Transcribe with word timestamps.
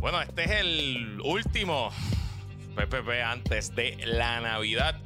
Bueno, 0.00 0.20
este 0.20 0.44
es 0.44 0.50
el 0.50 1.20
último 1.24 1.90
PPP 2.74 3.22
antes 3.24 3.74
de 3.74 3.96
la 4.04 4.40
Navidad. 4.40 4.98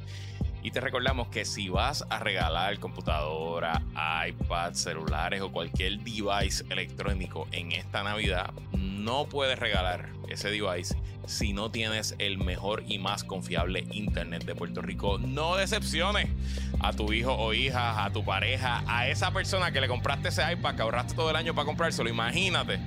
Y 0.63 0.71
te 0.71 0.79
recordamos 0.79 1.29
que 1.29 1.43
si 1.43 1.69
vas 1.69 2.05
a 2.09 2.19
regalar 2.19 2.77
computadora, 2.79 3.81
iPad, 4.27 4.73
celulares 4.73 5.41
o 5.41 5.51
cualquier 5.51 5.99
device 5.99 6.63
electrónico 6.69 7.47
en 7.51 7.71
esta 7.71 8.03
Navidad, 8.03 8.51
no 8.73 9.27
puedes 9.27 9.57
regalar 9.57 10.09
ese 10.29 10.51
device 10.51 10.95
si 11.25 11.53
no 11.53 11.71
tienes 11.71 12.15
el 12.19 12.37
mejor 12.37 12.83
y 12.87 12.99
más 12.99 13.23
confiable 13.23 13.87
Internet 13.91 14.43
de 14.45 14.53
Puerto 14.53 14.81
Rico. 14.81 15.17
No 15.17 15.55
decepciones 15.55 16.27
a 16.79 16.93
tu 16.93 17.11
hijo 17.13 17.33
o 17.33 17.53
hija, 17.53 18.03
a 18.03 18.11
tu 18.11 18.23
pareja, 18.23 18.83
a 18.85 19.07
esa 19.07 19.31
persona 19.31 19.71
que 19.71 19.81
le 19.81 19.87
compraste 19.87 20.29
ese 20.29 20.51
iPad, 20.51 20.75
que 20.75 20.81
ahorraste 20.81 21.15
todo 21.15 21.29
el 21.29 21.35
año 21.37 21.55
para 21.55 21.65
comprárselo. 21.65 22.09
Imagínate 22.09 22.79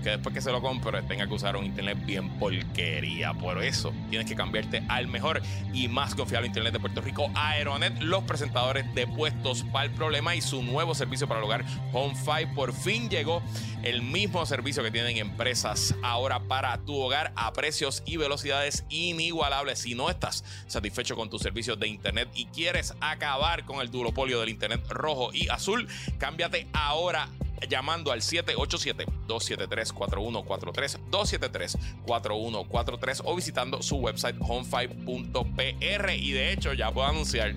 que 0.00 0.10
después 0.10 0.34
que 0.34 0.40
se 0.40 0.50
lo 0.50 0.60
compre 0.60 1.02
tenga 1.02 1.26
que 1.26 1.34
usar 1.34 1.56
un 1.56 1.64
internet 1.64 1.98
bien 2.04 2.28
porquería. 2.38 3.34
Por 3.34 3.62
eso 3.62 3.92
tienes 4.08 4.28
que 4.28 4.34
cambiarte 4.34 4.82
al 4.88 5.06
mejor 5.06 5.42
y 5.72 5.88
más 5.88 6.14
confiable 6.14 6.48
internet 6.48 6.72
de 6.72 6.80
Puerto 6.80 7.00
Rico, 7.00 7.30
Aeronet, 7.34 8.00
los 8.00 8.24
presentadores 8.24 8.92
de 8.94 9.06
puestos 9.06 9.64
para 9.72 9.84
el 9.84 9.90
problema 9.92 10.34
y 10.34 10.40
su 10.40 10.62
nuevo 10.62 10.94
servicio 10.94 11.28
para 11.28 11.40
el 11.40 11.44
hogar, 11.44 11.64
Home5. 11.92 12.54
Por 12.54 12.72
fin 12.72 13.08
llegó 13.08 13.42
el 13.82 14.02
mismo 14.02 14.44
servicio 14.46 14.82
que 14.82 14.90
tienen 14.90 15.16
empresas 15.16 15.94
ahora 16.02 16.40
para 16.40 16.76
tu 16.78 16.96
hogar 16.96 17.32
a 17.36 17.52
precios 17.52 18.02
y 18.06 18.16
velocidades 18.16 18.84
inigualables. 18.88 19.80
Si 19.80 19.94
no 19.94 20.10
estás 20.10 20.44
satisfecho 20.66 21.16
con 21.16 21.30
tus 21.30 21.42
servicios 21.42 21.78
de 21.78 21.88
internet 21.88 22.28
y 22.34 22.46
quieres 22.46 22.94
acabar 23.00 23.64
con 23.64 23.80
el 23.80 23.90
duopolio 23.90 24.40
del 24.40 24.48
internet 24.48 24.86
rojo 24.88 25.30
y 25.32 25.48
azul, 25.48 25.86
cámbiate 26.18 26.66
ahora 26.72 27.28
llamando 27.68 28.12
al 28.12 28.20
787-273-4143, 28.20 31.10
273-4143 31.10 33.22
o 33.24 33.36
visitando 33.36 33.82
su 33.82 33.96
website 33.96 34.38
home5.pr. 34.38 36.10
Y 36.10 36.32
de 36.32 36.52
hecho, 36.52 36.72
ya 36.72 36.92
puedo 36.92 37.08
anunciar 37.08 37.54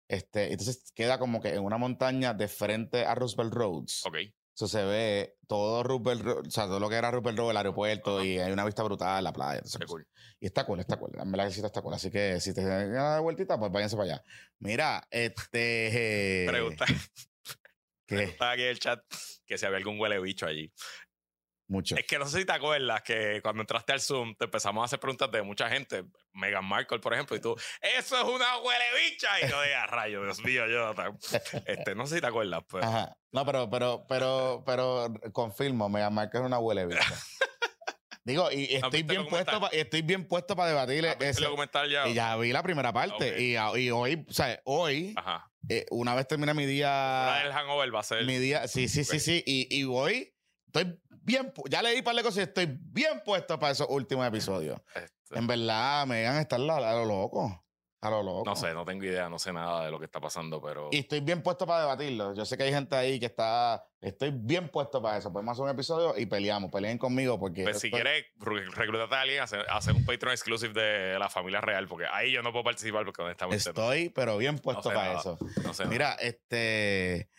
Este, 0.09 0.51
entonces 0.51 0.91
queda 0.95 1.17
como 1.19 1.41
que 1.41 1.49
en 1.49 1.63
una 1.63 1.77
montaña 1.77 2.33
de 2.33 2.47
frente 2.47 3.05
a 3.05 3.15
Roosevelt 3.15 3.53
Roads. 3.53 4.05
ok. 4.05 4.17
Eso 4.55 4.67
se 4.67 4.83
ve 4.85 5.35
todo 5.47 5.81
Roosevelt 5.81 6.21
Road, 6.21 6.47
o 6.47 6.51
sea, 6.51 6.65
todo 6.65 6.79
lo 6.79 6.87
que 6.87 6.95
era 6.95 7.09
Roosevelt 7.09 7.39
Road, 7.39 7.49
el 7.51 7.57
aeropuerto, 7.57 8.17
Ajá. 8.17 8.25
y 8.25 8.37
hay 8.37 8.51
una 8.51 8.63
vista 8.65 8.83
brutal, 8.83 9.23
la 9.23 9.33
playa. 9.33 9.55
entonces, 9.57 9.81
cool. 9.87 10.07
y 10.39 10.45
está 10.45 10.63
cool, 10.67 10.79
está 10.79 10.97
cool. 10.97 11.09
En 11.19 11.31
verdad 11.31 11.47
que 11.47 11.53
sí 11.55 11.61
está 11.65 11.81
cool. 11.81 11.95
Así 11.95 12.11
que 12.11 12.39
si 12.39 12.53
te 12.53 12.63
dan 12.63 12.93
la 12.93 13.19
vueltita, 13.19 13.57
pues 13.57 13.71
váyanse 13.71 13.95
para 13.97 14.13
allá. 14.13 14.23
Mira, 14.59 15.07
este. 15.09 16.45
Pregunta, 16.47 16.85
¿Qué? 18.05 18.15
pregunta 18.15 18.51
aquí 18.51 18.61
en 18.61 18.67
el 18.67 18.79
chat 18.79 18.99
que 19.47 19.57
si 19.57 19.65
había 19.65 19.77
algún 19.79 19.99
huele 19.99 20.19
bicho 20.19 20.45
allí. 20.45 20.71
Mucho. 21.73 21.95
Es 21.97 22.05
que 22.05 22.19
no 22.19 22.27
sé 22.27 22.39
si 22.39 22.45
te 22.45 22.51
acuerdas 22.51 23.01
que 23.01 23.39
cuando 23.41 23.61
entraste 23.63 23.93
al 23.93 23.99
Zoom 23.99 24.35
te 24.35 24.45
empezamos 24.45 24.83
a 24.83 24.85
hacer 24.85 24.99
preguntas 24.99 25.31
de 25.31 25.41
mucha 25.41 25.67
gente. 25.69 26.03
Meghan 26.33 26.63
Markle, 26.65 26.99
por 26.99 27.13
ejemplo, 27.15 27.35
y 27.35 27.39
tú, 27.41 27.55
¡eso 27.81 28.15
es 28.15 28.23
una 28.23 28.57
huele 28.59 28.85
bicha! 29.09 29.27
Y 29.41 29.49
yo 29.49 29.59
de 29.59 29.73
a 29.73 29.87
rayo, 29.87 30.23
Dios 30.23 30.43
mío. 30.43 30.63
Este, 31.65 31.95
no 31.95 32.05
sé 32.05 32.15
si 32.15 32.21
te 32.21 32.27
acuerdas, 32.27 32.61
pues. 32.69 32.85
Ajá. 32.85 33.17
No, 33.31 33.43
pero, 33.43 33.67
pero, 33.71 34.05
pero, 34.07 34.63
pero 34.65 35.11
confirmo, 35.31 35.89
me 35.89 36.07
Marca 36.11 36.37
es 36.37 36.43
una 36.45 36.59
huele 36.59 36.85
bicha. 36.85 36.99
Digo, 38.25 38.49
y 38.51 38.75
estoy 38.75 39.03
bien 39.03 39.27
puesto 39.27 39.59
pa- 39.59 39.67
estoy 39.69 40.01
bien 40.01 40.25
puesto 40.27 40.55
para 40.55 40.69
debatir 40.69 41.05
¿Has 41.07 41.17
visto 41.17 41.25
ese. 41.25 41.39
el 41.39 41.45
documental 41.45 41.89
ya? 41.89 42.07
Y 42.07 42.13
ya 42.13 42.37
vi 42.37 42.53
la 42.53 42.63
primera 42.63 42.93
parte. 42.93 43.31
Ok. 43.33 43.77
Y, 43.77 43.89
hoy, 43.89 44.25
o 44.29 44.31
sea, 44.31 44.61
hoy, 44.63 45.13
Ajá. 45.17 45.51
eh, 45.67 45.85
una 45.91 46.15
vez 46.15 46.25
termina 46.27 46.53
mi 46.53 46.65
día. 46.65 47.41
el 47.43 47.51
hangover 47.51 47.93
va 47.93 47.99
a 47.99 48.03
ser. 48.03 48.23
Mi 48.25 48.37
día. 48.37 48.65
Sí, 48.69 48.87
sí, 48.87 49.03
sí, 49.03 49.19
sí. 49.19 49.43
Y, 49.45 49.67
y 49.77 49.83
voy. 49.83 50.33
Estoy 50.67 50.97
bien. 51.23 51.51
Ya 51.69 51.81
leí 51.81 51.97
un 51.99 52.03
par 52.03 52.15
de 52.15 52.23
cosas 52.23 52.37
y 52.37 52.41
estoy 52.41 52.67
bien 52.79 53.21
puesto 53.25 53.57
para 53.59 53.71
esos 53.71 53.87
últimos 53.89 54.27
episodios. 54.27 54.79
este, 54.95 55.37
En 55.39 55.47
verdad, 55.47 56.05
me 56.05 56.23
van 56.25 56.35
a 56.35 56.41
estar 56.41 56.59
a, 56.59 56.93
lo 56.93 57.05
loco. 57.05 57.59
A 58.01 58.09
lo 58.09 58.21
loco. 58.21 58.43
no 58.45 58.53
sé, 58.57 58.73
no 58.73 58.83
tengo 58.83 59.05
idea, 59.05 59.29
no 59.29 59.39
sé 59.39 59.53
nada 59.53 59.85
de 59.85 59.91
lo 59.91 59.97
que 59.97 60.03
está 60.03 60.19
pasando, 60.19 60.61
pero. 60.61 60.89
Y 60.91 60.97
estoy 60.99 61.21
bien 61.21 61.41
puesto 61.41 61.65
para 61.65 61.81
debatirlo. 61.83 62.33
Yo 62.35 62.43
sé 62.43 62.57
que 62.57 62.63
hay 62.63 62.73
gente 62.73 62.97
ahí 62.97 63.17
que 63.17 63.27
está. 63.27 63.81
Estoy 64.01 64.31
bien 64.35 64.67
puesto 64.67 65.01
para 65.01 65.17
eso. 65.17 65.31
Podemos 65.31 65.53
hacer 65.53 65.63
un 65.63 65.69
episodio 65.69 66.13
y 66.17 66.25
peleamos. 66.25 66.69
Peleen 66.69 66.97
conmigo 66.97 67.39
porque. 67.39 67.63
Pues 67.63 67.79
si 67.79 67.87
estoy- 67.87 68.01
quieres 68.01 68.25
re- 68.35 68.65
reclutarte 68.75 69.15
a 69.15 69.21
alguien, 69.21 69.41
hacer, 69.41 69.65
hacer 69.69 69.93
un 69.95 70.03
Patreon 70.05 70.33
exclusive 70.33 70.73
de 70.73 71.17
la 71.17 71.29
familia 71.29 71.61
real, 71.61 71.87
porque 71.87 72.05
ahí 72.11 72.33
yo 72.33 72.41
no 72.43 72.51
puedo 72.51 72.65
participar 72.65 73.05
porque 73.05 73.21
honestamente 73.21 73.69
Estoy, 73.69 74.09
pero 74.09 74.37
bien 74.37 74.59
puesto 74.59 74.89
sé 74.89 74.95
para 74.95 75.07
nada. 75.07 75.19
eso. 75.21 75.37
no, 75.63 75.73
sé. 75.73 75.83
nada. 75.83 75.93
Mira, 75.93 76.13
este. 76.15 77.29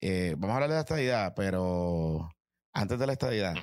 eh, 0.00 0.34
vamos 0.38 0.52
a 0.52 0.54
hablar 0.54 0.70
de 0.70 0.74
la 0.76 0.80
estadidad, 0.80 1.34
pero 1.36 2.30
antes 2.76 2.98
de 2.98 3.06
la 3.06 3.12
estadidad. 3.14 3.54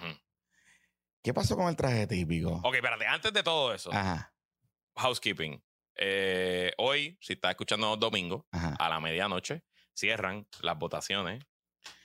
¿qué 1.21 1.33
pasó 1.33 1.56
con 1.56 1.68
el 1.68 1.75
traje 1.75 2.07
típico? 2.07 2.60
Ok, 2.63 2.75
espérate, 2.75 3.06
antes 3.06 3.31
de 3.31 3.44
todo 3.44 3.74
eso, 3.74 3.92
Ajá, 3.94 4.33
housekeeping. 4.95 5.63
Eh, 5.95 6.74
hoy, 6.77 7.18
si 7.21 7.33
estás 7.33 7.51
escuchando 7.51 7.95
domingo, 7.95 8.48
ajá. 8.51 8.75
a 8.80 8.89
la 8.89 9.00
medianoche, 9.00 9.63
cierran 9.94 10.48
las 10.62 10.77
votaciones 10.77 11.44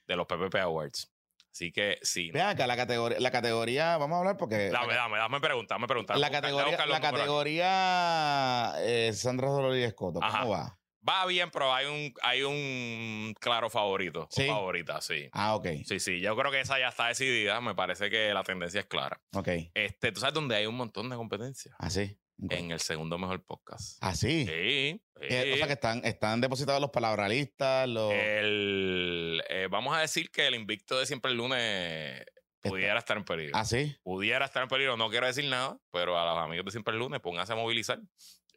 de 0.06 0.16
los 0.16 0.26
PPP 0.26 0.56
Awards. 0.56 1.10
Así 1.50 1.72
que 1.72 1.98
sí. 2.02 2.30
Vean 2.30 2.50
acá, 2.50 2.66
la 2.66 2.76
categoría, 2.76 3.18
la 3.18 3.30
categoría, 3.30 3.96
vamos 3.96 4.16
a 4.16 4.18
hablar 4.18 4.36
porque. 4.36 4.68
Dame, 4.70 4.94
dame, 4.94 5.18
dame 5.18 5.40
dame 5.66 5.86
la 6.20 6.30
categoría, 6.30 6.86
la 6.86 7.00
categoría 7.00 8.74
eh, 8.78 9.12
Sandra 9.14 9.48
Dolores 9.48 9.84
Escoto, 9.84 10.20
¿cómo 10.20 10.26
Ajá. 10.26 10.44
va? 10.44 10.78
Va 11.08 11.24
bien, 11.26 11.50
pero 11.50 11.72
hay 11.72 11.86
un, 11.86 12.12
hay 12.22 12.42
un 12.42 13.34
claro 13.40 13.70
favorito. 13.70 14.22
o 14.22 14.28
Sí. 14.30 14.46
Favorita, 14.46 15.00
sí. 15.00 15.28
Ah, 15.32 15.54
ok, 15.54 15.66
Sí, 15.86 16.00
sí. 16.00 16.20
Yo 16.20 16.36
creo 16.36 16.50
que 16.50 16.60
esa 16.60 16.78
ya 16.78 16.88
está 16.88 17.06
decidida. 17.06 17.60
Me 17.60 17.74
parece 17.74 18.10
que 18.10 18.34
la 18.34 18.42
tendencia 18.42 18.80
es 18.80 18.86
clara. 18.86 19.20
ok. 19.32 19.48
Este, 19.74 20.12
¿Tú 20.12 20.20
sabes 20.20 20.34
dónde 20.34 20.56
hay 20.56 20.66
un 20.66 20.74
montón 20.76 21.08
de 21.08 21.16
competencia? 21.16 21.74
Así. 21.78 22.18
En 22.50 22.70
el 22.70 22.78
segundo 22.78 23.18
mejor 23.18 23.44
podcast. 23.44 23.98
Así. 24.00 24.46
Sí. 24.46 25.02
Sí. 25.20 25.52
o 25.52 25.56
sea 25.56 25.66
que 25.66 25.72
están, 25.72 26.04
están 26.04 26.40
depositados 26.40 26.80
los 26.80 26.90
palabralistas, 26.90 27.88
los. 27.88 28.12
El, 28.12 29.42
eh, 29.48 29.66
vamos 29.68 29.96
a 29.96 30.00
decir 30.00 30.30
que 30.30 30.46
el 30.46 30.54
invicto 30.54 30.98
de 30.98 31.06
siempre 31.06 31.32
el 31.32 31.36
lunes 31.36 32.24
pudiera 32.62 32.98
estar 32.98 33.16
en 33.16 33.24
peligro. 33.24 33.56
¿Ah, 33.56 33.64
sí? 33.64 33.96
Pudiera 34.04 34.44
estar 34.44 34.62
en 34.62 34.68
peligro, 34.68 34.96
no 34.96 35.10
quiero 35.10 35.26
decir 35.26 35.46
nada, 35.46 35.78
pero 35.90 36.18
a 36.18 36.32
los 36.34 36.44
amigos 36.44 36.66
de 36.66 36.70
Siempre 36.70 36.92
el 36.92 37.00
Lunes, 37.00 37.20
pónganse 37.20 37.52
a 37.52 37.56
movilizar 37.56 37.98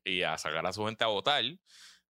y 0.04 0.22
a 0.24 0.38
sacar 0.38 0.66
a 0.66 0.74
su 0.74 0.86
gente 0.86 1.04
a 1.04 1.08
votar 1.08 1.44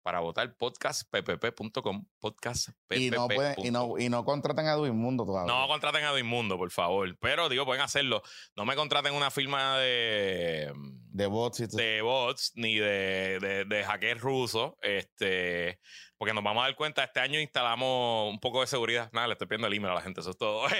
para 0.05 0.19
votar 0.19 0.55
podcastppp.com, 0.55 2.05
podcastppp.com. 2.19 3.01
Y 3.01 3.09
no, 3.09 3.27
pueden, 3.27 3.55
y, 3.57 3.71
no, 3.71 3.97
y 3.97 4.07
no 4.07 4.23
contraten 4.23 4.67
a 4.67 4.75
Duimundo 4.75 5.25
todavía. 5.25 5.51
No 5.51 5.67
contraten 5.67 6.03
a 6.03 6.11
Duimundo, 6.11 6.59
por 6.59 6.69
favor. 6.69 7.17
Pero 7.19 7.49
digo, 7.49 7.65
pueden 7.65 7.81
hacerlo. 7.81 8.21
No 8.55 8.65
me 8.65 8.75
contraten 8.75 9.15
una 9.15 9.31
firma 9.31 9.79
de. 9.79 10.71
De 11.15 11.27
bots 11.27 11.61
y. 11.61 11.67
De 11.67 12.01
bots, 12.01 12.51
ni 12.55 12.77
de, 12.77 13.39
de, 13.39 13.65
de 13.65 13.83
hacker 13.83 14.19
ruso. 14.19 14.77
Este 14.81 15.79
porque 16.17 16.33
nos 16.33 16.43
vamos 16.43 16.63
a 16.63 16.67
dar 16.67 16.75
cuenta, 16.75 17.03
este 17.03 17.19
año 17.19 17.39
instalamos 17.39 18.31
un 18.31 18.39
poco 18.39 18.61
de 18.61 18.67
seguridad. 18.67 19.09
Nada, 19.11 19.27
le 19.27 19.33
estoy 19.33 19.47
pidiendo 19.47 19.67
el 19.67 19.73
email 19.73 19.91
a 19.91 19.95
la 19.95 20.01
gente, 20.01 20.21
eso 20.21 20.31
es 20.31 20.37
todo. 20.37 20.65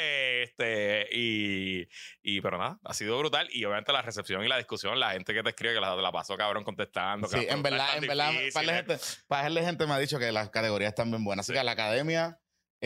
Este, 0.45 1.07
y, 1.11 1.87
y, 2.21 2.39
pero 2.41 2.57
nada, 2.59 2.79
ha 2.83 2.93
sido 2.93 3.17
brutal. 3.17 3.47
Y 3.51 3.65
obviamente 3.65 3.91
la 3.91 4.03
recepción 4.03 4.43
y 4.43 4.47
la 4.47 4.57
discusión, 4.57 4.99
la 4.99 5.11
gente 5.11 5.33
que 5.33 5.41
te 5.41 5.49
escribe 5.49 5.73
que 5.73 5.81
la, 5.81 5.95
la 5.95 6.11
pasó 6.11 6.37
cabrón 6.37 6.63
contestando. 6.63 7.27
Sí, 7.27 7.47
en 7.49 7.63
verdad, 7.63 7.97
en 7.97 8.07
verdad, 8.07 8.31
para 8.53 8.65
la, 8.65 8.73
gente, 8.75 8.97
para 9.27 9.49
la 9.49 9.61
gente 9.63 9.87
me 9.87 9.93
ha 9.93 9.97
dicho 9.97 10.19
que 10.19 10.31
las 10.31 10.49
categorías 10.51 10.89
están 10.89 11.09
bien 11.09 11.23
buenas. 11.23 11.45
Así 11.45 11.53
que 11.53 11.59
a 11.59 11.63
la 11.63 11.71
academia, 11.71 12.39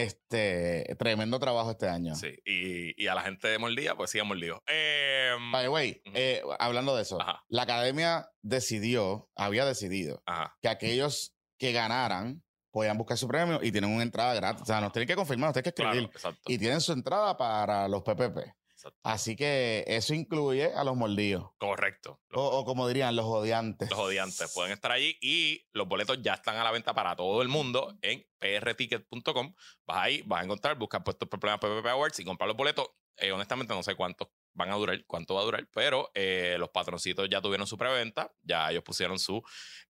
este, 0.03 0.95
tremendo 0.97 1.39
trabajo 1.39 1.71
este 1.71 1.87
año. 1.87 2.15
Sí, 2.15 2.35
y, 2.45 3.01
y 3.01 3.07
a 3.07 3.15
la 3.15 3.21
gente 3.21 3.47
de 3.47 3.57
Mordía, 3.57 3.95
pues 3.95 4.11
sí, 4.11 4.21
mordido. 4.21 4.63
Eh, 4.67 5.33
By 5.51 5.63
the 5.63 5.69
way, 5.69 6.01
eh, 6.13 6.41
hablando 6.59 6.95
de 6.95 7.03
eso, 7.03 7.17
la 7.47 7.61
academia 7.63 8.29
decidió, 8.41 9.29
había 9.35 9.65
decidido, 9.65 10.23
que 10.61 10.69
aquellos 10.69 11.35
que 11.57 11.71
ganaran 11.71 12.43
podían 12.71 12.97
buscar 12.97 13.17
su 13.17 13.27
premio 13.27 13.59
y 13.61 13.71
tienen 13.71 13.89
una 13.91 14.03
entrada 14.03 14.33
gratis. 14.33 14.61
O 14.61 14.65
sea, 14.65 14.79
nos 14.81 14.91
tienen 14.91 15.07
que 15.07 15.15
confirmar, 15.15 15.47
nos 15.49 15.53
tienen 15.53 15.73
que 15.73 15.81
escribir. 15.81 16.09
y 16.47 16.57
tienen 16.57 16.81
su 16.81 16.93
entrada 16.93 17.35
para 17.35 17.87
los 17.87 18.03
PPP. 18.03 18.58
Así 19.03 19.35
que 19.35 19.83
eso 19.87 20.13
incluye 20.13 20.73
a 20.73 20.83
los 20.83 20.95
mordidos. 20.95 21.51
Correcto. 21.57 22.21
O, 22.33 22.63
como 22.65 22.87
dirían, 22.87 23.15
los 23.15 23.25
odiantes. 23.25 23.89
Los 23.89 23.99
odiantes 23.99 24.51
pueden 24.53 24.71
estar 24.71 24.91
allí 24.91 25.17
y 25.21 25.67
los 25.73 25.87
boletos 25.87 26.21
ya 26.21 26.33
están 26.33 26.57
a 26.57 26.63
la 26.63 26.71
venta 26.71 26.93
para 26.93 27.15
todo 27.15 27.41
el 27.41 27.47
mundo 27.47 27.97
en 28.01 28.25
prticket.com. 28.39 29.53
Vas 29.85 29.97
ahí, 29.97 30.21
vas 30.23 30.41
a 30.41 30.45
encontrar, 30.45 30.77
buscar 30.77 31.03
puestos 31.03 31.27
por 31.27 31.39
problemas 31.39 31.59
PPP 31.59 31.87
Awards 31.87 32.19
y 32.19 32.25
comprar 32.25 32.47
los 32.47 32.57
boletos. 32.57 32.89
Eh, 33.17 33.31
honestamente, 33.31 33.73
no 33.73 33.83
sé 33.83 33.95
cuántos 33.95 34.29
van 34.53 34.71
a 34.71 34.75
durar, 34.75 35.03
cuánto 35.05 35.35
va 35.35 35.41
a 35.41 35.43
durar, 35.45 35.67
pero 35.73 36.11
eh, 36.13 36.55
los 36.59 36.69
patroncitos 36.69 37.29
ya 37.29 37.41
tuvieron 37.41 37.67
su 37.67 37.77
preventa, 37.77 38.33
ya 38.41 38.69
ellos 38.69 38.83
pusieron 38.83 39.19
su 39.19 39.41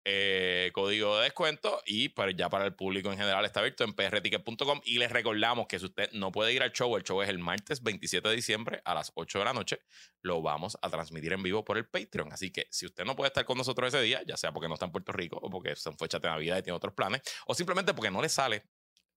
eh, 0.03 0.71
código 0.73 1.17
de 1.17 1.23
descuento 1.23 1.81
y 1.85 2.09
pues 2.09 2.35
ya 2.35 2.49
para 2.49 2.65
el 2.65 2.75
público 2.75 3.11
en 3.11 3.17
general 3.17 3.45
está 3.45 3.59
abierto 3.61 3.83
en 3.83 3.93
prticket.com 3.93 4.81
y 4.83 4.97
les 4.97 5.11
recordamos 5.11 5.67
que 5.67 5.79
si 5.79 5.85
usted 5.85 6.11
no 6.13 6.31
puede 6.31 6.53
ir 6.53 6.61
al 6.61 6.71
show, 6.71 6.95
el 6.95 7.03
show 7.03 7.21
es 7.21 7.29
el 7.29 7.39
martes 7.39 7.81
27 7.81 8.29
de 8.29 8.35
diciembre 8.35 8.81
a 8.85 8.93
las 8.93 9.11
8 9.15 9.39
de 9.39 9.45
la 9.45 9.53
noche, 9.53 9.79
lo 10.21 10.41
vamos 10.41 10.77
a 10.81 10.89
transmitir 10.89 11.33
en 11.33 11.43
vivo 11.43 11.63
por 11.63 11.77
el 11.77 11.87
Patreon, 11.87 12.31
así 12.33 12.51
que 12.51 12.67
si 12.69 12.85
usted 12.85 13.05
no 13.05 13.15
puede 13.15 13.27
estar 13.27 13.45
con 13.45 13.57
nosotros 13.57 13.93
ese 13.93 14.03
día, 14.03 14.21
ya 14.25 14.37
sea 14.37 14.51
porque 14.51 14.67
no 14.67 14.75
está 14.75 14.85
en 14.85 14.91
Puerto 14.91 15.11
Rico 15.11 15.37
o 15.41 15.49
porque 15.49 15.75
son 15.75 15.97
fechas 15.97 16.21
de 16.21 16.29
Navidad 16.29 16.57
y 16.57 16.63
tiene 16.63 16.75
otros 16.75 16.93
planes, 16.93 17.21
o 17.47 17.53
simplemente 17.53 17.93
porque 17.93 18.11
no 18.11 18.21
le 18.21 18.29
sale 18.29 18.63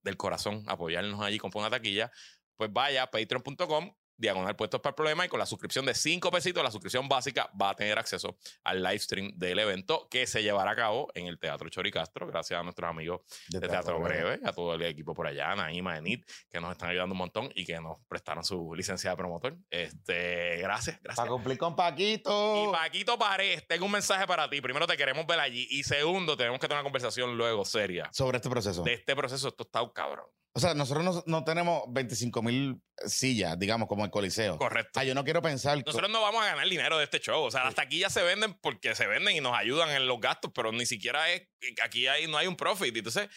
del 0.01 0.17
corazón 0.17 0.63
apoyarnos 0.67 1.21
allí 1.21 1.37
con 1.37 1.51
una 1.53 1.69
taquilla, 1.69 2.11
pues 2.55 2.71
vaya 2.71 3.03
a 3.03 3.11
patreon.com 3.11 3.93
diagonal 4.17 4.55
puestos 4.55 4.81
para 4.81 4.91
el 4.91 4.95
problema 4.95 5.25
y 5.25 5.29
con 5.29 5.39
la 5.39 5.45
suscripción 5.45 5.85
de 5.85 5.93
5 5.93 6.31
pesitos, 6.31 6.63
la 6.63 6.71
suscripción 6.71 7.07
básica, 7.07 7.49
va 7.59 7.71
a 7.71 7.75
tener 7.75 7.97
acceso 7.97 8.37
al 8.63 8.81
live 8.81 8.99
stream 8.99 9.31
del 9.35 9.59
evento 9.59 10.07
que 10.09 10.27
se 10.27 10.43
llevará 10.43 10.71
a 10.71 10.75
cabo 10.75 11.09
en 11.13 11.27
el 11.27 11.39
Teatro 11.39 11.69
Choricastro, 11.69 12.27
gracias 12.27 12.59
a 12.59 12.63
nuestros 12.63 12.89
amigos 12.89 13.21
de, 13.49 13.59
Teatro, 13.59 13.99
Breve, 13.99 14.39
a 14.43 14.53
todo 14.53 14.75
el 14.75 14.81
equipo 14.83 15.13
por 15.13 15.27
allá, 15.27 15.55
Naima, 15.55 15.97
Enid, 15.97 16.23
que 16.49 16.59
nos 16.59 16.71
están 16.71 16.89
ayudando 16.89 17.13
un 17.13 17.19
montón 17.19 17.51
y 17.55 17.65
que 17.65 17.79
nos 17.79 17.97
prestaron 18.07 18.43
su 18.43 18.73
licencia 18.75 19.11
de 19.11 19.17
promotor. 19.17 19.57
Este, 19.69 20.57
gracias, 20.57 20.99
gracias. 21.01 21.15
Para 21.15 21.29
cumplir 21.29 21.57
con 21.57 21.75
Paquito. 21.75 22.63
Y 22.63 22.71
Paquito 22.71 23.17
Pared, 23.17 23.61
tengo 23.67 23.85
un 23.85 23.91
mensaje 23.91 24.27
para 24.27 24.49
ti. 24.49 24.61
Primero, 24.61 24.87
te 24.87 24.97
queremos 24.97 25.25
ver 25.25 25.39
allí. 25.39 25.67
Y 25.69 25.83
segundo, 25.83 26.37
tenemos 26.37 26.59
que 26.59 26.67
tener 26.67 26.79
una 26.79 26.83
conversación 26.83 27.37
luego 27.37 27.65
seria. 27.65 28.09
Sobre 28.11 28.37
este 28.37 28.49
proceso. 28.49 28.83
De 28.83 28.93
este 28.93 29.15
proceso, 29.15 29.47
esto 29.47 29.63
está 29.63 29.81
un 29.81 29.89
cabrón. 29.89 30.25
O 30.55 30.59
sea, 30.59 30.75
nosotros 30.75 31.23
no, 31.25 31.43
tenemos 31.43 31.83
25 31.89 32.43
mil 32.43 32.79
sillas, 33.07 33.57
digamos, 33.57 33.87
como 33.87 34.05
el 34.05 34.11
Coliseo. 34.11 34.57
Correcto. 34.59 34.99
Ah, 34.99 35.03
yo 35.03 35.15
no 35.15 35.23
quiero 35.23 35.41
pensar. 35.41 35.81
Nosotros 35.83 36.11
no 36.11 36.21
vamos 36.21 36.43
a 36.43 36.45
ganar 36.45 36.69
dinero 36.69 36.99
de 36.99 37.05
este 37.05 37.19
show. 37.19 37.43
O 37.43 37.49
sea, 37.49 37.63
las 37.63 37.73
taquillas 37.73 38.13
se 38.13 38.21
venden 38.21 38.53
porque 38.61 38.93
se 38.93 39.07
venden 39.07 39.35
y 39.35 39.41
nos 39.41 39.57
ayudan 39.57 39.89
en 39.89 40.05
los 40.05 40.19
gastos, 40.19 40.51
pero 40.53 40.71
ni 40.71 40.85
siquiera 40.85 41.31
es. 41.31 41.47
Aquí 41.83 42.07
hay, 42.07 42.27
no 42.27 42.37
hay 42.37 42.45
un 42.45 42.55
profit. 42.55 42.95
Entonces, 42.95 43.29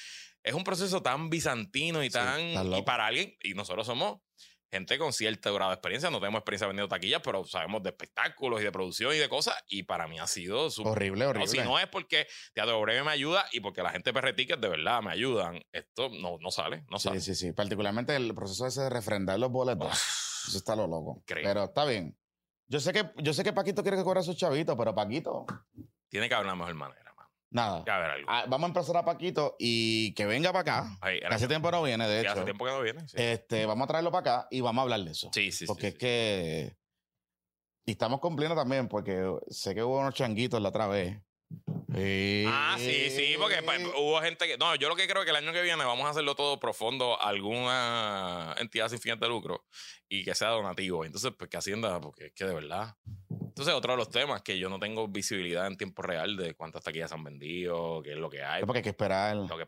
es 0.43 0.53
un 0.53 0.63
proceso 0.63 1.01
tan 1.01 1.31
bizantino 1.31 2.05
y 2.05 2.11
tan. 2.11 2.41
y 2.41 2.83
para 2.83 3.07
alguien. 3.07 3.35
Y 3.43 3.55
nosotros 3.55 3.87
somos 3.87 4.19
gente 4.77 4.99
con 4.99 5.13
cierto 5.13 5.53
grado 5.55 5.71
de 5.71 5.75
experiencia. 5.75 6.11
No 6.11 6.19
tenemos 6.19 6.41
experiencia 6.41 6.67
vendiendo 6.67 6.89
taquillas, 6.89 7.21
pero 7.23 7.45
sabemos 7.45 7.83
de 7.83 7.91
espectáculos 7.91 8.61
y 8.61 8.65
de 8.65 8.73
producción 8.73 9.15
y 9.15 9.19
de 9.19 9.29
cosas. 9.29 9.55
Y 9.69 9.83
para 9.83 10.07
mí 10.07 10.19
ha 10.19 10.27
sido 10.27 10.69
horrible, 10.85 11.27
horrible. 11.27 11.49
si 11.49 11.59
no 11.59 11.79
es 11.79 11.87
porque 11.89 12.27
Teatro 12.55 12.81
Breve 12.81 13.03
me 13.03 13.11
ayuda 13.11 13.45
y 13.53 13.61
porque 13.61 13.83
la 13.83 13.91
gente 13.91 14.13
de 14.13 14.33
Tickets 14.33 14.61
de 14.61 14.69
verdad 14.69 15.03
me 15.03 15.11
ayudan, 15.11 15.61
esto 15.73 16.09
no, 16.11 16.39
no 16.41 16.51
sale, 16.51 16.85
no 16.91 16.99
sale. 16.99 17.21
Sí, 17.21 17.35
sí, 17.35 17.47
sí. 17.47 17.53
Particularmente 17.53 18.15
el 18.15 18.35
proceso 18.35 18.67
ese 18.67 18.83
de 18.83 18.91
refrendar 18.91 19.39
los 19.39 19.51
boletos. 19.51 19.93
eso 20.49 20.59
está 20.59 20.77
lo 20.77 20.87
loco. 20.87 21.23
Pero 21.27 21.65
está 21.65 21.85
bien. 21.85 22.17
Yo 22.69 22.81
sé 22.81 22.93
que, 22.93 23.11
yo 23.19 23.33
sé 23.33 23.45
que 23.45 23.53
Paquito 23.53 23.83
quiere 23.83 23.97
que 23.97 24.05
cobra 24.05 24.23
sus 24.23 24.37
chavitos, 24.37 24.77
pero 24.77 24.95
Paquito. 24.95 25.47
Tiene 26.09 26.29
que 26.29 26.35
haber 26.35 26.47
una 26.47 26.57
mejor 26.57 26.75
manera. 26.75 27.06
Nada. 27.51 27.85
Ah, 28.27 28.45
vamos 28.49 28.65
a 28.65 28.69
empezar 28.69 28.97
a 28.97 29.05
Paquito 29.05 29.57
y 29.59 30.13
que 30.15 30.27
venga 30.27 30.53
para 30.53 30.61
acá. 30.61 30.99
hace 31.31 31.49
tiempo 31.49 31.71
no 31.71 31.83
viene, 31.83 32.07
de 32.07 32.21
hecho. 32.21 32.33
Hace 32.33 32.45
tiempo 32.45 32.65
que 32.65 32.71
no 32.71 32.83
viene. 32.83 33.05
Este, 33.15 33.67
vamos 33.67 33.85
a 33.85 33.89
traerlo 33.89 34.11
para 34.11 34.21
acá 34.21 34.49
y 34.51 34.61
vamos 34.61 34.81
a 34.81 34.83
hablar 34.83 35.01
de 35.01 35.13
eso. 35.13 35.31
Sí, 35.33 35.53
sí, 35.53 35.67
Porque 35.67 35.89
es 35.89 35.95
que. 35.95 36.77
Y 37.89 37.93
estamos 37.93 38.19
cumpliendo 38.21 38.57
también, 38.57 38.89
porque 38.89 39.33
sé 39.49 39.75
que 39.75 39.83
hubo 39.85 40.01
unos 40.01 40.15
changuitos 40.15 40.61
la 40.61 40.71
otra 40.71 40.89
vez. 40.89 41.21
Ah, 42.49 42.77
sí, 42.79 43.11
sí, 43.11 43.37
porque 43.39 43.63
pues, 43.63 43.81
hubo 43.97 44.21
gente 44.21 44.47
que. 44.47 44.59
No, 44.59 44.75
yo 44.75 44.89
lo 44.89 44.97
que 44.97 45.07
creo 45.07 45.23
es 45.23 45.25
que 45.25 45.31
el 45.31 45.37
año 45.37 45.53
que 45.53 45.63
viene 45.63 45.85
vamos 45.85 46.05
a 46.07 46.11
hacerlo 46.11 46.35
todo 46.35 46.59
profundo, 46.59 47.21
alguna 47.21 48.55
entidad 48.59 48.89
sin 48.89 48.99
fines 48.99 49.21
de 49.21 49.29
lucro 49.29 49.65
y 50.09 50.25
que 50.25 50.35
sea 50.35 50.49
donativo. 50.49 51.05
Entonces, 51.05 51.33
pues 51.39 51.49
que 51.49 51.57
Hacienda, 51.57 52.01
porque 52.01 52.27
es 52.27 52.33
que 52.35 52.45
de 52.45 52.55
verdad. 52.55 52.97
Entonces, 53.57 53.75
otro 53.75 53.95
de 53.95 53.97
los 53.97 54.11
temas 54.11 54.43
que 54.43 54.59
yo 54.59 54.69
no 54.69 54.79
tengo 54.79 55.09
visibilidad 55.09 55.67
en 55.67 55.79
tiempo 55.79 56.03
real 56.03 56.37
de 56.37 56.53
cuántas 56.53 56.85
taquillas 56.85 57.11
han 57.13 57.25
vendido, 57.25 58.03
qué 58.03 58.13
es 58.13 58.19
lo 58.19 58.29
que 58.29 58.43
hay. 58.43 58.63
porque 58.65 58.81
hay 58.81 58.83
que 58.83 58.91
esperar. 58.91 59.35
Lo 59.35 59.57
que, 59.57 59.67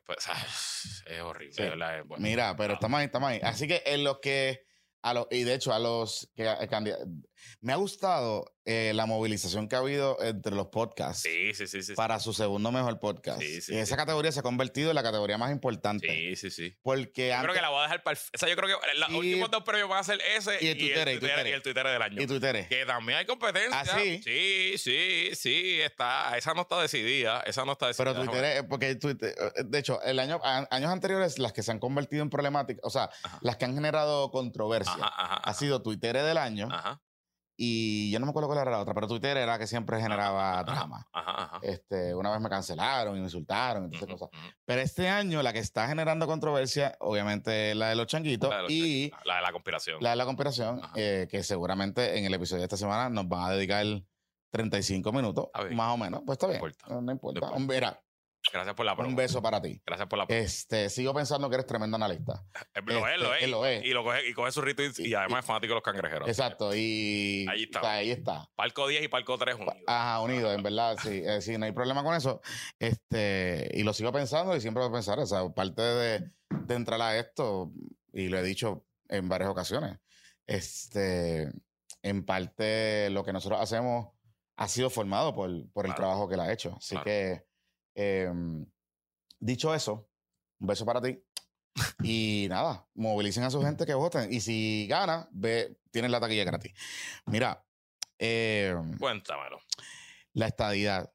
es 1.07 1.21
horrible, 1.23 2.05
Mira, 2.19 2.55
pero 2.55 2.75
estamos 2.75 3.01
ahí, 3.01 3.07
estamos 3.07 3.31
ahí. 3.31 3.41
Así 3.43 3.67
que 3.67 3.83
en 3.87 4.05
lo 4.05 4.21
que. 4.21 4.67
A 5.01 5.15
los, 5.15 5.27
y 5.31 5.43
de 5.45 5.55
hecho, 5.55 5.73
a 5.73 5.79
los 5.79 6.31
que 6.37 6.47
me 7.61 7.73
ha 7.73 7.77
gustado 7.77 8.53
eh, 8.71 8.93
la 8.95 9.07
movilización 9.07 9.67
que 9.67 9.77
ha 9.77 9.79
habido 9.79 10.23
entre 10.23 10.55
los 10.55 10.67
podcasts. 10.67 11.23
Sí, 11.23 11.55
sí, 11.55 11.67
sí, 11.67 11.95
Para 11.95 12.21
su 12.21 12.35
segundo 12.35 12.71
mejor 12.71 13.01
podcast. 13.01 13.41
Sí, 13.41 13.63
sí, 13.63 13.75
y 13.75 13.79
esa 13.79 13.97
categoría 13.97 14.31
se 14.31 14.41
ha 14.41 14.43
convertido 14.43 14.91
en 14.91 14.95
la 14.95 15.03
categoría 15.03 15.39
más 15.39 15.51
importante. 15.51 16.07
Sí, 16.07 16.37
sí, 16.37 16.51
sí. 16.51 16.79
Porque 16.83 17.31
yo 17.35 17.43
creo 17.43 17.55
que 17.55 17.63
la 17.63 17.71
voy 17.71 17.81
a 17.81 17.83
dejar 17.85 18.03
para. 18.03 18.19
O 18.19 18.39
sea, 18.39 18.47
yo 18.47 18.57
creo 18.57 18.79
que 18.79 18.99
los 18.99 19.09
últimos 19.09 19.51
dos 19.51 19.63
premios 19.63 19.89
van 19.89 20.01
a 20.01 20.05
ser 20.05 20.21
ese 20.37 20.59
y 20.61 20.69
el 20.69 20.77
Twitter, 20.77 21.09
y, 21.09 21.13
el, 21.13 21.19
Twitter, 21.19 21.47
y 21.47 21.51
el 21.51 21.63
Twitter 21.63 21.87
del 21.87 22.03
año. 22.03 22.23
Y 22.23 22.27
Twitter. 22.27 22.69
Que 22.69 22.85
también 22.85 23.21
hay 23.21 23.25
competencia. 23.25 23.81
¿Ah, 23.81 23.87
sí? 23.87 24.21
Sí, 24.23 24.75
sí, 24.77 25.31
sí. 25.35 25.81
Está, 25.81 26.37
esa 26.37 26.53
no 26.53 26.61
está 26.61 26.79
decidida. 26.83 27.41
Esa 27.47 27.65
no 27.65 27.73
está 27.73 27.87
decidida. 27.87 28.13
Pero 28.13 28.31
Twitter, 28.31 28.69
porque 28.69 28.95
Twitter, 28.97 29.35
de 29.65 29.79
hecho, 29.79 30.03
el 30.03 30.19
año, 30.19 30.43
años 30.45 30.91
anteriores, 30.91 31.39
las 31.39 31.55
que 31.55 31.63
se 31.63 31.71
han 31.71 31.79
convertido 31.79 32.23
en 32.23 32.29
problemáticas, 32.29 32.85
o 32.85 32.91
sea, 32.91 33.09
las 33.41 33.57
que 33.57 33.65
han 33.65 33.73
generado 33.73 34.31
controversia, 34.31 35.07
ha 35.07 35.55
sido 35.55 35.81
Twitter 35.81 36.19
del 36.19 36.37
año. 36.37 36.69
Ajá 37.59 37.69
y 37.71 38.09
yo 38.13 38.21
no 38.21 38.27
me 38.27 38.31
acuerdo 38.31 38.47
cuál 38.47 38.61
era 38.61 38.71
la 38.71 38.79
otra, 38.79 38.95
pero 38.95 39.09
Twitter 39.09 39.37
era 39.37 39.47
la 39.47 39.59
que 39.59 39.67
siempre 39.67 40.01
generaba 40.01 40.63
drama. 40.63 41.05
Este, 41.61 42.15
una 42.15 42.31
vez 42.31 42.41
me 42.41 42.49
cancelaron 42.49 43.17
y 43.17 43.19
me 43.19 43.25
insultaron, 43.25 43.93
y 43.93 43.99
cosas. 43.99 44.29
Pero 44.65 44.81
este 44.81 45.09
año 45.09 45.43
la 45.43 45.53
que 45.53 45.59
está 45.59 45.89
generando 45.89 46.29
controversia, 46.29 46.97
obviamente, 47.01 47.73
es 47.73 47.77
la 47.77 47.89
de 47.89 47.97
los 47.97 48.07
changuitos 48.07 48.55
y 48.69 49.11
la 49.25 49.37
de 49.37 49.43
la 49.43 49.51
conspiración. 49.51 49.99
La 50.01 50.11
de 50.11 50.17
la 50.17 50.25
conspiración, 50.25 50.81
eh, 50.95 51.27
que 51.29 51.43
seguramente 51.43 52.17
en 52.17 52.27
el 52.27 52.35
episodio 52.35 52.61
de 52.61 52.67
esta 52.67 52.77
semana 52.77 53.11
nos 53.11 53.29
van 53.29 53.51
a 53.51 53.51
dedicar 53.51 53.85
35 54.51 55.11
minutos, 55.13 55.49
más 55.73 55.95
o 55.95 55.97
menos. 55.97 56.23
Pues 56.25 56.37
está 56.37 56.47
bien. 56.47 56.61
No 56.61 57.11
importa. 57.11 57.51
No 57.51 57.59
importa. 57.59 58.01
Gracias 58.53 58.75
por 58.75 58.87
la 58.87 58.95
Un 58.95 59.17
beso 59.17 59.43
para 59.43 59.61
ti. 59.61 59.81
Gracias 59.85 60.09
por 60.09 60.19
la 60.19 60.25
Este, 60.29 60.89
sigo 60.89 61.13
pensando 61.13 61.49
que 61.49 61.57
eres 61.57 61.67
tremendo 61.67 61.97
analista. 61.97 62.45
lo 62.87 63.09
es, 63.09 63.19
lo 63.19 63.35
este, 63.35 63.45
es. 63.45 63.51
Lo 63.51 63.67
es. 63.67 63.85
Y, 63.85 63.91
lo 63.91 64.05
coge, 64.05 64.29
y 64.29 64.33
coge 64.33 64.53
su 64.53 64.61
retweets 64.61 64.99
y, 65.01 65.15
además 65.15 65.41
es 65.41 65.47
fanático 65.47 65.73
de 65.73 65.75
los 65.77 65.83
cangrejeros. 65.83 66.29
Exacto. 66.29 66.75
Y 66.75 67.47
ahí 67.49 67.65
está. 67.65 67.93
ahí 67.93 68.11
está. 68.11 68.49
Palco 68.55 68.89
10 68.89 69.05
y 69.05 69.09
Palco 69.09 69.37
3 69.37 69.57
unidos. 69.57 69.77
Ajá, 69.87 70.21
unidos, 70.21 70.55
en 70.55 70.63
verdad. 70.63 70.97
Sí, 71.03 71.23
eh, 71.25 71.41
sí, 71.41 71.59
no 71.59 71.67
hay 71.67 71.73
problema 71.73 72.03
con 72.03 72.15
eso. 72.15 72.41
Este, 72.79 73.71
y 73.75 73.83
lo 73.83 73.93
sigo 73.93 74.13
pensando 74.13 74.57
y 74.57 74.61
siempre 74.61 74.83
voy 74.83 74.91
a 74.91 74.93
pensar. 74.93 75.19
O 75.19 75.27
sea, 75.27 75.49
parte 75.51 75.83
de, 75.83 76.31
de 76.51 76.75
entrar 76.75 77.01
a 77.03 77.19
esto, 77.19 77.73
y 78.13 78.29
lo 78.29 78.39
he 78.39 78.43
dicho 78.43 78.87
en 79.09 79.29
varias 79.29 79.51
ocasiones, 79.51 79.99
este, 80.47 81.51
en 82.03 82.25
parte 82.25 83.11
lo 83.11 83.25
que 83.25 83.33
nosotros 83.33 83.61
hacemos 83.61 84.09
ha 84.57 84.69
sido 84.69 84.91
formado 84.91 85.35
por, 85.35 85.51
por 85.71 85.87
el 85.87 85.95
trabajo 85.95 86.29
que 86.29 86.35
él 86.35 86.41
ha 86.41 86.53
hecho. 86.53 86.75
Así 86.77 86.97
que 87.05 87.48
Em, 88.01 88.65
dicho 89.41 89.75
eso, 89.75 90.09
un 90.61 90.69
beso 90.69 90.87
para 90.87 91.03
ti. 91.03 91.21
Y 92.03 92.47
nada, 92.49 92.87
movilicen 92.95 93.43
a 93.43 93.51
su 93.51 93.61
gente 93.61 93.85
que 93.85 93.95
voten. 93.95 94.33
Y 94.33 94.41
si 94.41 94.87
gana, 94.89 95.29
ve, 95.33 95.79
tienen 95.91 96.13
la 96.13 96.21
taquilla 96.21 96.45
gratis. 96.45 96.73
Mira, 97.27 97.65
eh, 98.17 98.73
Cuéntamelo. 99.01 99.59
la 100.33 100.47
estadidad. 100.47 101.13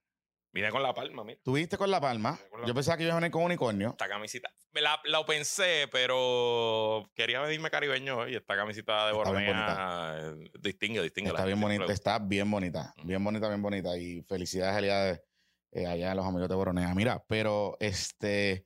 Vine 0.52 0.72
con 0.72 0.84
la 0.84 0.94
palma, 0.94 1.24
mira. 1.24 1.40
Tuviste 1.42 1.78
con 1.78 1.90
La 1.90 2.00
Palma. 2.00 2.38
con 2.52 2.62
La 2.62 2.68
Yo 2.68 2.75
pensaba 2.75 2.98
que 2.98 3.04
ibas 3.04 3.13
a 3.13 3.20
venir 3.20 3.32
con 3.32 3.44
unicornio. 3.44 3.92
Esta 3.92 4.08
camisita. 4.08 4.52
Me 4.72 4.82
La, 4.82 5.00
lo 5.06 5.25
pensé, 5.25 5.88
pero 5.92 7.10
quería 7.16 7.40
venirme 7.40 7.72
caribeño 7.72 8.28
y 8.28 8.36
esta 8.36 8.56
camisita 8.56 9.08
de 9.08 9.13
Bornea 9.13 10.16
eh, 10.20 10.52
distingue, 10.60 11.02
distingue. 11.02 11.30
Está 11.30 11.46
bien 11.46 11.60
bonita, 11.60 11.92
está 11.92 12.20
bien 12.20 12.52
bonita. 12.52 12.94
Bien 13.04 13.24
bonita, 13.24 13.48
bien 13.48 13.62
bonita. 13.62 13.98
Y 13.98 14.22
felicidades 14.24 14.78
Elías, 14.78 15.22
eh, 15.74 15.86
allá 15.88 16.13
los 16.15 16.25
amigos 16.25 16.50
de 16.50 16.56
Boronea. 16.56 16.94
Mira, 16.96 17.24
pero 17.27 17.75
este. 17.80 18.65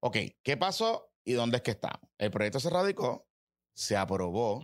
Ok, 0.00 0.16
¿qué 0.42 0.56
pasó 0.56 1.10
y 1.24 1.32
dónde 1.32 1.56
es 1.58 1.62
que 1.62 1.70
estamos? 1.72 2.00
El 2.18 2.30
proyecto 2.30 2.60
se 2.60 2.70
radicó, 2.70 3.26
se 3.74 3.96
aprobó 3.96 4.62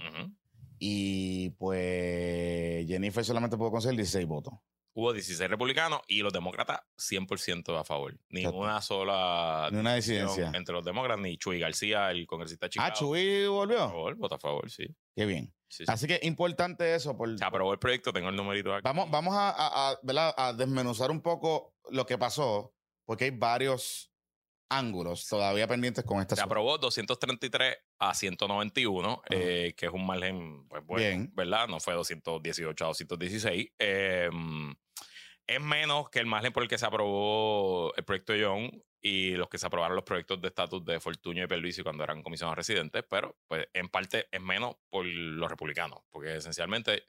y 0.78 1.50
pues 1.50 2.86
Jennifer 2.86 3.24
solamente 3.24 3.56
pudo 3.56 3.70
conseguir 3.70 3.96
16 3.96 4.26
votos. 4.26 4.54
Hubo 4.92 5.12
16 5.12 5.48
republicanos 5.48 6.00
y 6.08 6.20
los 6.20 6.32
demócratas 6.32 6.80
100% 6.98 7.78
a 7.78 7.84
favor. 7.84 8.18
Ni 8.28 8.40
Exacto. 8.40 8.58
una 8.58 8.80
sola 8.82 9.68
Ni 9.70 9.78
una 9.78 9.94
disidencia. 9.94 10.50
entre 10.54 10.74
los 10.74 10.84
demócratas, 10.84 11.22
ni 11.22 11.38
Chuy 11.38 11.60
García, 11.60 12.10
el 12.10 12.26
congresista 12.26 12.66
de 12.66 12.70
Chicago. 12.70 12.90
Ah, 12.92 12.98
Chuy 12.98 13.44
Por 13.46 13.54
volvió. 13.54 13.78
favor, 13.78 14.16
vota 14.16 14.34
a 14.34 14.38
favor, 14.38 14.68
sí. 14.70 14.84
Qué 15.14 15.26
bien. 15.26 15.54
Sí, 15.70 15.84
sí. 15.86 15.92
Así 15.92 16.06
que 16.06 16.20
importante 16.22 16.94
eso. 16.94 17.16
Por, 17.16 17.38
Se 17.38 17.44
aprobó 17.44 17.72
el 17.72 17.78
proyecto, 17.78 18.12
tengo 18.12 18.28
el 18.28 18.36
numerito 18.36 18.74
aquí. 18.74 18.82
Vamos, 18.84 19.10
vamos 19.10 19.34
a, 19.34 19.48
a- 19.50 19.90
a, 19.92 20.48
a 20.48 20.52
desmenuzar 20.52 21.10
un 21.10 21.22
poco 21.22 21.74
lo 21.90 22.04
que 22.04 22.18
pasó, 22.18 22.74
porque 23.06 23.24
hay 23.24 23.30
varios 23.30 24.12
ángulos 24.72 25.26
todavía 25.26 25.66
pendientes 25.66 26.04
con 26.04 26.20
esta 26.20 26.36
Se 26.36 26.42
aprobó 26.42 26.78
233 26.78 27.76
a 27.98 28.14
191, 28.14 29.22
eh, 29.30 29.74
que 29.76 29.86
es 29.86 29.92
un 29.92 30.06
margen, 30.06 30.68
pues 30.68 30.84
bueno, 30.86 31.04
Bien. 31.08 31.32
¿verdad? 31.34 31.66
No 31.66 31.80
fue 31.80 31.94
218 31.94 32.84
a 32.84 32.88
216. 32.88 33.68
Eh, 33.78 34.30
es 35.50 35.60
menos 35.60 36.08
que 36.10 36.20
el 36.20 36.26
margen 36.26 36.52
por 36.52 36.62
el 36.62 36.68
que 36.68 36.78
se 36.78 36.86
aprobó 36.86 37.92
el 37.96 38.04
proyecto 38.04 38.36
Young 38.36 38.70
y 39.02 39.32
los 39.32 39.48
que 39.48 39.58
se 39.58 39.66
aprobaron 39.66 39.96
los 39.96 40.04
proyectos 40.04 40.40
de 40.40 40.46
estatus 40.46 40.84
de 40.84 41.00
Fortuño 41.00 41.42
y 41.42 41.48
Pelvisi 41.48 41.82
cuando 41.82 42.04
eran 42.04 42.22
comisionados 42.22 42.56
residentes, 42.56 43.02
pero 43.10 43.36
pues 43.48 43.66
en 43.72 43.88
parte 43.88 44.28
es 44.30 44.40
menos 44.40 44.76
por 44.88 45.04
los 45.04 45.50
republicanos, 45.50 46.02
porque 46.10 46.36
esencialmente 46.36 47.08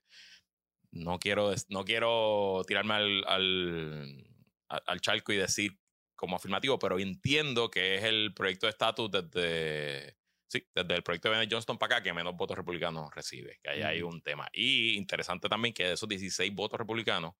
no 0.90 1.20
quiero, 1.20 1.54
no 1.70 1.86
quiero 1.86 2.64
tirarme 2.66 2.96
al, 2.96 3.24
al, 3.28 4.24
al 4.70 5.02
charco 5.02 5.34
y 5.34 5.38
decir 5.38 5.78
como 6.16 6.36
afirmativo, 6.36 6.80
pero 6.80 6.98
entiendo 6.98 7.70
que 7.70 7.96
es 7.96 8.04
el 8.06 8.34
proyecto 8.34 8.66
de 8.66 8.72
estatus 8.72 9.12
desde, 9.12 10.18
sí, 10.48 10.66
desde 10.74 10.96
el 10.96 11.04
proyecto 11.04 11.30
de 11.30 11.36
Bennett 11.36 11.54
Johnston 11.54 11.78
para 11.78 11.98
acá 11.98 12.04
que 12.04 12.12
menos 12.12 12.36
votos 12.36 12.58
republicanos 12.58 13.14
recibe, 13.14 13.60
que 13.62 13.70
ahí 13.70 13.84
hay 13.84 14.02
un 14.02 14.20
tema. 14.24 14.50
Y 14.52 14.98
interesante 14.98 15.48
también 15.48 15.76
que 15.76 15.84
de 15.84 15.94
esos 15.94 16.10
16 16.10 16.56
votos 16.56 16.80
republicanos, 16.80 17.36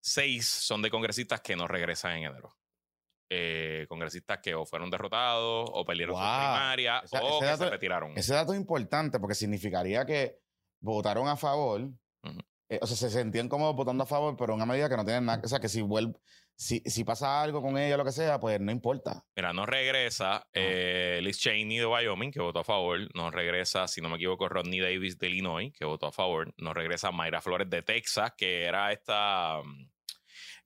6 0.00 0.46
son 0.46 0.82
de 0.82 0.90
congresistas 0.90 1.40
que 1.40 1.56
no 1.56 1.66
regresan 1.68 2.12
en 2.18 2.24
enero. 2.24 2.54
Eh, 3.30 3.84
congresistas 3.90 4.38
que 4.42 4.54
o 4.54 4.64
fueron 4.64 4.88
derrotados 4.90 5.68
o 5.72 5.84
perdieron 5.84 6.14
su 6.14 6.20
primaria 6.20 7.02
Esa- 7.04 7.22
o 7.22 7.40
que 7.40 7.56
se 7.58 7.68
retiraron. 7.70 8.16
Ese 8.16 8.32
dato 8.32 8.54
es 8.54 8.58
importante 8.58 9.20
porque 9.20 9.34
significaría 9.34 10.06
que 10.06 10.38
votaron 10.80 11.28
a 11.28 11.36
favor, 11.36 11.90
eh, 12.70 12.78
o 12.80 12.86
sea, 12.86 12.96
se 12.96 13.10
sentían 13.10 13.48
cómodos 13.50 13.76
votando 13.76 14.04
a 14.04 14.06
favor, 14.06 14.34
pero 14.36 14.52
en 14.52 14.56
una 14.56 14.66
medida 14.66 14.88
que 14.88 14.96
no 14.96 15.04
tienen 15.04 15.26
nada, 15.26 15.42
o 15.44 15.48
sea, 15.48 15.60
que 15.60 15.68
si 15.68 15.82
vuelve, 15.82 16.14
si, 16.58 16.80
si 16.84 17.04
pasa 17.04 17.40
algo 17.40 17.62
con 17.62 17.78
ella 17.78 17.94
o 17.94 17.98
lo 17.98 18.04
que 18.04 18.10
sea, 18.10 18.40
pues 18.40 18.60
no 18.60 18.72
importa. 18.72 19.24
Mira, 19.36 19.52
no 19.52 19.64
regresa 19.64 20.44
eh, 20.52 21.20
Liz 21.22 21.38
Cheney 21.38 21.78
de 21.78 21.86
Wyoming, 21.86 22.32
que 22.32 22.40
votó 22.40 22.58
a 22.58 22.64
favor. 22.64 22.98
No 23.14 23.30
regresa, 23.30 23.86
si 23.86 24.00
no 24.00 24.08
me 24.08 24.16
equivoco, 24.16 24.48
Rodney 24.48 24.80
Davis 24.80 25.18
de 25.18 25.28
Illinois, 25.28 25.72
que 25.72 25.84
votó 25.84 26.06
a 26.06 26.12
favor. 26.12 26.52
No 26.56 26.74
regresa 26.74 27.12
Mayra 27.12 27.40
Flores 27.40 27.70
de 27.70 27.82
Texas, 27.82 28.32
que 28.36 28.64
era 28.64 28.90
esta 28.90 29.62
mm, 29.62 29.90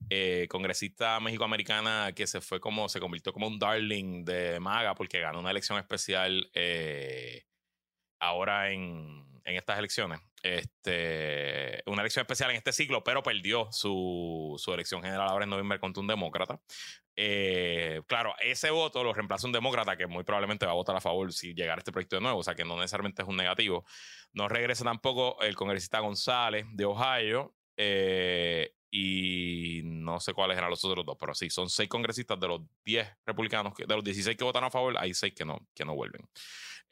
eh, 0.09 0.47
congresista 0.49 1.19
mexicoamericana 1.19 2.11
que 2.15 2.25
se 2.25 2.41
fue 2.41 2.59
como, 2.59 2.89
se 2.89 2.99
convirtió 2.99 3.31
como 3.31 3.45
un 3.45 3.59
darling 3.59 4.25
de 4.25 4.59
MAGA 4.59 4.95
porque 4.95 5.19
ganó 5.19 5.41
una 5.41 5.51
elección 5.51 5.77
especial 5.77 6.49
eh, 6.55 7.45
ahora 8.19 8.71
en, 8.71 9.27
en 9.45 9.55
estas 9.55 9.77
elecciones. 9.77 10.21
Este, 10.43 11.81
una 11.85 12.01
elección 12.01 12.23
especial 12.23 12.51
en 12.51 12.57
este 12.57 12.73
ciclo, 12.73 13.01
pero 13.01 13.23
perdió 13.23 13.69
su, 13.71 14.55
su 14.57 14.73
elección 14.73 15.01
general 15.01 15.29
ahora 15.29 15.45
en 15.45 15.49
noviembre 15.49 15.79
contra 15.79 16.01
un 16.01 16.07
demócrata. 16.07 16.59
Eh, 17.15 18.01
claro, 18.07 18.35
ese 18.41 18.69
voto 18.69 19.03
lo 19.05 19.13
reemplaza 19.13 19.47
un 19.47 19.53
demócrata 19.53 19.95
que 19.95 20.05
muy 20.05 20.25
probablemente 20.25 20.65
va 20.65 20.73
a 20.73 20.75
votar 20.75 20.97
a 20.97 21.01
favor 21.01 21.31
si 21.31 21.53
llegara 21.53 21.79
este 21.79 21.93
proyecto 21.93 22.17
de 22.17 22.23
nuevo, 22.23 22.39
o 22.39 22.43
sea 22.43 22.55
que 22.55 22.65
no 22.65 22.75
necesariamente 22.75 23.21
es 23.21 23.27
un 23.27 23.37
negativo. 23.37 23.85
No 24.33 24.49
regresa 24.49 24.83
tampoco 24.83 25.41
el 25.41 25.55
congresista 25.55 25.99
González 25.99 26.65
de 26.73 26.85
Ohio 26.85 27.55
eh, 27.77 28.75
y 28.91 29.81
no 29.85 30.19
sé 30.19 30.33
cuáles 30.33 30.57
eran 30.57 30.69
los 30.69 30.83
otros 30.83 31.05
dos, 31.05 31.15
pero 31.17 31.33
sí, 31.33 31.49
son 31.49 31.69
seis 31.69 31.87
congresistas 31.87 32.37
de 32.37 32.47
los 32.49 32.61
10 32.83 33.07
republicanos, 33.25 33.73
de 33.77 33.95
los 33.95 34.03
16 34.03 34.35
que 34.35 34.43
votaron 34.43 34.67
a 34.67 34.71
favor, 34.71 34.95
hay 34.97 35.13
seis 35.13 35.33
que 35.33 35.45
no, 35.45 35.67
que 35.73 35.85
no 35.85 35.95
vuelven. 35.95 36.27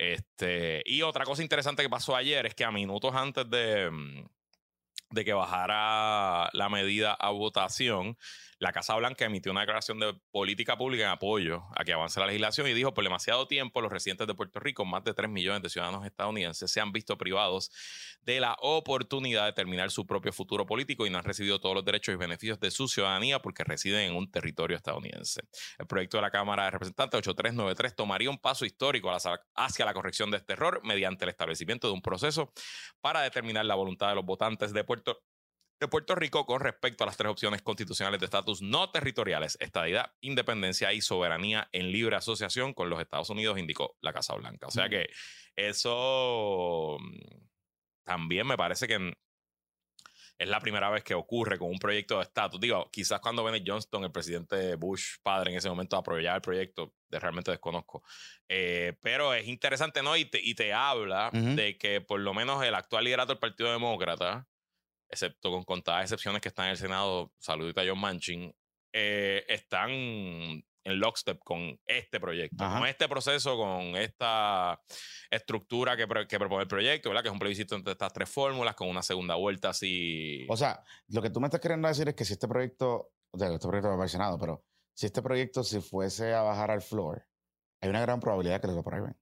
Este, 0.01 0.81
y 0.87 1.03
otra 1.03 1.25
cosa 1.25 1.43
interesante 1.43 1.83
que 1.83 1.89
pasó 1.89 2.15
ayer 2.15 2.47
es 2.47 2.55
que 2.55 2.65
a 2.65 2.71
minutos 2.71 3.13
antes 3.13 3.47
de, 3.51 3.91
mm, 3.91 4.25
de 5.11 5.25
que 5.25 5.33
bajara 5.33 6.49
la 6.53 6.69
medida 6.69 7.13
a 7.13 7.29
votación, 7.29 8.17
la 8.59 8.71
Casa 8.71 8.95
Blanca 8.95 9.25
emitió 9.25 9.51
una 9.51 9.61
declaración 9.61 9.99
de 9.99 10.13
política 10.31 10.77
pública 10.77 11.03
en 11.05 11.09
apoyo 11.09 11.63
a 11.75 11.83
que 11.83 11.93
avance 11.93 12.19
la 12.19 12.27
legislación 12.27 12.67
y 12.67 12.73
dijo, 12.73 12.93
por 12.93 13.03
demasiado 13.03 13.47
tiempo 13.47 13.81
los 13.81 13.91
residentes 13.91 14.27
de 14.27 14.35
Puerto 14.35 14.59
Rico, 14.59 14.85
más 14.85 15.03
de 15.03 15.13
3 15.15 15.29
millones 15.29 15.63
de 15.63 15.69
ciudadanos 15.69 16.05
estadounidenses, 16.05 16.69
se 16.71 16.79
han 16.79 16.91
visto 16.91 17.17
privados 17.17 17.71
de 18.21 18.39
la 18.39 18.55
oportunidad 18.61 19.45
de 19.47 19.53
terminar 19.53 19.89
su 19.89 20.05
propio 20.05 20.31
futuro 20.31 20.67
político 20.67 21.07
y 21.07 21.09
no 21.09 21.17
han 21.17 21.23
recibido 21.23 21.59
todos 21.59 21.73
los 21.73 21.83
derechos 21.83 22.13
y 22.13 22.17
beneficios 22.17 22.59
de 22.59 22.69
su 22.69 22.87
ciudadanía 22.87 23.41
porque 23.41 23.63
residen 23.63 24.11
en 24.11 24.15
un 24.15 24.29
territorio 24.29 24.77
estadounidense. 24.77 25.41
El 25.79 25.87
proyecto 25.87 26.17
de 26.17 26.21
la 26.21 26.29
Cámara 26.29 26.65
de 26.65 26.71
Representantes 26.71 27.17
8393 27.17 27.95
tomaría 27.95 28.29
un 28.29 28.37
paso 28.37 28.63
histórico 28.65 29.09
hacia- 29.11 29.85
la 29.85 29.93
corrección 29.95 30.29
de 30.29 30.37
este 30.37 30.53
error 30.53 30.81
mediante 30.83 31.25
el 31.25 31.29
establecimiento 31.29 31.87
de 31.87 31.93
un 31.93 32.03
proceso 32.03 32.53
para 33.01 33.21
determinar 33.21 33.65
la 33.65 33.73
voluntad 33.73 34.09
de 34.09 34.15
los 34.15 34.23
votantes 34.25 34.71
de 34.71 34.83
Puerto 34.83 35.00
de 35.79 35.87
Puerto 35.87 36.13
Rico 36.13 36.45
con 36.45 36.59
respecto 36.61 37.03
a 37.03 37.07
las 37.07 37.17
tres 37.17 37.31
opciones 37.31 37.61
constitucionales 37.63 38.19
de 38.19 38.25
estatus 38.25 38.61
no 38.61 38.91
territoriales, 38.91 39.57
estadidad, 39.59 40.13
independencia 40.21 40.93
y 40.93 41.01
soberanía 41.01 41.69
en 41.71 41.91
libre 41.91 42.15
asociación 42.15 42.73
con 42.73 42.89
los 42.89 43.01
Estados 43.01 43.29
Unidos, 43.31 43.57
indicó 43.57 43.97
la 44.01 44.13
Casa 44.13 44.35
Blanca. 44.35 44.67
O 44.67 44.71
sea 44.71 44.89
que 44.89 45.09
eso 45.55 46.97
mm, 46.99 47.47
también 48.03 48.45
me 48.45 48.57
parece 48.57 48.87
que 48.87 48.99
mm, 48.99 49.13
es 50.37 50.49
la 50.49 50.59
primera 50.59 50.89
vez 50.89 51.03
que 51.03 51.13
ocurre 51.13 51.57
con 51.59 51.69
un 51.69 51.77
proyecto 51.77 52.17
de 52.17 52.23
estatus. 52.23 52.59
Digo, 52.59 52.89
quizás 52.91 53.19
cuando 53.19 53.43
Bennett 53.43 53.63
Johnston, 53.65 54.03
el 54.03 54.11
presidente 54.11 54.75
Bush 54.75 55.17
padre 55.21 55.51
en 55.51 55.57
ese 55.57 55.69
momento, 55.69 55.97
apoyaba 55.97 56.35
el 56.35 56.41
proyecto, 56.41 56.95
de- 57.09 57.19
realmente 57.19 57.51
desconozco. 57.51 58.03
Eh, 58.47 58.97
pero 59.01 59.33
es 59.35 59.47
interesante, 59.47 60.01
¿no? 60.01 60.15
Y 60.17 60.25
te, 60.25 60.39
y 60.41 60.55
te 60.55 60.73
habla 60.73 61.29
de 61.55 61.77
que 61.77 62.01
por 62.01 62.19
lo 62.19 62.33
menos 62.33 62.63
el 62.63 62.73
actual 62.73 63.03
liderato 63.03 63.33
del 63.33 63.39
Partido 63.39 63.71
Demócrata, 63.71 64.47
excepto 65.11 65.51
con 65.51 65.63
contadas 65.63 66.03
excepciones 66.03 66.41
que 66.41 66.47
están 66.49 66.65
en 66.65 66.71
el 66.71 66.77
Senado, 66.77 67.31
saludita 67.39 67.81
a 67.81 67.85
John 67.87 67.99
Manchin, 67.99 68.53
eh, 68.93 69.45
están 69.47 69.89
en 70.83 70.99
lockstep 70.99 71.39
con 71.43 71.79
este 71.85 72.19
proyecto, 72.19 72.63
Ajá. 72.63 72.79
con 72.79 72.87
este 72.87 73.07
proceso, 73.07 73.55
con 73.55 73.95
esta 73.95 74.81
estructura 75.29 75.95
que, 75.95 76.07
pro- 76.07 76.27
que 76.27 76.39
propone 76.39 76.63
el 76.63 76.67
proyecto, 76.67 77.09
¿verdad? 77.09 77.21
Que 77.21 77.27
es 77.29 77.33
un 77.33 77.39
plebiscito 77.39 77.75
entre 77.75 77.91
estas 77.91 78.11
tres 78.11 78.29
fórmulas, 78.29 78.73
con 78.75 78.89
una 78.89 79.03
segunda 79.03 79.35
vuelta 79.35 79.69
así. 79.69 80.47
O 80.49 80.57
sea, 80.57 80.83
lo 81.09 81.21
que 81.21 81.29
tú 81.29 81.39
me 81.39 81.47
estás 81.47 81.61
queriendo 81.61 81.87
decir 81.87 82.07
es 82.09 82.15
que 82.15 82.25
si 82.25 82.33
este 82.33 82.47
proyecto, 82.47 83.11
o 83.31 83.37
sea, 83.37 83.53
este 83.53 83.67
proyecto 83.67 83.89
va 83.89 83.95
para 83.95 84.05
el 84.05 84.09
Senado, 84.09 84.39
pero 84.39 84.63
si 84.97 85.05
este 85.05 85.21
proyecto 85.21 85.63
si 85.63 85.79
fuese 85.81 86.33
a 86.33 86.41
bajar 86.41 86.71
al 86.71 86.81
floor, 86.81 87.25
hay 87.81 87.89
una 87.89 88.01
gran 88.01 88.19
probabilidad 88.19 88.59
que 88.59 88.67
lo 88.67 88.79
aprueben 88.79 89.15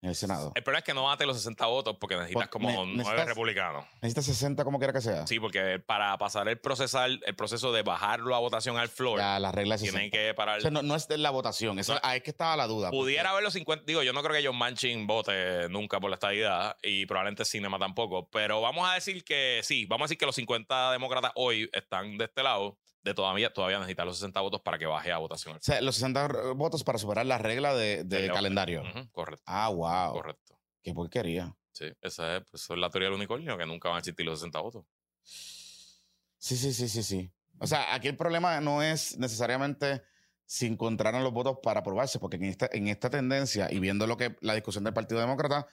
en 0.00 0.10
el 0.10 0.14
Senado. 0.14 0.52
el 0.54 0.62
problema 0.62 0.78
es 0.78 0.84
que 0.84 0.94
no 0.94 1.04
bate 1.04 1.26
los 1.26 1.36
60 1.38 1.66
votos 1.66 1.96
porque 1.98 2.14
necesitas 2.16 2.44
Por- 2.44 2.50
como 2.50 2.68
ne- 2.68 2.74
nueve 2.76 2.96
necesitas- 2.98 3.26
republicanos. 3.26 3.84
Necesita 4.00 4.22
60 4.22 4.64
como 4.64 4.78
quiera 4.78 4.92
que 4.92 5.00
sea. 5.00 5.26
Sí, 5.26 5.40
porque 5.40 5.80
para 5.84 6.16
pasar 6.18 6.48
el 6.48 6.58
procesar, 6.58 7.10
el 7.10 7.34
proceso 7.34 7.72
de 7.72 7.82
bajarlo 7.82 8.34
a 8.34 8.38
votación 8.38 8.76
al 8.78 8.88
floor, 8.88 9.18
Ya, 9.18 9.38
las 9.40 9.52
reglas 9.54 9.80
de 9.80 9.86
60. 9.86 10.10
tienen 10.10 10.28
que 10.28 10.34
parar. 10.34 10.58
O 10.58 10.60
sea, 10.60 10.70
no, 10.70 10.82
no 10.82 10.94
es 10.94 11.08
de 11.08 11.18
la 11.18 11.30
votación, 11.30 11.78
eso, 11.80 11.94
No. 11.94 12.00
ahí 12.04 12.18
es 12.18 12.22
que 12.22 12.30
estaba 12.30 12.56
la 12.56 12.66
duda. 12.68 12.90
porque- 12.90 12.98
Pudiera 13.02 13.30
haber 13.30 13.42
los 13.42 13.52
50. 13.54 13.84
Digo, 13.86 14.02
yo 14.02 14.12
no 14.12 14.22
creo 14.22 14.40
que 14.40 14.46
John 14.46 14.56
Manchin 14.56 15.06
vote 15.06 15.68
nunca 15.68 15.98
por 15.98 16.10
la 16.10 16.14
estadidad 16.14 16.76
y 16.82 17.06
probablemente 17.06 17.44
Cinema 17.44 17.78
tampoco. 17.78 18.28
Pero 18.30 18.60
vamos 18.60 18.88
a 18.88 18.94
decir 18.94 19.24
que 19.24 19.60
sí, 19.64 19.86
vamos 19.86 20.04
a 20.04 20.06
decir 20.06 20.18
que 20.18 20.26
los 20.26 20.34
50 20.36 20.92
demócratas 20.92 21.32
hoy 21.34 21.68
están 21.72 22.16
de 22.18 22.24
este 22.26 22.42
lado. 22.44 22.76
De 23.08 23.14
todavía, 23.14 23.50
todavía 23.52 23.78
necesitan 23.78 24.06
los 24.06 24.18
60 24.18 24.38
votos 24.42 24.60
para 24.60 24.78
que 24.78 24.84
baje 24.84 25.10
a 25.10 25.16
votación. 25.16 25.56
O 25.56 25.60
sea, 25.62 25.80
los 25.80 25.94
60 25.94 26.52
votos 26.52 26.84
para 26.84 26.98
superar 26.98 27.24
la 27.24 27.38
regla 27.38 27.74
de, 27.74 28.30
calendario. 28.32 28.82
Correcto, 29.12 29.42
Ah, 29.46 29.70
wow. 29.70 30.12
correcto. 30.12 30.58
Qué 30.82 30.92
porquería. 30.92 31.56
Sí, 31.72 31.86
esa 32.02 32.36
es, 32.36 32.42
pues, 32.50 32.62
esa 32.64 32.74
es 32.74 32.80
la 32.80 32.90
teoría 32.90 33.08
del 33.08 33.16
unicornio, 33.16 33.56
que 33.56 33.64
nunca 33.64 33.88
van 33.88 33.96
a 33.96 33.98
existir 34.00 34.26
los 34.26 34.40
60 34.40 34.60
votos. 34.60 34.84
Sí, 35.22 36.56
sí, 36.56 36.72
sí, 36.72 36.88
sí, 36.88 37.02
sí. 37.02 37.32
O 37.60 37.66
sea, 37.66 37.94
aquí 37.94 38.08
el 38.08 38.16
problema 38.16 38.60
no 38.60 38.82
es 38.82 39.16
necesariamente 39.18 40.02
si 40.44 40.66
encontraran 40.66 41.24
los 41.24 41.32
votos 41.32 41.58
para 41.62 41.80
aprobarse, 41.80 42.18
porque 42.18 42.36
en 42.36 42.44
esta, 42.44 42.68
en 42.72 42.88
esta 42.88 43.10
tendencia 43.10 43.68
y 43.72 43.78
viendo 43.80 44.06
lo 44.06 44.16
que 44.16 44.36
la 44.40 44.54
discusión 44.54 44.84
del 44.84 44.94
Partido 44.94 45.20
Demócrata, 45.20 45.66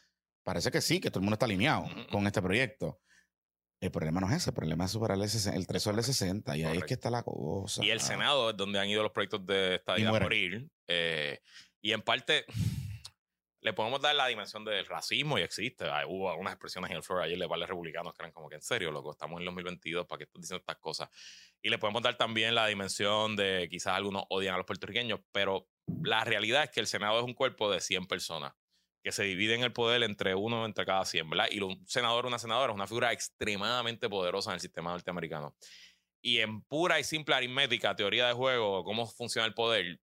parece 0.43 0.71
que 0.71 0.81
sí, 0.81 0.99
que 0.99 1.09
todo 1.09 1.19
el 1.19 1.23
mundo 1.25 1.35
está 1.35 1.45
alineado 1.45 1.85
con 2.11 2.25
este 2.27 2.41
proyecto. 2.41 2.99
El 3.85 3.91
problema 3.91 4.19
no 4.19 4.27
es 4.29 4.37
ese, 4.37 4.49
el 4.49 4.55
problema 4.55 4.85
es 4.85 4.91
superar 4.91 5.17
el, 5.17 5.29
60, 5.29 5.57
el 5.57 5.67
threshold 5.67 5.97
de 5.97 6.03
60 6.03 6.57
y 6.57 6.63
ahí 6.63 6.77
es 6.77 6.83
que 6.85 6.95
está 6.95 7.09
la 7.09 7.23
cosa. 7.23 7.83
Y 7.83 7.89
el 7.89 8.01
Senado 8.01 8.49
es 8.49 8.57
donde 8.57 8.79
han 8.79 8.89
ido 8.89 9.03
los 9.03 9.11
proyectos 9.11 9.45
de 9.45 9.75
estadía 9.75 10.09
a 10.09 10.19
morir. 10.19 10.67
Eh, 10.87 11.39
y 11.81 11.91
en 11.91 12.01
parte 12.01 12.45
le 13.61 13.73
podemos 13.73 14.01
dar 14.01 14.15
la 14.15 14.27
dimensión 14.27 14.65
del 14.65 14.85
racismo 14.85 15.37
y 15.37 15.41
existe. 15.41 15.85
hubo 16.07 16.29
algunas 16.29 16.53
expresiones 16.53 16.89
en 16.89 16.97
el 16.97 17.03
floor 17.03 17.21
ayer 17.21 17.37
de 17.37 17.45
varios 17.45 17.69
republicanos 17.69 18.13
que 18.13 18.23
eran 18.23 18.31
como 18.31 18.49
que 18.49 18.55
en 18.55 18.61
serio, 18.61 18.91
loco, 18.91 19.11
estamos 19.11 19.39
en 19.39 19.45
2022 19.45 20.07
para 20.07 20.17
que 20.17 20.23
estén 20.23 20.41
diciendo 20.41 20.61
estas 20.61 20.77
cosas. 20.77 21.09
Y 21.61 21.69
le 21.69 21.77
podemos 21.77 22.01
dar 22.01 22.17
también 22.17 22.55
la 22.55 22.65
dimensión 22.67 23.35
de 23.35 23.67
quizás 23.69 23.93
algunos 23.93 24.23
odian 24.29 24.55
a 24.55 24.57
los 24.57 24.65
puertorriqueños, 24.65 25.19
pero 25.31 25.67
la 26.03 26.23
realidad 26.23 26.63
es 26.63 26.69
que 26.71 26.79
el 26.79 26.87
Senado 26.87 27.19
es 27.19 27.25
un 27.25 27.33
cuerpo 27.33 27.71
de 27.71 27.81
100 27.81 28.07
personas 28.07 28.53
que 29.05 29.11
se 29.11 29.21
dividen 29.23 29.61
el 29.61 29.71
poder 29.71 30.01
entre 30.01 30.33
uno 30.33 30.65
entre 30.65 30.83
cada 30.83 31.05
100, 31.05 31.29
¿verdad? 31.29 31.45
Y 31.51 31.59
un 31.59 31.85
senador 31.85 32.25
o 32.25 32.27
una 32.27 32.39
senadora 32.39 32.73
es 32.73 32.75
una 32.75 32.87
figura 32.87 33.13
extremadamente 33.13 34.09
poderosa 34.09 34.49
en 34.49 34.55
el 34.55 34.61
sistema 34.61 34.89
norteamericano. 34.89 35.55
Y 36.23 36.39
en 36.39 36.63
pura 36.63 36.99
y 36.99 37.03
simple 37.03 37.35
aritmética, 37.35 37.95
teoría 37.95 38.25
de 38.25 38.33
juego, 38.33 38.83
cómo 38.83 39.05
funciona 39.05 39.45
el 39.45 39.53
poder, 39.53 39.99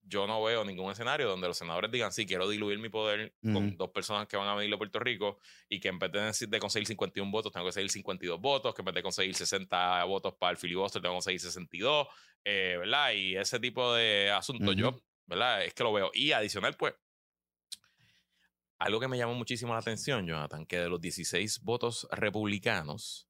yo 0.00 0.26
no 0.26 0.42
veo 0.42 0.64
ningún 0.64 0.90
escenario 0.90 1.28
donde 1.28 1.48
los 1.48 1.58
senadores 1.58 1.90
digan, 1.90 2.12
sí, 2.12 2.24
quiero 2.24 2.48
diluir 2.48 2.78
mi 2.78 2.88
poder 2.88 3.34
con 3.42 3.76
dos 3.76 3.90
personas 3.90 4.26
que 4.26 4.38
van 4.38 4.48
a 4.48 4.54
venir 4.54 4.72
a 4.72 4.78
Puerto 4.78 5.00
Rico 5.00 5.38
y 5.68 5.78
que 5.78 5.88
en 5.88 5.98
vez 5.98 6.40
de, 6.48 6.58
conseguir 6.58 6.86
51 6.86 7.30
votos, 7.30 7.52
tengo 7.52 7.64
que 7.64 7.68
conseguir 7.68 7.90
52 7.90 8.40
votos, 8.40 8.74
que 8.74 8.80
en 8.80 8.86
vez 8.86 8.94
de 8.94 9.02
conseguir 9.02 9.34
60 9.34 10.02
votos 10.04 10.32
para 10.38 10.52
el 10.52 10.56
filibuster, 10.56 11.02
tengo 11.02 11.12
que 11.12 11.16
conseguir 11.16 11.40
62, 11.40 12.08
eh, 12.42 12.76
¿verdad? 12.78 13.12
Y 13.12 13.36
ese 13.36 13.60
tipo 13.60 13.92
de 13.92 14.30
asuntos, 14.30 14.74
yo, 14.74 14.98
¿verdad? 15.26 15.62
Es 15.62 15.74
que 15.74 15.82
lo 15.82 15.92
veo. 15.92 16.10
Y 16.14 16.32
adicional, 16.32 16.74
pues, 16.74 16.94
algo 18.78 19.00
que 19.00 19.08
me 19.08 19.18
llamó 19.18 19.34
muchísimo 19.34 19.72
la 19.72 19.80
atención, 19.80 20.26
Jonathan, 20.26 20.66
que 20.66 20.78
de 20.78 20.88
los 20.88 21.00
16 21.00 21.60
votos 21.62 22.06
republicanos, 22.10 23.26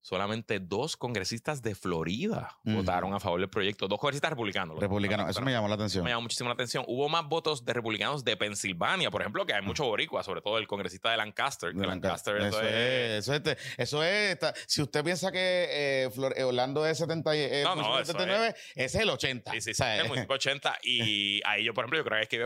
solamente 0.00 0.60
dos 0.60 0.96
congresistas 0.96 1.62
de 1.62 1.74
Florida 1.74 2.56
votaron 2.62 3.12
a 3.12 3.18
favor 3.18 3.40
del 3.40 3.50
proyecto. 3.50 3.88
Dos 3.88 3.98
congresistas 3.98 4.30
republicanos. 4.30 4.78
Republicanos, 4.78 5.28
eso 5.28 5.42
me 5.42 5.50
llamó 5.50 5.66
la 5.66 5.74
atención. 5.74 6.04
Me 6.04 6.10
llamó 6.10 6.22
muchísimo 6.22 6.48
la 6.48 6.54
atención. 6.54 6.84
Hubo 6.86 7.08
más 7.08 7.26
votos 7.26 7.64
de 7.64 7.72
republicanos 7.72 8.24
de 8.24 8.36
Pensilvania, 8.36 9.10
por 9.10 9.22
ejemplo, 9.22 9.44
que 9.44 9.54
hay 9.54 9.62
muchos 9.62 9.84
boricuas, 9.84 10.24
sobre 10.24 10.42
todo 10.42 10.58
el 10.58 10.68
congresista 10.68 11.10
de 11.10 11.16
Lancaster. 11.16 11.74
Lancaster, 11.74 12.36
eso, 12.36 12.62
es, 12.62 13.28
eso, 13.76 14.04
es, 14.04 14.38
si 14.68 14.80
usted 14.80 15.02
piensa 15.02 15.32
que 15.32 15.38
eh, 15.68 16.10
eh, 16.36 16.44
Orlando 16.44 16.86
es 16.86 16.98
70, 16.98 17.34
eh, 17.34 17.64
no, 17.64 17.74
no, 17.74 17.98
79, 17.98 18.54
ese 18.76 18.84
es 18.84 18.94
el 18.94 19.10
80. 19.10 19.50
Sí, 19.50 19.60
sí, 19.60 19.74
sí, 19.74 19.82
es 19.82 20.08
el 20.08 20.26
80. 20.30 20.78
Y 20.84 21.40
ahí 21.44 21.64
yo, 21.64 21.74
por 21.74 21.82
ejemplo, 21.82 21.98
yo 21.98 22.04
creo 22.04 22.28
que 22.28 22.38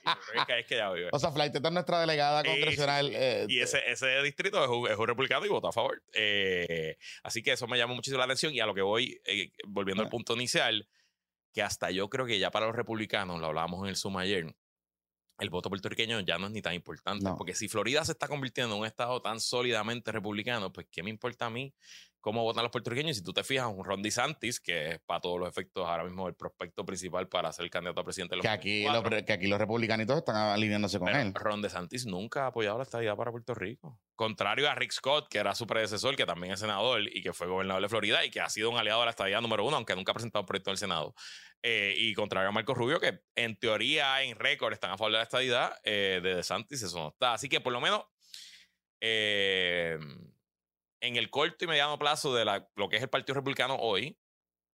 Ah, 0.06 0.18
sí. 0.26 0.42
sí, 0.48 0.54
es 0.58 0.66
que 0.66 0.78
ya 0.78 0.92
vive. 0.92 1.10
O 1.12 1.20
sea, 1.20 1.32
Flight 1.32 1.56
es 1.56 1.72
nuestra 1.72 2.00
delegada 2.00 2.44
congresional. 2.44 3.12
Eh, 3.14 3.46
y 3.48 3.60
ese, 3.60 3.80
ese 3.88 4.22
distrito 4.22 4.64
es 4.64 4.70
un, 4.70 4.90
es 4.90 4.98
un, 4.98 5.08
republicano 5.08 5.46
y 5.46 5.50
vota 5.50 5.70
a 5.70 5.72
favor. 5.72 6.02
Eh, 6.14 6.98
así 7.24 7.42
que 7.44 7.54
eso 7.54 7.68
me 7.68 7.78
llamó 7.78 7.96
muchísimo 7.96 8.20
la 8.20 8.26
atención. 8.26 8.54
Y 8.54 8.60
a 8.60 8.66
lo 8.66 8.74
que 8.74 8.82
voy, 8.82 9.22
eh, 9.26 9.52
volviendo 9.68 10.04
al 10.04 10.10
punto 10.10 10.34
inicial, 10.34 10.88
que 11.54 11.62
hasta 11.62 11.92
yo 11.92 12.10
creo 12.10 12.26
que 12.26 12.40
ya 12.40 12.52
para 12.52 12.66
los 12.66 12.76
republicanos, 12.76 13.40
lo 13.40 13.48
hablábamos 13.48 13.84
en 13.84 13.90
el 13.90 13.96
Zoom 13.96 14.18
ayer, 14.18 14.54
el 15.40 15.50
voto 15.50 15.70
puertorriqueño 15.70 16.20
ya 16.22 16.38
no 16.38 16.48
es 16.48 16.54
ni 16.54 16.62
tan 16.62 16.74
importante. 16.74 17.30
Porque 17.38 17.56
si 17.56 17.68
Florida 17.68 18.04
se 18.06 18.14
está 18.14 18.28
convirtiendo 18.28 18.76
en 18.76 18.82
un 18.82 18.88
estado 18.88 19.22
tan 19.22 19.40
sólidamente 19.40 20.12
republicano, 20.12 20.72
pues 20.72 20.88
¿qué 20.92 21.04
me 21.04 21.10
importa 21.10 21.48
a 21.48 21.50
mí 21.50 21.74
cómo 22.24 22.42
votan 22.42 22.64
los 22.64 22.72
puertorriqueños. 22.72 23.12
Y 23.12 23.20
si 23.20 23.24
tú 23.24 23.34
te 23.34 23.44
fijas, 23.44 23.68
un 23.68 23.84
Ron 23.84 24.02
DeSantis, 24.02 24.62
que 24.62 24.92
es 24.92 25.00
para 25.02 25.20
todos 25.20 25.38
los 25.38 25.50
efectos 25.50 25.86
ahora 25.86 26.06
mismo 26.06 26.28
el 26.28 26.34
prospecto 26.34 26.86
principal 26.86 27.28
para 27.28 27.52
ser 27.52 27.70
candidato 27.70 28.00
a 28.00 28.04
presidente 28.06 28.34
de 28.34 28.38
los 28.38 28.44
que 28.44 28.50
aquí, 28.50 28.86
que 29.26 29.34
aquí 29.34 29.48
los 29.48 29.60
republicanitos 29.60 30.18
están 30.18 30.38
alineándose 30.38 31.00
con 31.00 31.10
él. 31.10 31.34
Ron 31.36 31.62
DeSantis 31.62 32.06
nunca 32.06 32.46
ha 32.46 32.48
apoyado 32.48 32.78
la 32.78 32.84
estadía 32.84 33.14
para 33.16 33.30
Puerto 33.30 33.54
Rico. 33.54 34.00
Contrario 34.16 34.70
a 34.70 34.76
Rick 34.76 34.94
Scott, 34.94 35.28
que 35.28 35.38
era 35.38 35.54
su 35.54 35.68
predecesor, 35.68 36.16
que 36.16 36.26
también 36.26 36.54
es 36.54 36.62
senador 36.62 37.02
y 37.02 37.22
que 37.22 37.34
fue 37.34 37.48
gobernador 37.48 37.84
de 37.84 37.90
Florida 37.90 38.24
y 38.24 38.32
que 38.32 38.40
ha 38.40 38.50
sido 38.50 38.70
un 38.70 38.78
aliado 38.78 39.02
de 39.02 39.08
la 39.08 39.12
estadía 39.12 39.42
número 39.42 39.66
uno, 39.66 39.76
aunque 39.76 39.94
nunca 39.94 40.14
ha 40.14 40.16
presentado 40.16 40.44
un 40.44 40.48
proyecto 40.48 40.70
en 40.70 40.74
el 40.74 40.78
Senado. 40.78 41.14
Eh, 41.62 41.94
y 41.98 42.14
contrario 42.14 42.48
a 42.48 42.52
Marco 42.54 42.74
Rubio, 42.74 43.02
que 43.02 43.20
en 43.36 43.58
teoría, 43.58 44.24
en 44.24 44.38
récord, 44.38 44.72
están 44.72 44.92
a 44.92 44.98
favor 44.98 45.12
de 45.12 45.18
la 45.18 45.24
estadidad, 45.24 45.76
eh, 45.84 46.22
de 46.24 46.36
DeSantis 46.36 46.84
eso 46.84 47.00
no 47.00 47.10
está. 47.10 47.34
Así 47.34 47.50
que 47.50 47.60
por 47.60 47.74
lo 47.74 47.82
menos... 47.82 48.06
Eh, 49.02 50.00
en 51.04 51.18
el 51.18 51.30
corto 51.30 51.66
y 51.66 51.68
mediano 51.68 52.00
plazo 52.00 52.34
de 52.34 52.46
lo 52.76 52.90
que 52.90 52.96
es 52.96 53.04
el 53.04 53.10
Partido 53.10 53.36
Republicano 53.36 53.76
hoy, 53.76 54.18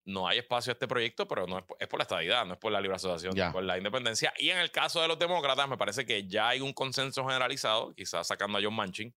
no 0.05 0.27
hay 0.27 0.37
espacio 0.37 0.71
a 0.71 0.73
este 0.73 0.87
proyecto, 0.87 1.27
pero 1.27 1.47
no 1.47 1.57
es, 1.57 1.87
por 1.87 1.99
la 1.99 2.03
estadidad, 2.03 2.45
no 2.45 2.53
es 2.53 2.59
por 2.59 2.71
la 2.71 2.79
libre 2.79 2.95
asociación, 2.95 3.37
es 3.37 3.51
por 3.51 3.63
la 3.63 3.77
independencia. 3.77 4.31
Y 4.37 4.49
en 4.49 4.59
el 4.59 4.71
caso 4.71 5.01
de 5.01 5.07
los 5.07 5.19
demócratas, 5.19 5.67
me 5.67 5.77
parece 5.77 6.05
que 6.05 6.27
ya 6.27 6.49
hay 6.49 6.61
un 6.61 6.73
consenso 6.73 7.25
generalizado, 7.25 7.93
quizás 7.95 8.27
sacando 8.27 8.57
a 8.57 8.61
John 8.61 8.75
Manchin, 8.75 9.13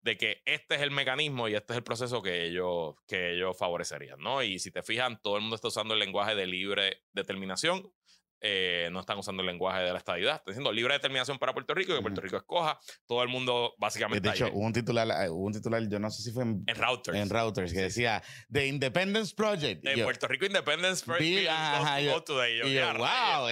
de 0.00 0.16
que 0.16 0.42
este 0.44 0.76
es 0.76 0.82
el 0.82 0.90
mecanismo 0.92 1.48
y 1.48 1.54
este 1.54 1.72
es 1.72 1.78
el 1.78 1.82
proceso 1.82 2.22
que 2.22 2.46
ellos, 2.46 2.94
que 3.06 3.32
ellos 3.34 3.56
favorecerían, 3.56 4.20
¿no? 4.20 4.42
Y 4.42 4.58
si 4.60 4.70
te 4.70 4.82
fijan, 4.82 5.20
todo 5.20 5.36
el 5.36 5.42
mundo 5.42 5.56
está 5.56 5.68
usando 5.68 5.94
el 5.94 6.00
lenguaje 6.00 6.34
de 6.34 6.46
libre 6.46 7.02
determinación, 7.12 7.92
eh, 8.40 8.88
no 8.92 9.00
están 9.00 9.18
usando 9.18 9.42
el 9.42 9.46
lenguaje 9.46 9.82
de 9.82 9.92
la 9.92 9.98
estadidad. 9.98 10.36
Están 10.36 10.52
diciendo 10.52 10.72
libre 10.72 10.94
determinación 10.94 11.38
para 11.38 11.52
Puerto 11.52 11.74
Rico, 11.74 11.94
que 11.94 12.02
Puerto 12.02 12.20
Rico 12.20 12.36
escoja. 12.36 12.78
Todo 13.06 13.22
el 13.22 13.28
mundo 13.28 13.74
básicamente. 13.78 14.28
De 14.28 14.34
hecho, 14.34 14.50
hubo 14.52 14.66
un 14.66 14.72
titular, 14.72 15.08
eh, 15.24 15.30
un 15.30 15.52
titular, 15.52 15.86
yo 15.88 15.98
no 15.98 16.10
sé 16.10 16.22
si 16.22 16.32
fue 16.32 16.42
en, 16.42 16.62
en 16.66 16.76
Routers. 16.76 17.16
En 17.18 17.30
Routers, 17.30 17.72
que 17.72 17.82
decía 17.82 18.22
The 18.52 18.66
Independence 18.66 19.34
Project. 19.34 19.82
De 19.82 20.02
Puerto 20.04 20.28
Rico 20.28 20.46
Independence 20.46 21.04
Project. 21.04 21.48
wow, 22.98 23.48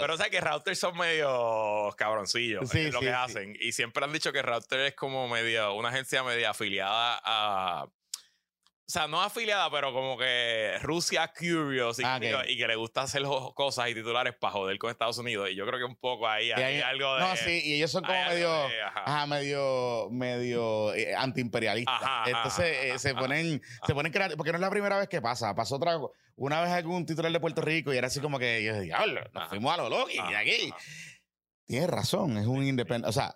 Pero 0.00 0.14
o 0.14 0.16
sea 0.16 0.30
que 0.30 0.40
Routers 0.40 0.78
son 0.78 0.96
medio 0.98 1.94
cabroncillos 1.96 2.74
en 2.74 2.92
lo 2.92 3.00
que 3.00 3.10
hacen. 3.10 3.56
Y 3.60 3.72
siempre 3.72 4.04
han 4.04 4.12
dicho 4.12 4.32
que 4.32 4.42
Routers 4.42 4.88
es 4.88 4.94
como 4.94 5.28
medio, 5.28 5.74
una 5.74 5.90
agencia 5.90 6.22
media 6.22 6.50
afiliada 6.50 7.20
a 7.24 7.86
o 8.86 8.90
sea, 8.90 9.08
no 9.08 9.22
afiliada, 9.22 9.70
pero 9.70 9.94
como 9.94 10.18
que 10.18 10.76
Rusia 10.82 11.32
curious 11.32 11.98
y, 12.00 12.02
ah, 12.04 12.20
y, 12.46 12.58
que 12.58 12.66
le 12.68 12.76
gusta 12.76 13.00
hacer 13.00 13.22
cosas 13.54 13.88
y 13.88 13.94
titulares 13.94 14.34
para 14.34 14.52
joder 14.52 14.76
con 14.76 14.90
Estados 14.90 15.16
Unidos. 15.16 15.48
Y 15.50 15.54
yo 15.54 15.66
creo 15.66 15.78
que 15.78 15.86
un 15.86 15.96
poco 15.96 16.28
ahí 16.28 16.52
hay, 16.52 16.82
algo 16.82 17.14
de. 17.14 17.20
No, 17.20 17.34
sí, 17.34 17.62
y 17.64 17.74
ellos 17.76 17.90
son 17.90 18.04
como 18.04 18.22
medio. 18.26 18.52
ajá. 18.94 19.26
medio. 19.26 20.10
medio 20.10 20.94
eh, 20.94 21.14
antiimperialistas. 21.16 22.02
Entonces 22.26 22.76
eh, 22.82 22.98
se 22.98 23.14
ponen. 23.14 23.62
Se 23.86 23.94
ponen 23.94 24.12
creativos. 24.12 24.36
Porque 24.36 24.52
no 24.52 24.58
es 24.58 24.62
la 24.62 24.70
primera 24.70 24.98
vez 24.98 25.08
que 25.08 25.22
pasa. 25.22 25.54
Pasó 25.54 25.76
otra. 25.76 25.98
Una 26.36 26.60
vez 26.60 26.70
algún 26.70 27.06
titular 27.06 27.32
de 27.32 27.40
Puerto 27.40 27.62
Rico 27.62 27.94
y 27.94 27.96
era 27.96 28.08
así 28.08 28.20
como 28.20 28.38
que. 28.38 28.62
Yo 28.62 28.78
diablo, 28.80 29.22
nos 29.32 29.48
fuimos 29.48 29.72
a 29.72 29.78
lo 29.78 29.88
loco 29.88 30.10
y 30.10 30.18
aquí. 30.18 30.74
Tienes 31.64 31.88
razón, 31.88 32.36
es 32.36 32.46
un 32.46 32.62
independiente. 32.62 33.08
O 33.08 33.12
sea, 33.12 33.34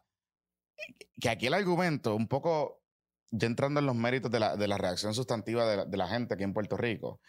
que 1.18 1.30
aquí 1.30 1.46
el 1.46 1.54
argumento 1.54 2.14
un 2.14 2.28
poco 2.28 2.82
ya 3.30 3.46
entrando 3.46 3.80
en 3.80 3.86
los 3.86 3.94
méritos 3.94 4.30
de 4.30 4.40
la, 4.40 4.56
de 4.56 4.68
la 4.68 4.78
reacción 4.78 5.14
sustantiva 5.14 5.68
de 5.68 5.76
la, 5.78 5.84
de 5.84 5.96
la, 5.96 6.08
gente 6.08 6.34
aquí 6.34 6.44
en 6.44 6.54
Puerto 6.54 6.76
Rico, 6.76 7.20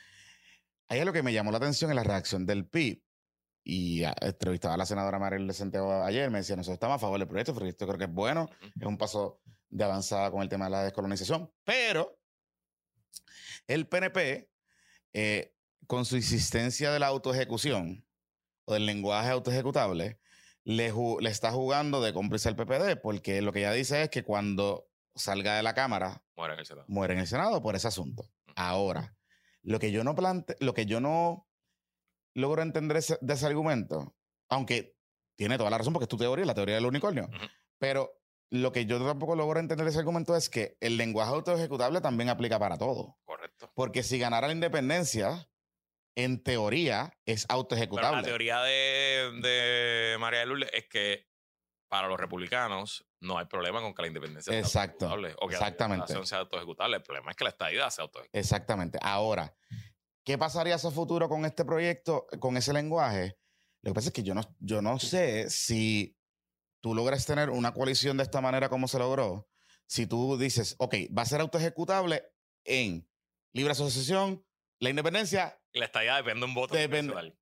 ahí 0.88 1.04
lo 1.04 1.14
que 1.14 1.24
me 1.24 1.34
llamó 1.34 1.52
la 1.52 1.58
atención 1.58 1.92
es 1.92 1.96
la 1.96 2.04
reacción 2.04 2.46
del 2.46 2.68
PIB. 2.68 3.02
Y 3.64 4.04
entrevistaba 4.22 4.74
a 4.74 4.78
la 4.78 4.86
senadora 4.86 5.20
Mariel 5.20 5.46
de 5.46 5.54
Santiago 5.54 6.02
ayer, 6.04 6.32
me 6.32 6.40
decía, 6.40 6.56
nosotros 6.56 6.76
estamos 6.76 6.96
a 6.96 7.00
favor 7.00 7.20
del 7.20 7.28
proyecto, 7.28 7.52
el 7.52 7.58
proyecto 7.58 7.86
creo 7.86 8.00
que 8.00 8.06
es 8.06 8.14
bueno, 8.14 8.50
es 8.62 8.88
un 8.88 8.98
paso 8.98 9.42
de 9.70 9.84
avanzada 9.84 10.32
con 10.32 10.42
el 10.42 10.50
tema 10.50 10.66
de 10.66 10.72
la 10.72 10.84
descolonización, 10.84 11.52
pero 11.66 12.18
el 13.68 13.88
PNP, 13.88 14.50
eh, 15.14 15.54
con 15.86 16.06
su 16.06 16.16
insistencia 16.16 16.92
de 16.92 17.00
la 17.00 17.08
autoejecución 17.08 18.04
o 18.66 18.74
del 18.74 18.88
lenguaje 18.88 19.30
autoejecutable, 19.30 20.20
le, 20.64 20.92
le 21.20 21.30
está 21.30 21.52
jugando 21.52 22.02
de 22.02 22.14
cómplice 22.14 22.50
al 22.50 22.56
PPD, 22.56 23.00
porque 23.02 23.42
lo 23.44 23.52
que 23.52 23.60
ella 23.60 23.74
dice 23.74 24.04
es 24.04 24.10
que 24.10 24.24
cuando 24.24 24.89
salga 25.20 25.56
de 25.56 25.64
la 25.64 25.74
Cámara, 25.74 26.24
muere 26.36 26.54
en 26.54 26.60
el 26.60 26.66
Senado, 26.66 26.86
muere 26.88 27.14
en 27.14 27.20
el 27.20 27.28
Senado 27.28 27.62
por 27.62 27.76
ese 27.76 27.88
asunto. 27.88 28.30
Ahora, 28.56 29.16
lo 29.62 29.80
que 29.80 29.92
yo 29.92 30.04
no 30.04 30.16
plante, 30.16 30.56
lo 30.60 30.74
que 30.74 30.86
yo 30.86 31.00
no 31.00 31.48
logro 32.34 32.62
entender 32.62 33.02
de 33.02 33.34
ese 33.34 33.46
argumento, 33.46 34.16
aunque 34.50 34.98
tiene 35.36 35.58
toda 35.58 35.70
la 35.70 35.78
razón 35.78 35.94
porque 35.94 36.06
es 36.06 36.10
tu 36.10 36.18
teoría, 36.18 36.46
la 36.46 36.54
teoría 36.54 36.76
del 36.76 36.86
unicornio, 36.86 37.30
pero 37.78 38.12
lo 38.50 38.72
que 38.72 38.86
yo 38.86 39.04
tampoco 39.06 39.36
logro 39.36 39.60
entender 39.60 39.86
de 39.86 39.92
ese 39.92 40.00
argumento 40.00 40.36
es 40.36 40.50
que 40.50 40.78
el 40.82 40.98
lenguaje 40.98 41.32
autoejecutable 41.32 42.02
también 42.02 42.30
aplica 42.30 42.58
para 42.58 42.78
todo. 42.78 43.18
Correcto. 43.24 43.72
Porque 43.76 44.04
si 44.04 44.18
ganara 44.18 44.48
la 44.48 44.54
independencia, 44.54 45.50
en 46.16 46.44
teoría 46.44 47.14
es 47.26 47.46
autoejecutable. 47.50 48.22
la 48.22 48.28
teoría 48.28 48.62
de, 48.62 49.32
de 49.42 50.18
María 50.20 50.40
de 50.40 50.46
Lourdes 50.48 50.72
es 50.74 50.88
que 50.90 51.29
para 51.90 52.08
los 52.08 52.20
republicanos 52.20 53.06
no 53.20 53.38
hay 53.38 53.46
problema 53.46 53.82
con 53.82 53.94
que 53.94 54.04
la 54.04 54.08
independencia 54.08 54.58
Exacto, 54.58 55.10
sea 55.10 55.36
o 55.40 55.48
que 55.48 55.56
exactamente. 55.56 56.14
la 56.14 56.26
sea 56.26 56.40
autoejecutable. 56.40 56.98
El 56.98 57.04
problema 57.04 57.32
es 57.32 57.38
que 57.38 57.44
la 57.44 57.50
estadidad 57.50 57.90
sea 57.90 58.04
autoejecutable. 58.04 58.40
Exactamente. 58.40 59.00
Ahora, 59.02 59.54
¿qué 60.24 60.38
pasaría 60.38 60.76
a 60.76 60.80
futuro 60.80 61.28
con 61.28 61.46
este 61.46 61.66
proyecto, 61.66 62.28
con 62.40 62.56
ese 62.56 62.72
lenguaje? 62.72 63.38
Lo 63.82 63.92
que 63.92 63.96
pasa 63.96 64.10
es 64.10 64.14
que 64.14 64.24
yo 64.24 64.36
no, 64.36 64.42
yo 64.60 64.82
no 64.82 65.00
sé 65.00 65.50
si 65.50 66.16
tú 66.82 66.94
logras 66.94 67.26
tener 67.26 67.50
una 67.50 67.74
coalición 67.74 68.18
de 68.18 68.24
esta 68.24 68.40
manera 68.40 68.70
como 68.70 68.88
se 68.88 69.00
logró. 69.00 69.50
Si 69.88 70.06
tú 70.06 70.38
dices, 70.38 70.76
ok, 70.78 70.96
va 71.18 71.24
a 71.24 71.26
ser 71.26 71.42
autoejecutable 71.42 72.24
en 72.64 73.10
libre 73.52 73.72
asociación 73.72 74.46
La 74.80 74.90
independencia, 74.92 75.60
la 75.74 75.86
estadía 75.86 76.16
depende 76.18 76.42
de 76.42 76.46
un 76.46 76.54
voto 76.54 76.76
Depende. 76.76 77.39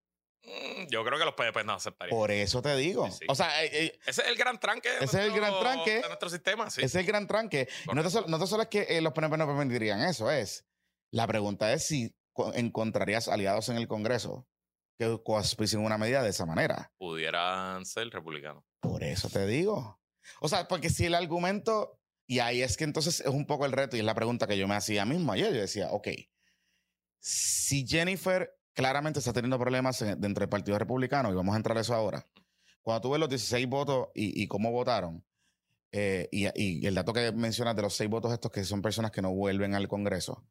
Mm, 0.48 0.88
Yo 0.90 1.04
creo 1.04 1.20
que 1.20 1.26
los 1.26 1.34
PDP 1.34 1.66
no 1.66 1.74
aceptarían. 1.74 2.18
por 2.18 2.32
eso 2.32 2.62
te 2.62 2.76
digo. 2.78 3.12
Sí. 3.12 3.26
O 3.28 3.36
sea, 3.36 3.64
eh, 3.64 3.70
eh, 3.74 4.00
Ese 4.06 4.22
es 4.22 4.28
el 4.30 4.38
gran 4.38 4.60
tranque. 4.60 4.90
Ese 4.96 5.04
es 5.06 5.14
el 5.16 5.34
gran 5.34 5.60
tranque. 5.60 5.96
De 6.02 6.08
nuestro 6.08 6.30
sistema, 6.30 6.70
sí. 6.70 6.82
ese 6.82 6.86
es 6.86 6.96
el 6.96 7.06
gran 7.06 7.28
tranque. 7.28 7.68
No, 7.94 8.02
te 8.02 8.10
sol- 8.10 8.26
no 8.28 8.40
te 8.40 8.48
solo 8.48 8.64
es 8.64 8.70
que 8.70 8.84
eh, 8.90 9.02
los 9.02 9.12
PNP 9.14 9.38
no 9.38 9.46
permitirían 9.46 10.02
eso, 10.02 10.32
es. 10.32 10.66
La 11.12 11.28
pregunta 11.28 11.72
es 11.74 11.86
si 11.86 12.16
co- 12.34 12.54
encontrarías 12.54 13.28
aliados 13.28 13.68
en 13.70 13.78
el 13.78 13.88
Congreso 13.88 14.48
que 14.98 15.20
coauspicien 15.24 15.84
una 15.84 15.98
medida 15.98 16.24
de 16.24 16.30
esa 16.30 16.46
manera. 16.46 16.92
Pudieran 16.98 17.86
ser 17.86 18.10
republicanos. 18.10 18.64
Por 18.80 19.04
eso 19.04 19.30
te 19.30 19.46
digo. 19.46 20.00
O 20.42 20.48
sea, 20.50 20.68
porque 20.68 20.90
si 20.90 21.06
el 21.06 21.14
argumento, 21.16 22.00
y 22.28 22.40
ahí 22.40 22.62
es 22.62 22.78
que 22.78 22.84
entonces 22.86 23.20
es 23.20 23.28
un 23.28 23.46
poco 23.46 23.66
el 23.66 23.74
reto 23.74 23.96
y 23.96 24.00
es 24.00 24.06
la 24.06 24.16
pregunta 24.16 24.48
que 24.48 24.58
yo 24.58 24.68
me 24.68 24.76
hacía 24.76 25.06
mismo 25.06 25.32
ayer, 25.34 25.54
yo 25.54 25.62
decía, 25.62 25.90
ok, 25.92 26.08
si 27.20 27.86
Jennifer 27.88 28.52
claramente 28.78 29.20
está 29.20 29.34
teniendo 29.34 29.58
problemas 29.60 30.02
en- 30.04 30.22
dentro 30.22 30.42
del 30.42 30.50
Partido 30.50 30.78
Republicano, 30.78 31.32
y 31.32 31.36
vamos 31.36 31.54
a 31.54 31.58
entrar 31.58 31.76
a 31.78 31.82
eso 31.82 31.94
ahora, 31.96 32.26
cuando 32.82 33.02
tú 33.02 33.10
ves 33.12 33.20
los 33.20 33.28
16 33.30 33.68
votos 33.68 34.10
y, 34.14 34.42
y 34.42 34.48
cómo 34.48 34.72
votaron, 34.72 35.26
eh, 35.92 36.30
y, 36.32 36.48
y 36.56 36.86
el 36.86 36.94
dato 36.96 37.12
que 37.12 37.32
mencionas 37.32 37.76
de 37.76 37.82
los 37.82 37.96
6 37.96 38.10
votos 38.10 38.32
estos 38.32 38.52
que 38.52 38.64
son 38.64 38.82
personas 38.82 39.12
que 39.12 39.22
no 39.22 39.32
vuelven 39.34 39.74
al 39.74 39.88
Congreso, 39.88 40.46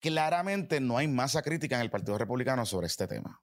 claramente 0.00 0.80
no 0.80 0.98
hay 0.98 1.08
masa 1.08 1.42
crítica 1.42 1.76
en 1.76 1.82
el 1.82 1.90
Partido 1.90 2.18
Republicano 2.18 2.66
sobre 2.66 2.88
este 2.88 3.06
tema. 3.08 3.42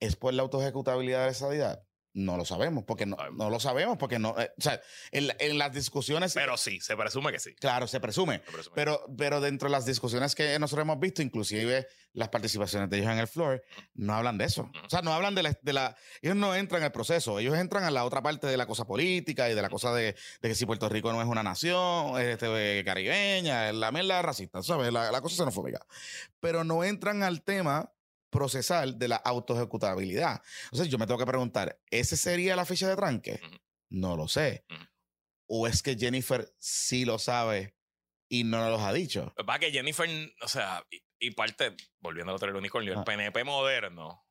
¿Es 0.00 0.16
por 0.16 0.34
la 0.34 0.42
autoejecutabilidad 0.42 1.20
de 1.20 1.24
la 1.26 1.30
estadidad? 1.32 1.86
No 2.16 2.36
lo 2.36 2.44
sabemos, 2.44 2.84
porque 2.84 3.06
no, 3.06 3.16
no 3.32 3.50
lo 3.50 3.58
sabemos, 3.58 3.98
porque 3.98 4.20
no. 4.20 4.36
eh, 4.40 4.52
o 4.56 4.60
sea, 4.62 4.80
en, 5.10 5.26
la- 5.26 5.36
en 5.40 5.58
las 5.58 5.72
discusiones. 5.72 6.32
Pero 6.32 6.56
sí, 6.56 6.80
se 6.80 6.96
presume 6.96 7.32
que 7.32 7.40
sí. 7.40 7.54
claro, 7.56 7.88
se 7.88 7.98
presume. 7.98 8.40
Se 8.46 8.52
presume. 8.52 8.74
Pero, 8.76 9.04
pero 9.18 9.40
dentro 9.40 9.68
de 9.68 9.72
las 9.72 9.84
discusiones 9.84 10.36
que 10.36 10.56
nosotros 10.60 10.84
hemos 10.84 11.00
visto, 11.00 11.22
inclusive 11.22 11.88
las 12.12 12.28
participaciones 12.28 12.88
de 12.88 12.98
ellos 12.98 13.10
en 13.10 13.18
el 13.18 13.26
floor, 13.26 13.64
no 13.94 14.14
hablan 14.14 14.38
de 14.38 14.44
eso. 14.44 14.70
O 14.86 14.88
sea, 14.88 15.02
no 15.02 15.12
hablan 15.12 15.34
de 15.34 15.42
la, 15.42 15.58
de 15.60 15.72
la- 15.72 15.96
Ellos 16.22 16.36
no 16.36 16.54
entran 16.54 16.84
al 16.84 16.92
proceso, 16.92 17.40
ellos 17.40 17.56
entran 17.58 17.82
a 17.82 17.90
la 17.90 18.04
otra 18.04 18.22
parte 18.22 18.46
de 18.46 18.56
la 18.56 18.66
cosa 18.66 18.84
política 18.86 19.50
y 19.50 19.54
de 19.54 19.62
la 19.62 19.68
cosa 19.68 19.92
de, 19.92 20.14
de 20.40 20.48
que 20.48 20.54
si 20.54 20.64
Puerto 20.66 20.88
Rico 20.88 21.12
no 21.12 21.20
es 21.20 21.26
una 21.26 21.42
nación 21.42 22.16
este, 22.20 22.84
caribeña, 22.84 23.72
la 23.72 23.90
mierda 23.90 24.22
racista, 24.22 24.62
¿sabes? 24.62 24.92
La, 24.92 25.10
la 25.10 25.20
cosa 25.20 25.34
xenofóbica. 25.34 25.84
Pero 26.38 26.62
no 26.62 26.84
entran 26.84 27.24
al 27.24 27.42
tema 27.42 27.90
procesal 28.34 28.98
de 28.98 29.08
la 29.08 29.16
autoejecutabilidad. 29.16 30.42
Entonces 30.64 30.88
yo 30.88 30.98
me 30.98 31.06
tengo 31.06 31.18
que 31.18 31.26
preguntar, 31.26 31.78
¿ese 31.90 32.16
sería 32.16 32.56
la 32.56 32.64
ficha 32.66 32.88
de 32.88 32.96
tranque? 32.96 33.40
No 33.90 34.16
lo 34.16 34.26
sé. 34.28 34.64
¿O 35.46 35.66
es 35.68 35.82
que 35.82 35.96
Jennifer 35.96 36.52
sí 36.58 37.04
lo 37.04 37.18
sabe 37.18 37.76
y 38.28 38.42
no 38.44 38.58
nos 38.58 38.70
los 38.72 38.80
ha 38.82 38.92
dicho? 38.92 39.32
Lo 39.36 39.46
que 39.60 39.70
Jennifer, 39.70 40.08
o 40.42 40.48
sea, 40.48 40.84
y, 40.90 41.00
y 41.20 41.30
parte, 41.30 41.76
volviendo 42.00 42.32
al 42.32 42.36
otro 42.36 42.48
del 42.48 42.56
unicornio, 42.56 42.94
Ah. 42.94 42.98
el 42.98 43.04
PNP 43.04 43.44
moderno 43.44 44.23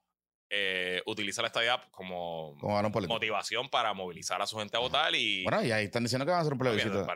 eh, 0.55 1.01
utiliza 1.07 1.41
la 1.41 1.47
estadía 1.47 1.81
como 1.89 2.55
Como 2.59 3.15
motivación 3.15 3.69
para 3.69 3.91
movilizar 3.95 4.39
a 4.39 4.45
su 4.45 4.55
gente 4.59 4.77
a 4.77 4.81
votar 4.81 5.15
y 5.15 5.43
Bueno, 5.43 5.63
y 5.63 5.71
ahí 5.71 5.85
están 5.85 6.03
diciendo 6.03 6.25
que 6.25 6.29
van 6.31 6.37
a 6.37 6.41
hacer 6.41 6.53
un 6.53 6.59
plebiscito. 6.59 7.07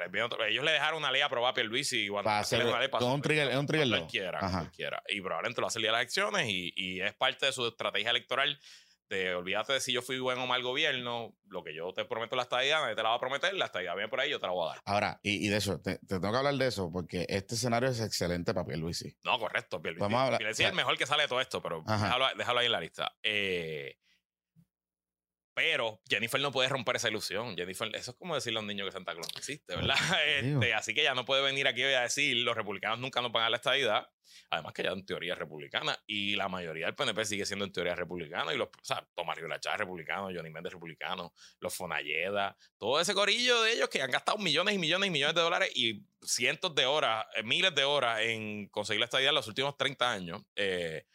ellos 0.47 0.63
le 0.65 0.71
dejaron 0.71 0.97
una 0.97 1.11
ley 1.11 1.21
aprobada 1.21 1.51
a 1.51 1.53
Pierluisi 1.53 2.05
y 2.05 2.09
cuando 2.09 2.25
Para 2.25 2.39
hacer- 2.39 2.65
una 2.65 2.79
ley 2.79 2.89
es 2.91 3.03
un 3.03 3.21
trigger- 3.21 3.49
es 3.51 3.55
un 3.57 3.67
trigger 3.67 3.89
cualquiera, 3.89 4.39
cualquiera. 4.39 5.03
Y 5.09 5.21
probablemente 5.21 5.61
lo 5.61 5.67
hace 5.67 5.77
el 5.77 5.83
día 5.83 5.91
de 5.91 5.97
las 5.97 6.01
elecciones 6.01 6.47
y, 6.49 6.73
y 6.75 7.01
es 7.01 7.13
parte 7.13 7.45
de 7.45 7.51
su 7.51 7.67
estrategia 7.67 8.09
electoral 8.09 8.59
de 9.09 9.35
olvídate 9.35 9.73
de 9.73 9.79
si 9.79 9.93
yo 9.93 10.01
fui 10.01 10.19
buen 10.19 10.37
o 10.39 10.47
mal 10.47 10.61
gobierno, 10.63 11.33
lo 11.47 11.63
que 11.63 11.73
yo 11.73 11.93
te 11.93 12.05
prometo 12.05 12.35
la 12.35 12.43
estadía, 12.43 12.79
nadie 12.81 12.95
te 12.95 13.03
la 13.03 13.09
va 13.09 13.15
a 13.15 13.19
prometer, 13.19 13.53
la 13.53 13.65
estadía 13.65 13.93
viene 13.95 14.09
por 14.09 14.19
ahí, 14.19 14.29
yo 14.29 14.39
te 14.39 14.47
la 14.47 14.51
voy 14.53 14.65
a 14.67 14.71
dar. 14.73 14.81
Ahora, 14.85 15.19
y, 15.23 15.45
y 15.45 15.49
de 15.49 15.57
eso, 15.57 15.79
te, 15.81 15.97
te 15.99 16.19
tengo 16.19 16.31
que 16.31 16.37
hablar 16.37 16.55
de 16.55 16.67
eso 16.67 16.91
porque 16.91 17.25
este 17.29 17.55
escenario 17.55 17.89
es 17.89 18.01
excelente 18.01 18.53
para 18.53 18.65
Pierluisi. 18.65 19.15
No, 19.23 19.39
correcto. 19.39 19.81
Pierluisi, 19.81 20.01
Vamos 20.01 20.19
a 20.19 20.23
hablar- 20.25 20.37
Pierluisi 20.39 20.55
o 20.55 20.63
sea- 20.63 20.67
es 20.67 20.71
el 20.71 20.75
mejor 20.77 20.97
que 20.97 21.05
sale 21.05 21.23
de 21.23 21.29
todo 21.29 21.41
esto, 21.41 21.61
pero 21.61 21.83
déjalo, 21.87 22.25
déjalo 22.37 22.59
ahí 22.59 22.65
en 22.65 22.71
la 22.71 22.79
lista. 22.81 23.15
Eh, 23.23 23.95
pero 25.57 25.99
Jennifer 26.07 26.39
no 26.39 26.51
puede 26.51 26.69
romper 26.69 26.97
esa 26.97 27.09
ilusión. 27.09 27.57
Jennifer, 27.57 27.87
eso 27.95 28.11
es 28.11 28.17
como 28.17 28.35
decirle 28.35 28.59
a 28.59 28.61
un 28.61 28.67
niño 28.67 28.85
que 28.85 28.91
Santa 28.91 29.13
Claus 29.13 29.27
no 29.33 29.39
existe, 29.39 29.75
¿verdad? 29.75 29.95
Este, 30.59 30.73
así 30.75 30.93
que 30.93 31.01
ya 31.01 31.15
no 31.15 31.25
puede 31.25 31.41
venir 31.41 31.67
aquí 31.67 31.81
a 31.81 32.01
decir 32.01 32.37
los 32.37 32.55
republicanos 32.55 32.99
nunca 32.99 33.21
nos 33.21 33.31
pagan 33.31 33.49
la 33.49 33.57
estadidad. 33.57 34.07
Además 34.51 34.73
que 34.73 34.83
ya 34.83 34.91
en 34.91 35.03
teoría 35.03 35.33
es 35.33 35.39
republicana 35.39 35.97
y 36.05 36.35
la 36.35 36.47
mayoría 36.47 36.85
del 36.85 36.93
PNP 36.93 37.25
sigue 37.25 37.45
siendo 37.47 37.65
en 37.65 37.71
teoría 37.71 37.95
republicano 37.95 38.53
y 38.53 38.57
los, 38.57 38.67
o 38.67 38.83
sea, 38.83 39.03
Tomás 39.15 39.35
Rivera 39.35 39.59
Chávez 39.59 39.75
es 39.77 39.79
republicano, 39.79 40.29
Johnny 40.31 40.51
Méndez 40.51 40.73
republicano, 40.73 41.33
los 41.59 41.73
Fonalleda, 41.75 42.55
todo 42.77 43.01
ese 43.01 43.15
corillo 43.15 43.61
de 43.63 43.73
ellos 43.73 43.89
que 43.89 43.99
han 44.01 44.11
gastado 44.11 44.37
millones 44.37 44.75
y 44.75 44.77
millones 44.77 45.07
y 45.07 45.11
millones 45.11 45.33
de 45.35 45.41
dólares 45.41 45.71
y 45.75 46.03
cientos 46.21 46.75
de 46.75 46.85
horas, 46.85 47.25
eh, 47.35 47.41
miles 47.41 47.73
de 47.73 47.83
horas 47.83 48.21
en 48.21 48.67
conseguir 48.69 48.99
la 48.99 49.05
estadidad 49.05 49.29
en 49.29 49.35
los 49.35 49.47
últimos 49.47 49.75
30 49.75 50.11
años, 50.11 50.41
eh, 50.55 51.05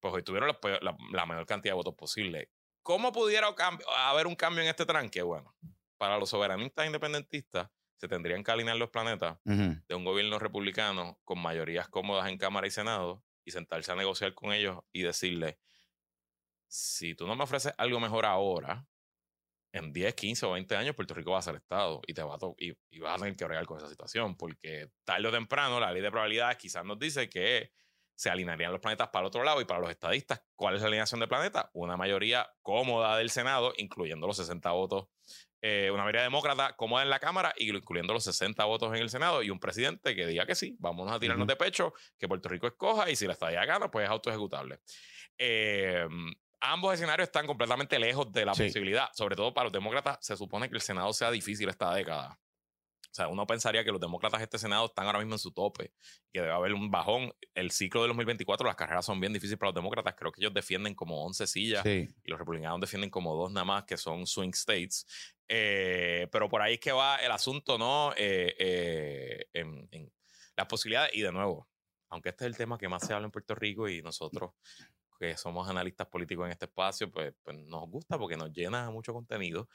pues 0.00 0.14
hoy 0.14 0.22
tuvieron 0.22 0.48
la, 0.48 0.78
la- 0.80 0.96
la 1.12 1.26
menor 1.26 1.44
cantidad 1.44 1.72
de 1.72 1.76
votos 1.76 1.94
posible. 1.94 2.48
¿Cómo 2.90 3.12
pudiera 3.12 3.54
haber 3.98 4.26
un 4.26 4.34
cambio 4.34 4.64
en 4.64 4.68
este 4.68 4.84
tranque? 4.84 5.22
Bueno, 5.22 5.54
para 5.96 6.18
los 6.18 6.28
soberanistas 6.28 6.86
independentistas 6.86 7.70
se 7.94 8.08
tendrían 8.08 8.42
que 8.42 8.50
alinear 8.50 8.76
los 8.78 8.90
planetas 8.90 9.38
de 9.44 9.94
un 9.94 10.04
gobierno 10.04 10.40
republicano 10.40 11.16
con 11.22 11.38
mayorías 11.38 11.88
cómodas 11.88 12.28
en 12.28 12.36
Cámara 12.36 12.66
y 12.66 12.72
Senado 12.72 13.22
y 13.44 13.52
sentarse 13.52 13.92
a 13.92 13.94
negociar 13.94 14.34
con 14.34 14.52
ellos 14.52 14.80
y 14.90 15.02
decirle, 15.02 15.60
si 16.66 17.14
tú 17.14 17.28
no 17.28 17.36
me 17.36 17.44
ofreces 17.44 17.72
algo 17.78 18.00
mejor 18.00 18.26
ahora, 18.26 18.84
en 19.70 19.92
10, 19.92 20.12
15 20.12 20.46
o 20.46 20.52
20 20.54 20.74
años 20.74 20.96
Puerto 20.96 21.14
Rico 21.14 21.30
va 21.30 21.38
a 21.38 21.42
ser 21.42 21.54
Estado 21.54 22.00
y, 22.08 22.12
te 22.12 22.24
va 22.24 22.34
a 22.34 22.38
y 22.58 22.98
vas 22.98 23.14
a 23.14 23.18
tener 23.18 23.36
que 23.36 23.44
bregar 23.44 23.66
con 23.66 23.78
esa 23.78 23.88
situación, 23.88 24.34
porque 24.36 24.90
tarde 25.04 25.28
o 25.28 25.30
temprano 25.30 25.78
la 25.78 25.92
ley 25.92 26.02
de 26.02 26.10
probabilidades 26.10 26.56
quizás 26.56 26.84
nos 26.84 26.98
dice 26.98 27.28
que 27.30 27.70
se 28.20 28.28
alinearían 28.28 28.70
los 28.70 28.82
planetas 28.82 29.08
para 29.08 29.22
el 29.22 29.28
otro 29.28 29.42
lado 29.44 29.62
y 29.62 29.64
para 29.64 29.80
los 29.80 29.88
estadistas, 29.90 30.42
¿cuál 30.54 30.74
es 30.76 30.82
la 30.82 30.88
alineación 30.88 31.20
de 31.20 31.26
planeta? 31.26 31.70
Una 31.72 31.96
mayoría 31.96 32.50
cómoda 32.60 33.16
del 33.16 33.30
Senado, 33.30 33.72
incluyendo 33.78 34.26
los 34.26 34.36
60 34.36 34.70
votos 34.72 35.06
eh, 35.62 35.90
una 35.90 36.02
mayoría 36.04 36.22
demócrata 36.22 36.74
cómoda 36.74 37.02
en 37.02 37.10
la 37.10 37.18
Cámara, 37.18 37.52
incluyendo 37.58 38.12
los 38.14 38.24
60 38.24 38.64
votos 38.64 38.94
en 38.94 39.00
el 39.02 39.10
Senado, 39.10 39.42
y 39.42 39.50
un 39.50 39.58
presidente 39.60 40.14
que 40.16 40.26
diga 40.26 40.46
que 40.46 40.54
sí, 40.54 40.74
vámonos 40.78 41.14
a 41.14 41.20
tirarnos 41.20 41.46
de 41.46 41.54
pecho, 41.56 41.92
que 42.18 42.26
Puerto 42.28 42.48
Rico 42.48 42.66
escoja, 42.66 43.10
y 43.10 43.16
si 43.16 43.26
la 43.26 43.34
estadía 43.34 43.64
gana, 43.66 43.90
pues 43.90 44.04
es 44.04 44.10
autoejecutable. 44.10 44.80
Eh, 45.36 46.06
ambos 46.60 46.94
escenarios 46.94 47.28
están 47.28 47.46
completamente 47.46 47.98
lejos 47.98 48.32
de 48.32 48.44
la 48.46 48.54
Sí. 48.54 48.64
posibilidad, 48.64 49.08
sobre 49.12 49.36
todo 49.36 49.52
para 49.52 49.64
los 49.64 49.72
demócratas, 49.72 50.18
se 50.22 50.34
supone 50.36 50.68
que 50.68 50.76
el 50.76 50.80
Senado 50.82 51.12
sea 51.12 51.30
difícil 51.30 51.68
esta 51.68 51.92
década. 51.94 52.38
O 53.10 53.14
sea, 53.14 53.26
uno 53.28 53.44
pensaría 53.46 53.82
que 53.84 53.90
los 53.90 54.00
demócratas 54.00 54.38
de 54.38 54.44
este 54.44 54.58
Senado 54.58 54.86
están 54.86 55.06
ahora 55.06 55.18
mismo 55.18 55.34
en 55.34 55.38
su 55.40 55.50
tope, 55.52 55.92
que 56.32 56.40
debe 56.40 56.52
haber 56.52 56.74
un 56.74 56.90
bajón. 56.90 57.32
El 57.54 57.72
ciclo 57.72 58.02
de 58.02 58.08
2024, 58.08 58.66
las 58.66 58.76
carreras 58.76 59.04
son 59.04 59.18
bien 59.20 59.32
difíciles 59.32 59.58
para 59.58 59.70
los 59.70 59.74
demócratas. 59.74 60.14
Creo 60.16 60.30
que 60.30 60.40
ellos 60.40 60.54
defienden 60.54 60.94
como 60.94 61.24
11 61.24 61.46
sillas 61.48 61.82
Sí. 61.82 62.08
y 62.22 62.30
los 62.30 62.38
republicanos 62.38 62.80
defienden 62.80 63.10
como 63.10 63.34
dos 63.34 63.50
nada 63.50 63.64
más, 63.64 63.84
que 63.84 63.96
son 63.96 64.26
swing 64.26 64.50
states. 64.54 65.06
Eh, 65.48 66.28
pero 66.30 66.48
por 66.48 66.62
ahí 66.62 66.74
es 66.74 66.80
que 66.80 66.92
va 66.92 67.16
el 67.16 67.32
asunto, 67.32 67.76
¿no? 67.78 68.12
Eh, 68.16 68.54
eh, 68.58 69.46
en, 69.54 69.88
en 69.90 70.12
las 70.56 70.66
posibilidades. 70.66 71.12
Y 71.14 71.22
de 71.22 71.32
nuevo, 71.32 71.68
aunque 72.10 72.28
este 72.28 72.44
es 72.44 72.50
el 72.52 72.56
tema 72.56 72.78
que 72.78 72.88
más 72.88 73.04
se 73.04 73.12
habla 73.12 73.24
en 73.26 73.32
Puerto 73.32 73.54
Rico 73.56 73.88
y 73.88 74.02
nosotros 74.02 74.52
que 75.18 75.36
somos 75.36 75.68
analistas 75.68 76.06
políticos 76.06 76.46
en 76.46 76.52
este 76.52 76.64
espacio, 76.64 77.10
pues, 77.10 77.34
pues 77.42 77.54
nos 77.66 77.88
gusta 77.90 78.16
porque 78.18 78.36
nos 78.38 78.50
llena 78.52 78.90
mucho 78.90 79.12
contenido. 79.12 79.68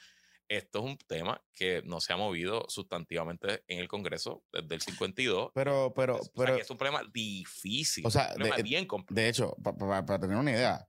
Esto 0.48 0.80
es 0.80 0.86
un 0.86 0.98
tema 1.08 1.42
que 1.54 1.82
no 1.86 2.00
se 2.00 2.14
ha 2.14 2.18
movido 2.18 2.66
sustantivamente 2.68 3.64
en 3.68 3.80
el 3.80 3.88
Congreso 3.88 4.44
desde 4.52 4.76
el 4.76 4.82
52. 4.82 5.52
Pero, 5.54 5.92
pero, 5.96 6.18
O 6.18 6.24
sea, 6.24 6.32
pero, 6.36 6.56
que 6.56 6.62
es 6.62 6.70
un 6.70 6.78
problema 6.78 7.02
difícil. 7.14 8.06
O 8.06 8.10
sea, 8.12 8.28
un 8.30 8.34
problema 8.36 8.58
de- 8.58 8.64
bien 8.64 8.86
complejo. 8.86 9.16
de 9.22 9.30
hecho, 9.30 9.56
pa- 9.64 9.76
pa- 9.76 10.06
para 10.06 10.20
tener 10.20 10.38
una 10.38 10.52
idea, 10.52 10.88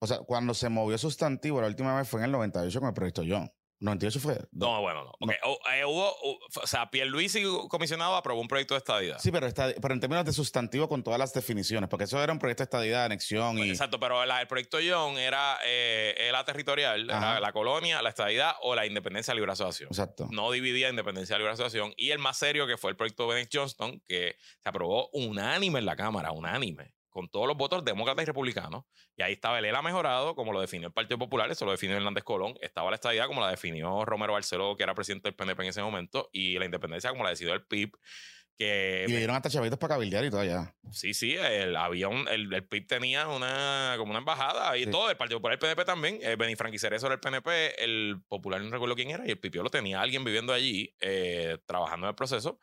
o 0.00 0.06
sea, 0.06 0.18
cuando 0.20 0.54
se 0.54 0.68
movió 0.68 0.96
sustantivo 0.98 1.60
la 1.60 1.66
última 1.66 1.96
vez 1.96 2.08
fue 2.08 2.20
en 2.20 2.26
el 2.26 2.32
98 2.32 2.78
con 2.80 2.88
el 2.88 2.94
proyecto 2.94 3.22
John. 3.26 3.50
98 3.82 4.20
fue. 4.20 4.38
No, 4.52 4.80
bueno, 4.80 5.04
no. 5.04 5.10
Ok, 5.20 5.32
o- 5.44 5.58
eh, 5.72 5.84
hubo, 5.84 6.16
hu- 6.22 6.38
o 6.62 6.66
sea, 6.66 6.90
Pierluisi 6.90 7.42
comisionado 7.68 8.14
aprobó 8.16 8.40
un 8.40 8.48
proyecto 8.48 8.74
de 8.74 8.78
estadidad. 8.78 9.18
Sí, 9.18 9.30
pero, 9.32 9.48
pero 9.80 9.94
en 9.94 10.00
términos 10.00 10.24
de 10.24 10.32
sustantivo 10.32 10.88
con 10.88 11.02
todas 11.02 11.18
las 11.18 11.32
definiciones, 11.34 11.90
porque 11.90 12.04
eso 12.04 12.22
era 12.22 12.32
un 12.32 12.38
proyecto 12.38 12.62
de 12.62 12.64
estadidad, 12.64 13.04
anexión 13.04 13.58
y. 13.58 13.70
Exacto, 13.70 13.98
pero 13.98 14.24
la- 14.24 14.40
el 14.40 14.46
proyecto 14.46 14.78
John 14.86 15.18
era, 15.18 15.58
eh, 15.64 16.14
era 16.16 16.44
territorial, 16.44 17.10
era 17.10 17.40
la 17.40 17.52
colonia, 17.52 18.00
la 18.02 18.08
estadidad 18.10 18.54
o 18.62 18.74
la 18.74 18.86
independencia 18.86 19.32
de 19.32 19.36
libre 19.36 19.52
asociación. 19.52 19.88
Exacto. 19.90 20.28
No 20.30 20.50
dividía 20.52 20.88
independencia 20.88 21.34
de 21.34 21.40
libre 21.40 21.52
asociación. 21.54 21.92
Y 21.96 22.10
el 22.10 22.18
más 22.20 22.38
serio, 22.38 22.66
que 22.66 22.76
fue 22.76 22.90
el 22.90 22.96
proyecto 22.96 23.26
Bennett 23.26 23.50
Johnston, 23.52 24.00
que 24.06 24.36
se 24.62 24.68
aprobó 24.68 25.08
unánime 25.12 25.80
en 25.80 25.86
la 25.86 25.96
Cámara, 25.96 26.30
unánime, 26.32 26.94
con 27.12 27.28
todos 27.28 27.46
los 27.46 27.56
votos 27.56 27.84
demócratas 27.84 28.24
y 28.24 28.26
republicanos. 28.26 28.84
Y 29.16 29.22
ahí 29.22 29.34
estaba 29.34 29.58
el 29.60 29.64
ELA 29.66 29.82
mejorado, 29.82 30.34
como 30.34 30.52
lo 30.52 30.60
definió 30.60 30.88
el 30.88 30.92
Partido 30.94 31.18
Popular, 31.18 31.48
eso 31.50 31.64
lo 31.64 31.70
definió 31.70 31.96
Hernández 31.96 32.24
Colón. 32.24 32.54
Estaba 32.60 32.90
la 32.90 32.96
estadidad, 32.96 33.26
como 33.28 33.40
la 33.40 33.50
definió 33.50 34.04
Romero 34.04 34.32
Barceló, 34.32 34.76
que 34.76 34.82
era 34.82 34.94
presidente 34.94 35.28
del 35.28 35.36
PNP 35.36 35.62
en 35.62 35.68
ese 35.68 35.82
momento. 35.82 36.28
Y 36.32 36.58
la 36.58 36.64
independencia, 36.64 37.10
como 37.10 37.22
la 37.22 37.30
decidió 37.30 37.54
el 37.54 37.64
PIB. 37.64 37.92
Que 38.58 39.06
Y 39.08 39.12
le 39.12 39.18
dieron 39.18 39.34
hasta 39.34 39.48
chavitos 39.48 39.78
para 39.78 39.94
cabildear 39.94 40.24
y 40.26 40.30
todo 40.30 40.40
allá. 40.40 40.74
Sí, 40.90 41.14
sí, 41.14 41.34
el, 41.34 41.74
había 41.74 42.08
un, 42.08 42.28
el, 42.28 42.52
el 42.52 42.66
PIB 42.68 42.86
tenía 42.86 43.26
una, 43.28 43.94
como 43.96 44.10
una 44.10 44.18
embajada 44.18 44.76
y 44.76 44.84
Sí. 44.84 44.90
todo, 44.90 45.08
el 45.10 45.16
Partido 45.16 45.38
Popular, 45.38 45.54
el 45.54 45.58
PNP 45.58 45.84
también, 45.86 46.18
eh, 46.22 46.36
Benifranqui 46.36 46.78
Cerezo 46.78 47.06
era 47.06 47.14
el 47.14 47.20
PNP, 47.20 47.82
el 47.82 48.22
Popular 48.28 48.60
no 48.60 48.70
recuerdo 48.70 48.94
quién 48.94 49.10
era, 49.10 49.26
y 49.26 49.30
el 49.30 49.38
Pipio 49.40 49.62
lo 49.62 49.70
tenía 49.70 50.02
alguien 50.02 50.22
viviendo 50.22 50.52
allí, 50.52 50.94
eh, 51.00 51.58
trabajando 51.66 52.06
en 52.06 52.10
el 52.10 52.14
proceso. 52.14 52.58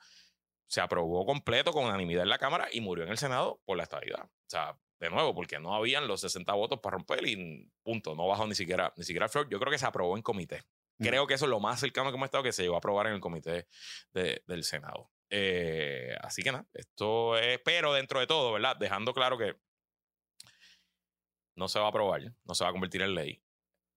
se 0.67 0.79
aprobó 0.81 1.25
completo 1.25 1.71
con 1.71 1.85
unanimidad 1.85 2.21
en 2.21 2.29
la 2.29 2.37
Cámara 2.37 2.67
y 2.71 2.81
murió 2.81 3.03
en 3.03 3.09
el 3.09 3.17
Senado 3.17 3.59
por 3.65 3.75
la 3.75 3.81
estabilidad. 3.81 4.29
O 4.49 4.51
sea, 4.51 4.75
de 4.99 5.09
nuevo, 5.11 5.35
porque 5.35 5.59
no 5.59 5.75
habían 5.75 6.07
los 6.07 6.21
60 6.21 6.51
votos 6.53 6.79
para 6.79 6.97
romper 6.97 7.25
y 7.27 7.71
punto, 7.83 8.15
no 8.15 8.27
bajó 8.27 8.47
ni 8.47 8.55
siquiera, 8.55 8.91
ni 8.97 9.03
siquiera 9.03 9.27
el 9.27 9.31
floor. 9.31 9.47
Yo 9.47 9.59
creo 9.59 9.71
que 9.71 9.77
se 9.77 9.85
aprobó 9.85 10.17
en 10.17 10.23
comité. 10.23 10.63
Creo 10.97 11.27
que 11.27 11.35
eso 11.35 11.45
es 11.45 11.51
lo 11.51 11.59
más 11.59 11.79
cercano 11.79 12.09
que 12.09 12.17
hemos 12.17 12.25
estado 12.25 12.43
que 12.43 12.51
se 12.51 12.63
llegó 12.63 12.75
a 12.75 12.79
aprobar 12.79 13.07
en 13.07 13.13
el 13.13 13.21
comité 13.21 13.67
del 14.11 14.63
Senado. 14.63 15.11
Eh, 15.29 16.17
así 16.21 16.41
que 16.41 16.51
nada, 16.51 16.67
esto 16.73 17.37
es, 17.37 17.59
pero 17.63 17.93
dentro 17.93 18.19
de 18.19 18.27
todo, 18.27 18.51
¿verdad? 18.51 18.75
Dejando 18.75 19.13
claro 19.13 19.37
que 19.37 19.55
no 21.55 21.67
se 21.67 21.79
va 21.79 21.85
a 21.85 21.89
aprobar, 21.89 22.33
no 22.43 22.55
se 22.55 22.63
va 22.63 22.71
a 22.71 22.73
convertir 22.73 23.03
en 23.03 23.13
ley 23.15 23.41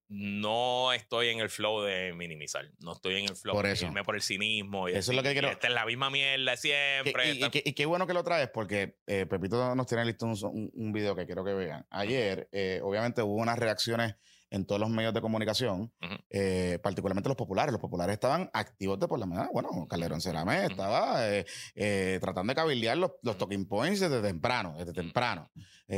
no 0.09 0.93
estoy 0.93 1.29
en 1.29 1.41
el 1.41 1.49
flow 1.49 1.83
de 1.83 2.13
minimizar. 2.13 2.71
No 2.81 2.93
estoy 2.93 3.17
en 3.17 3.31
el 3.31 3.37
flow 3.37 3.55
por 3.55 3.67
de 3.67 3.73
eso. 3.73 3.87
irme 3.87 4.05
por 4.05 4.15
el 4.15 4.23
cinismo. 4.23 4.89
Y 4.89 4.93
eso 4.93 5.13
es 5.13 5.17
lo 5.17 5.23
que 5.23 5.33
quiero. 5.33 5.49
Esta 5.49 5.69
es 5.69 5.73
la 5.73 5.87
misma 5.87 6.11
mierda 6.11 6.57
siempre. 6.57 7.33
Y, 7.33 7.73
qué 7.73 7.87
bueno 7.87 8.07
que 8.07 8.13
lo 8.13 8.23
traes 8.23 8.51
porque 8.51 8.97
eh, 9.07 9.27
Pepito 9.27 9.75
nos 9.75 9.87
tiene 9.87 10.05
listo 10.05 10.27
un, 10.27 10.71
un, 10.75 10.93
video 10.93 11.17
que 11.17 11.25
quiero 11.25 11.45
que 11.45 11.55
vean. 11.55 11.87
Ayer, 11.91 12.49
eh, 12.53 12.81
obviamente, 12.83 13.23
hubo 13.23 13.37
unas 13.37 13.59
reacciones 13.59 14.17
en 14.51 14.67
todos 14.67 14.79
los 14.79 14.91
medios 14.91 15.15
de 15.15 15.23
comunicación, 15.23 15.91
eh, 16.29 16.79
particularmente 16.83 17.31
los 17.31 17.39
populares. 17.39 17.73
Los 17.73 17.81
populares 17.81 18.13
estaban 18.13 18.51
activos 18.53 19.01
de 19.01 19.09
por 19.09 19.19
la 19.19 19.25
mañana. 19.25 19.49
Bueno, 19.51 19.87
Calderón 19.89 20.21
Cerame 20.21 20.67
estaba 20.67 21.23
tratando 22.21 22.51
de 22.51 22.55
cabildear 22.55 22.99
los, 22.99 23.13
los, 23.23 23.39
talking 23.39 23.67
points 23.67 24.01
desde 24.01 24.21
temprano, 24.21 24.75
desde 24.77 24.93
temprano, 24.93 25.51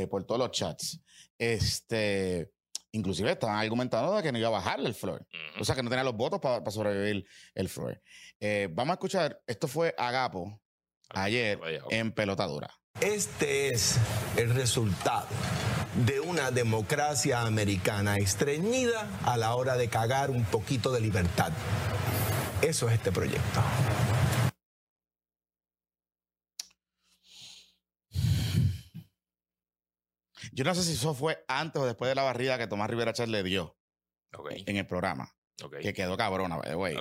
por 0.09 0.23
todos 0.23 0.39
los 0.39 0.51
chats. 0.51 1.01
Este 1.37 2.54
Inclusive 2.95 3.31
estaban 3.31 3.57
argumentando 3.57 4.15
de 4.15 4.23
que 4.23 4.31
no 4.31 4.37
iba 4.37 4.47
a 4.47 4.51
bajarle 4.51 4.87
el 4.87 4.95
floor. 4.95 5.27
O 5.59 5.65
sea, 5.65 5.75
que 5.75 5.83
no 5.83 5.89
tenía 5.89 6.05
los 6.05 6.15
votos 6.15 6.39
para 6.39 6.71
sobrevivir 6.71 7.27
el 7.53 7.67
floor. 7.67 8.01
Eh, 8.39 8.69
vamos 8.71 8.91
a 8.91 8.93
escuchar, 8.93 9.41
esto 9.47 9.67
fue 9.67 9.93
Agapo 9.97 10.61
ayer 11.09 11.59
en 11.89 12.13
Pelotadura. 12.13 12.73
Este 13.01 13.73
es 13.73 13.99
el 14.37 14.55
resultado 14.55 15.27
de 16.05 16.21
una 16.21 16.51
democracia 16.51 17.41
americana 17.41 18.17
estreñida 18.17 19.09
a 19.25 19.35
la 19.35 19.55
hora 19.55 19.75
de 19.75 19.89
cagar 19.89 20.31
un 20.31 20.45
poquito 20.45 20.93
de 20.93 21.01
libertad. 21.01 21.51
Eso 22.61 22.87
es 22.87 22.93
este 22.93 23.11
proyecto. 23.11 23.61
Yo 30.55 30.63
no 30.63 30.73
sé 30.73 30.83
si 30.83 30.93
eso 30.93 31.13
fue 31.13 31.43
antes 31.49 31.81
o 31.81 31.85
después 31.85 32.07
de 32.07 32.15
la 32.15 32.23
barrida 32.23 32.57
que 32.57 32.65
Tomás 32.65 32.89
Rivera 32.89 33.11
Chávez 33.11 33.29
le 33.29 33.43
dio 33.43 33.77
en 34.47 34.77
el 34.77 34.87
programa. 34.87 35.35
Que 35.81 35.93
quedó 35.93 36.15
cabrona, 36.15 36.55
güey. 36.73 36.95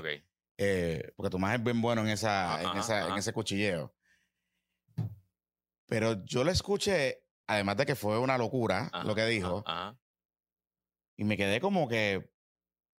Eh, 0.59 1.13
porque 1.15 1.31
Tomás 1.31 1.55
es 1.55 1.63
bien 1.63 1.81
bueno 1.81 2.03
en, 2.03 2.09
esa, 2.09 2.61
en, 2.61 3.17
ese 3.17 3.33
cuchilleo. 3.33 3.95
Pero 5.87 6.25
yo 6.25 6.43
lo 6.43 6.51
escuché, 6.51 7.29
además 7.47 7.77
de 7.77 7.87
que 7.87 7.95
fue 7.95 8.19
una 8.19 8.37
locura 8.37 8.91
lo 9.05 9.15
que 9.15 9.25
dijo. 9.27 9.65
Y 11.17 11.23
me 11.23 11.37
quedé 11.37 11.61
como 11.61 11.89
que. 11.89 12.29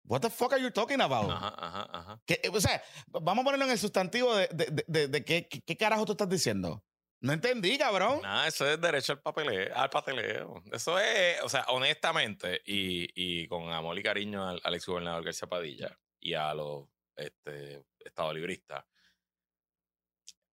What 0.04 0.20
the 0.20 0.30
fuck 0.30 0.54
are 0.54 0.62
you 0.62 0.70
talking 0.70 1.02
about? 1.02 1.30
o 1.30 2.60
sea, 2.60 2.82
vamos 3.08 3.42
a 3.42 3.44
ponerlo 3.44 3.66
en 3.66 3.72
el 3.72 3.78
sustantivo 3.78 4.34
de, 4.34 4.48
de, 4.86 5.08
de, 5.08 5.24
qué, 5.24 5.48
qué, 5.48 5.76
carajo 5.76 6.06
tú 6.06 6.12
estás 6.12 6.28
diciendo. 6.30 6.82
No 7.26 7.32
entendí, 7.32 7.76
cabrón. 7.76 8.22
Nada, 8.22 8.46
eso 8.46 8.64
es 8.68 8.80
derecho 8.80 9.14
al 9.14 9.20
papeleo, 9.20 9.74
al 9.76 9.90
pateleo. 9.90 10.62
Eso 10.70 10.96
es, 11.00 11.42
o 11.42 11.48
sea, 11.48 11.64
honestamente, 11.70 12.62
y, 12.64 13.08
y 13.16 13.48
con 13.48 13.72
amor 13.72 13.98
y 13.98 14.02
cariño 14.04 14.48
al, 14.48 14.74
ex 14.74 14.86
gobernador 14.86 15.24
García 15.24 15.48
Padilla 15.48 15.98
y 16.20 16.34
a 16.34 16.54
los 16.54 16.86
este, 17.16 17.84
libristas, 18.32 18.84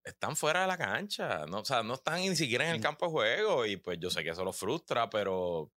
están 0.03 0.35
fuera 0.35 0.61
de 0.61 0.67
la 0.67 0.77
cancha. 0.77 1.45
No, 1.45 1.59
o 1.59 1.65
sea, 1.65 1.83
no 1.83 1.93
están 1.93 2.21
ni 2.21 2.35
siquiera 2.35 2.65
en 2.65 2.71
el 2.71 2.79
mm. 2.79 2.83
campo 2.83 3.05
de 3.05 3.11
juego. 3.11 3.65
Y 3.67 3.77
pues 3.77 3.99
yo 3.99 4.09
sé 4.09 4.23
que 4.23 4.31
eso 4.31 4.43
los 4.43 4.57
frustra, 4.57 5.07
pero 5.11 5.71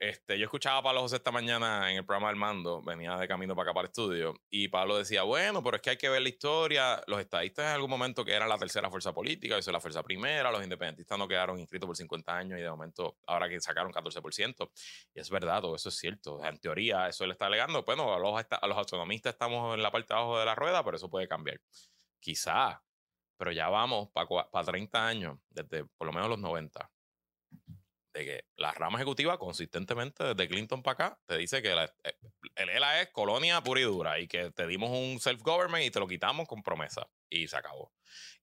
este, 0.00 0.38
yo 0.38 0.44
escuchaba 0.44 0.78
a 0.78 0.82
Pablo 0.82 1.00
José 1.00 1.16
esta 1.16 1.32
mañana 1.32 1.90
en 1.90 1.96
el 1.96 2.04
programa 2.04 2.28
del 2.28 2.36
mando, 2.36 2.80
venía 2.82 3.16
de 3.16 3.26
camino 3.26 3.56
para 3.56 3.70
acá 3.70 3.74
para 3.74 3.86
el 3.86 3.88
estudio, 3.88 4.34
y 4.48 4.68
Pablo 4.68 4.96
decía, 4.96 5.24
bueno, 5.24 5.60
pero 5.62 5.76
es 5.76 5.82
que 5.82 5.90
hay 5.90 5.96
que 5.96 6.08
ver 6.08 6.22
la 6.22 6.28
historia, 6.28 7.02
los 7.08 7.18
estadistas 7.20 7.66
en 7.66 7.72
algún 7.72 7.90
momento 7.90 8.24
que 8.24 8.32
eran 8.32 8.48
la 8.48 8.58
tercera 8.58 8.90
fuerza 8.90 9.12
política, 9.12 9.58
eso 9.58 9.70
es 9.70 9.72
la 9.72 9.80
fuerza 9.80 10.04
primera, 10.04 10.52
los 10.52 10.62
independentistas 10.62 11.18
no 11.18 11.26
quedaron 11.26 11.58
inscritos 11.58 11.86
por 11.88 11.96
50 11.96 12.36
años 12.36 12.58
y 12.60 12.62
de 12.62 12.70
momento 12.70 13.18
ahora 13.26 13.48
que 13.48 13.60
sacaron 13.60 13.92
14%, 13.92 14.70
y 15.14 15.20
es 15.20 15.30
verdad, 15.30 15.62
todo 15.62 15.74
eso 15.74 15.88
es 15.88 15.96
cierto, 15.96 16.44
en 16.44 16.58
teoría 16.58 17.08
eso 17.08 17.26
le 17.26 17.32
está 17.32 17.46
alegando, 17.46 17.82
bueno, 17.82 18.14
a 18.14 18.18
los, 18.20 18.46
a 18.50 18.66
los 18.68 18.78
autonomistas 18.78 19.32
estamos 19.32 19.74
en 19.74 19.82
la 19.82 19.90
parte 19.90 20.14
de 20.14 20.18
abajo 20.20 20.38
de 20.38 20.44
la 20.46 20.54
rueda, 20.54 20.84
pero 20.84 20.96
eso 20.96 21.10
puede 21.10 21.26
cambiar. 21.26 21.60
Quizá, 22.20 22.82
pero 23.36 23.52
ya 23.52 23.68
vamos 23.68 24.10
para 24.10 24.64
30 24.64 25.06
años, 25.06 25.38
desde 25.50 25.84
por 25.84 26.06
lo 26.06 26.12
menos 26.12 26.28
los 26.28 26.38
90 26.38 26.88
de 28.18 28.24
que 28.24 28.44
la 28.56 28.72
rama 28.72 28.98
ejecutiva 28.98 29.38
consistentemente 29.38 30.24
desde 30.24 30.48
Clinton 30.48 30.82
para 30.82 30.92
acá 30.92 31.20
te 31.26 31.36
dice 31.36 31.62
que 31.62 31.72
eh, 31.72 32.14
el 32.56 32.68
ELA 32.68 33.02
es 33.02 33.08
colonia 33.10 33.62
pura 33.62 33.80
y 33.80 33.84
dura 33.84 34.18
y 34.18 34.26
que 34.26 34.50
te 34.50 34.66
dimos 34.66 34.90
un 34.90 35.20
self-government 35.20 35.84
y 35.84 35.90
te 35.90 36.00
lo 36.00 36.08
quitamos 36.08 36.48
con 36.48 36.62
promesa 36.62 37.08
y 37.28 37.48
se 37.48 37.56
acabó. 37.56 37.92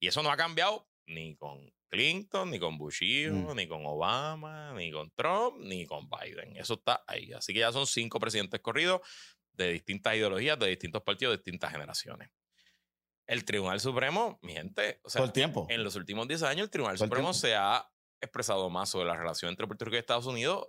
Y 0.00 0.08
eso 0.08 0.22
no 0.22 0.30
ha 0.30 0.36
cambiado 0.36 0.88
ni 1.06 1.36
con 1.36 1.72
Clinton, 1.88 2.50
ni 2.50 2.58
con 2.58 2.78
Bush 2.78 3.02
mm. 3.02 3.54
ni 3.54 3.68
con 3.68 3.84
Obama, 3.86 4.72
ni 4.74 4.90
con 4.90 5.10
Trump, 5.12 5.58
ni 5.60 5.86
con 5.86 6.08
Biden. 6.08 6.56
Eso 6.56 6.74
está 6.74 7.04
ahí. 7.06 7.32
Así 7.32 7.52
que 7.52 7.60
ya 7.60 7.72
son 7.72 7.86
cinco 7.86 8.18
presidentes 8.18 8.60
corridos 8.60 9.00
de 9.52 9.72
distintas 9.72 10.14
ideologías, 10.16 10.58
de 10.58 10.68
distintos 10.68 11.02
partidos, 11.02 11.32
de 11.32 11.38
distintas 11.38 11.72
generaciones. 11.72 12.30
El 13.26 13.44
Tribunal 13.44 13.80
Supremo, 13.80 14.38
mi 14.42 14.52
gente, 14.52 15.00
o 15.02 15.10
sea, 15.10 15.24
el 15.24 15.32
tiempo. 15.32 15.66
en 15.68 15.82
los 15.82 15.96
últimos 15.96 16.28
10 16.28 16.42
años 16.44 16.64
el 16.64 16.70
Tribunal 16.70 16.96
Supremo 16.96 17.34
se 17.34 17.56
ha 17.56 17.88
expresado 18.20 18.70
más 18.70 18.90
sobre 18.90 19.06
la 19.06 19.16
relación 19.16 19.50
entre 19.50 19.66
Puerto 19.66 19.84
Rico 19.84 19.96
y 19.96 19.98
Estados 19.98 20.26
Unidos 20.26 20.68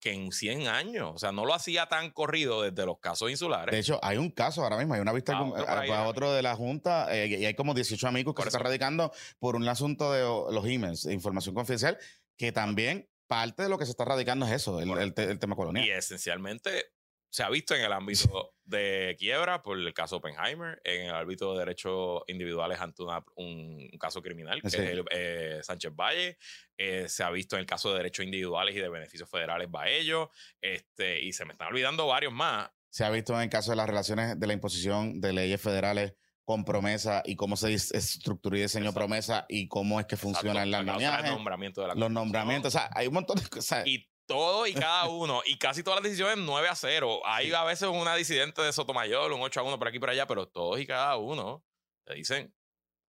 que 0.00 0.12
en 0.12 0.30
100 0.30 0.68
años. 0.68 1.10
O 1.14 1.18
sea, 1.18 1.32
no 1.32 1.44
lo 1.44 1.54
hacía 1.54 1.86
tan 1.86 2.10
corrido 2.10 2.62
desde 2.62 2.84
los 2.84 2.98
casos 2.98 3.30
insulares. 3.30 3.72
De 3.72 3.78
hecho, 3.78 3.98
hay 4.02 4.18
un 4.18 4.30
caso 4.30 4.62
ahora 4.62 4.76
mismo, 4.76 4.94
hay 4.94 5.00
una 5.00 5.12
vista 5.12 5.36
a 5.36 6.08
otro, 6.08 6.32
de 6.32 6.42
la 6.42 6.54
Junta 6.54 7.14
eh, 7.16 7.28
y 7.28 7.44
hay 7.44 7.54
como 7.54 7.74
18 7.74 8.06
amigos 8.06 8.34
que 8.34 8.42
se 8.42 8.48
están 8.48 8.62
radicando 8.62 9.12
por 9.38 9.56
un 9.56 9.66
asunto 9.68 10.12
de 10.12 10.22
los 10.22 10.66
emails, 10.66 11.06
información 11.06 11.54
confidencial, 11.54 11.98
que 12.36 12.52
también 12.52 13.08
parte 13.26 13.62
de 13.62 13.68
lo 13.68 13.78
que 13.78 13.86
se 13.86 13.90
está 13.90 14.04
radicando 14.04 14.46
es 14.46 14.52
eso, 14.52 14.80
el 14.80 15.14
tema 15.14 15.56
colonial. 15.56 15.84
Y 15.84 15.90
esencialmente 15.90 16.95
se 17.36 17.42
ha 17.42 17.50
visto 17.50 17.74
en 17.74 17.82
el 17.82 17.92
ámbito 17.92 18.54
de 18.64 19.14
quiebra 19.18 19.62
por 19.62 19.78
el 19.78 19.92
caso 19.92 20.16
Oppenheimer, 20.16 20.80
en 20.84 21.08
el 21.08 21.14
ámbito 21.14 21.52
de 21.52 21.58
derechos 21.58 22.22
individuales 22.28 22.80
ante 22.80 23.02
un, 23.34 23.90
caso 24.00 24.22
criminal, 24.22 24.62
que 24.62 24.68
es 24.68 24.74
el, 24.74 25.04
eh, 25.10 25.60
Sánchez 25.62 25.94
Valle, 25.94 26.38
eh, 26.78 27.04
se 27.10 27.22
ha 27.22 27.30
visto 27.30 27.56
en 27.56 27.60
el 27.60 27.66
caso 27.66 27.90
de 27.90 27.98
derechos 27.98 28.24
individuales 28.24 28.74
y 28.74 28.78
de 28.78 28.88
beneficios 28.88 29.28
federales 29.28 29.70
Baello, 29.70 30.30
este, 30.62 31.20
y 31.20 31.34
se 31.34 31.44
me 31.44 31.52
están 31.52 31.68
olvidando 31.68 32.06
varios 32.06 32.32
más. 32.32 32.70
Se 32.88 33.04
ha 33.04 33.10
visto 33.10 33.34
en 33.34 33.42
el 33.42 33.50
caso 33.50 33.70
de 33.72 33.76
las 33.76 33.86
relaciones 33.86 34.40
de 34.40 34.46
la 34.46 34.54
imposición 34.54 35.20
de 35.20 35.34
leyes 35.34 35.60
federales 35.60 36.14
con 36.46 36.64
promesa 36.64 37.22
y 37.26 37.36
cómo 37.36 37.58
se 37.58 37.74
estructura 37.74 38.56
y 38.56 38.62
diseñó 38.62 38.94
promesa 38.94 39.44
y 39.50 39.68
cómo 39.68 40.00
es 40.00 40.06
que 40.06 40.16
funciona 40.16 40.62
el 40.62 40.70
nombramiento 40.70 41.82
de 41.82 41.88
la 41.88 41.94
Los 41.96 42.10
nombramientos, 42.10 42.74
o 42.74 42.78
sea, 42.78 42.88
hay 42.94 43.08
un 43.08 43.12
montón 43.12 43.36
de 43.36 43.46
cosas. 43.46 43.84
Todo 44.26 44.66
y 44.66 44.74
cada 44.74 45.08
uno, 45.08 45.42
y 45.44 45.56
casi 45.58 45.82
todas 45.82 46.00
las 46.00 46.10
decisiones 46.10 46.38
9 46.38 46.68
a 46.68 46.74
0. 46.74 47.22
Hay 47.24 47.52
a 47.52 47.64
veces 47.64 47.88
una 47.88 48.14
disidente 48.14 48.62
de 48.62 48.72
Sotomayor, 48.72 49.32
un 49.32 49.42
8 49.42 49.60
a 49.60 49.62
1 49.62 49.78
por 49.78 49.88
aquí 49.88 49.96
y 49.96 50.00
por 50.00 50.10
allá, 50.10 50.26
pero 50.26 50.48
todos 50.48 50.80
y 50.80 50.86
cada 50.86 51.16
uno 51.16 51.64
te 52.04 52.14
dicen 52.14 52.54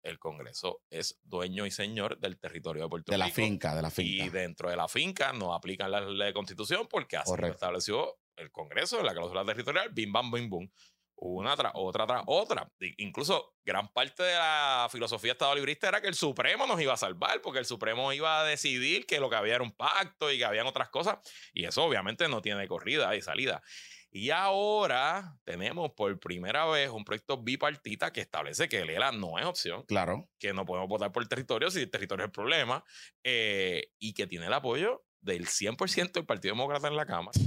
el 0.04 0.20
Congreso 0.20 0.84
es 0.90 1.20
dueño 1.24 1.66
y 1.66 1.72
señor 1.72 2.18
del 2.20 2.40
territorio 2.40 2.84
de 2.84 2.90
Puerto 2.90 3.12
Rico. 3.12 3.24
De 3.24 3.28
la 3.30 3.34
finca, 3.34 3.76
de 3.76 3.82
la 3.82 3.90
finca. 3.90 4.26
Y 4.26 4.30
dentro 4.30 4.70
de 4.70 4.78
la 4.78 4.88
finca 4.88 5.34
no 5.34 5.54
aplican 5.54 5.92
la 5.92 6.00
ley 6.02 6.28
de 6.28 6.34
constitución 6.34 6.88
porque 6.88 7.18
así 7.18 7.32
lo 7.38 7.48
estableció 7.48 8.18
el 8.38 8.52
Congreso 8.52 9.00
en 9.00 9.06
la 9.06 9.14
cláusula 9.14 9.44
territorial, 9.44 9.90
bim, 9.90 10.14
bam, 10.14 10.32
bim, 10.32 10.50
bum 10.50 10.70
una 11.18 11.56
tras 11.56 11.72
otra 11.76 12.06
tras 12.06 12.24
otra. 12.28 12.72
Incluso 12.98 13.56
gran 13.66 13.92
parte 13.92 14.24
de 14.24 14.34
la 14.36 14.88
filosofía 14.92 15.34
estado 15.34 15.56
librista 15.56 15.88
era 15.88 16.02
que 16.02 16.08
el 16.08 16.16
Supremo 16.16 16.68
nos 16.68 16.80
iba 16.80 16.94
a 16.94 16.98
salvar, 16.98 17.42
porque 17.42 17.60
el 17.60 17.66
Supremo 17.66 18.14
iba 18.14 18.42
a 18.42 18.44
decidir 18.44 19.06
que 19.06 19.20
lo 19.20 19.30
que 19.30 19.36
había 19.36 19.56
era 19.56 19.64
un 19.64 19.72
pacto 19.72 20.32
y 20.32 20.38
que 20.38 20.46
habían 20.46 20.68
otras 20.68 20.90
cosas. 20.90 21.18
Y 21.54 21.66
eso 21.66 21.84
obviamente 21.84 22.28
no 22.28 22.42
tiene 22.42 22.68
corrida 22.68 23.16
y 23.16 23.22
salida. 23.22 23.62
Y 24.10 24.30
ahora 24.30 25.38
tenemos 25.44 25.92
por 25.92 26.18
primera 26.20 26.66
vez 26.66 26.90
un 26.90 27.04
proyecto 27.04 27.42
bipartita 27.42 28.14
que 28.14 28.22
establece 28.22 28.70
que 28.70 28.80
el 28.80 28.90
ELA 28.90 29.12
no 29.12 29.38
es 29.38 29.46
opción. 29.46 29.84
Claro. 29.84 30.30
Que 30.40 30.54
no 30.54 30.66
podemos 30.66 30.88
votar 30.88 31.12
por 31.12 31.24
el 31.24 31.30
territorio 31.30 31.70
si 31.70 31.82
el 31.82 31.92
territorio 31.92 32.24
es 32.24 32.30
el 32.30 32.32
problema. 32.32 32.84
Eh, 33.24 33.92
y 34.00 34.14
que 34.14 34.28
tiene 34.28 34.48
el 34.48 34.54
apoyo 34.54 35.04
del 35.20 35.48
100% 35.48 36.14
del 36.14 36.26
Partido 36.26 36.54
Demócrata 36.54 36.88
en 36.88 36.96
la 36.96 37.06
Cámara 37.06 37.38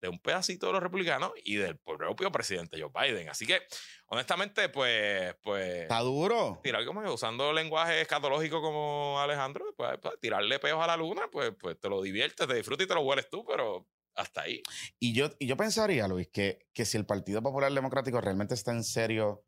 de 0.00 0.08
un 0.08 0.18
pedacito 0.18 0.66
de 0.66 0.72
los 0.72 0.82
republicanos 0.82 1.32
y 1.44 1.56
del 1.56 1.76
propio 1.78 2.30
presidente 2.30 2.80
Joe 2.80 2.90
Biden. 2.92 3.28
Así 3.28 3.46
que, 3.46 3.60
honestamente, 4.06 4.68
pues. 4.68 5.34
pues 5.42 5.82
Está 5.82 6.00
duro. 6.00 6.60
Tirar 6.62 6.84
como 6.84 7.00
usando 7.12 7.52
lenguaje 7.52 8.00
escatológico 8.00 8.60
como 8.62 9.20
Alejandro, 9.20 9.74
pues, 9.76 9.98
pues, 10.00 10.14
tirarle 10.20 10.58
peos 10.58 10.82
a 10.82 10.86
la 10.86 10.96
luna, 10.96 11.28
pues, 11.30 11.52
pues 11.58 11.78
te 11.78 11.88
lo 11.88 12.02
diviertes, 12.02 12.46
te 12.46 12.54
disfrutas 12.54 12.84
y 12.84 12.88
te 12.88 12.94
lo 12.94 13.02
hueles 13.02 13.28
tú, 13.28 13.44
pero 13.44 13.86
hasta 14.14 14.42
ahí. 14.42 14.62
Y 14.98 15.12
yo, 15.12 15.30
y 15.38 15.46
yo 15.46 15.56
pensaría, 15.56 16.08
Luis, 16.08 16.28
que, 16.28 16.66
que 16.72 16.84
si 16.84 16.96
el 16.96 17.06
Partido 17.06 17.42
Popular 17.42 17.72
Democrático 17.72 18.20
realmente 18.20 18.54
está 18.54 18.72
en 18.72 18.84
serio 18.84 19.44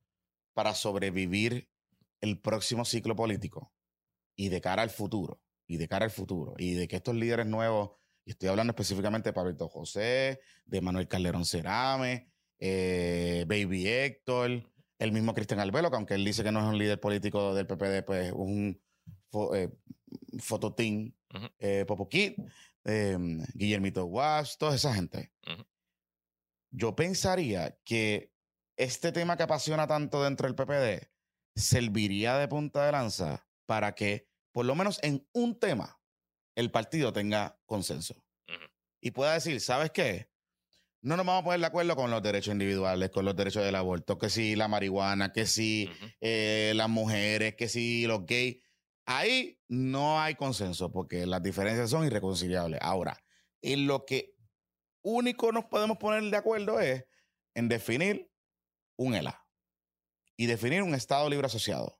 para 0.54 0.74
sobrevivir 0.74 1.68
el 2.20 2.40
próximo 2.40 2.84
ciclo 2.84 3.16
político 3.16 3.72
y 4.36 4.48
de 4.48 4.60
cara 4.60 4.82
al 4.82 4.90
futuro, 4.90 5.40
y 5.66 5.76
de 5.76 5.88
cara 5.88 6.04
al 6.04 6.10
futuro, 6.10 6.54
y 6.58 6.74
de 6.74 6.88
que 6.88 6.96
estos 6.96 7.14
líderes 7.14 7.46
nuevos, 7.46 7.92
y 8.30 8.32
estoy 8.32 8.48
hablando 8.48 8.70
específicamente 8.70 9.30
de 9.30 9.32
Pablito 9.32 9.68
José, 9.68 10.38
de 10.64 10.80
Manuel 10.80 11.08
Calderón 11.08 11.44
Cerame, 11.44 12.30
eh, 12.60 13.44
Baby 13.48 13.88
Héctor, 13.88 14.70
el 15.00 15.10
mismo 15.10 15.34
Cristian 15.34 15.58
Albelo, 15.58 15.90
que 15.90 15.96
aunque 15.96 16.14
él 16.14 16.24
dice 16.24 16.44
que 16.44 16.52
no 16.52 16.60
es 16.60 16.66
un 16.66 16.78
líder 16.78 17.00
político 17.00 17.52
del 17.56 17.66
PPD, 17.66 18.04
pues 18.04 18.26
es 18.28 18.32
un 18.32 18.80
fo- 19.32 19.56
eh, 19.56 19.68
fototín, 20.38 21.16
Ujú. 21.34 21.46
eh, 21.58 21.84
Popo 21.88 22.08
Kid, 22.08 22.34
eh, 22.84 23.18
Guillermito 23.54 24.04
Guas, 24.04 24.56
toda 24.58 24.76
esa 24.76 24.94
gente. 24.94 25.32
Yo 26.70 26.94
pensaría 26.94 27.76
que 27.84 28.32
este 28.76 29.10
tema 29.10 29.36
que 29.36 29.42
apasiona 29.42 29.88
tanto 29.88 30.22
dentro 30.22 30.46
del 30.46 30.54
PPD 30.54 31.10
serviría 31.56 32.38
de 32.38 32.46
punta 32.46 32.86
de 32.86 32.92
lanza 32.92 33.44
para 33.66 33.92
que, 33.96 34.28
por 34.52 34.66
lo 34.66 34.76
menos 34.76 35.00
en 35.02 35.26
un 35.32 35.58
tema, 35.58 35.99
el 36.54 36.70
partido 36.70 37.12
tenga 37.12 37.58
consenso. 37.66 38.24
Y 39.00 39.12
pueda 39.12 39.34
decir, 39.34 39.60
¿sabes 39.60 39.90
qué? 39.90 40.30
No 41.02 41.16
nos 41.16 41.24
vamos 41.24 41.40
a 41.40 41.44
poner 41.44 41.60
de 41.60 41.66
acuerdo 41.66 41.96
con 41.96 42.10
los 42.10 42.22
derechos 42.22 42.52
individuales, 42.52 43.10
con 43.10 43.24
los 43.24 43.34
derechos 43.34 43.64
del 43.64 43.74
aborto, 43.74 44.18
que 44.18 44.28
si 44.28 44.54
la 44.54 44.68
marihuana, 44.68 45.32
que 45.32 45.46
si 45.46 45.88
eh, 46.20 46.72
las 46.76 46.90
mujeres, 46.90 47.54
que 47.54 47.68
si 47.68 48.06
los 48.06 48.26
gays. 48.26 48.58
Ahí 49.06 49.58
no 49.68 50.20
hay 50.20 50.34
consenso 50.34 50.92
porque 50.92 51.26
las 51.26 51.42
diferencias 51.42 51.88
son 51.88 52.04
irreconciliables. 52.04 52.80
Ahora, 52.82 53.18
en 53.62 53.86
lo 53.86 54.04
que 54.04 54.34
único 55.02 55.52
nos 55.52 55.64
podemos 55.64 55.96
poner 55.96 56.22
de 56.24 56.36
acuerdo 56.36 56.80
es 56.80 57.04
en 57.54 57.68
definir 57.68 58.30
un 58.96 59.14
ELA 59.14 59.42
y 60.36 60.46
definir 60.46 60.82
un 60.82 60.94
Estado 60.94 61.28
libre 61.30 61.46
asociado. 61.46 61.98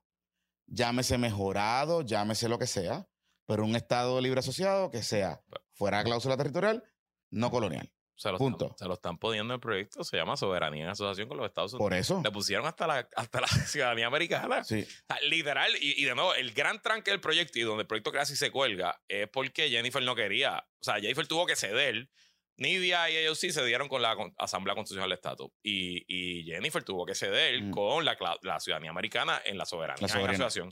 Llámese 0.67 1.17
mejorado, 1.17 2.03
llámese 2.03 2.47
lo 2.47 2.59
que 2.59 2.67
sea, 2.67 3.09
pero 3.45 3.63
un 3.63 3.75
Estado 3.75 4.19
libre 4.21 4.39
asociado 4.39 4.91
que 4.91 5.03
sea 5.03 5.41
fuera 5.73 5.99
de 5.99 6.03
cláusula 6.05 6.37
territorial, 6.37 6.83
no 7.29 7.49
colonial. 7.51 7.91
Se 8.15 8.31
lo, 8.31 8.37
Punto. 8.37 8.65
Están, 8.65 8.77
se 8.77 8.85
lo 8.85 8.93
están 8.93 9.17
poniendo 9.17 9.51
en 9.51 9.55
el 9.55 9.59
proyecto, 9.59 10.03
se 10.03 10.15
llama 10.15 10.37
Soberanía 10.37 10.83
en 10.83 10.89
Asociación 10.91 11.27
con 11.27 11.37
los 11.37 11.47
Estados 11.47 11.73
Unidos. 11.73 11.83
Por 11.89 11.93
eso. 11.95 12.21
Le 12.23 12.29
pusieron 12.29 12.67
hasta 12.67 12.85
la, 12.85 13.09
hasta 13.15 13.41
la 13.41 13.47
ciudadanía 13.67 14.05
americana. 14.05 14.63
Sí. 14.63 14.85
Literal, 15.23 15.71
y, 15.81 15.99
y 15.99 16.05
de 16.05 16.13
nuevo, 16.13 16.35
el 16.35 16.53
gran 16.53 16.79
tranque 16.83 17.09
del 17.09 17.19
proyecto 17.19 17.57
y 17.57 17.63
donde 17.63 17.81
el 17.81 17.87
proyecto 17.87 18.11
casi 18.11 18.35
se 18.35 18.51
cuelga 18.51 19.01
es 19.07 19.27
porque 19.29 19.69
Jennifer 19.71 20.03
no 20.03 20.13
quería. 20.15 20.59
O 20.79 20.83
sea, 20.83 20.95
Jennifer 20.99 21.25
tuvo 21.25 21.47
que 21.47 21.55
ceder. 21.55 22.09
Nidia 22.57 23.09
y 23.09 23.17
ellos 23.17 23.39
sí 23.39 23.51
se 23.51 23.65
dieron 23.65 23.87
con 23.87 24.03
la 24.03 24.15
Asamblea 24.37 24.75
Constitucional 24.75 25.09
del 25.09 25.15
Estatus. 25.17 25.49
Y, 25.63 26.05
y 26.07 26.43
Jennifer 26.43 26.83
tuvo 26.83 27.07
que 27.07 27.15
ceder 27.15 27.59
Mm. 27.63 27.71
con 27.71 28.05
la, 28.05 28.15
ciudadanía 28.59 28.91
americana 28.91 29.41
en 29.45 29.57
la 29.57 29.65
soberanía 29.65 30.07
La 30.07 30.13
en 30.21 30.29
asociación. 30.29 30.69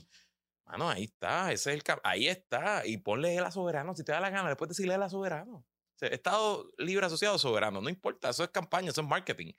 Mano, 0.66 0.88
ahí 0.88 1.04
está, 1.04 1.50
ese 1.52 1.74
es 1.74 1.76
el 1.88 1.94
ahí 2.04 2.28
está. 2.28 2.86
Y 2.86 2.98
ponle 2.98 3.34
el 3.36 3.44
a 3.44 3.50
soberano 3.50 3.94
si 3.94 4.04
te 4.04 4.12
da 4.12 4.20
la 4.20 4.30
gana, 4.30 4.48
después 4.48 4.68
decirle 4.68 4.94
el 4.94 5.02
a 5.02 5.08
soberano. 5.08 5.56
O 5.56 5.64
sea, 5.98 6.08
Estado 6.08 6.66
libre 6.78 7.06
asociado 7.06 7.38
soberano, 7.38 7.80
no 7.80 7.88
importa, 7.90 8.30
eso 8.30 8.44
es 8.44 8.50
campaña, 8.50 8.90
eso 8.90 9.00
es 9.00 9.06
marketing. 9.06 9.52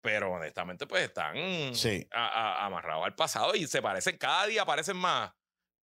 Pero 0.00 0.32
honestamente, 0.32 0.86
pues 0.86 1.02
están 1.04 1.74
Sí. 1.74 2.06
a- 2.12 2.26
a- 2.62 2.66
amarrados 2.66 3.04
al 3.04 3.14
pasado 3.14 3.54
y 3.54 3.66
se 3.66 3.82
parecen, 3.82 4.16
cada 4.18 4.46
día 4.46 4.64
parecen 4.64 4.96
más 4.96 5.32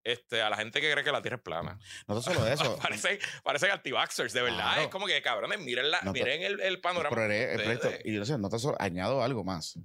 este, 0.04 0.42
a 0.42 0.50
la 0.50 0.58
gente 0.58 0.82
que 0.82 0.92
cree 0.92 1.04
que 1.04 1.12
la 1.12 1.22
Tierra 1.22 1.38
es 1.38 1.44
plana. 1.44 1.78
No 2.08 2.20
solo 2.24 2.40
eso. 2.48 2.76
parecen, 2.80 3.20
parecen 3.44 3.70
anti-vaxxers, 3.70 4.34
de 4.34 4.42
verdad. 4.42 4.58
Claro. 4.58 4.82
Es 4.82 4.88
como 4.88 5.06
que, 5.06 5.22
cabrones, 5.22 5.60
miren, 5.60 5.92
la, 5.92 6.02
No 6.02 6.12
te- 6.12 6.20
miren 6.24 6.42
el, 6.42 6.60
el 6.60 6.82
panorama. 6.82 7.16
Pero 7.16 7.28
de- 7.28 7.58
de- 7.58 8.02
y 8.06 8.16
yo 8.16 8.26
sé, 8.26 8.36
no 8.40 8.50
te 8.50 8.58
solo- 8.58 8.78
añado 8.80 9.22
algo 9.22 9.44
más. 9.44 9.78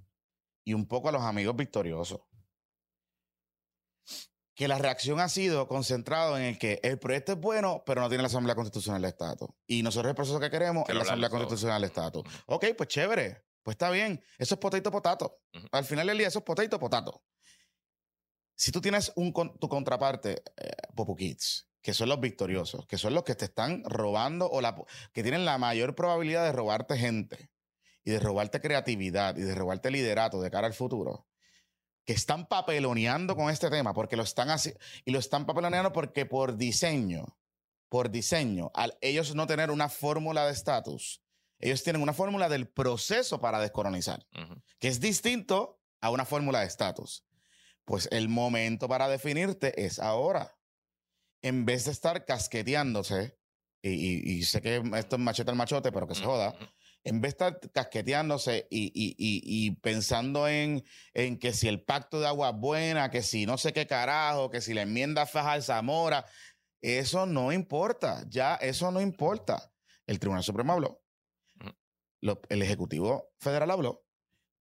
Y 0.64 0.72
un 0.72 0.86
poco 0.88 1.10
a 1.10 1.12
los 1.12 1.20
amigos 1.22 1.54
victoriosos. 1.54 2.20
Que 4.56 4.66
la 4.66 4.78
reacción 4.78 5.20
ha 5.20 5.28
sido 5.28 5.68
concentrado 5.68 6.36
en 6.36 6.42
el 6.42 6.58
que 6.58 6.80
el 6.82 6.98
proyecto 6.98 7.32
es 7.32 7.38
bueno, 7.38 7.84
pero 7.86 8.00
no 8.00 8.08
tiene 8.08 8.22
la 8.22 8.28
Asamblea 8.28 8.56
Constitucional 8.56 9.00
del 9.00 9.10
Estado. 9.10 9.54
Y 9.68 9.84
nosotros 9.84 10.10
el 10.10 10.16
proceso 10.16 10.40
que 10.40 10.50
queremos 10.50 10.88
es 10.88 10.94
la 10.96 11.02
Asamblea 11.02 11.28
todo. 11.28 11.38
Constitucional 11.40 11.80
del 11.80 11.90
Estado. 11.90 12.20
Ujú. 12.20 12.30
Ok, 12.46 12.64
pues 12.76 12.88
chévere. 12.88 13.44
Pues 13.62 13.74
está 13.74 13.90
bien. 13.90 14.20
Eso 14.38 14.54
es 14.54 14.60
potato 14.60 14.90
potato. 14.90 15.42
Al 15.70 15.84
final 15.84 16.08
del 16.08 16.18
día, 16.18 16.28
eso 16.28 16.40
es 16.40 16.44
potato 16.44 16.80
potato. 16.80 17.22
Si 18.56 18.72
tú 18.72 18.80
tienes 18.80 19.12
un, 19.16 19.32
tu 19.32 19.68
contraparte, 19.68 20.42
eh, 20.56 20.70
Popo 20.94 21.14
Kids, 21.14 21.68
que 21.82 21.92
son 21.92 22.08
los 22.08 22.18
victoriosos, 22.18 22.86
que 22.86 22.96
son 22.96 23.12
los 23.12 23.22
que 23.22 23.34
te 23.34 23.44
están 23.44 23.84
robando 23.84 24.48
o 24.50 24.60
la, 24.62 24.74
que 25.12 25.22
tienen 25.22 25.44
la 25.44 25.58
mayor 25.58 25.94
probabilidad 25.94 26.44
de 26.44 26.52
robarte 26.52 26.96
gente 26.96 27.50
y 28.02 28.12
de 28.12 28.18
robarte 28.18 28.60
creatividad 28.60 29.36
y 29.36 29.42
de 29.42 29.54
robarte 29.54 29.90
liderato 29.90 30.40
de 30.40 30.50
cara 30.50 30.66
al 30.66 30.74
futuro, 30.74 31.28
que 32.06 32.12
están 32.14 32.46
papeloneando 32.46 33.36
con 33.36 33.50
este 33.50 33.68
tema 33.68 33.92
porque 33.92 34.16
lo 34.16 34.22
están 34.22 34.48
haciendo 34.50 34.80
y 35.04 35.10
lo 35.10 35.18
están 35.18 35.44
papeloneando 35.44 35.92
porque 35.92 36.24
por 36.24 36.56
diseño, 36.56 37.38
por 37.88 38.10
diseño, 38.10 38.70
al 38.74 38.96
ellos 39.00 39.34
no 39.34 39.46
tener 39.46 39.70
una 39.70 39.88
fórmula 39.88 40.46
de 40.46 40.52
estatus, 40.52 41.22
ellos 41.58 41.82
tienen 41.82 42.02
una 42.02 42.12
fórmula 42.12 42.48
del 42.48 42.68
proceso 42.68 43.40
para 43.40 43.58
descolonizar 43.60 44.24
que 44.78 44.88
es 44.88 45.00
distinto 45.00 45.80
a 46.00 46.10
una 46.10 46.24
fórmula 46.24 46.60
de 46.60 46.66
estatus. 46.66 47.24
Pues 47.84 48.08
el 48.12 48.28
momento 48.28 48.88
para 48.88 49.08
definirte 49.08 49.84
es 49.84 49.98
ahora. 49.98 50.56
En 51.42 51.64
vez 51.64 51.84
de 51.84 51.92
estar 51.92 52.24
casqueteándose, 52.24 53.38
y, 53.82 53.90
y- 53.90 54.32
y 54.38 54.42
sé 54.42 54.60
que 54.60 54.82
esto 54.96 55.16
es 55.16 55.22
machete 55.22 55.50
al 55.50 55.56
machote, 55.56 55.92
pero 55.92 56.06
que 56.08 56.14
se 56.14 56.24
joda. 56.24 56.54
En 57.06 57.20
vez 57.20 57.36
de 57.38 57.46
estar 57.46 57.60
casqueteándose 57.72 58.66
y, 58.68 58.86
y- 58.88 59.14
y- 59.16 59.66
y 59.66 59.70
pensando 59.76 60.48
en, 60.48 60.84
en 61.14 61.38
que 61.38 61.52
si 61.52 61.68
el 61.68 61.82
pacto 61.84 62.18
de 62.20 62.26
agua 62.26 62.50
es 62.50 62.56
buena, 62.56 63.10
que 63.10 63.22
si 63.22 63.46
no 63.46 63.56
sé 63.58 63.72
qué 63.72 63.86
carajo, 63.86 64.50
que 64.50 64.60
si 64.60 64.74
la 64.74 64.82
enmienda 64.82 65.24
Fajar 65.24 65.62
Zamora, 65.62 66.26
eso 66.82 67.24
no 67.26 67.52
importa, 67.52 68.24
ya 68.28 68.56
eso 68.56 68.90
no 68.90 69.00
importa. 69.00 69.72
El 70.06 70.18
Tribunal 70.18 70.42
Supremo 70.42 70.72
habló, 70.72 71.02
Ujú. 71.60 71.70
lo- 72.22 72.40
el 72.48 72.62
Ejecutivo 72.62 73.30
Federal 73.38 73.70
habló, 73.70 74.04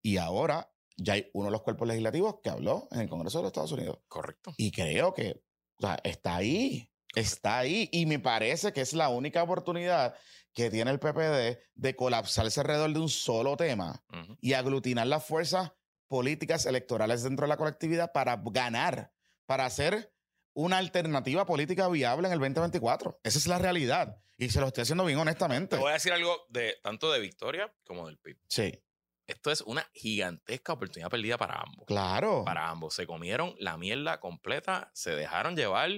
y 0.04 0.18
ahora 0.18 0.72
ya 0.98 1.14
hay 1.14 1.30
uno 1.34 1.46
de 1.48 1.52
los 1.52 1.62
cuerpos 1.64 1.88
legislativos 1.88 2.36
que 2.44 2.50
habló 2.52 2.88
en 2.92 3.02
el 3.02 3.10
Congreso 3.10 3.40
de 3.40 3.44
los 3.44 3.50
Estados 3.50 3.72
Unidos. 3.72 4.00
Correcto. 4.08 4.54
Y 4.58 4.72
creo 4.72 5.14
que 5.14 5.42
o 5.78 5.86
sea, 5.88 6.00
está 6.04 6.38
ahí, 6.38 6.90
está 7.16 7.58
ahí. 7.58 7.90
Y 7.92 8.06
me 8.06 8.20
parece 8.20 8.72
que 8.72 8.80
es 8.82 8.94
la 8.94 9.10
única 9.10 9.44
oportunidad 9.44 10.16
que 10.56 10.72
tiene 10.72 10.90
el 10.90 11.00
PPD 11.00 11.60
de 11.76 11.96
colapsarse 11.96 12.62
alrededor 12.62 12.92
de 12.94 13.00
un 13.00 13.10
solo 13.10 13.58
tema 13.58 14.04
y 14.40 14.54
aglutinar 14.54 15.06
las 15.06 15.26
fuerzas 15.26 15.74
políticas 16.08 16.66
electorales 16.66 17.24
dentro 17.24 17.46
de 17.46 17.50
la 17.50 17.58
colectividad 17.58 18.12
para 18.14 18.42
ganar, 18.42 19.12
para 19.46 19.66
hacer 19.66 20.14
una 20.54 20.78
alternativa 20.78 21.46
política 21.46 21.90
viable 21.90 22.28
en 22.28 22.34
el 22.34 22.40
2024. 22.40 23.20
Esa 23.24 23.38
es 23.38 23.48
la 23.48 23.60
realidad. 23.60 24.18
Y 24.38 24.50
se 24.50 24.62
lo 24.62 24.68
estoy 24.68 24.84
haciendo 24.84 25.04
bien 25.04 25.20
honestamente. 25.20 25.76
Te 25.76 25.82
voy 25.82 25.92
a 25.92 25.96
decir 25.96 26.14
algo 26.14 26.46
de 26.50 26.78
tanto 26.82 27.12
de 27.12 27.20
Victoria 27.20 27.74
como 27.84 28.08
del 28.08 28.18
PIB. 28.18 28.38
Sí, 28.48 28.82
Esto 29.28 29.52
es 29.52 29.62
una 29.62 29.90
gigantesca 29.94 30.74
oportunidad 30.74 31.10
perdida 31.10 31.38
para 31.38 31.56
ambos. 31.62 31.86
claro. 31.88 32.44
Para 32.46 32.70
ambos. 32.70 32.94
Se 32.94 33.08
comieron 33.08 33.56
la 33.60 33.76
mierda 33.78 34.20
completa, 34.20 34.92
se 34.94 35.16
dejaron 35.16 35.56
llevar 35.56 35.90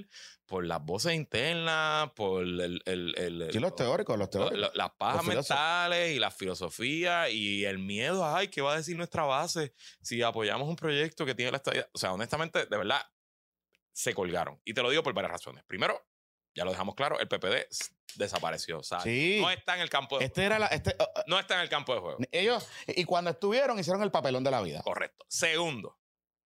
por 0.45 0.65
las 0.65 0.81
voces 0.83 1.13
internas, 1.13 2.11
por 2.11 2.43
el, 2.43 2.81
el- 2.85 3.13
el- 3.17 3.49
Sí, 3.51 3.59
los 3.59 3.75
teóricos, 3.75 4.17
los 4.17 4.27
lo- 4.27 4.29
teóricos. 4.29 4.59
lo- 4.59 4.71
las 4.75 4.91
pajas 4.91 5.25
Los 5.25 5.35
mentales 5.35 6.15
y 6.15 6.19
la 6.19 6.31
filosofía 6.31 7.29
y 7.29 7.65
el 7.65 7.79
miedo, 7.79 8.25
ay, 8.25 8.47
¿qué 8.47 8.61
va 8.61 8.73
a 8.73 8.77
decir 8.77 8.95
nuestra 8.95 9.23
base 9.23 9.73
si 10.01 10.21
apoyamos 10.21 10.67
un 10.69 10.77
proyecto 10.77 11.25
que 11.25 11.35
tiene 11.35 11.51
la 11.51 11.57
estadía? 11.57 11.89
O 11.91 11.97
sea, 11.97 12.13
honestamente, 12.13 12.65
de 12.65 12.77
verdad, 12.77 13.01
se 13.91 14.13
colgaron. 14.13 14.61
Y 14.63 14.73
te 14.73 14.81
lo 14.81 14.89
digo 14.89 15.03
por 15.03 15.13
varias 15.13 15.31
razones. 15.33 15.63
Primero, 15.65 16.01
ya 16.58 16.65
lo 16.65 16.72
dejamos 16.72 16.96
claro, 16.96 17.20
el 17.20 17.28
PPD 17.28 17.67
desapareció. 18.15 18.80
O 18.80 18.84
sea, 18.84 19.00
Sí. 19.02 19.38
no 19.39 19.50
está 19.52 19.76
en 19.76 19.82
el 19.82 19.89
campo 19.89 20.17
de 20.17 20.26
Este 20.26 20.43
era 20.43 20.58
la. 20.60 20.67
Este, 20.67 20.96
uh, 21.00 21.22
No 21.28 21.39
está 21.39 21.56
en 21.56 21.62
el 21.62 21.70
campo 21.70 21.93
de 21.93 22.02
juego. 22.02 22.17
ellos, 22.32 22.67
y 22.88 23.04
cuando 23.06 23.30
estuvieron, 23.32 23.78
hicieron 23.80 24.02
el 24.04 24.12
papelón 24.12 24.43
de 24.43 24.52
la 24.52 24.62
vida. 24.62 24.82
Correcto. 24.82 25.26
Segundo, 25.30 26.00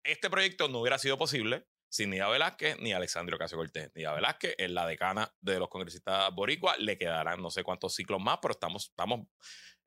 este 0.03 0.29
proyecto 0.29 0.67
no 0.67 0.79
hubiera 0.79 0.99
sido 0.99 1.17
posible 1.17 1.67
sin 1.89 2.09
Nida 2.11 2.27
Velázquez 2.27 2.77
ni 2.79 2.93
Alexandria 2.93 3.35
Ocasio 3.37 3.57
Cortés. 3.57 3.89
Nida 3.95 4.13
Velázquez 4.13 4.53
es 4.57 4.69
la 4.69 4.85
decana 4.85 5.33
de 5.41 5.59
los 5.59 5.69
congresistas 5.69 6.31
boricua. 6.33 6.75
Le 6.77 6.97
quedarán 6.97 7.41
no 7.41 7.49
sé 7.49 7.63
cuántos 7.63 7.95
ciclos 7.95 8.21
más, 8.21 8.37
pero 8.41 8.51
estamos, 8.51 8.85
estamos 8.89 9.21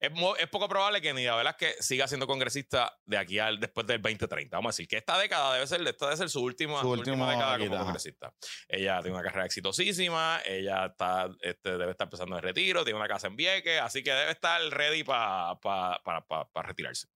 es, 0.00 0.48
poco 0.50 0.68
probable 0.68 1.00
que 1.00 1.12
Nida 1.12 1.34
Velázquez 1.34 1.76
siga 1.80 2.06
siendo 2.06 2.26
congresista 2.26 2.96
de 3.04 3.16
aquí 3.18 3.38
al 3.38 3.58
después 3.58 3.86
del 3.86 4.00
2030. 4.00 4.56
Vamos 4.56 4.70
a 4.70 4.72
decir 4.74 4.86
que 4.86 4.96
esta 4.96 5.18
década 5.18 5.54
debe 5.54 5.66
ser, 5.66 5.86
esta 5.86 6.06
debe 6.06 6.16
ser 6.16 6.30
su 6.30 6.40
última, 6.42 6.80
Su 6.82 6.90
última 6.90 7.14
última 7.14 7.30
década 7.32 7.58
como 7.58 7.78
congresista. 7.84 8.32
Ella 8.68 9.00
tiene 9.02 9.16
una 9.16 9.24
carrera 9.24 9.46
exitosísima, 9.46 10.40
ella 10.44 10.86
está, 10.86 11.28
este, 11.40 11.76
debe 11.76 11.90
estar 11.90 12.06
empezando 12.06 12.36
en 12.36 12.42
retiro, 12.42 12.84
tiene 12.84 12.98
una 12.98 13.08
casa 13.08 13.26
en 13.26 13.36
Vieques, 13.36 13.80
así 13.80 14.02
que 14.04 14.12
debe 14.12 14.30
estar 14.30 14.60
ready 14.70 15.02
pa- 15.04 15.58
pa- 15.60 16.00
para 16.04 16.24
pa- 16.26 16.48
pa 16.48 16.62
retirarse. 16.62 17.08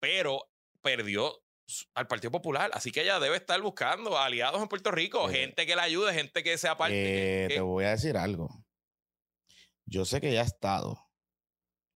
Pero 0.00 0.50
perdió 0.82 1.42
al 1.94 2.08
Partido 2.08 2.32
Popular, 2.32 2.70
así 2.74 2.90
que 2.90 3.02
ella 3.02 3.20
debe 3.20 3.36
estar 3.36 3.60
buscando 3.60 4.18
aliados 4.18 4.60
en 4.60 4.66
Puerto 4.68 4.90
Rico, 4.90 5.30
Eh, 5.30 5.34
gente 5.34 5.66
que 5.66 5.76
la 5.76 5.82
ayude, 5.84 6.12
gente 6.14 6.42
que 6.42 6.58
sea 6.58 6.76
parte. 6.76 7.44
Eh, 7.44 7.48
que- 7.48 7.54
te 7.54 7.60
voy 7.60 7.84
a 7.84 7.90
decir 7.90 8.16
algo. 8.16 8.64
Yo 9.84 10.04
sé 10.04 10.20
que 10.20 10.30
ella 10.30 10.40
ha 10.42 10.46
estado 10.46 11.09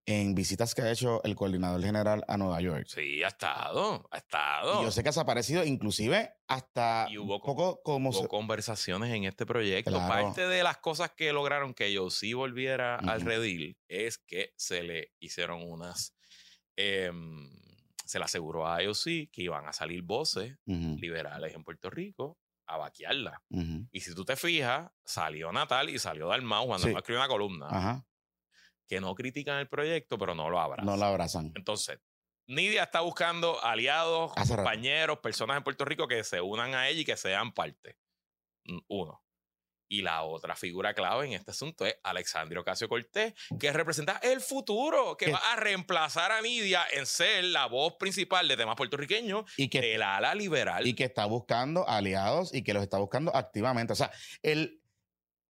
en 0.07 0.35
visitas 0.35 0.75
que 0.75 0.83
ha 0.83 0.91
hecho 0.91 1.23
el 1.23 1.35
coordinador 1.35 1.81
general 1.81 2.23
a 2.27 2.37
Nueva 2.37 2.61
York. 2.61 2.85
Sí, 2.87 3.23
ha 3.23 3.29
estado, 3.29 4.07
ha 4.11 4.17
estado. 4.17 4.81
Y 4.81 4.85
yo 4.85 4.91
sé 4.91 5.01
que 5.01 5.09
ha 5.09 5.11
desaparecido, 5.11 5.63
inclusive 5.63 6.31
hasta 6.47 7.07
Y 7.09 7.17
hubo 7.17 7.41
poco 7.41 7.81
como... 7.83 8.11
Hubo 8.11 8.21
se- 8.21 8.27
conversaciones 8.27 9.11
en 9.13 9.23
este 9.23 9.45
proyecto. 9.47 9.89
Claro. 9.91 10.07
Parte 10.07 10.47
de 10.47 10.61
las 10.61 10.77
cosas 10.77 11.11
que 11.11 11.33
lograron 11.33 11.73
que 11.73 11.91
yo 11.91 12.09
sí 12.11 12.33
volviera 12.33 12.97
al 12.97 13.19
Ujú. 13.19 13.27
redil 13.29 13.77
es 13.87 14.19
que 14.19 14.53
se 14.57 14.83
le 14.83 15.11
hicieron 15.19 15.63
unas. 15.63 16.13
em, 16.75 17.49
se 18.05 18.19
le 18.19 18.25
aseguró 18.25 18.67
a 18.67 18.83
IOC 18.83 19.31
que 19.31 19.41
iban 19.41 19.65
a 19.67 19.73
salir 19.73 20.03
voces 20.03 20.55
Ujú, 20.67 20.97
liberales 20.99 21.55
en 21.55 21.63
Puerto 21.63 21.89
Rico 21.89 22.37
a 22.67 22.77
vaquearla. 22.77 23.41
ujú. 23.49 23.87
Y 23.91 23.99
si 24.01 24.13
tú 24.13 24.23
te 24.25 24.35
fijas, 24.35 24.91
salió 25.03 25.51
Natal 25.51 25.89
y 25.89 25.97
salió 25.97 26.27
Dalmau 26.27 26.67
cuando 26.67 26.87
Sí. 26.87 26.93
Escribió 26.95 27.19
una 27.21 27.27
columna 27.27 27.67
Ajá. 27.69 28.05
Que 28.87 28.99
no 29.01 29.15
critican 29.15 29.57
el 29.59 29.67
proyecto, 29.67 30.17
pero 30.17 30.35
no 30.35 30.49
lo 30.49 30.59
abrazan. 30.59 30.85
No 30.85 30.97
la 30.97 31.07
abrazan. 31.07 31.51
Entonces, 31.55 31.99
Nidia 32.47 32.83
está 32.83 33.01
buscando 33.01 33.63
aliados, 33.63 34.31
Hace 34.35 34.55
rato. 34.55 34.63
compañeros, 34.69 35.19
personas 35.19 35.57
en 35.57 35.63
Puerto 35.63 35.83
Rico 35.85 36.07
que 36.07 36.23
se 36.23 36.41
unan 36.41 36.75
a 36.75 36.87
ella 36.89 37.01
y 37.01 37.05
que 37.05 37.17
sean 37.17 37.53
parte. 37.53 37.97
Mm, 38.65 38.79
Uno. 38.87 39.21
Y 39.87 40.01
la 40.01 40.23
otra 40.23 40.55
figura 40.55 40.95
clave 40.95 41.27
en 41.27 41.33
este 41.33 41.51
asunto 41.51 41.85
es 41.85 41.95
Alexandria 42.01 42.59
Ocasio 42.59 42.89
Cortés, 42.89 43.35
que 43.59 43.71
representa 43.71 44.19
el 44.23 44.41
futuro, 44.41 45.15
que 45.15 45.31
va 45.31 45.37
a 45.53 45.57
reemplazar 45.57 46.31
a 46.31 46.41
Nidia 46.41 46.83
en 46.91 47.05
ser 47.05 47.43
la 47.45 47.67
voz 47.67 47.93
principal 47.99 48.47
de 48.47 48.57
temas 48.57 48.75
puertorriqueños 48.75 49.45
Y 49.57 49.69
que, 49.69 49.81
de 49.81 49.97
la 49.99 50.17
ala 50.17 50.33
liberal. 50.33 50.87
y 50.87 50.95
que 50.95 51.03
está 51.03 51.25
buscando 51.25 51.87
aliados 51.87 52.51
y 52.51 52.63
que 52.63 52.73
los 52.73 52.81
está 52.81 52.97
buscando 52.97 53.35
activamente. 53.35 53.93
O 53.93 53.95
sea, 53.95 54.11
el, 54.41 54.81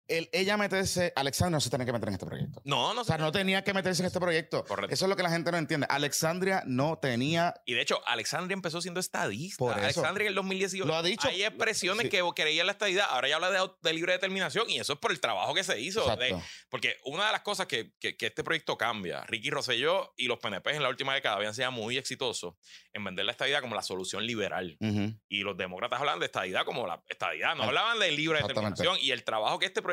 el, 0.07 0.29
ella 0.33 0.57
meterse, 0.57 1.13
Alexandria 1.15 1.55
no 1.57 1.61
se 1.61 1.69
tenía 1.69 1.85
que 1.85 1.93
meter 1.93 2.07
en 2.09 2.13
este 2.15 2.25
proyecto. 2.25 2.61
no, 2.65 2.93
no 2.93 3.01
O 3.01 3.03
sea, 3.03 3.17
no 3.17 3.31
tenía 3.31 3.63
que 3.63 3.73
meterse 3.73 4.01
en 4.01 4.07
este 4.07 4.19
proyecto. 4.19 4.63
Correcto. 4.65 4.93
Eso 4.93 5.05
es 5.05 5.09
lo 5.09 5.15
que 5.15 5.23
la 5.23 5.29
gente 5.29 5.51
no 5.51 5.57
entiende. 5.57 5.87
Alexandria 5.89 6.63
no 6.65 6.97
tenía. 6.97 7.53
Y 7.65 7.73
de 7.73 7.81
hecho, 7.81 8.01
Alexandria 8.07 8.53
empezó 8.53 8.81
siendo 8.81 8.99
estadista. 8.99 9.57
Por 9.57 9.71
eso. 9.77 9.81
Alexandria 9.83 10.25
en 10.25 10.29
el 10.29 10.35
2018. 10.35 10.85
Lo 10.87 10.95
ha 10.95 11.03
dicho. 11.03 11.27
Hay 11.27 11.43
expresiones 11.43 12.03
Sí. 12.03 12.09
que 12.09 12.21
creía 12.35 12.61
en 12.61 12.67
la 12.67 12.73
estadidad. 12.73 13.05
Ahora 13.09 13.27
ya 13.29 13.35
habla 13.35 13.51
de, 13.81 13.93
libre 13.93 14.13
determinación 14.13 14.69
y 14.69 14.79
eso 14.79 14.93
es 14.93 14.99
por 14.99 15.11
el 15.11 15.19
trabajo 15.19 15.53
que 15.53 15.63
se 15.63 15.79
hizo. 15.79 16.03
de- 16.17 16.35
porque 16.69 16.97
una 17.05 17.25
de 17.27 17.31
las 17.31 17.41
cosas 17.41 17.67
que, 17.67 17.93
que- 17.99 18.17
que 18.17 18.27
este 18.27 18.43
proyecto 18.43 18.77
cambia, 18.77 19.23
Ricky 19.25 19.49
Rosselló 19.51 20.13
y 20.17 20.27
los 20.27 20.39
PNP 20.39 20.75
en 20.75 20.83
la 20.83 20.89
última 20.89 21.13
década 21.13 21.35
habían 21.37 21.53
sido 21.55 21.71
muy 21.71 21.97
exitosos 21.97 22.55
en 22.91 23.03
vender 23.03 23.25
la 23.25 23.31
estadidad 23.31 23.61
como 23.61 23.75
la 23.75 23.81
solución 23.83 24.25
liberal. 24.25 24.77
Ujú. 24.79 25.13
Y 25.29 25.39
los 25.43 25.55
demócratas 25.57 25.99
hablan 25.99 26.19
de 26.19 26.25
estadidad 26.25 26.65
como 26.65 26.85
la 26.87 27.01
estadidad, 27.07 27.55
no 27.55 27.63
hablaban 27.63 27.99
de 27.99 28.11
libre 28.11 28.39
determinación. 28.41 28.97
Y 29.01 29.11
el 29.11 29.23
trabajo 29.23 29.59
que 29.59 29.65
este 29.65 29.81
proyecto 29.81 29.92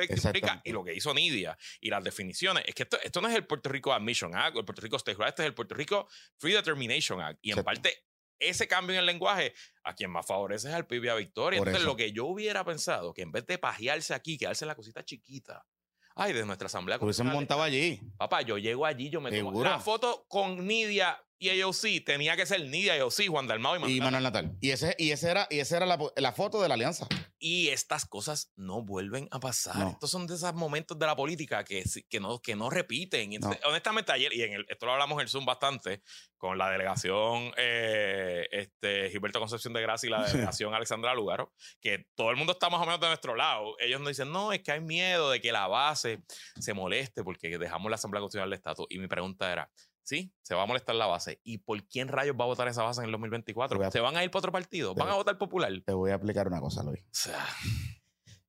y 0.64 0.72
lo 0.72 0.84
que 0.84 0.94
hizo 0.94 1.12
Nidia 1.14 1.56
y 1.80 1.90
las 1.90 2.02
definiciones 2.02 2.64
es 2.66 2.74
que 2.74 2.84
esto, 2.84 2.98
esto 3.02 3.20
no 3.20 3.28
es 3.28 3.34
el 3.34 3.46
Puerto 3.46 3.68
Rico 3.68 3.92
Admission 3.92 4.34
Act 4.34 4.56
o 4.56 4.60
el 4.60 4.64
Puerto 4.64 4.82
Rico 4.82 4.96
State 4.96 5.16
Right, 5.18 5.28
este 5.28 5.42
es 5.42 5.46
el 5.46 5.54
Puerto 5.54 5.74
Rico 5.74 6.08
Free 6.38 6.52
Determination 6.52 7.20
Act. 7.20 7.38
Y 7.42 7.50
en 7.50 7.58
Exacto. 7.58 7.64
parte, 7.64 8.04
ese 8.38 8.66
cambio 8.66 8.94
en 8.94 9.00
el 9.00 9.06
lenguaje 9.06 9.54
a 9.84 9.94
quien 9.94 10.10
más 10.10 10.26
favorece 10.26 10.68
es 10.68 10.74
al 10.74 10.86
PIB 10.86 11.10
a 11.10 11.14
Victoria. 11.14 11.58
Por 11.58 11.68
Entonces, 11.68 11.82
eso. 11.82 11.90
lo 11.92 11.96
que 11.96 12.12
yo 12.12 12.26
hubiera 12.26 12.64
pensado, 12.64 13.12
que 13.12 13.22
en 13.22 13.32
vez 13.32 13.46
de 13.46 13.58
pajearse 13.58 14.14
aquí, 14.14 14.38
quedarse 14.38 14.64
en 14.64 14.68
la 14.68 14.74
cosita 14.74 15.04
chiquita, 15.04 15.66
ay, 16.14 16.32
de 16.32 16.44
nuestra 16.44 16.66
asamblea. 16.66 16.98
Hubiesen 17.00 17.26
montado 17.26 17.62
allí. 17.62 18.00
Papá, 18.16 18.42
yo 18.42 18.58
llego 18.58 18.86
allí, 18.86 19.10
yo 19.10 19.20
me 19.20 19.30
tomo 19.30 19.62
la 19.62 19.78
foto 19.78 20.24
con 20.28 20.66
Nidia 20.66 21.22
y 21.40 21.58
AOC, 21.58 22.04
tenía 22.04 22.36
que 22.36 22.44
ser 22.44 22.68
Nidia, 22.68 23.00
AOC, 23.00 23.28
Juan 23.28 23.46
Dalmau 23.46 23.74
y 23.74 23.76
Y 23.76 23.80
Manuel 24.00 24.02
Manuel 24.02 24.22
Natal. 24.24 24.58
Y 24.60 24.70
ese, 24.72 24.94
y 24.98 25.10
ese 25.10 25.30
era, 25.30 25.46
y 25.48 25.60
esa 25.60 25.78
era 25.78 25.86
la, 25.86 25.98
la 26.16 26.32
foto 26.32 26.60
de 26.60 26.68
la 26.68 26.74
alianza. 26.74 27.08
Y 27.38 27.68
estas 27.68 28.04
cosas 28.04 28.52
no 28.56 28.82
vuelven 28.82 29.26
a 29.30 29.40
pasar. 29.40 29.76
No. 29.76 29.88
Estos 29.88 30.10
son 30.10 30.26
de 30.26 30.34
esos 30.34 30.52
momentos 30.52 30.98
de 30.98 31.06
la 31.06 31.16
política 31.16 31.64
que, 31.64 31.82
que, 32.10 32.20
no, 32.20 32.42
que 32.42 32.54
no 32.54 32.68
repiten. 32.68 33.32
Entonces, 33.32 33.58
Honestamente, 33.64 34.12
ayer, 34.12 34.34
y 34.34 34.42
en 34.42 34.52
el, 34.52 34.66
esto 34.68 34.84
lo 34.84 34.92
hablamos 34.92 35.16
en 35.16 35.22
el 35.22 35.28
Zoom 35.30 35.46
bastante, 35.46 36.02
con 36.36 36.58
la 36.58 36.68
delegación 36.70 37.52
eh, 37.56 38.46
este, 38.50 39.08
Gilberto 39.08 39.40
Concepción 39.40 39.72
de 39.72 39.80
Gracia 39.80 40.08
y 40.08 40.10
la 40.10 40.22
delegación 40.30 40.74
Alexandra 40.74 41.14
Lugaro, 41.14 41.54
que 41.80 42.06
todo 42.14 42.30
el 42.30 42.36
mundo 42.36 42.52
está 42.52 42.68
más 42.68 42.82
o 42.82 42.84
menos 42.84 43.00
de 43.00 43.06
nuestro 43.06 43.34
lado. 43.34 43.76
Ellos 43.78 44.00
nos 44.00 44.10
dicen, 44.10 44.30
no, 44.30 44.52
es 44.52 44.60
que 44.60 44.72
hay 44.72 44.80
miedo 44.80 45.30
de 45.30 45.40
que 45.40 45.52
la 45.52 45.68
base 45.68 46.22
se 46.58 46.74
moleste 46.74 47.24
porque 47.24 47.56
dejamos 47.56 47.88
la 47.90 47.94
Asamblea 47.94 48.20
Constitucional 48.20 48.50
de 48.50 48.56
Estatus. 48.56 48.86
Y 48.90 48.98
mi 48.98 49.06
pregunta 49.08 49.50
era, 49.50 49.70
sí, 50.02 50.32
se 50.42 50.54
va 50.54 50.62
a 50.62 50.66
molestar 50.66 50.94
la 50.94 51.06
base. 51.06 51.40
¿Y 51.44 51.58
por 51.58 51.82
quién 51.88 52.08
rayos 52.08 52.36
va 52.38 52.44
a 52.44 52.48
votar 52.48 52.68
esa 52.68 52.82
base 52.82 53.00
en 53.00 53.06
el 53.06 53.12
2024? 53.12 53.76
Te 53.76 53.78
voy 53.78 53.86
a- 53.86 53.90
¿Se 53.90 54.00
van 54.00 54.16
a 54.16 54.24
ir 54.24 54.30
para 54.30 54.38
otro 54.40 54.52
partido? 54.52 54.94
¿Van 54.94 55.08
a 55.08 55.14
votar 55.14 55.38
popular? 55.38 55.72
Te 55.84 55.92
voy 55.92 56.10
a 56.10 56.14
explicar 56.14 56.46
una 56.48 56.60
cosa, 56.60 56.82
Luis. 56.82 57.00
O 57.02 57.08
sea, 57.12 57.46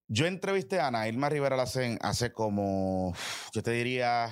Yo 0.08 0.26
entrevisté 0.26 0.80
a 0.80 0.88
Ana 0.88 1.08
Irma 1.08 1.30
Rivera 1.30 1.56
Lacen 1.56 1.98
hace 2.02 2.34
como, 2.34 3.14
yo 3.54 3.64
te 3.64 3.72
diría, 3.72 4.30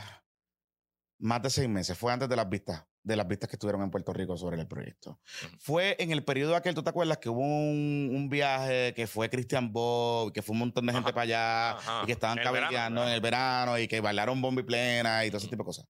más 1.20 1.41
de 1.41 1.49
seis 1.49 1.70
meses. 1.70 1.97
Fue 1.97 2.11
antes 2.11 2.28
de 2.28 2.36
las 2.36 2.49
vistas, 2.49 2.86
de 3.03 3.15
las 3.15 3.27
vistas 3.27 3.49
que 3.49 3.55
estuvieron 3.55 3.81
en 3.81 3.91
Puerto 3.91 4.13
Rico 4.13 4.37
sobre 4.37 4.59
el 4.59 4.67
proyecto. 4.67 5.19
Fue 5.57 5.95
en 5.99 6.11
el 6.11 6.23
periodo 6.23 6.55
aquel, 6.55 6.75
¿tú 6.75 6.83
te 6.83 6.89
acuerdas? 6.89 7.17
Que 7.17 7.29
hubo 7.29 7.39
un, 7.41 8.11
un 8.13 8.29
viaje, 8.29 8.93
que 8.93 9.07
fue 9.07 9.29
Christian 9.29 9.71
Bob, 9.71 10.31
que 10.33 10.41
fue 10.41 10.53
un 10.53 10.59
montón 10.59 10.85
de 10.85 10.93
gente 10.93 11.09
Ajá. 11.09 11.15
para 11.15 11.23
allá, 11.23 11.71
Ajá. 11.71 12.01
y 12.03 12.05
que 12.07 12.11
estaban 12.11 12.37
cabildeando 12.37 13.03
en 13.03 13.09
el 13.09 13.21
verano, 13.21 13.79
y 13.79 13.87
que 13.87 14.01
bailaron 14.01 14.41
bomba 14.41 14.61
y 14.61 14.65
plena, 14.65 15.25
y 15.25 15.29
todo 15.29 15.37
ese 15.37 15.47
tipo 15.47 15.63
de 15.63 15.67
cosas. 15.67 15.87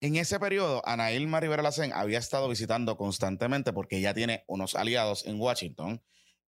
En 0.00 0.16
ese 0.16 0.38
periodo, 0.40 0.82
Ana 0.84 1.12
Irma 1.12 1.40
Rivera 1.40 1.62
Lacen 1.62 1.92
había 1.94 2.18
estado 2.18 2.48
visitando 2.48 2.96
constantemente 2.96 3.72
porque 3.72 3.98
ella 3.98 4.12
tiene 4.14 4.44
unos 4.46 4.74
aliados 4.74 5.26
en 5.26 5.40
Washington, 5.40 6.02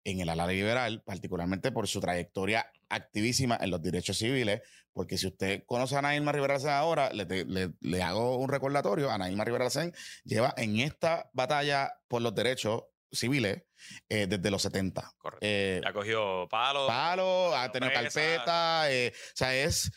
en 0.03 0.19
el 0.21 0.29
ala 0.29 0.47
liberal, 0.47 1.03
particularmente 1.03 1.71
por 1.71 1.87
su 1.87 1.99
trayectoria 1.99 2.71
activísima 2.89 3.57
en 3.61 3.71
los 3.71 3.81
derechos 3.81 4.17
civiles, 4.17 4.61
porque 4.93 5.17
si 5.17 5.27
usted 5.27 5.63
conoce 5.65 5.95
a 5.95 5.99
Ana 5.99 6.15
Irma 6.15 6.31
Rivera 6.31 6.55
Lacen 6.55 6.69
ahora, 6.71 7.11
le, 7.13 7.25
le- 7.45 7.71
le 7.79 8.03
hago 8.03 8.37
un 8.37 8.49
recordatorio, 8.49 9.09
Ana 9.11 9.29
Irma 9.29 9.45
Rivera 9.45 9.65
Lacen 9.65 9.93
lleva 10.23 10.53
en 10.57 10.79
esta 10.79 11.29
batalla 11.33 11.91
por 12.07 12.21
los 12.21 12.33
derechos 12.35 12.83
civiles 13.11 13.63
eh, 14.09 14.27
desde 14.27 14.51
los 14.51 14.61
70. 14.61 15.13
correcto. 15.17 15.39
Eh, 15.45 15.81
Ya 15.83 15.93
cogió 15.93 16.47
palo. 16.49 16.85
palo, 16.87 17.55
ha 17.55 17.71
tenido 17.71 17.91
presa. 17.91 18.19
carpeta, 18.21 18.91
eh, 18.91 19.13
o 19.15 19.31
sea, 19.35 19.55
es 19.55 19.91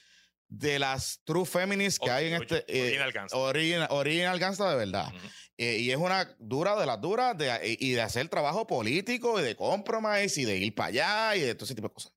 de 0.49 0.79
las 0.79 1.21
true 1.25 1.47
feminists 1.47 1.99
que 1.99 2.11
hay 2.11 2.27
en 2.33 2.43
este... 2.43 2.65
original 2.69 3.13
gangster. 3.13 3.39
Original, 3.41 3.89
original 3.91 4.39
gangsta 4.39 4.71
de 4.71 4.77
verdad. 4.77 5.13
Eh, 5.57 5.79
y 5.79 5.91
es 5.91 5.97
una 5.97 6.35
dura 6.39 6.79
de 6.79 6.87
las 6.87 7.01
duras 7.01 7.37
de, 7.39 7.77
y 7.81 7.93
de 7.93 8.01
hacer 8.03 8.29
trabajo 8.29 8.67
político 8.67 9.41
y 9.41 9.43
de 9.43 9.57
compromise 9.57 10.41
y 10.41 10.45
de 10.45 10.57
ir 10.59 10.75
para 10.75 10.89
allá 10.89 11.37
y 11.37 11.41
de 11.41 11.55
todo 11.55 11.65
ese 11.65 11.75
tipo 11.75 11.89
de 11.89 11.95
cosas. 11.95 12.13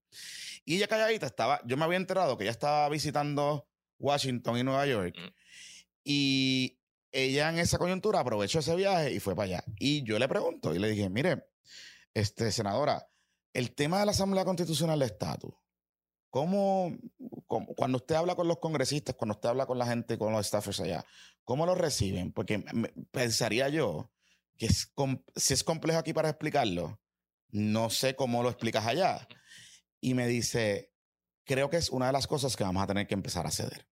Y 0.65 0.75
ella 0.77 0.87
calladita 0.87 1.25
estaba, 1.27 1.61
yo 1.65 1.77
me 1.77 1.85
había 1.85 1.97
enterado 1.97 2.37
que 2.37 2.43
ella 2.43 2.51
estaba 2.51 2.89
visitando 2.89 3.67
Washington 3.99 4.57
y 4.57 4.63
Nueva 4.63 4.85
York. 4.87 5.15
Mm. 5.17 5.33
Y 6.03 6.79
ella 7.11 7.49
en 7.49 7.59
esa 7.59 7.77
coyuntura 7.77 8.19
aprovechó 8.19 8.59
ese 8.59 8.75
viaje 8.75 9.13
y 9.13 9.19
fue 9.19 9.35
para 9.35 9.45
allá. 9.45 9.63
Y 9.79 10.03
yo 10.03 10.19
le 10.19 10.27
pregunto 10.27 10.73
y 10.73 10.79
le 10.79 10.89
dije, 10.89 11.09
mire, 11.09 11.45
este, 12.13 12.51
senadora, 12.51 13.07
el 13.53 13.73
tema 13.73 13.99
de 13.99 14.05
la 14.05 14.11
Asamblea 14.11 14.43
Constitucional 14.43 14.99
de 14.99 15.05
Estatus, 15.05 15.53
¿cómo, 16.29 16.95
cómo- 17.47 17.67
cuando 17.75 17.97
usted 17.97 18.15
habla 18.15 18.35
con 18.35 18.47
los 18.47 18.59
congresistas, 18.59 19.15
cuando 19.15 19.35
usted 19.35 19.49
habla 19.49 19.65
con 19.65 19.77
la 19.77 19.85
gente, 19.85 20.17
con 20.17 20.33
los 20.33 20.45
staffers 20.47 20.81
allá, 20.81 21.05
cómo 21.43 21.65
lo 21.65 21.75
reciben? 21.75 22.31
Porque 22.33 22.57
me- 22.73 22.93
pensaría 23.11 23.69
yo 23.69 24.11
que 24.57 24.65
es 24.67 24.91
si 25.35 25.53
es 25.53 25.63
complejo 25.63 25.99
aquí 25.99 26.13
para 26.13 26.29
explicarlo, 26.29 26.99
no 27.49 27.89
sé 27.89 28.15
cómo 28.15 28.43
lo 28.43 28.49
explicas 28.49 28.85
allá. 28.85 29.27
Y 30.05 30.13
me 30.13 30.27
dice, 30.27 30.91
creo 31.45 31.71
que 31.71 31.77
es 31.77 31.89
una 31.89 32.05
de 32.05 32.13
las 32.13 32.27
cosas 32.27 32.55
que 32.55 32.63
vamos 32.63 32.83
a 32.83 32.85
tener 32.85 33.07
que 33.07 33.15
empezar 33.15 33.47
a 33.47 33.49
ceder. 33.49 33.87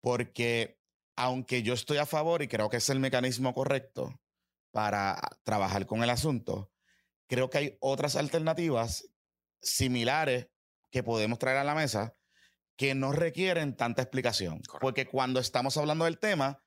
Porque 0.00 0.78
aunque 1.16 1.64
yo 1.64 1.74
estoy 1.74 1.98
a 1.98 2.06
favor 2.06 2.40
y 2.40 2.46
creo 2.46 2.70
que 2.70 2.76
es 2.76 2.88
el 2.88 3.00
mecanismo 3.00 3.52
correcto 3.52 4.20
para 4.70 5.20
trabajar 5.42 5.86
con 5.86 6.04
el 6.04 6.10
asunto, 6.10 6.70
creo 7.26 7.50
que 7.50 7.58
hay 7.58 7.78
otras 7.80 8.14
alternativas 8.14 9.10
similares 9.60 10.46
que 10.92 11.02
podemos 11.02 11.40
traer 11.40 11.58
a 11.58 11.64
la 11.64 11.74
mesa 11.74 12.14
que 12.76 12.94
no 12.94 13.10
requieren 13.10 13.74
tanta 13.74 14.02
explicación. 14.02 14.60
Correcto. 14.60 14.78
Porque 14.78 15.08
cuando 15.08 15.40
estamos 15.40 15.76
hablando 15.76 16.04
del 16.04 16.20
tema, 16.20 16.62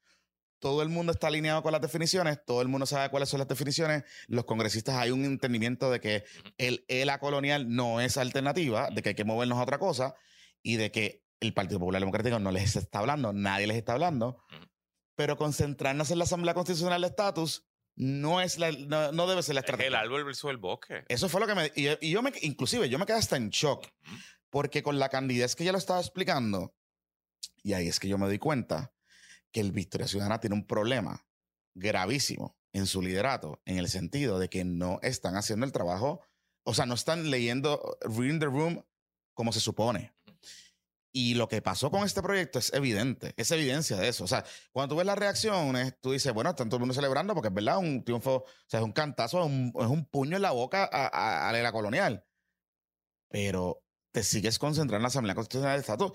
todo 0.64 0.82
el 0.82 0.88
mundo 0.88 1.11
está 1.11 1.28
alineado 1.28 1.61
con 1.61 1.74
las 1.74 1.82
definiciones, 1.82 2.39
todo 2.45 2.61
el 2.61 2.70
mundo 2.70 2.86
sabe 2.86 3.09
cuáles 3.09 3.28
son 3.28 3.39
las 3.39 3.49
definiciones, 3.49 4.03
los 4.28 4.45
congresistas 4.45 4.95
hay 4.95 5.11
un 5.11 5.26
entendimiento 5.26 5.91
de 5.91 5.99
que 5.99 6.24
el 6.57 6.86
ELA 6.88 7.20
colonial 7.20 7.68
no 7.68 7.99
es 7.99 8.16
alternativa, 8.16 8.89
de 8.89 9.01
que 9.01 9.09
hay 9.09 9.16
que 9.16 9.26
movernos 9.26 9.57
a 9.57 9.64
otra 9.64 9.78
cosa 9.78 10.16
y 10.61 10.78
de 10.78 10.89
que 10.89 11.22
el 11.41 11.53
Partido 11.53 11.80
Popular 11.80 11.99
Democrático 12.01 12.39
no 12.39 12.49
les 12.51 12.78
está 12.78 12.99
hablando, 12.99 13.34
nadie 13.34 13.68
les 13.68 13.76
está 13.76 13.91
hablando, 13.91 14.38
pero 15.16 15.36
concentrarnos 15.36 16.11
en 16.11 16.20
la 16.20 16.24
Asamblea 16.24 16.53
Constitucional 16.53 17.01
de 17.01 17.07
Estatus 17.07 17.66
no 17.97 18.39
es 18.39 18.57
la, 18.57 18.72
no, 18.72 19.11
no 19.11 19.28
debe 19.28 19.43
ser 19.43 19.55
la 19.55 19.59
Es 19.59 19.68
el 19.68 19.74
estrategia. 19.74 19.99
árbol 19.99 20.24
versus 20.24 20.49
el 20.49 20.57
bosque. 20.59 21.03
Eso 21.09 21.28
fue 21.28 21.41
lo 21.41 21.47
que 21.47 21.55
me 21.55 21.72
y, 21.76 21.89
y 21.99 22.11
yo 22.11 22.22
me 22.24 22.32
inclusive 22.41 22.88
yo 22.88 22.97
me 22.99 23.05
quedé 23.05 23.18
hasta 23.18 23.36
en 23.36 23.49
shock 23.49 23.86
porque 24.49 24.82
con 24.82 24.97
la 24.97 25.09
candidez 25.09 25.57
que 25.57 25.64
ella 25.64 25.74
lo 25.74 25.78
estaba 25.78 25.99
explicando 25.99 26.74
y 27.61 27.74
ahí 27.74 27.89
es 27.89 27.99
que 27.99 28.07
yo 28.07 28.18
me 28.18 28.28
doy 28.28 28.39
cuenta 28.39 28.93
que 29.54 29.62
el 29.62 29.72
Victoria 29.72 30.08
Ciudadana 30.08 30.39
tiene 30.41 30.56
un 30.56 30.68
problema 30.68 31.26
gravísimo 31.76 32.58
en 32.74 32.88
su 32.88 33.01
liderato 33.01 33.62
en 33.66 33.78
el 33.78 33.88
sentido 33.88 34.39
de 34.39 34.49
que 34.49 34.66
no 34.66 34.99
están 35.04 35.36
haciendo 35.38 35.66
el 35.66 35.72
trabajo, 35.72 36.22
o 36.66 36.74
sea, 36.74 36.86
no 36.86 36.95
están 36.95 37.30
leyendo 37.32 37.97
reading 38.01 38.39
the 38.39 38.47
room 38.47 38.84
como 39.36 39.54
se 39.54 39.60
supone. 39.60 40.14
Y 41.16 41.36
lo 41.36 41.47
que 41.47 41.62
pasó 41.62 41.91
con 41.91 42.04
este 42.04 42.24
proyecto 42.24 42.58
es 42.58 42.74
evidente, 42.74 43.36
es 43.38 43.51
evidencia 43.51 43.95
de 43.97 44.08
eso. 44.08 44.24
O 44.24 44.28
sea, 44.28 44.43
cuando 44.72 44.95
tú 44.95 44.97
ves 44.97 45.06
las 45.06 45.18
reacciones, 45.18 45.95
tú 46.01 46.12
dices, 46.12 46.34
bueno, 46.34 46.49
está 46.49 46.66
todo 46.66 46.78
el 46.78 46.80
mundo 46.80 46.95
celebrando 46.95 47.36
porque 47.36 47.49
es 47.49 47.54
verdad, 47.54 47.78
un 47.78 48.04
triunfo, 48.04 48.38
o 48.38 48.45
sea, 48.68 48.80
es 48.80 48.84
un 48.86 48.93
cantazo, 48.93 49.39
es 49.41 49.45
un, 49.45 49.72
es 49.80 49.86
un 49.88 50.06
puño 50.06 50.38
en 50.38 50.41
la 50.41 50.51
boca 50.51 50.89
a, 50.91 51.06
a- 51.06 51.49
a 51.49 51.51
la 51.51 51.60
era 51.60 51.72
colonial. 51.72 52.26
Pero 53.30 53.84
te 54.12 54.24
sigues 54.24 54.58
concentrando 54.58 54.97
en 54.97 55.01
la 55.04 55.08
Asamblea 55.10 55.36
Constitucional 55.36 55.74
del 55.74 55.82
Estado. 55.82 56.14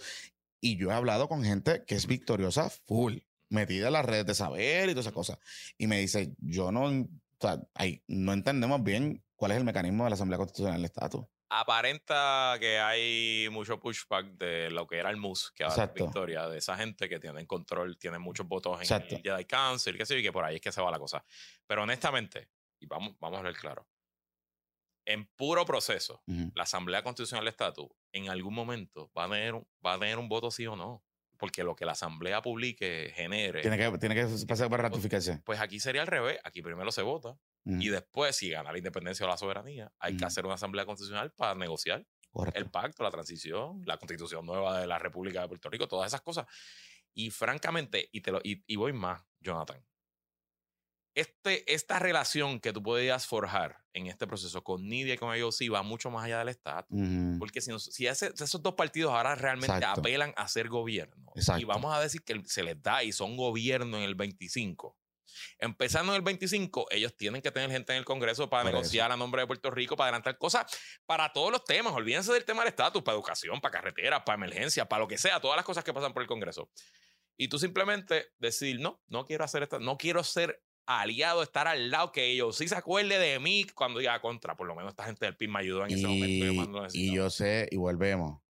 Y 0.60 0.76
yo 0.76 0.90
he 0.90 0.94
hablado 0.94 1.28
con 1.28 1.44
gente 1.44 1.84
que 1.86 1.94
es 1.94 2.06
victoriosa 2.08 2.68
full, 2.68 3.18
metida 3.48 3.88
en 3.88 3.92
las 3.94 4.04
redes 4.04 4.26
de 4.26 4.34
saber 4.34 4.88
y 4.88 4.92
todas 4.92 5.06
esas 5.06 5.14
cosas. 5.14 5.38
Y 5.76 5.86
me 5.86 5.98
dice, 5.98 6.34
yo 6.38 6.72
no, 6.72 6.84
o 6.84 7.08
sea, 7.40 7.60
ahí 7.74 8.02
no 8.06 8.32
entendemos 8.32 8.82
bien 8.82 9.24
cuál 9.36 9.52
es 9.52 9.58
el 9.58 9.64
mecanismo 9.64 10.04
de 10.04 10.10
la 10.10 10.14
Asamblea 10.14 10.38
Constitucional 10.38 10.78
del 10.78 10.86
Estado. 10.86 11.30
Aparenta 11.50 12.56
que 12.60 12.78
hay 12.78 13.48
mucho 13.50 13.80
pushback 13.80 14.26
de 14.36 14.70
lo 14.70 14.86
que 14.86 14.98
era 14.98 15.08
el 15.08 15.16
MUS, 15.16 15.50
que 15.52 15.64
ahora 15.64 15.84
es. 15.84 15.94
Victoria, 15.94 16.46
de 16.46 16.58
esa 16.58 16.76
gente 16.76 17.08
que 17.08 17.18
tienen 17.18 17.46
control, 17.46 17.96
tienen 17.98 18.20
muchos 18.20 18.46
votos 18.46 18.76
en 18.76 18.82
Exacto. 18.82 19.16
el 19.16 19.22
Jedi 19.22 19.44
Council, 19.46 19.96
que 19.96 20.18
y 20.18 20.22
que 20.22 20.32
por 20.32 20.44
ahí 20.44 20.56
es 20.56 20.60
que 20.60 20.72
se 20.72 20.82
va 20.82 20.90
la 20.90 20.98
cosa. 20.98 21.24
Pero 21.66 21.84
honestamente, 21.84 22.50
y 22.78 22.86
vamos, 22.86 23.16
vamos 23.18 23.36
a 23.36 23.38
hablar 23.38 23.56
claro, 23.56 23.88
en 25.06 25.26
puro 25.36 25.64
proceso, 25.64 26.22
la 26.26 26.64
Asamblea 26.64 27.02
Constitucional 27.02 27.42
del 27.42 27.52
Estatus 27.52 27.88
en 28.12 28.28
algún 28.28 28.52
momento 28.52 29.10
va 29.16 29.24
a 29.24 29.28
tener 29.30 29.54
va 29.84 29.94
a 29.94 29.98
tener 29.98 30.18
un 30.18 30.28
voto 30.28 30.50
sí 30.50 30.66
o 30.66 30.76
no. 30.76 31.02
Porque 31.38 31.62
lo 31.64 31.76
que 31.76 31.84
la 31.84 31.92
Asamblea 31.92 32.42
publique, 32.42 33.12
genere, 33.14 33.62
Tiene 33.62 33.78
que, 33.78 33.98
tiene 33.98 34.14
que 34.14 34.26
pasar 34.46 34.68
por 34.68 34.80
ratificarse. 34.82 35.40
pues 35.44 35.60
aquí 35.60 35.78
sería 35.80 36.00
al 36.02 36.08
revés. 36.08 36.38
Aquí 36.44 36.60
primero 36.62 36.90
se 36.92 37.02
vota 37.02 37.38
y 37.64 37.88
después, 37.88 38.34
si 38.34 38.48
gana 38.50 38.72
la 38.72 38.78
independencia 38.78 39.26
o 39.26 39.28
la 39.28 39.36
soberanía, 39.36 39.92
hay 39.98 40.16
que 40.16 40.24
hacer 40.24 40.46
una 40.46 40.54
Asamblea 40.54 40.86
Constitucional 40.86 41.32
para 41.32 41.54
negociar 41.54 42.06
Correcto. 42.30 42.58
el 42.58 42.70
pacto, 42.70 43.02
la 43.02 43.10
transición, 43.10 43.82
la 43.84 43.98
constitución 43.98 44.46
nueva 44.46 44.80
de 44.80 44.86
la 44.86 44.98
República 44.98 45.42
de 45.42 45.48
Puerto 45.48 45.68
Rico, 45.68 45.86
todas 45.86 46.06
esas 46.06 46.22
cosas. 46.22 46.46
Y 47.12 47.30
francamente, 47.30 48.08
y, 48.10 48.20
te 48.22 48.32
lo, 48.32 48.40
y, 48.42 48.64
y 48.66 48.76
voy 48.76 48.92
más, 48.94 49.22
Jonathan. 49.40 49.84
Este, 51.18 51.72
esta 51.74 51.98
relación 51.98 52.60
que 52.60 52.72
tú 52.72 52.80
podías 52.82 53.26
forjar 53.26 53.78
en 53.92 54.06
este 54.06 54.26
proceso 54.28 54.62
con 54.62 54.86
Nidia 54.88 55.14
y 55.14 55.18
con 55.18 55.36
IOC 55.36 55.72
va 55.74 55.82
mucho 55.82 56.10
más 56.10 56.24
allá 56.24 56.38
del 56.38 56.48
Estado. 56.50 56.86
Porque 57.40 57.60
si, 57.60 57.70
nos- 57.72 57.86
si 57.86 58.06
ese- 58.06 58.32
esos 58.38 58.62
dos 58.62 58.74
partidos 58.74 59.12
ahora 59.12 59.34
realmente 59.34 59.74
Exacto. 59.74 60.00
apelan 60.00 60.32
a 60.36 60.46
ser 60.46 60.68
gobierno 60.68 61.32
y 61.58 61.64
vamos 61.64 61.92
a 61.92 62.00
decir 62.00 62.22
que 62.22 62.40
se 62.46 62.62
les 62.62 62.80
da 62.80 63.02
y 63.02 63.10
son 63.10 63.36
gobierno 63.36 63.96
en 63.96 64.04
el 64.04 64.14
25, 64.14 64.96
empezando 65.58 66.12
en 66.12 66.16
el 66.18 66.22
25, 66.22 66.86
ellos 66.90 67.16
tienen 67.16 67.42
que 67.42 67.50
tener 67.50 67.68
gente 67.70 67.92
en 67.92 67.98
el 67.98 68.04
Congreso 68.04 68.48
para 68.48 68.62
Por 68.62 68.72
negociar 68.72 69.10
a 69.10 69.16
nombre 69.16 69.42
de 69.42 69.46
Puerto 69.48 69.70
Rico, 69.72 69.96
para 69.96 70.08
adelantar 70.10 70.38
cosas 70.38 70.66
para 71.04 71.32
todos 71.32 71.50
los 71.50 71.64
temas. 71.64 71.92
Olvídense 71.94 72.32
del 72.32 72.44
tema 72.44 72.60
del 72.62 72.68
estatus, 72.68 73.02
para 73.02 73.16
educación, 73.16 73.60
para 73.60 73.72
carreteras, 73.72 74.22
para 74.24 74.36
emergencia, 74.36 74.88
para 74.88 75.00
lo 75.00 75.08
que 75.08 75.18
sea, 75.18 75.40
todas 75.40 75.56
las 75.56 75.64
cosas 75.64 75.82
que 75.82 75.92
pasan 75.92 76.12
por 76.12 76.22
el 76.22 76.28
Congreso. 76.28 76.70
Y 77.36 77.48
tú 77.48 77.58
simplemente 77.58 78.28
decir, 78.38 78.80
no, 78.80 79.00
no 79.08 79.24
quiero 79.24 79.44
hacer 79.44 79.62
esto, 79.64 79.78
no 79.80 79.96
quiero 79.96 80.22
ser 80.24 80.62
aliado, 80.88 81.42
estar 81.42 81.68
al 81.68 81.90
lado, 81.90 82.12
que 82.12 82.30
ellos 82.30 82.56
sí 82.56 82.66
se 82.66 82.74
acuerde 82.74 83.18
de 83.18 83.38
mí 83.38 83.66
cuando 83.74 84.00
diga 84.00 84.20
contra. 84.20 84.56
Por 84.56 84.66
lo 84.66 84.74
menos 84.74 84.92
esta 84.92 85.04
gente 85.04 85.26
del 85.26 85.36
PIB 85.36 85.50
me 85.50 85.58
ayudó 85.60 85.84
en 85.84 85.92
ese 85.92 86.06
momento. 86.06 86.46
yo 86.46 86.52
Y, 86.52 86.56
y 86.56 86.80
necesitaba". 86.82 87.16
yo 87.16 87.30
sé, 87.30 87.68
y 87.70 87.76
volvemos. 87.76 88.40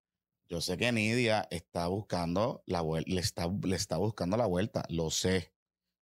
Yo 0.49 0.61
sé 0.61 0.78
que 0.78 0.91
Nidia 0.93 1.47
está 1.51 1.89
buscando 1.89 2.62
la 2.64 2.80
vuelta, 2.80 3.11
le 3.12 3.20
está, 3.20 3.49
le 3.62 3.76
está 3.76 3.99
buscando 3.99 4.36
la 4.36 4.47
vuelta, 4.47 4.84
lo 4.89 5.11
sé. 5.11 5.53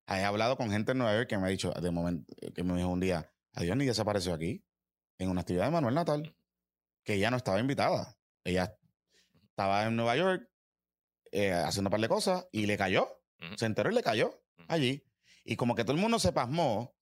He 0.07 0.23
hablado 0.23 0.57
con 0.57 0.71
gente 0.71 0.93
en 0.93 0.99
Nueva 0.99 1.15
York 1.15 1.29
que 1.29 1.37
me 1.39 1.47
ha 1.47 1.51
dicho, 1.51 1.73
de 1.73 1.91
momento, 1.91 2.33
que 2.55 2.63
me 2.63 2.77
dijo 2.77 2.89
un 2.89 3.01
día, 3.01 3.33
adiós, 3.55 3.77
Nidia 3.77 3.93
se 3.93 4.03
apareció 4.03 4.35
aquí, 4.35 4.65
en 5.19 5.31
una 5.31 5.41
actividad 5.41 5.65
de 5.65 5.73
Manuel 5.73 5.97
Natal, 5.97 6.37
que 7.05 7.15
ella 7.15 7.31
no 7.31 7.39
estaba 7.39 7.59
invitada. 7.59 8.17
Ella 8.45 8.79
estaba 9.49 9.85
en 9.85 9.97
Nueva 9.97 10.17
York 10.17 10.49
eh, 11.33 11.53
haciendo 11.53 11.89
un 11.89 11.93
par 11.93 12.01
de 12.01 12.09
cosas 12.09 12.47
y 12.53 12.67
le 12.67 12.77
cayó. 12.77 13.21
Se 13.57 13.67
enteró 13.67 13.91
y 13.91 13.95
le 13.95 14.03
cayó 14.03 14.43
allí. 14.69 15.05
Y 15.47 15.57
como 15.57 15.75
que 15.77 15.85
todo 15.85 15.95
el 15.95 16.03
mundo 16.03 16.19
se 16.19 16.33
pasmó, 16.33 16.95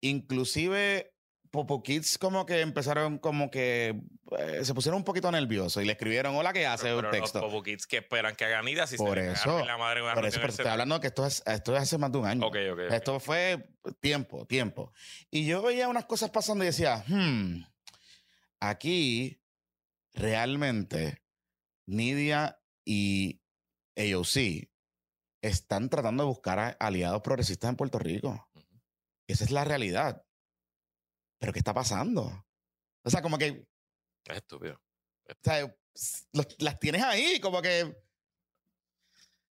inclusive 0.00 1.12
Popo 1.50 1.82
Kids 1.82 2.16
como 2.18 2.46
que 2.46 2.60
empezaron 2.60 3.18
como 3.18 3.50
que 3.50 4.00
eh, 4.38 4.60
se 4.64 4.72
pusieron 4.72 4.98
un 4.98 5.04
poquito 5.04 5.30
nerviosos 5.32 5.82
y 5.82 5.86
le 5.86 5.92
escribieron, 5.92 6.36
hola, 6.36 6.52
¿qué 6.52 6.64
hace? 6.64 6.84
Pero, 6.84 6.98
un 6.98 7.02
pero 7.02 7.22
texto. 7.22 7.40
los 7.40 7.50
Popo 7.50 7.64
Kids 7.64 7.88
que 7.88 7.96
esperan 7.98 8.36
que 8.36 8.44
hagan 8.44 8.64
Nidia 8.64 8.86
si 8.86 8.96
Por 8.96 9.18
se 9.18 9.32
eso, 9.32 9.64
la 9.64 9.76
madre 9.76 10.02
una 10.02 10.14
Por 10.14 10.24
eso, 10.24 10.38
pero 10.40 10.50
estoy 10.50 10.66
hablando 10.66 11.00
que 11.00 11.08
esto 11.08 11.26
es, 11.26 11.42
esto 11.44 11.74
es 11.74 11.82
hace 11.82 11.98
más 11.98 12.12
de 12.12 12.18
un 12.18 12.26
año. 12.26 12.46
Ok, 12.46 12.56
ok, 12.72 12.78
ok. 12.86 12.92
Esto 12.92 13.18
fue 13.18 13.70
tiempo, 13.98 14.46
tiempo. 14.46 14.92
Y 15.28 15.44
yo 15.44 15.60
veía 15.62 15.88
unas 15.88 16.04
cosas 16.04 16.30
pasando 16.30 16.62
y 16.62 16.68
decía, 16.68 17.04
hmm, 17.08 17.64
aquí 18.60 19.42
realmente 20.14 21.24
Nidia 21.86 22.60
y 22.84 23.42
AOC 23.96 24.69
están 25.42 25.88
tratando 25.88 26.22
de 26.24 26.28
buscar 26.28 26.76
aliados 26.80 27.22
progresistas 27.22 27.70
en 27.70 27.76
Puerto 27.76 27.98
Rico. 27.98 28.48
Esa 29.26 29.44
es 29.44 29.50
la 29.50 29.64
realidad. 29.64 30.24
Pero 31.38 31.52
¿qué 31.52 31.58
está 31.58 31.72
pasando? 31.72 32.44
O 33.04 33.10
sea, 33.10 33.22
como 33.22 33.38
que, 33.38 33.66
Es 34.26 34.36
estúpido. 34.36 34.74
o 35.28 35.34
sea, 35.42 35.60
los- 36.32 36.56
las 36.58 36.78
tienes 36.78 37.02
ahí, 37.02 37.40
como 37.40 37.62
que... 37.62 37.96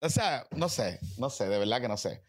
O 0.00 0.08
sea, 0.10 0.46
no 0.52 0.68
sé, 0.68 1.00
no 1.16 1.28
sé, 1.30 1.48
de 1.48 1.58
verdad 1.58 1.80
que 1.80 1.88
no 1.88 1.96
sé. 1.96 2.22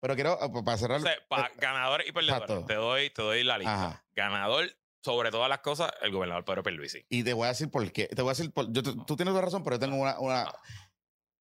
Pero 0.00 0.14
quiero, 0.14 0.38
eh, 0.42 0.62
para 0.64 0.78
cerrar... 0.78 0.98
Entonces, 0.98 1.20
pa- 1.28 1.50
ganadores 1.56 2.08
y 2.08 2.12
perdedores. 2.12 2.66
Te 2.66 2.74
doy, 2.74 3.10
te 3.10 3.22
doy 3.22 3.42
la 3.44 3.58
lista. 3.58 3.74
Ajá. 3.74 4.06
Ganador, 4.14 4.70
sobre 5.02 5.30
todas 5.30 5.48
las 5.50 5.60
cosas, 5.60 5.90
el 6.02 6.12
gobernador 6.12 6.44
Pedro 6.44 6.62
Pierluisi. 6.62 7.04
Y 7.10 7.22
te 7.24 7.32
voy 7.34 7.44
a 7.46 7.48
decir 7.48 7.70
por 7.70 7.90
qué. 7.92 8.06
Te 8.08 8.22
voy 8.22 8.30
a 8.30 8.34
decir, 8.34 8.52
por- 8.52 8.72
yo, 8.72 8.82
tú 8.82 9.04
tú 9.04 9.16
tienes 9.16 9.32
toda 9.32 9.42
razón, 9.44 9.62
pero 9.64 9.76
yo 9.76 9.80
tengo 9.80 9.96
una, 9.96 10.18
una- 10.18 10.52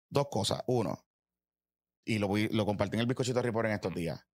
dos 0.09 0.27
cosas. 0.29 0.61
Uno, 0.67 1.05
y 2.05 2.19
lo, 2.19 2.27
voy- 2.27 2.49
lo 2.51 2.65
compartí 2.65 2.95
en 2.95 3.01
el 3.01 3.07
bizcochito 3.07 3.41
report 3.41 3.67
en 3.67 3.73
estos 3.75 3.93
días. 3.93 4.25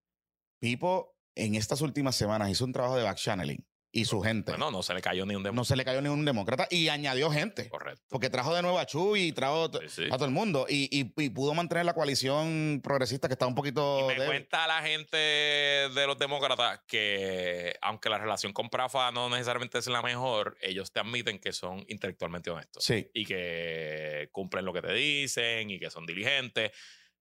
Pipo 0.59 1.15
en 1.35 1.55
estas 1.55 1.81
últimas 1.81 2.15
semanas 2.15 2.49
hizo 2.49 2.65
un 2.65 2.73
trabajo 2.73 2.97
de 2.97 3.03
back 3.03 3.17
channeling 3.17 3.65
y 3.91 4.05
su 4.05 4.21
gente. 4.21 4.51
Bueno, 4.51 4.69
no 4.69 4.83
se 4.83 4.93
le 4.93 5.01
cayó 5.01 5.25
ni 5.25 5.33
un 5.35 5.41
no 5.41 5.47
demonio. 5.49 5.63
se 5.63 5.75
le 5.75 5.83
cayó 5.83 5.99
ningún 6.01 6.23
demócrata 6.23 6.67
y 6.69 6.89
añadió 6.89 7.31
gente. 7.31 7.67
Correcto. 7.69 8.03
Porque 8.09 8.29
trajo 8.29 8.53
de 8.53 8.61
nuevo 8.61 8.77
a 8.77 8.85
Chu 8.85 9.15
y 9.15 9.31
trajo 9.31 9.71
t- 9.71 9.79
Sí, 9.89 10.03
sí. 10.03 10.09
a 10.11 10.15
todo 10.17 10.25
el 10.25 10.31
mundo. 10.31 10.67
Y, 10.69 10.89
y- 10.95 11.11
y 11.17 11.29
pudo 11.31 11.55
mantener 11.55 11.85
la 11.85 11.93
coalición 11.95 12.81
progresista 12.83 13.27
que 13.27 13.33
estaba 13.33 13.49
un 13.49 13.55
poquito. 13.55 14.01
Y 14.01 14.03
me 14.03 14.13
débil. 14.13 14.27
cuenta 14.27 14.67
la 14.67 14.81
gente 14.83 15.17
de 15.17 16.03
los 16.05 16.19
demócratas 16.19 16.81
que, 16.87 17.73
aunque 17.81 18.09
la 18.09 18.19
relación 18.19 18.53
con 18.53 18.69
Prafa 18.69 19.11
no 19.11 19.27
necesariamente 19.29 19.79
es 19.79 19.87
la 19.87 20.03
mejor, 20.03 20.55
ellos 20.61 20.91
te 20.91 20.99
admiten 20.99 21.39
que 21.39 21.51
son 21.51 21.83
intelectualmente 21.87 22.51
honestos. 22.51 22.83
Sí. 22.83 23.09
Y 23.13 23.25
que 23.25 24.29
cumplen 24.31 24.65
lo 24.65 24.73
que 24.73 24.81
te 24.83 24.93
dicen 24.93 25.69
y 25.71 25.79
que 25.79 25.89
son 25.89 26.05
diligentes. 26.05 26.71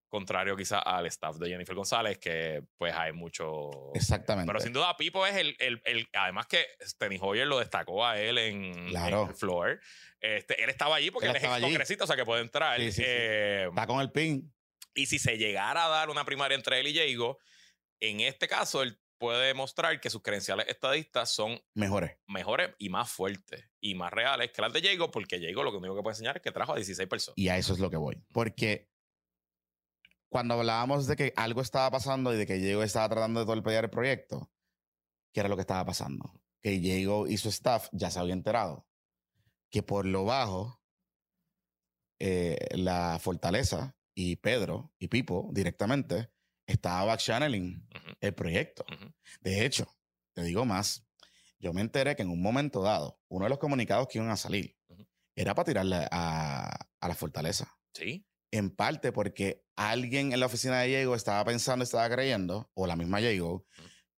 Contrario 0.09 0.57
quizá 0.57 0.79
al 0.79 1.05
staff 1.05 1.37
de 1.37 1.49
Jennifer 1.49 1.75
González, 1.75 2.17
que 2.17 2.63
pues 2.77 2.93
hay 2.95 3.13
mucho... 3.13 3.69
Exactamente. 3.93 4.47
Pero 4.47 4.59
sin 4.59 4.73
duda, 4.73 4.97
Pipo 4.97 5.25
es 5.27 5.35
el, 5.35 5.55
el, 5.59 5.81
el- 5.85 6.09
Además 6.13 6.47
que 6.47 6.65
Steny 6.81 7.19
Hoyer 7.21 7.45
lo 7.45 7.59
destacó 7.59 8.03
a 8.05 8.19
él 8.19 8.37
en, 8.39 8.87
Claro. 8.89 9.23
en 9.23 9.29
el 9.29 9.35
floor. 9.35 9.79
Este, 10.19 10.63
él 10.63 10.69
estaba 10.71 10.95
allí 10.95 11.11
porque 11.11 11.27
Él 11.29 11.35
él, 11.35 11.43
es 11.43 11.61
congresista, 11.61 12.03
o 12.05 12.07
sea 12.07 12.15
que 12.15 12.25
puede 12.25 12.41
entrar. 12.41 12.79
Sí, 12.79 12.91
sí, 12.91 13.01
sí. 13.01 13.03
Eh, 13.05 13.67
Está 13.69 13.85
con 13.87 14.01
el 14.01 14.11
pin. 14.11 14.51
y 14.95 15.05
si 15.05 15.19
se 15.19 15.37
llegara 15.37 15.85
a 15.85 15.89
dar 15.89 16.09
una 16.09 16.25
primaria 16.25 16.55
entre 16.55 16.79
él 16.79 16.87
y 16.87 16.95
Jago, 16.97 17.37
en 18.01 18.21
este 18.21 18.47
caso 18.47 18.81
él 18.81 18.99
puede 19.19 19.47
demostrar 19.47 19.99
que 19.99 20.09
sus 20.09 20.21
credenciales 20.23 20.65
estadistas 20.69 21.29
son 21.31 21.61
Mejores. 21.75 22.17
mejores 22.27 22.71
y 22.79 22.89
más 22.89 23.11
fuertes 23.11 23.69
y 23.81 23.93
más 23.93 24.11
reales 24.11 24.51
que 24.51 24.61
las 24.61 24.73
de 24.73 24.81
Jago, 24.81 25.11
porque 25.11 25.39
Jago 25.39 25.61
lo 25.63 25.77
único 25.77 25.95
que 25.95 26.01
puede 26.01 26.13
enseñar 26.13 26.37
es 26.37 26.41
que 26.41 26.51
trajo 26.51 26.71
a 26.73 26.75
16 26.77 27.07
personas. 27.07 27.37
Y 27.37 27.49
a 27.49 27.57
eso 27.57 27.73
es 27.73 27.79
lo 27.79 27.89
que 27.89 27.97
voy. 27.97 28.17
Porque 28.33 28.87
cuando 30.29 30.53
hablábamos 30.53 31.07
de 31.07 31.15
que 31.15 31.33
algo 31.35 31.61
estaba 31.61 31.91
pasando 31.91 32.33
y 32.33 32.37
de 32.37 32.47
que 32.47 32.55
Diego 32.55 32.83
estaba 32.83 33.09
tratando 33.09 33.39
de 33.39 33.45
torpedear 33.45 33.83
el 33.83 33.89
proyecto, 33.89 34.51
¿qué 35.33 35.41
era 35.41 35.49
lo 35.49 35.55
que 35.55 35.61
estaba 35.61 35.85
pasando? 35.85 36.41
Que 36.61 36.71
Diego 36.71 37.27
y 37.27 37.37
su 37.37 37.49
staff 37.49 37.89
ya 37.91 38.11
se 38.11 38.19
había 38.19 38.33
enterado 38.33 38.89
que 39.69 39.83
por 39.83 40.05
lo 40.05 40.25
bajo, 40.25 40.81
eh, 42.19 42.57
la 42.71 43.17
fortaleza 43.21 43.95
y 44.13 44.35
Pedro 44.37 44.93
y 44.99 45.07
Pipo 45.07 45.49
directamente 45.53 46.31
estaba 46.65 47.05
backchanneling 47.05 47.87
el 48.19 48.33
proyecto. 48.33 48.85
De 49.41 49.65
hecho, 49.65 49.87
te 50.33 50.43
digo 50.43 50.65
más, 50.65 51.07
yo 51.59 51.73
me 51.73 51.81
enteré 51.81 52.15
que 52.15 52.23
en 52.23 52.29
un 52.29 52.41
momento 52.41 52.81
dado, 52.81 53.21
uno 53.27 53.45
de 53.45 53.49
los 53.49 53.59
comunicados 53.59 54.07
que 54.07 54.17
iban 54.17 54.29
a 54.29 54.37
salir 54.37 54.77
era 55.35 55.55
para 55.55 55.65
tirarle 55.65 56.07
a, 56.11 56.87
a 56.99 57.07
la 57.07 57.15
fortaleza. 57.15 57.77
Sí. 57.93 58.25
En 58.51 58.71
parte 58.71 59.11
porque 59.11 59.63
alguien 59.75 60.33
en 60.33 60.39
la 60.39 60.47
oficina 60.47 60.79
de 60.79 60.87
Diego 60.87 61.15
estaba 61.15 61.43
pensando, 61.45 61.83
estaba 61.83 62.09
creyendo, 62.09 62.69
o 62.73 62.87
la 62.87 62.95
misma 62.95 63.19
Diego, 63.19 63.65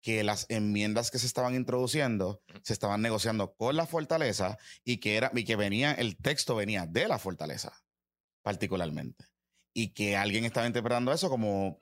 que 0.01 0.23
las 0.23 0.45
enmiendas 0.49 1.11
que 1.11 1.19
se 1.19 1.25
estaban 1.25 1.55
introduciendo 1.55 2.41
se 2.63 2.73
estaban 2.73 3.01
negociando 3.01 3.53
con 3.55 3.75
la 3.75 3.85
fortaleza 3.85 4.57
y 4.83 4.97
que, 4.97 5.17
era, 5.17 5.31
y 5.33 5.43
que 5.43 5.55
venía, 5.55 5.91
el 5.91 6.17
texto 6.17 6.55
venía 6.55 6.85
de 6.85 7.07
la 7.07 7.19
fortaleza, 7.19 7.73
particularmente. 8.43 9.25
Y 9.73 9.93
que 9.93 10.15
alguien 10.15 10.45
estaba 10.45 10.67
interpretando 10.67 11.11
eso 11.11 11.29
como 11.29 11.79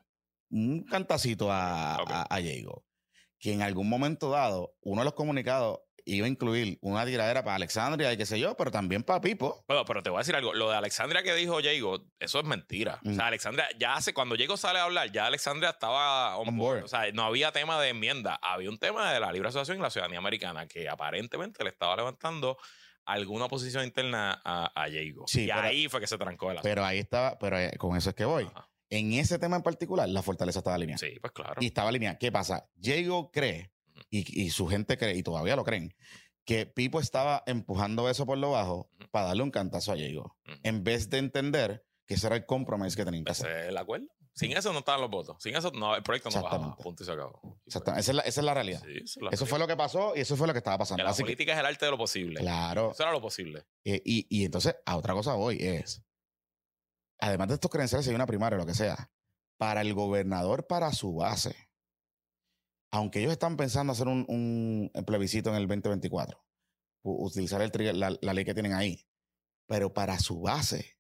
un 0.49 0.83
cantacito 0.85 1.51
a, 1.51 1.97
Ok. 2.01 2.09
a, 2.11 2.27
a 2.35 2.37
Diego. 2.39 2.85
Que 3.39 3.53
en 3.53 3.61
algún 3.61 3.87
momento 3.87 4.31
dado, 4.31 4.75
uno 4.81 5.01
de 5.01 5.05
los 5.05 5.13
comunicados 5.13 5.79
iba 6.07 6.25
a 6.25 6.29
incluir 6.29 6.77
una 6.81 7.05
tiradera 7.05 7.43
para 7.43 7.55
Alexandria 7.55 8.11
y 8.13 8.17
qué 8.17 8.25
sé 8.25 8.39
yo, 8.39 8.55
pero 8.57 8.71
también 8.71 9.03
para 9.03 9.21
Pipo. 9.21 9.63
Bueno, 9.67 9.83
pero 9.85 10.01
te 10.01 10.09
voy 10.09 10.17
a 10.17 10.21
decir 10.21 10.35
algo. 10.35 10.53
Lo 10.53 10.69
de 10.69 10.77
Alexandria 10.77 11.21
que 11.23 11.35
dijo 11.35 11.59
Jago, 11.61 12.05
eso 12.19 12.39
es 12.39 12.45
mentira. 12.45 12.99
O 13.05 13.09
Mm. 13.09 13.15
sea, 13.15 13.27
Alexandria 13.27 13.67
ya 13.79 13.95
hace, 13.95 14.13
cuando 14.13 14.35
Jago 14.37 14.57
sale 14.57 14.79
a 14.79 14.83
hablar, 14.83 15.11
ya 15.11 15.25
Alexandria 15.27 15.71
estaba 15.71 16.37
on 16.37 16.47
On 16.49 16.57
board. 16.57 16.75
board. 16.77 16.85
O 16.85 16.87
sea, 16.87 17.11
no 17.11 17.23
había 17.23 17.51
tema 17.51 17.79
de 17.81 17.89
enmienda. 17.89 18.39
Había 18.41 18.69
un 18.69 18.77
tema 18.77 19.11
de 19.13 19.19
la 19.19 19.31
libre 19.31 19.49
asociación 19.49 19.77
y 19.79 19.81
la 19.81 19.89
ciudadanía 19.89 20.19
americana 20.19 20.65
que 20.67 20.87
aparentemente 20.89 21.63
le 21.63 21.69
estaba 21.69 21.95
levantando 21.95 22.57
alguna 23.05 23.45
oposición 23.45 23.83
interna 23.85 24.41
a, 24.43 24.65
a 24.75 24.83
Jago. 24.89 25.25
Sí, 25.27 25.43
y 25.43 25.47
pero- 25.47 25.61
ahí 25.61 25.87
fue 25.89 25.99
que 26.01 26.07
se 26.07 26.17
trancó 26.17 26.51
el 26.51 26.57
asunto. 26.57 26.69
Pero 26.69 26.83
ahí 26.85 26.99
estaba, 26.99 27.37
pero 27.39 27.57
eh, 27.59 27.71
con 27.77 27.95
eso 27.95 28.09
es 28.09 28.15
que 28.15 28.25
voy. 28.25 28.45
Ajá. 28.45 28.67
En 28.89 29.11
ese 29.13 29.37
tema 29.37 29.57
en 29.57 29.63
particular, 29.63 30.07
la 30.07 30.21
fortaleza 30.21 30.59
estaba 30.59 30.75
alineada. 30.77 30.97
Sí, 30.99 31.17
pues 31.19 31.33
claro. 31.33 31.55
Y 31.59 31.65
estaba 31.67 31.89
alineada. 31.89 32.17
¿Qué 32.17 32.31
pasa? 32.31 32.69
Jago 32.81 33.31
cree, 33.31 33.71
y, 34.09 34.43
y 34.43 34.49
su 34.49 34.67
gente 34.67 34.97
cree, 34.97 35.15
y 35.15 35.23
todavía 35.23 35.55
lo 35.55 35.63
creen, 35.63 35.93
que 36.45 36.65
Pipo 36.65 36.99
estaba 36.99 37.43
empujando 37.45 38.09
eso 38.09 38.25
por 38.25 38.37
lo 38.37 38.51
bajo 38.51 38.89
para 39.11 39.27
darle 39.27 39.43
un 39.43 39.51
cantazo 39.51 39.91
a. 39.91 39.95
Ujú. 39.95 40.31
En 40.63 40.83
vez 40.83 41.09
de 41.09 41.17
entender 41.17 41.85
que 42.07 42.13
ese 42.13 42.27
era 42.27 42.37
el 42.37 42.45
compromiso 42.45 42.95
que 42.95 43.05
tenían 43.05 43.25
que 43.25 43.31
hacer. 43.31 43.51
Ese 43.51 43.61
es 43.63 43.67
el 43.67 43.77
acuerdo. 43.77 44.07
Sin 44.33 44.55
eso 44.55 44.71
no 44.71 44.79
estaban 44.79 45.01
los 45.01 45.09
votos. 45.09 45.35
Sin 45.41 45.55
eso 45.55 45.71
no, 45.71 45.95
el 45.95 46.03
proyecto 46.03 46.29
no 46.29 46.43
bajaba. 46.43 46.75
Punto 46.77 47.01
y 47.01 47.05
se 47.07 47.11
acabó. 47.11 47.59
Y 47.65 47.69
Exactamente. 47.69 48.01
Esa 48.01 48.11
es 48.11 48.15
la, 48.15 48.21
esa 48.21 48.41
es 48.41 48.45
la 48.45 48.53
pues, 48.53 48.65
realidad. 48.65 48.81
sí, 48.85 48.91
eso 49.03 49.19
es 49.19 49.23
la 49.23 49.29
Eso 49.31 49.45
fue 49.47 49.59
lo 49.59 49.67
que 49.67 49.75
pasó 49.75 50.15
y 50.15 50.19
eso 50.21 50.37
fue 50.37 50.45
lo 50.47 50.53
que 50.53 50.59
estaba 50.59 50.77
pasando. 50.77 51.01
Que 51.01 51.05
La 51.05 51.09
Así 51.09 51.23
que, 51.23 51.25
política 51.25 51.53
es 51.53 51.59
el 51.59 51.65
arte 51.65 51.85
de 51.85 51.91
lo 51.91 51.97
posible. 51.97 52.39
claro. 52.39 52.91
Eso 52.91 53.03
era 53.03 53.11
lo 53.11 53.19
posible. 53.19 53.65
Eh, 53.83 54.01
y, 54.05 54.27
y 54.29 54.45
entonces, 54.45 54.75
a 54.85 54.95
otra 54.95 55.15
cosa 55.15 55.35
hoy 55.35 55.57
es, 55.59 56.03
además 57.19 57.47
de 57.47 57.55
estos 57.55 57.71
credenciales, 57.71 58.05
si 58.05 58.11
hay 58.11 58.15
una 58.15 58.27
primaria 58.27 58.57
o 58.57 58.59
lo 58.59 58.65
que 58.67 58.75
sea, 58.75 59.11
para 59.57 59.81
el 59.81 59.93
gobernador, 59.95 60.67
para 60.67 60.93
su 60.93 61.15
base, 61.15 61.66
aunque 62.97 63.19
ellos 63.19 63.31
están 63.31 63.57
pensando 63.57 63.93
hacer 63.93 64.07
un, 64.07 64.25
un 64.27 65.05
plebiscito 65.05 65.49
en 65.49 65.55
el 65.55 65.67
2024, 65.67 66.39
u- 67.03 67.25
utilizar 67.25 67.61
el 67.61 67.99
la, 67.99 68.17
la 68.21 68.33
ley 68.33 68.43
que 68.45 68.53
tienen 68.53 68.73
ahí, 68.73 69.07
pero 69.67 69.93
para 69.93 70.19
su 70.19 70.41
base 70.41 70.97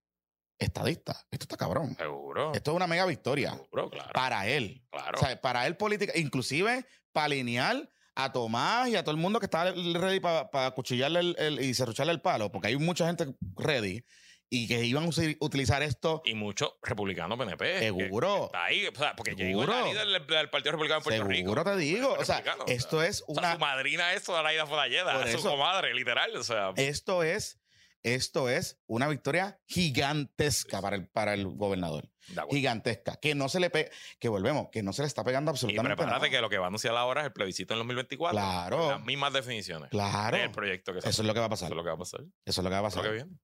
estadista, 0.59 1.13
esto 1.31 1.43
está 1.43 1.57
cabrón. 1.57 1.95
Seguro. 1.97 2.53
Esto 2.53 2.71
es 2.71 2.75
una 2.75 2.87
mega 2.87 3.05
victoria 3.05 3.51
Seguro, 3.51 3.89
claro. 3.89 4.09
para 4.13 4.47
él. 4.47 4.83
claro. 4.91 5.17
O 5.19 5.23
sea, 5.23 5.39
para 5.39 5.67
él 5.67 5.77
política, 5.77 6.13
inclusive 6.17 6.85
para 7.11 7.25
alinear 7.25 7.89
a 8.15 8.31
Tomás 8.31 8.89
y 8.89 8.95
a 8.95 9.03
todo 9.03 9.11
el 9.13 9.21
mundo 9.21 9.39
que 9.39 9.45
está 9.45 9.71
ready 9.71 10.19
para 10.19 10.71
cuchillarle 10.71 11.19
el, 11.19 11.35
el- 11.37 11.59
y 11.63 11.73
cerrucharle 11.73 12.11
el 12.13 12.21
palo, 12.21 12.51
porque 12.51 12.69
hay 12.69 12.77
mucha 12.77 13.05
gente 13.05 13.35
ready 13.55 14.03
y 14.49 14.67
que 14.67 14.83
iban 14.85 15.03
a 15.05 15.09
utilizar 15.39 15.83
esto 15.83 16.21
y 16.25 16.33
muchos 16.33 16.73
republicanos 16.81 17.37
PNP. 17.37 17.65
que- 17.73 17.79
seguro. 17.79 18.45
Está 18.45 18.65
ahí, 18.65 18.85
o 18.87 18.95
sea, 18.95 19.15
porque 19.15 19.35
llegó 19.35 19.65
la 19.65 19.73
Seguro. 19.73 19.91
líder 19.93 20.07
del, 20.07 20.27
del 20.27 20.49
Partido 20.49 20.71
Republicano 20.71 20.99
en 20.99 21.03
Puerto 21.03 21.23
Rico. 21.25 21.49
Seguro 21.49 21.63
te 21.63 21.75
digo. 21.77 22.13
O 22.17 22.23
sea, 22.25 22.43
esto 22.67 23.03
es 23.03 23.23
O 23.27 23.33
sea, 23.33 23.41
una. 23.43 23.53
su 23.53 23.59
madrina 23.59 24.13
es 24.13 24.23
Zoraida 24.23 24.65
Follalleda, 24.65 25.13
Por 25.17 25.25
es 25.27 25.31
su 25.33 25.39
eso- 25.39 25.49
comadre, 25.49 25.93
literal. 25.93 26.35
O 26.35 26.43
sea, 26.43 26.71
Esto 26.77 27.23
es. 27.23 27.59
Esto 28.03 28.47
es 28.47 28.79
una 28.85 29.09
victoria 29.09 29.59
gigantesca 29.65 30.81
para 30.81 30.95
el, 30.95 31.07
para 31.09 31.33
el 31.33 31.45
gobernador. 31.47 32.09
Gigantesca. 32.49 33.17
Que 33.17 33.35
no 33.35 33.49
se 33.49 33.59
le 33.59 33.69
pe 33.69 33.89
que 34.19 34.29
volvemos, 34.29 34.67
que 34.71 34.83
no 34.83 34.93
se 34.93 35.01
le 35.01 35.07
está 35.07 35.23
pegando 35.23 35.51
Y 35.51 35.53
absolutamente 35.53 35.95
prepárate 35.97 36.19
nada. 36.27 36.29
que 36.29 36.41
lo 36.41 36.49
que 36.49 36.57
va 36.57 36.65
a 36.65 36.67
anunciar 36.67 36.95
ahora 36.95 37.21
es 37.21 37.27
el 37.27 37.33
plebiscito 37.33 37.73
en 37.73 37.79
2024. 37.79 38.37
Claro. 38.37 38.91
Las 38.91 39.03
mismas 39.03 39.33
definiciones. 39.33 39.89
Claro. 39.89 40.37
El 40.37 40.51
proyecto 40.51 40.93
que 40.93 41.01
se 41.01 41.09
Eso 41.09 41.21
es 41.21 41.27
lo 41.27 41.33
que 41.33 41.39
va 41.39 41.45
a 41.45 41.47
Eso 41.47 41.51
pasar. 41.55 41.71
es 41.71 41.75
lo 41.75 41.83
que 41.83 41.89
va 41.89 41.95
a 41.95 41.97
pasar. 41.97 42.21
Eso 42.45 42.61
es 42.61 42.63
lo 42.63 42.69
que 42.69 42.75
va 42.79 42.85
a 42.85 42.87
Eso 42.87 42.99
es 42.99 43.05
lo 43.05 43.11
que 43.11 43.17
pasar. 43.17 43.27
viene. 43.27 43.39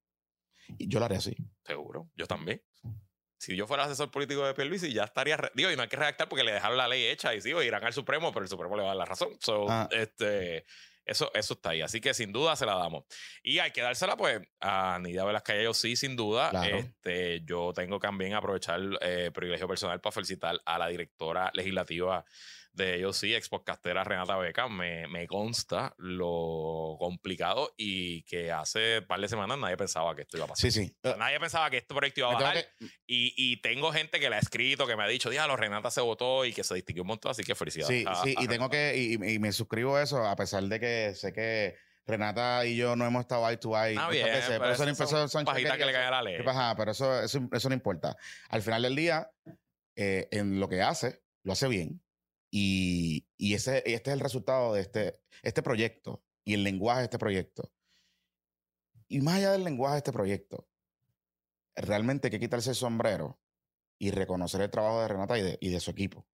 Y 0.78 0.88
yo 0.88 0.99
lo 0.99 1.05
haré 1.05 1.18
así. 1.18 1.36
Seguro. 1.66 2.09
Yo 2.16 2.26
también. 2.28 2.61
Si 3.38 3.55
yo 3.57 3.68
fuera 3.68 3.84
asesor 3.84 4.09
político 4.09 4.45
de 4.45 4.53
Pierluisi, 4.53 4.93
ya 4.93 5.03
estaría. 5.03 5.38
Digo, 5.53 5.70
y 5.70 5.76
no 5.76 5.82
hay 5.82 5.89
que 5.89 5.97
redactar 5.97 6.30
porque 6.30 6.43
le 6.45 6.53
dejaron 6.53 6.78
la 6.78 6.88
ley 6.88 7.03
hecha 7.05 7.36
y 7.36 7.41
sí, 7.41 7.49
irán 7.49 7.84
al 7.84 7.91
Supremo, 7.93 8.32
pero 8.32 8.43
el 8.43 8.49
Supremo 8.49 8.78
le 8.78 8.84
va 8.84 8.89
a 8.89 8.91
dar 8.91 8.97
la 8.97 9.05
razón. 9.05 9.36
So, 9.41 9.66
Ah. 9.70 9.89
este, 9.91 10.66
eso, 11.05 11.30
eso 11.34 11.55
está 11.55 11.72
ahí. 11.72 11.82
Así 11.82 11.99
que 11.99 12.14
sin 12.14 12.32
duda 12.32 12.55
se 12.55 12.66
la 12.66 12.76
damos. 12.76 13.03
Y 13.43 13.59
hay 13.59 13.72
que 13.72 13.82
dársela, 13.82 14.16
pues, 14.16 14.39
a 14.61 14.97
Nidia 15.01 15.26
Velasquez, 15.26 15.61
yo 15.61 15.74
sí, 15.74 15.97
sin 15.97 16.16
duda. 16.16 16.51
Claro. 16.51 16.78
Este, 16.78 17.41
yo 17.43 17.74
tengo 17.74 17.99
también 17.99 18.34
aprovechar 18.34 18.80
eh, 19.01 19.30
privilegio 19.34 19.68
personal 19.68 19.99
para 19.99 20.14
felicitar 20.14 20.61
a 20.66 20.78
la 20.80 20.88
directora 20.88 21.51
legislativa 21.53 22.24
de 22.74 22.95
ellos 22.95 23.15
sí, 23.17 23.34
ex 23.36 23.49
podcastera 23.49 24.03
Renata 24.03 24.36
Beca, 24.38 24.67
me, 24.67 25.07
me 25.07 25.28
consta 25.28 25.93
lo 25.97 26.95
complicado 26.99 27.71
y 27.78 28.24
que 28.24 28.51
hace 28.51 28.99
un 28.99 29.05
par 29.07 29.19
de 29.21 29.30
semanas 29.30 29.57
nadie 29.59 29.78
pensaba 29.78 30.15
que 30.15 30.24
esto 30.24 30.38
iba 30.38 30.45
a 30.45 30.49
pasar. 30.49 30.71
Sí, 30.71 30.86
sí. 30.86 30.95
Nadie 31.17 31.39
pensaba 31.39 31.69
que 31.69 31.78
este 31.78 31.93
proyecto 31.93 32.21
iba 32.21 32.32
a 32.32 32.34
bajar. 32.34 32.55
que- 32.80 32.86
Y, 33.05 33.34
y 33.38 33.61
tengo 33.61 33.91
gente 33.91 34.19
que 34.19 34.30
le 34.30 34.36
ha 34.38 34.39
escrito, 34.39 34.88
que 34.88 34.95
me 34.95 35.03
ha 35.03 35.07
dicho, 35.07 35.30
diablo, 35.30 35.55
Renata 35.55 35.91
se 35.91 36.01
votó 36.01 36.45
y 36.45 36.53
que 36.53 36.63
se 36.63 36.74
distinguió 36.76 37.03
un 37.03 37.09
montón, 37.09 37.32
así 37.32 37.43
que 37.43 37.53
felicidades. 37.53 37.95
Sí, 37.99 38.05
a- 38.07 38.15
sí, 38.24 38.36
a 38.38 38.41
y 38.43 38.47
tengo 38.47 38.69
que, 38.69 38.93
y, 38.97 39.13
y 39.34 39.39
me 39.39 39.51
suscribo 39.51 39.95
a 39.95 40.01
eso, 40.03 40.26
a 40.26 40.36
pesar 40.36 40.63
de 40.63 40.80
que 40.80 41.13
sé 41.15 41.32
que 41.32 41.76
Renata 42.05 42.65
y 42.65 42.76
yo 42.76 42.95
no 42.95 43.05
hemos 43.05 43.21
estado 43.21 43.47
eye 43.49 43.57
to 43.57 43.69
eye. 43.82 43.93
Muchas 43.93 44.09
bien, 44.11 44.26
veces, 44.26 44.49
pero 44.49 44.59
pero 44.61 44.74
eso, 44.74 44.86
no- 44.86 44.95
son 44.95 45.30
son 45.30 45.45
que 45.45 45.86
le 45.86 45.95
a 45.95 46.11
la 46.11 46.21
ley. 46.24 46.38
Pero 46.76 46.91
eso, 46.91 47.21
eso, 47.21 47.47
eso 47.51 47.69
no 47.69 47.76
importa. 47.76 48.17
Al 48.49 48.61
final 48.61 48.82
del 48.82 48.95
día, 48.95 49.30
eh, 49.95 50.28
en 50.32 50.59
lo 50.59 50.67
que 50.67 50.82
hace, 50.82 51.21
lo 51.43 51.53
hace 51.53 51.67
bien. 51.67 52.01
Y, 52.55 53.25
y 53.35 53.55
ese, 53.55 53.77
este 53.79 54.11
es 54.11 54.13
el 54.13 54.19
resultado 54.19 54.75
de 54.75 54.81
este, 54.81 55.19
este 55.41 55.63
proyecto 55.63 56.23
y 56.45 56.53
el 56.53 56.63
lenguaje 56.63 56.99
de 56.99 57.05
este 57.05 57.17
proyecto. 57.17 57.73
Y 59.07 59.21
más 59.21 59.37
allá 59.37 59.53
del 59.53 59.63
lenguaje 59.63 59.93
de 59.93 59.97
este 59.97 60.11
proyecto, 60.11 60.69
realmente 61.75 62.27
hay 62.27 62.31
que 62.31 62.39
quitarse 62.39 62.69
el 62.69 62.75
sombrero 62.75 63.41
y 63.97 64.11
reconocer 64.11 64.61
el 64.61 64.69
trabajo 64.69 65.01
de 65.01 65.07
Renata 65.07 65.39
y 65.39 65.41
de, 65.41 65.57
y 65.61 65.69
de 65.69 65.79
su 65.79 65.89
equipo. 65.89 66.27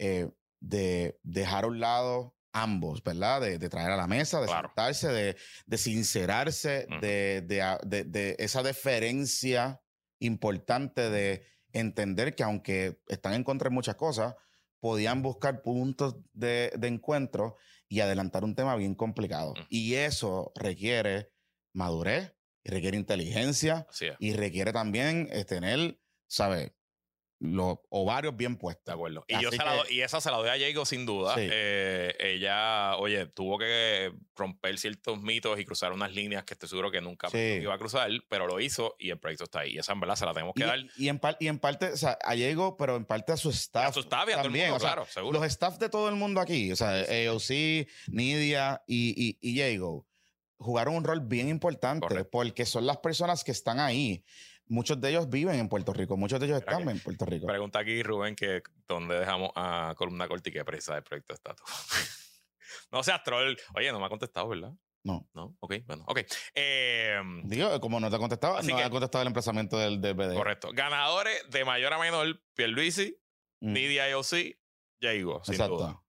Eh, 0.00 0.28
de 0.60 1.20
dejar 1.22 1.62
a 1.62 1.68
un 1.68 1.78
lado 1.78 2.36
ambos, 2.52 3.04
¿verdad? 3.04 3.40
De, 3.40 3.58
de 3.58 3.68
traer 3.68 3.92
a 3.92 3.96
la 3.96 4.08
mesa, 4.08 4.40
de 4.40 4.46
Claro. 4.48 4.70
sentarse, 4.70 5.06
de, 5.06 5.36
de 5.66 5.78
sincerarse, 5.78 6.88
Ujú. 6.90 7.00
de, 7.00 7.42
de, 7.46 7.62
a- 7.62 7.78
de- 7.86 8.02
de 8.04 8.34
esa 8.40 8.64
deferencia 8.64 9.80
importante 10.18 11.10
de 11.10 11.46
entender 11.72 12.34
que 12.34 12.42
aunque 12.42 13.00
están 13.06 13.34
en 13.34 13.44
contra 13.44 13.68
de 13.68 13.74
muchas 13.76 13.94
cosas, 13.94 14.34
podían 14.80 15.22
buscar 15.22 15.62
puntos 15.62 16.16
de, 16.32 16.72
de 16.78 16.88
encuentro 16.88 17.56
y 17.88 18.00
adelantar 18.00 18.44
un 18.44 18.54
tema 18.54 18.76
bien 18.76 18.94
complicado. 18.94 19.54
Y 19.68 19.94
eso 19.94 20.52
requiere 20.54 21.30
madurez, 21.72 22.34
y 22.68 22.70
requiere 22.70 22.96
inteligencia 22.96 23.86
y 24.18 24.32
requiere 24.32 24.72
también 24.72 25.28
eh, 25.32 25.44
tener, 25.44 25.98
¿sabes? 26.26 26.72
Los 27.40 27.78
ovarios 27.90 28.36
bien 28.36 28.54
de 28.54 28.58
puestos. 28.58 28.92
acuerdo. 28.92 29.24
Y, 29.28 29.40
yo 29.40 29.50
se 29.52 29.58
la 29.58 29.64
que- 29.70 29.76
doy- 29.76 29.92
y 29.92 30.00
esa 30.00 30.20
se 30.20 30.28
la 30.30 30.38
doy 30.38 30.48
a 30.48 30.58
Jago 30.58 30.84
sin 30.84 31.06
duda. 31.06 31.36
Sí. 31.36 31.42
Eh, 31.48 32.12
ella, 32.18 32.96
oye, 32.96 33.26
tuvo 33.26 33.58
que 33.58 34.12
romper 34.34 34.76
ciertos 34.76 35.20
mitos 35.22 35.58
y 35.60 35.64
cruzar 35.64 35.92
unas 35.92 36.12
líneas 36.12 36.42
que 36.42 36.54
estoy 36.54 36.68
seguro 36.68 36.90
que 36.90 37.00
nunca 37.00 37.30
Sí. 37.30 37.38
iba 37.62 37.72
a 37.72 37.78
cruzar, 37.78 38.10
pero 38.28 38.48
lo 38.48 38.58
hizo 38.58 38.96
y 38.98 39.10
el 39.10 39.20
proyecto 39.20 39.44
está 39.44 39.60
ahí. 39.60 39.74
Y 39.74 39.78
esa 39.78 39.92
en 39.92 40.00
verdad 40.00 40.16
se 40.16 40.26
la 40.26 40.32
tenemos 40.32 40.52
que 40.54 40.62
Y, 40.64 40.66
dar 40.66 40.78
y 40.96 41.08
en, 41.08 41.20
par- 41.20 41.36
y 41.38 41.46
en 41.46 41.60
parte, 41.60 41.92
o 41.92 41.96
sea, 41.96 42.18
a 42.24 42.34
Diego, 42.34 42.76
pero 42.76 42.96
en 42.96 43.04
parte 43.04 43.30
a 43.32 43.36
su 43.36 43.50
staff. 43.50 43.90
a 43.90 43.92
su 43.92 44.00
staff 44.00 44.28
y 44.28 44.32
a 44.32 44.34
todo 44.34 44.38
el 44.40 44.42
también, 44.46 44.70
mundo, 44.70 44.76
o 44.76 44.80
sea, 44.80 44.94
claro, 44.94 45.06
seguro. 45.08 45.38
Los 45.38 45.46
staff 45.46 45.78
de 45.78 45.88
todo 45.88 46.08
el 46.08 46.16
mundo 46.16 46.40
aquí, 46.40 46.72
o 46.72 46.76
sea, 46.76 46.90
AOC, 47.02 47.86
Nidia 48.08 48.82
y, 48.88 49.38
y, 49.40 49.78
jugaron 50.60 50.96
un 50.96 51.04
rol 51.04 51.20
bien 51.20 51.48
importante 51.48 52.08
Correcto. 52.08 52.30
porque 52.32 52.66
son 52.66 52.84
las 52.84 52.96
personas 52.96 53.44
que 53.44 53.52
están 53.52 53.78
ahí. 53.78 54.24
Muchos 54.68 55.00
de 55.00 55.10
ellos 55.10 55.28
viven 55.30 55.56
en 55.58 55.68
Puerto 55.68 55.92
Rico, 55.92 56.16
muchos 56.16 56.38
de 56.40 56.46
ellos 56.46 56.58
están 56.58 56.88
en 56.88 57.00
Puerto 57.00 57.24
Rico. 57.24 57.46
Pregunta 57.46 57.78
aquí 57.78 58.02
Rubén 58.02 58.34
que 58.36 58.62
dónde 58.86 59.18
dejamos 59.18 59.50
a 59.54 59.94
Columna 59.96 60.28
Corti 60.28 60.50
que 60.52 60.64
precisa 60.64 60.94
del 60.94 61.02
proyecto 61.04 61.32
de 61.32 61.36
estatus. 61.36 61.64
no 62.92 63.02
seas 63.02 63.22
troll. 63.22 63.54
Oye, 63.74 63.90
no 63.92 63.98
me 64.00 64.06
ha 64.06 64.08
contestado, 64.08 64.48
¿verdad? 64.48 64.72
No. 65.04 65.26
No, 65.32 65.56
ok, 65.60 65.74
bueno, 65.86 66.04
ok. 66.06 66.20
Eh, 66.54 67.18
Digo, 67.44 67.80
como 67.80 67.98
no 68.00 68.10
te 68.10 68.16
ha 68.16 68.18
contestado, 68.18 68.60
no 68.60 68.76
que- 68.76 68.82
ha 68.82 68.90
contestado 68.90 69.22
el 69.22 69.28
emplazamiento 69.28 69.78
del, 69.78 70.00
del 70.00 70.14
BD. 70.14 70.34
correcto. 70.34 70.70
Ganadores 70.74 71.48
de 71.50 71.64
mayor 71.64 71.92
a 71.94 71.98
menor, 71.98 72.42
Pierluisi, 72.54 73.16
Mm, 73.60 73.72
Nidia 73.72 74.08
IOC, 74.10 74.56
Jaigo, 75.00 75.42
sin 75.44 75.54
Exacto. 75.54 75.76
duda. 75.78 76.02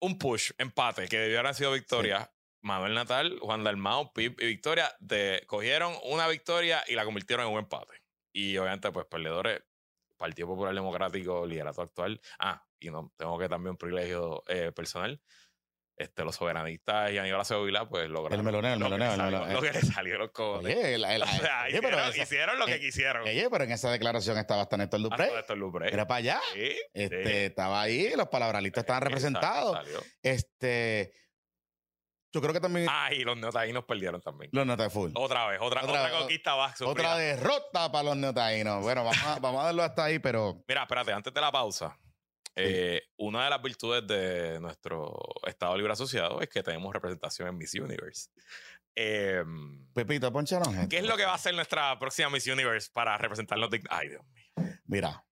Un 0.00 0.16
push, 0.18 0.52
empate, 0.58 1.08
que 1.08 1.18
debió 1.18 1.40
haber 1.40 1.54
sido 1.56 1.72
victoria. 1.72 2.30
Manuel 2.60 2.94
Natal, 2.94 3.38
Juan 3.40 3.62
Dalmao, 3.64 4.12
Pip 4.12 4.40
y 4.40 4.46
Victoria 4.46 4.92
de, 5.00 5.42
cogieron 5.46 5.94
una 6.04 6.26
victoria 6.28 6.82
y 6.88 6.94
la 6.94 7.04
convirtieron 7.04 7.46
en 7.46 7.52
un 7.52 7.58
empate. 7.60 7.94
Y 8.32 8.56
obviamente, 8.58 8.90
pues, 8.92 9.06
perdedores, 9.06 9.62
Partido 10.16 10.48
Popular 10.48 10.74
Democrático, 10.74 11.46
liderato 11.46 11.82
actual. 11.82 12.20
Ah, 12.38 12.64
y 12.80 12.90
no, 12.90 13.12
tengo 13.16 13.38
que 13.38 13.48
también 13.48 13.70
un 13.72 13.76
privilegio 13.76 14.42
eh, 14.48 14.72
personal. 14.72 15.20
Este, 15.96 16.22
los 16.24 16.36
soberanistas 16.36 17.10
y 17.10 17.18
Aníbal 17.18 17.40
Acevedo 17.40 17.64
Vilá, 17.64 17.88
pues 17.88 18.08
lograron 18.08 18.38
El 18.38 18.44
meloneo, 18.44 18.74
el 18.74 18.78
lo 18.78 18.84
meloneo, 18.88 19.16
salió- 19.16 19.38
meloneo. 19.40 19.54
Lo 19.56 19.62
que 19.62 19.72
les 19.72 19.88
salió 19.88 20.16
los 20.18 20.30
cojones. 20.30 20.76
Oye, 20.76 20.94
el- 20.94 21.04
el- 21.04 21.22
o 21.22 21.26
sea, 21.26 21.64
oye, 21.66 21.80
pero 21.82 21.88
hicieron, 21.96 22.08
esa- 22.12 22.22
hicieron 22.22 22.58
lo 22.60 22.66
que 22.66 22.74
eh, 22.74 22.80
quisieron. 22.80 23.22
oye, 23.22 23.48
pero 23.50 23.64
en 23.64 23.72
esa 23.72 23.90
declaración 23.90 24.38
estaba 24.38 24.62
hasta 24.62 24.76
Néstor 24.76 25.00
Ah, 25.00 25.02
Dupré. 25.02 25.38
esto 25.40 25.52
es 25.54 25.58
Lubre. 25.58 25.88
Era 25.92 26.06
para 26.06 26.18
allá. 26.18 26.40
Sí, 26.54 26.70
Este, 26.94 27.24
sí. 27.24 27.32
Estaba 27.46 27.82
ahí, 27.82 28.12
los 28.16 28.28
palabralistas 28.28 28.82
estaban 28.82 29.02
Exacto, 29.02 29.14
representados. 29.16 29.76
salió. 29.76 30.00
Este, 30.22 31.12
yo 32.32 32.40
creo 32.40 32.52
que 32.52 32.60
también 32.60 32.86
Ah, 32.90 33.12
y 33.12 33.24
los 33.24 33.36
neotaínos 33.36 33.84
perdieron 33.84 34.20
también. 34.20 34.50
los 34.52 34.92
Full. 34.92 35.12
Otra 35.14 35.46
vez, 35.48 35.58
otra, 35.62 35.82
Otra- 35.84 36.04
otra, 36.06 36.18
conquista 36.18 36.54
va. 36.54 36.74
Otra 36.84 37.16
derrota 37.16 37.90
para 37.90 38.04
los 38.04 38.16
neotaínos. 38.16 38.82
Bueno, 38.82 39.04
vamos 39.04 39.22
a, 39.24 39.38
vamos 39.38 39.60
a 39.62 39.64
darlo 39.66 39.82
hasta 39.82 40.04
ahí, 40.04 40.18
pero 40.18 40.62
Mira, 40.68 40.82
espérate, 40.82 41.12
antes 41.12 41.32
de 41.32 41.40
la 41.40 41.50
pausa. 41.52 41.98
Eh, 42.60 43.00
una 43.18 43.44
de 43.44 43.50
las 43.50 43.62
virtudes 43.62 44.04
de 44.06 44.58
nuestro 44.60 45.16
Estado 45.46 45.76
Libre 45.76 45.92
Asociado 45.92 46.40
es 46.40 46.48
que 46.48 46.62
tenemos 46.62 46.92
representación 46.92 47.46
en 47.48 47.56
Miss 47.56 47.74
Universe. 47.74 48.30
Em, 48.96 49.86
Pepito, 49.94 50.32
poncharon 50.32 50.74
gente. 50.74 50.88
¿Qué 50.88 50.98
es 50.98 51.06
lo 51.06 51.16
que 51.16 51.24
va 51.24 51.32
a 51.32 51.34
hacer 51.36 51.54
nuestra 51.54 51.96
próxima 52.00 52.30
Miss 52.30 52.46
Universe 52.48 52.90
para 52.92 53.16
representarnos? 53.16 53.70
Ay, 53.90 54.08
Dios 54.08 54.22
mío. 54.26 54.72
Mira, 54.86 55.24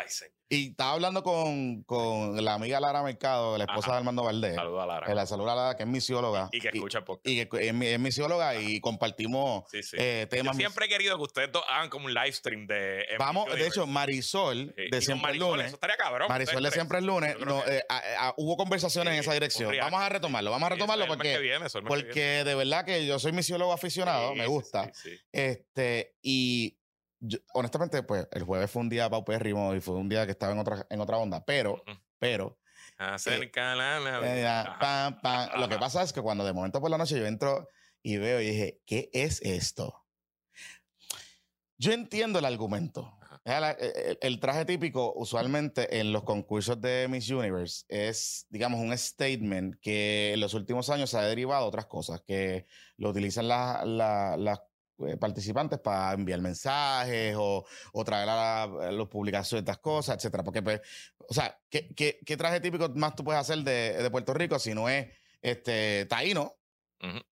Ay, 0.00 0.06
señor. 0.08 0.32
y 0.48 0.70
estaba 0.70 0.92
hablando 0.92 1.22
con, 1.24 1.82
con 1.82 2.42
la 2.42 2.54
amiga 2.54 2.78
Lara 2.80 3.02
Mercado, 3.02 3.58
la 3.58 3.64
esposa 3.64 3.88
Ajá. 3.88 3.92
de 3.92 3.98
Armando 3.98 4.22
Valdés. 4.22 4.54
Saludos 4.54 4.82
a 4.82 4.86
Lara. 4.86 5.12
La 5.14 5.26
saluda 5.26 5.52
a 5.52 5.56
Lara, 5.56 5.76
que 5.76 5.82
es 5.82 5.88
misióloga. 5.88 6.48
y 6.52 6.60
que 6.60 6.68
escucha 6.68 6.98
el 6.98 7.04
podcast. 7.04 7.26
y 7.26 7.44
que 7.46 7.68
es, 7.68 7.74
es 7.74 7.98
misióloga 8.00 8.54
y 8.54 8.80
compartimos 8.80 9.64
Sí, 9.70 9.82
sí. 9.82 9.96
eh, 9.98 10.20
Yo 10.22 10.28
temas. 10.28 10.56
siempre 10.56 10.86
he 10.86 10.88
querido 10.88 11.16
que 11.16 11.22
ustedes 11.24 11.50
dos 11.52 11.64
hagan 11.68 11.90
como 11.90 12.06
un 12.06 12.14
live 12.14 12.32
stream 12.32 12.66
de. 12.68 13.04
Vamos, 13.18 13.52
de 13.52 13.66
hecho. 13.66 13.86
Marisol, 13.88 14.72
Sí, 14.76 14.82
y 14.86 14.90
de 14.90 15.00
siempre 15.02 15.32
el 15.32 15.38
Marisol, 15.40 15.50
lunes. 15.50 15.66
Eso 15.66 15.74
estaría 15.74 15.96
cabrón. 15.96 16.28
Marisol 16.28 16.62
de 16.62 16.70
siempre 16.70 16.98
el 16.98 17.04
lunes. 17.06 17.36
Yo 17.38 17.44
no, 17.44 17.66
eh, 17.66 17.84
a- 17.88 18.28
a- 18.28 18.34
hubo 18.36 18.56
conversaciones 18.56 19.12
en 19.14 19.18
esa 19.20 19.32
dirección. 19.34 19.74
Vamos 19.80 20.00
a 20.00 20.08
retomarlo, 20.08 20.50
vamos 20.52 20.66
a 20.66 20.70
retomarlo 20.70 21.04
el 21.04 21.08
porque, 21.10 21.38
viene, 21.40 21.66
el 21.66 21.82
porque 21.82 22.44
de 22.44 22.54
verdad 22.54 22.84
que 22.84 23.04
yo 23.04 23.18
soy 23.18 23.32
misiólogo 23.32 23.72
aficionado, 23.72 24.34
me 24.36 24.46
gusta. 24.46 24.90
Este, 25.32 26.14
y 26.22 26.77
yo- 27.20 27.38
honestamente, 27.54 28.02
pues 28.02 28.28
el 28.32 28.42
jueves 28.44 28.70
fue 28.70 28.82
un 28.82 28.88
día 28.88 29.08
paupérrimo 29.10 29.74
y 29.74 29.80
fue 29.80 29.94
un 29.94 30.08
día 30.08 30.24
que 30.26 30.32
estaba 30.32 30.52
en 30.52 30.58
otra, 30.58 30.86
en 30.90 31.00
otra 31.00 31.18
onda, 31.18 31.44
pero, 31.44 31.82
pero, 32.18 32.58
Acerca 32.96 33.74
la 33.76 33.98
eh, 34.24 34.46
Ajá. 34.46 34.78
pam, 34.80 35.20
pam. 35.20 35.60
lo 35.60 35.68
que 35.68 35.78
pasa 35.78 36.02
es 36.02 36.12
que 36.12 36.20
cuando 36.20 36.44
de 36.44 36.52
momento 36.52 36.80
por 36.80 36.90
la 36.90 36.98
noche 36.98 37.18
yo 37.18 37.26
entro 37.26 37.68
y 38.02 38.16
veo 38.16 38.40
y 38.40 38.46
dije, 38.50 38.80
¿qué 38.86 39.08
es 39.12 39.40
esto? 39.42 40.04
Yo 41.76 41.92
entiendo 41.92 42.38
el 42.40 42.44
argumento. 42.44 43.14
Ya 43.44 43.60
la- 43.60 43.70
El, 43.70 44.18
el 44.20 44.40
traje 44.40 44.64
típico, 44.64 45.12
usualmente 45.14 46.00
en 46.00 46.12
los 46.12 46.24
concursos 46.24 46.80
de 46.80 47.06
Miss 47.08 47.30
Universe, 47.30 47.84
es, 47.88 48.46
digamos, 48.50 48.80
un 48.80 48.96
statement 48.98 49.76
que 49.80 50.32
en 50.34 50.40
los 50.40 50.54
últimos 50.54 50.90
años 50.90 51.10
se 51.10 51.18
ha 51.18 51.22
derivado 51.22 51.64
a 51.64 51.68
otras 51.68 51.86
cosas, 51.86 52.20
que 52.26 52.66
lo 52.96 53.10
utilizan 53.10 53.46
la- 53.48 53.84
la- 53.84 54.36
las 54.36 54.58
eh, 54.58 54.62
participantes 55.20 55.78
para 55.78 56.12
enviar 56.14 56.40
mensajes 56.40 57.34
o, 57.38 57.64
o 57.92 58.04
traer 58.04 58.28
a, 58.28 58.34
la- 58.36 58.88
a 58.88 58.92
los 58.92 59.08
publicaciones 59.08 59.48
ciertas 59.64 59.78
cosas, 59.78 60.16
etcétera. 60.16 60.42
Porque, 60.44 60.62
pues, 60.62 60.80
o 61.28 61.32
sea, 61.34 61.58
¿qué, 61.70 61.94
qué, 61.94 62.18
qué 62.24 62.36
traje 62.36 62.60
típico 62.60 62.88
más 62.90 63.14
tú 63.14 63.24
puedes 63.24 63.40
hacer 63.40 63.58
de, 63.58 64.02
de 64.02 64.10
Puerto 64.10 64.34
Rico 64.34 64.58
si 64.58 64.74
no 64.74 64.88
es 64.88 65.08
este 65.42 66.06
taíno? 66.06 66.54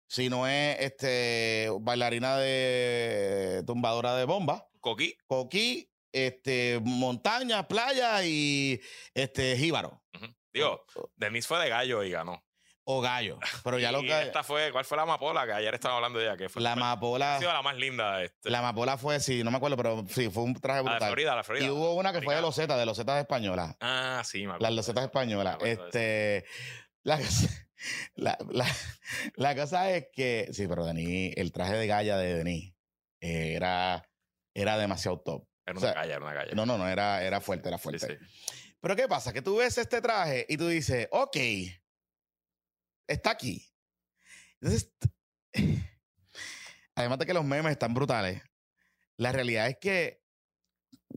Si 0.07 0.29
no 0.29 0.47
es 0.47 0.77
este 0.79 1.69
bailarina 1.81 2.37
de 2.37 3.63
tumbadora 3.67 4.15
de 4.15 4.23
bomba, 4.23 4.69
Coqui. 4.79 5.17
coquí, 5.27 5.91
este, 6.13 6.79
montaña, 6.81 7.67
playa 7.67 8.23
y 8.25 8.79
este 9.13 9.57
jíbaro. 9.57 10.01
Ujú. 10.15 10.27
Digo, 10.53 10.85
Denise 11.17 11.47
fue 11.49 11.59
de 11.59 11.67
gallo 11.69 12.01
y 12.03 12.11
ganó. 12.11 12.41
O 12.89 13.01
gallo. 13.01 13.37
Pero 13.65 13.79
ya 13.79 13.91
lo 13.91 14.01
que. 14.01 14.21
esta 14.21 14.43
fue, 14.43 14.71
¿cuál 14.71 14.85
fue 14.85 14.95
la 14.95 15.03
amapola? 15.03 15.45
Que 15.45 15.51
ayer 15.51 15.73
estaba 15.73 15.95
hablando 15.97 16.19
de 16.19 16.25
ella, 16.25 16.37
que 16.37 16.47
fue 16.47 16.61
La 16.61 16.69
ha 16.69 16.73
amapola. 16.73 17.37
sido 17.37 17.51
la 17.51 17.61
más 17.61 17.75
linda. 17.75 18.23
Este, 18.23 18.49
La 18.49 18.59
amapola 18.59 18.97
fue, 18.97 19.19
sí, 19.19 19.43
no 19.43 19.51
me 19.51 19.57
acuerdo, 19.57 19.75
pero 19.75 20.05
sí, 20.09 20.29
fue 20.29 20.43
un 20.43 20.53
traje 20.53 20.77
la 20.77 20.83
de 20.83 20.89
brutal. 20.91 21.07
Florida, 21.09 21.35
la 21.35 21.43
Florida. 21.43 21.65
Y 21.65 21.69
hubo 21.69 21.95
una 21.95 22.13
que 22.13 22.21
fue 22.21 22.33
de 22.35 22.41
losetas, 22.41 22.77
de 22.77 22.85
losetas 22.85 23.19
españolas. 23.19 23.75
Ah, 23.81 24.21
sí, 24.23 24.39
me 24.39 24.45
Las 24.47 24.55
acuerdo. 24.55 24.75
losetas 24.77 25.03
españolas. 25.03 25.57
Este. 25.65 26.45
La, 27.03 27.17
cosa- 27.17 27.67
la, 28.15 28.37
la- 28.51 28.75
la 29.35 29.55
cosa 29.55 29.91
es 29.91 30.07
que. 30.13 30.47
Sí, 30.53 30.65
pero 30.67 30.85
Denis, 30.85 31.33
el 31.35 31.51
traje 31.51 31.73
de 31.73 31.87
galla 31.87 32.17
de 32.17 32.35
Denis 32.35 32.73
eh, 33.19 33.53
era, 33.57 34.07
era 34.53 34.77
demasiado 34.77 35.19
top. 35.19 35.45
Era 35.65 35.75
o 35.75 35.79
una 35.79 35.87
sea, 35.87 35.93
calle, 35.93 36.13
era 36.13 36.23
una 36.23 36.33
calle. 36.33 36.51
No, 36.55 36.65
no, 36.65 36.77
no, 36.77 36.87
era, 36.87 37.21
era 37.21 37.41
fuerte, 37.41 37.67
era 37.67 37.77
Sí, 37.77 37.83
fuerte. 37.83 38.07
sí. 38.17 38.73
Pero 38.79 38.95
¿qué 38.95 39.09
pasa? 39.09 39.33
Que 39.33 39.41
tú 39.41 39.57
ves 39.57 39.77
este 39.77 39.99
traje 40.01 40.45
y 40.47 40.55
tú 40.55 40.69
dices, 40.69 41.09
ok, 41.11 41.35
está 43.07 43.31
aquí. 43.31 43.65
Entonces, 44.61 44.91
además 46.95 47.19
de 47.19 47.25
que 47.25 47.33
los 47.33 47.45
memes 47.45 47.71
están 47.71 47.93
brutales, 47.93 48.41
la 49.17 49.31
realidad 49.31 49.67
es 49.67 49.77
que, 49.79 50.21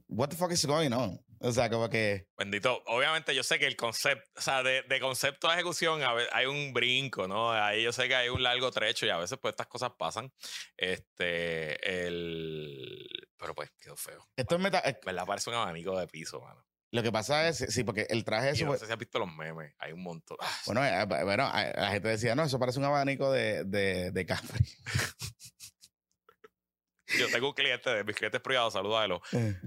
what 0.08 0.28
the 0.28 0.36
fuck 0.36 0.52
is 0.52 0.64
going 0.66 0.92
on? 0.92 1.20
O 1.42 1.52
sea, 1.52 1.70
como 1.70 1.88
que, 1.88 2.28
Bendito. 2.36 2.82
Obviamente 2.86 3.34
yo 3.34 3.42
sé 3.42 3.58
que 3.58 3.66
el 3.66 3.74
concepto, 3.74 4.30
o 4.36 4.42
sea, 4.42 4.62
de, 4.62 4.82
de 4.82 5.00
concepto 5.00 5.48
a 5.48 5.54
ejecución 5.54 6.02
a 6.02 6.14
hay 6.32 6.44
un 6.44 6.74
brinco, 6.74 7.26
¿no? 7.26 7.50
Ahí 7.50 7.82
yo 7.82 7.92
sé 7.92 8.08
que 8.08 8.14
hay 8.14 8.28
un 8.28 8.42
largo 8.42 8.70
trecho 8.70 9.06
y 9.06 9.08
a 9.08 9.16
veces 9.16 9.38
pues 9.40 9.52
estas 9.52 9.66
cosas 9.66 9.92
pasan. 9.98 10.30
Este, 10.76 12.06
el... 12.06 13.08
Pero 13.38 13.54
pues 13.54 13.70
quedó 13.80 13.96
feo. 13.96 14.22
esto 14.36 14.54
es 14.56 14.60
meta... 14.60 14.82
eh, 14.84 15.00
¿Verdad? 15.02 15.24
Parece 15.26 15.48
un 15.48 15.56
abanico 15.56 15.98
de 15.98 16.06
piso, 16.08 16.42
mano. 16.42 16.62
Lo 16.92 17.02
que 17.02 17.12
pasa 17.12 17.46
es, 17.48 17.58
sí, 17.68 17.84
porque 17.84 18.06
el 18.10 18.24
traje... 18.24 18.48
Y 18.48 18.52
Eso, 18.52 18.66
no 18.66 18.76
sé 18.76 18.86
si 18.86 18.92
has 18.92 18.98
visto 18.98 19.18
los 19.20 19.32
memes. 19.32 19.72
Hay 19.78 19.92
un 19.92 20.02
montón. 20.02 20.36
Ah, 20.40 20.58
bueno, 20.66 20.84
eh, 20.84 21.04
bueno, 21.24 21.50
eh, 21.56 21.72
la 21.76 21.90
gente 21.92 22.08
decía, 22.08 22.34
no, 22.34 22.42
eso 22.42 22.58
parece 22.58 22.80
un 22.80 22.84
abanico 22.84 23.30
de, 23.30 23.64
de, 23.64 24.10
de 24.10 24.26
Capri. 24.26 24.64
Yo 27.18 27.28
tengo 27.28 27.48
un 27.48 27.54
cliente 27.54 27.90
de 27.90 28.04
mis 28.04 28.14
clientes 28.14 28.40
privados, 28.40 28.72
saluda 28.72 29.02
a 29.02 29.04
él, 29.04 29.18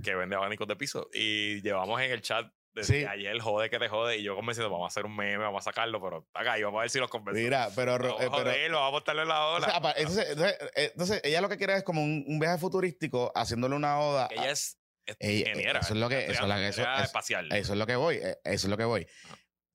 que 0.02 0.16
vende 0.16 0.36
abanicos 0.36 0.68
de 0.68 0.76
piso. 0.76 1.10
Y 1.14 1.62
llevamos 1.62 2.02
en 2.02 2.12
el 2.12 2.22
chat 2.22 2.48
desde 2.74 3.02
Sí. 3.02 3.06
ayer, 3.06 3.38
jode 3.40 3.70
que 3.70 3.80
te 3.80 3.88
jode. 3.90 4.18
Y 4.18 4.24
yo 4.24 4.36
convencido, 4.36 4.70
vamos 4.70 4.86
a 4.86 4.88
hacer 4.88 5.06
un 5.06 5.16
meme, 5.16 5.44
vamos 5.44 5.62
a 5.62 5.70
sacarlo, 5.70 6.02
pero 6.02 6.28
acá, 6.34 6.58
y 6.58 6.64
vamos 6.64 6.80
a 6.80 6.82
ver 6.82 6.90
si 6.90 7.00
los 7.00 7.10
convencemos. 7.10 7.44
Mira, 7.44 7.70
pero... 7.76 8.00
Vamos 8.00 8.22
eh, 8.22 8.26
a 8.26 8.32
pero 8.32 8.52
joderlo, 8.52 8.78
vamos 8.78 8.88
a 8.88 8.92
botarle 8.92 9.22
en 9.24 9.28
la 9.28 9.46
o 9.46 9.56
ola. 9.56 9.68
sea, 9.68 9.94
entonces, 9.98 10.30
entonces, 10.30 10.58
eh, 10.76 10.92
entonces, 10.94 11.22
ella 11.24 11.42
lo 11.42 11.50
que 11.50 11.58
quiere 11.58 11.76
es 11.76 11.84
como 11.84 12.02
un, 12.02 12.24
un 12.28 12.40
viaje 12.40 12.58
futurístico 12.58 13.32
haciéndole 13.36 13.76
una 13.76 14.00
oda 14.00 14.28
ella 14.32 14.50
es, 14.50 14.60
es 14.62 14.78
ingeniera. 15.20 15.80
eso 15.80 15.94
es 15.94 16.00
lo 16.00 16.10
que- 16.10 16.24
eso 16.26 16.32
es 16.34 16.40
lo 16.42 16.48
que- 16.56 16.68
eso 16.68 16.82
ingeniera 16.82 16.98
es- 17.00 17.06
espacial. 17.06 17.52
Eso 17.52 17.74
es 17.74 17.80
lo 17.80 17.86
que 17.88 17.96
voy, 17.96 18.16
eh, 18.18 18.38
eso 18.44 18.68
es 18.68 18.70
lo 18.70 18.78
que 18.78 18.86
voy. 18.86 19.08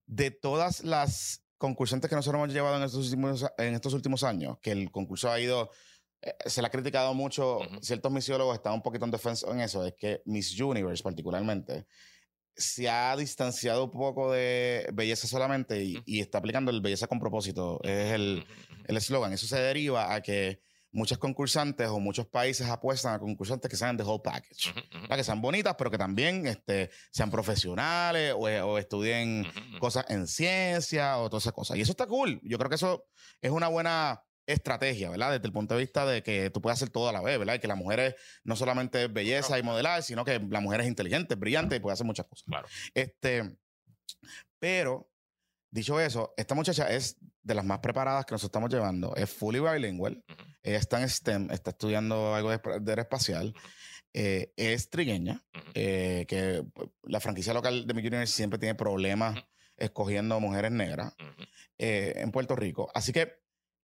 De 0.06 0.30
todas 0.30 0.82
las 0.84 1.44
concursantes 1.58 2.08
que 2.08 2.16
nosotros 2.16 2.38
hemos 2.40 2.54
llevado 2.54 2.76
en 2.76 2.82
estos 2.84 3.04
últimos, 3.06 3.44
en 3.58 3.74
estos 3.74 3.92
últimos 3.94 4.22
años, 4.24 4.58
que 4.62 4.70
el 4.70 4.90
concurso 4.90 5.30
ha 5.30 5.40
ido, 5.40 5.70
eh, 6.22 6.32
se 6.46 6.60
le 6.62 6.68
ha 6.68 6.70
criticado 6.70 7.12
mucho, 7.14 7.58
Ujú. 7.58 7.78
ciertos 7.82 8.10
misiólogos 8.12 8.56
están 8.56 8.72
un 8.74 8.82
poquito 8.82 9.04
en 9.04 9.10
defensa 9.10 9.50
en 9.50 9.60
eso, 9.60 9.84
es 9.84 9.94
que 9.94 10.22
Miss 10.24 10.58
Universe 10.60 11.02
particularmente 11.02 11.86
se 12.56 12.88
ha 12.88 13.14
distanciado 13.16 13.84
un 13.84 13.90
poco 13.92 14.32
de 14.32 14.88
belleza 14.92 15.28
solamente 15.28 15.80
y, 15.84 16.20
está 16.20 16.38
aplicando 16.38 16.70
el 16.72 16.80
belleza 16.80 17.06
con 17.06 17.20
propósito, 17.20 17.80
es 17.84 18.12
el 18.12 18.44
Ujú, 18.44 18.52
ujú. 18.74 18.82
el 18.88 18.96
eslogan. 18.96 19.32
Eso 19.32 19.46
se 19.46 19.60
deriva 19.60 20.12
a 20.12 20.20
que 20.22 20.60
muchos 20.90 21.18
concursantes 21.18 21.88
o 21.88 22.00
muchos 22.00 22.26
países 22.26 22.68
apuestan 22.68 23.14
a 23.14 23.18
concursantes 23.18 23.70
que 23.70 23.76
sean 23.76 23.96
the 23.96 24.02
whole 24.02 24.22
package. 24.22 24.70
Ujú. 24.70 25.00
¿verdad? 25.02 25.16
Que 25.16 25.24
sean 25.24 25.40
bonitas, 25.40 25.74
pero 25.76 25.90
que 25.90 25.98
también 25.98 26.46
este, 26.46 26.90
sean 27.10 27.30
profesionales 27.30 28.32
o, 28.32 28.40
o 28.40 28.78
estudien 28.78 29.46
cosas 29.78 30.06
en 30.08 30.26
ciencia 30.26 31.18
o 31.18 31.28
todas 31.28 31.44
esas 31.44 31.52
cosas. 31.52 31.76
Y 31.76 31.82
eso 31.82 31.92
está 31.92 32.06
cool. 32.06 32.40
Yo 32.42 32.58
creo 32.58 32.68
que 32.68 32.76
eso 32.76 33.06
es 33.40 33.50
una 33.50 33.68
buena 33.68 34.22
estrategia, 34.48 35.10
¿verdad? 35.10 35.32
Desde 35.32 35.46
el 35.46 35.52
punto 35.52 35.74
de 35.74 35.80
vista 35.80 36.06
de 36.06 36.22
que 36.22 36.50
tú 36.50 36.62
puedes 36.62 36.78
hacer 36.78 36.88
todo 36.88 37.08
a 37.08 37.12
la 37.12 37.20
vez, 37.20 37.38
¿verdad? 37.38 37.54
Y 37.54 37.58
que 37.58 37.68
la 37.68 37.74
mujer 37.74 38.00
es 38.00 38.14
no 38.44 38.56
solamente 38.56 39.04
es 39.04 39.12
belleza 39.12 39.58
y 39.58 39.62
modelar, 39.62 40.02
sino 40.02 40.24
que 40.24 40.40
la 40.40 40.60
mujer 40.60 40.80
es 40.80 40.88
inteligente, 40.88 41.34
brillante 41.34 41.76
y 41.76 41.80
puede 41.80 41.92
hacer 41.92 42.06
muchas 42.06 42.26
cosas. 42.26 42.44
Claro. 42.46 42.66
Este, 42.94 43.58
pero, 44.58 45.10
dicho 45.70 46.00
eso, 46.00 46.34
esta 46.36 46.54
muchacha 46.54 46.88
es 46.90 47.16
de 47.42 47.54
las 47.54 47.64
más 47.64 47.78
preparadas 47.80 48.24
que 48.26 48.32
nos 48.34 48.44
estamos 48.44 48.70
llevando. 48.70 49.14
Es 49.16 49.30
fully 49.30 49.60
bilingual. 49.60 50.22
Ujú. 50.28 50.42
Ella 50.62 50.78
está 50.78 51.00
en 51.00 51.08
STEM, 51.08 51.50
está 51.50 51.70
estudiando 51.70 52.34
algo 52.34 52.50
de, 52.50 52.60
de 52.80 52.92
aeroespacial. 52.92 53.48
Ujú. 53.56 53.68
eh, 54.14 54.52
es 54.56 54.88
trigueña, 54.90 55.44
Ujú. 55.54 55.64
eh, 55.74 56.24
que 56.28 56.64
pues, 56.74 56.88
la 57.02 57.20
franquicia 57.20 57.52
local 57.54 57.86
de 57.86 57.94
mi 57.94 58.00
Universe 58.00 58.32
siempre 58.32 58.58
tiene 58.58 58.74
problemas 58.74 59.36
Ujú. 59.36 59.46
escogiendo 59.76 60.40
mujeres 60.40 60.72
negras 60.72 61.14
eh, 61.78 62.14
en 62.16 62.32
Puerto 62.32 62.56
Rico. 62.56 62.90
Así 62.94 63.12
que 63.12 63.40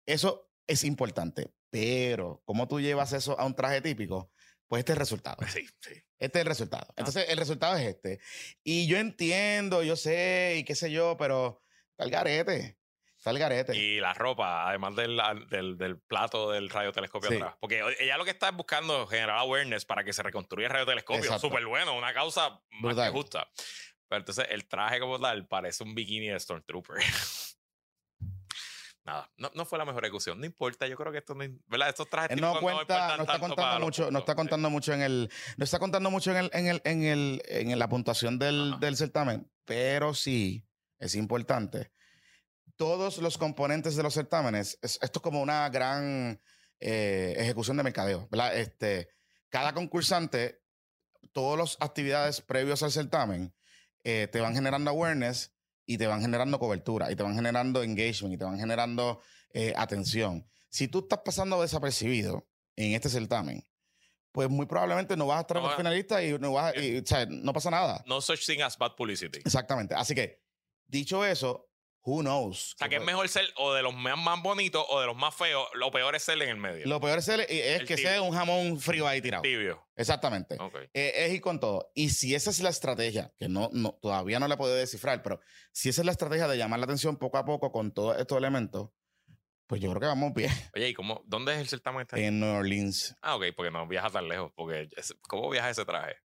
eso 0.07 0.51
es 0.67 0.85
importante. 0.85 1.53
Pero, 1.71 2.43
¿cómo 2.45 2.69
tú 2.69 2.81
llevas 2.81 3.13
eso 3.13 3.39
a 3.39 3.45
un 3.47 3.55
traje 3.55 3.81
típico? 3.81 4.31
Pues 4.69 4.81
este 4.81 4.93
es 4.93 4.97
el 4.97 5.01
resultado. 5.01 5.37
Sí, 5.49 5.67
sí. 5.81 5.95
Este 6.19 6.39
es 6.39 6.43
el 6.43 6.47
resultado. 6.49 6.87
Ah. 6.91 6.95
Entonces, 6.99 7.27
el 7.29 7.37
resultado 7.37 7.77
es 7.77 7.87
este. 7.89 8.21
Y 8.63 8.87
yo 8.87 8.99
entiendo, 8.99 9.83
yo 9.83 9.97
sé, 9.97 10.57
y 10.59 10.65
qué 10.65 10.75
sé 10.75 10.91
yo, 10.91 11.17
pero 11.19 11.63
está 12.05 12.21
el 12.21 12.25
garete. 12.25 12.79
Está 13.17 13.31
el 13.31 13.39
garete. 13.39 13.77
Y 13.77 14.01
la 14.01 14.15
ropa, 14.15 14.69
además 14.69 14.97
del, 14.97 15.21
del, 15.49 15.79
del 15.79 15.99
plato 16.01 16.51
del 16.51 16.69
radiotelescopio 16.69 17.31
Sí. 17.31 17.37
atrás. 17.37 17.55
Porque 17.61 17.83
ella 18.01 18.17
lo 18.17 18.25
que 18.25 18.33
está 18.33 18.49
es 18.49 18.57
buscando 18.57 19.07
generar 19.07 19.39
awareness 19.39 19.85
para 19.85 20.03
que 20.03 20.13
se 20.13 20.23
reconstruya 20.23 20.67
el 20.67 20.73
radiotelescopio. 20.73 21.39
Súper 21.39 21.65
bueno, 21.67 21.97
una 21.97 22.13
causa 22.13 22.61
más 22.81 22.97
que 22.97 23.09
justa. 23.11 23.49
Pero 24.09 24.19
entonces 24.21 24.47
el 24.51 24.67
traje 24.67 24.99
como 24.99 25.21
tal 25.21 25.47
parece 25.47 25.85
un 25.85 25.95
bikini 25.95 26.29
de 26.29 26.41
Stormtrooper. 26.41 26.97
Nada, 29.05 29.29
no, 29.37 29.51
no 29.55 29.65
fue 29.65 29.79
la 29.79 29.85
mejor 29.85 30.05
ejecución. 30.05 30.39
No 30.39 30.47
importa, 30.47 30.87
yo 30.87 30.97
creo 30.97 31.11
que 31.11 31.19
esto 31.19 31.35
no, 31.35 31.45
¿verdad? 31.67 31.89
Estos 31.89 32.09
trajes 32.09 32.29
típicos 32.31 32.55
no 32.55 32.61
cuenta, 32.61 32.81
importan 32.81 33.17
no 33.17 33.23
está 33.25 33.39
contando 33.41 33.85
mucho, 33.85 34.11
no 34.13 34.19
está 34.21 34.33
sí. 34.33 34.37
contando 34.37 34.71
mucho 34.71 34.93
en 34.93 35.03
el, 35.03 35.31
no 35.57 35.65
está 35.65 35.79
contando 35.81 36.11
mucho 36.11 36.31
en 36.31 36.37
el, 36.37 36.51
en 36.53 36.67
el, 36.69 36.83
en 36.85 37.03
el, 37.05 37.43
en 37.47 37.79
la 37.79 37.89
puntuación 37.89 38.39
del, 38.39 38.71
Ajá. 38.73 38.79
del 38.81 38.97
certamen, 38.97 39.51
pero 39.65 40.15
sí 40.15 40.65
es 41.03 41.15
importante. 41.15 41.93
Todos 42.77 43.19
los 43.19 43.39
componentes 43.39 43.97
de 43.97 44.03
los 44.03 44.15
certámenes, 44.15 44.79
es- 44.83 44.99
esto 45.03 45.19
es 45.19 45.23
como 45.23 45.41
una 45.43 45.69
gran 45.69 46.41
eh, 46.85 47.35
ejecución 47.39 47.77
de 47.77 47.85
mercadeo, 47.85 48.27
¿verdad? 48.29 48.57
Este, 48.59 49.09
cada 49.51 49.73
concursante, 49.73 50.63
todas 51.33 51.57
las 51.57 51.77
actividades 51.81 52.41
previos 52.41 52.83
al 52.83 52.91
certamen, 52.91 53.55
eh, 54.03 54.27
te 54.33 54.41
van 54.41 54.53
generando 54.55 54.91
awareness 54.91 55.53
y 55.87 55.97
te 55.97 56.09
van 56.09 56.21
generando 56.23 56.59
cobertura 56.59 57.13
y 57.13 57.15
te 57.15 57.23
van 57.23 57.37
generando 57.37 57.85
engagement 57.85 58.35
y 58.35 58.37
te 58.37 58.45
van 58.45 58.59
generando 58.59 59.21
eh, 59.55 59.73
atención. 59.77 60.45
Si 60.71 60.89
tú 60.89 61.01
estás 61.01 61.21
pasando 61.25 61.63
desapercibido 61.63 62.49
en 62.75 62.95
este 62.95 63.09
certamen, 63.11 63.65
pues 64.33 64.49
muy 64.49 64.67
probablemente 64.67 65.17
no 65.17 65.27
vas 65.29 65.39
a 65.39 65.41
estar 65.43 65.59
No 65.59 65.71
finalista 65.77 66.21
y 66.25 66.37
no, 66.37 66.53
vas 66.55 66.75
a- 66.75 66.81
y, 66.81 66.99
o 66.99 67.07
sea, 67.07 67.27
no 67.27 67.53
pasa 67.53 67.71
nada. 67.71 68.03
No 68.07 68.21
such 68.21 68.45
thing 68.45 68.61
as 68.61 68.77
bad 68.77 68.97
publicity. 68.97 69.39
Exactamente. 69.39 69.95
Así 69.95 70.17
que, 70.17 70.42
dicho 70.93 71.25
eso, 71.25 71.69
who 72.05 72.21
knows? 72.21 72.75
O 72.75 72.79
sea, 72.79 72.89
que 72.89 72.97
es 72.97 73.03
mejor 73.03 73.29
ser 73.29 73.45
o 73.57 73.73
de 73.75 73.83
los 73.83 73.95
más, 73.95 74.17
más 74.19 74.41
bonitos 74.43 74.85
o 74.89 75.01
de 75.01 75.07
los 75.07 75.17
más 75.17 75.35
feos. 75.35 75.67
Lo 75.75 75.91
peor 75.91 76.15
es 76.15 76.23
ser 76.23 76.41
en 76.43 76.49
el 76.51 76.57
medio. 76.57 76.87
Lo 76.87 77.01
peor 77.01 77.19
es, 77.19 77.29
el- 77.29 77.41
es 77.41 77.81
El 77.81 77.87
que 77.87 77.97
tibio. 77.97 78.11
sea 78.11 78.23
un 78.23 78.33
jamón 78.33 78.79
frío 78.79 79.07
ahí 79.09 79.21
tirado. 79.21 79.43
Tibio. 79.43 79.85
Exactamente. 79.97 80.57
Eh, 80.95 81.13
es 81.27 81.33
ir 81.33 81.41
con 81.41 81.59
todo. 81.59 81.91
Y 81.95 82.11
si 82.11 82.35
esa 82.35 82.51
es 82.51 82.61
la 82.61 82.71
estrategia, 82.71 83.33
que 83.39 83.49
no, 83.49 83.69
no, 83.73 83.99
todavía 84.03 84.39
no 84.39 84.47
la 84.49 84.57
puedo 84.57 84.75
descifrar, 84.75 85.23
pero 85.23 85.41
si 85.73 85.89
esa 85.89 86.03
es 86.03 86.07
la 86.07 86.13
estrategia 86.13 86.47
de 86.49 86.57
llamar 86.59 86.79
la 86.81 86.85
atención 86.85 87.17
poco 87.17 87.39
a 87.39 87.45
poco 87.45 87.73
con 87.73 87.93
todos 87.93 88.19
estos 88.19 88.37
elementos, 88.39 88.91
pues 89.69 89.81
yo 89.81 89.89
creo 89.91 90.01
que 90.01 90.07
vamos 90.07 90.35
bien 90.35 90.51
Oye, 90.75 90.89
¿y 90.89 90.93
cómo? 90.95 91.23
¿Dónde 91.25 91.55
es 91.55 91.61
el 91.61 91.69
certamen 91.69 92.03
este? 92.03 92.23
en 92.27 92.41
New 92.41 92.57
Orleans. 92.57 93.17
Ah, 93.23 93.37
ok, 93.37 93.45
porque 93.57 93.71
no 93.71 93.87
viaja 93.87 94.11
tan 94.11 94.29
lejos. 94.29 94.53
Porque 94.55 94.89
¿Cómo 95.29 95.49
viaja 95.49 95.71
ese 95.71 95.85
traje? 95.87 96.17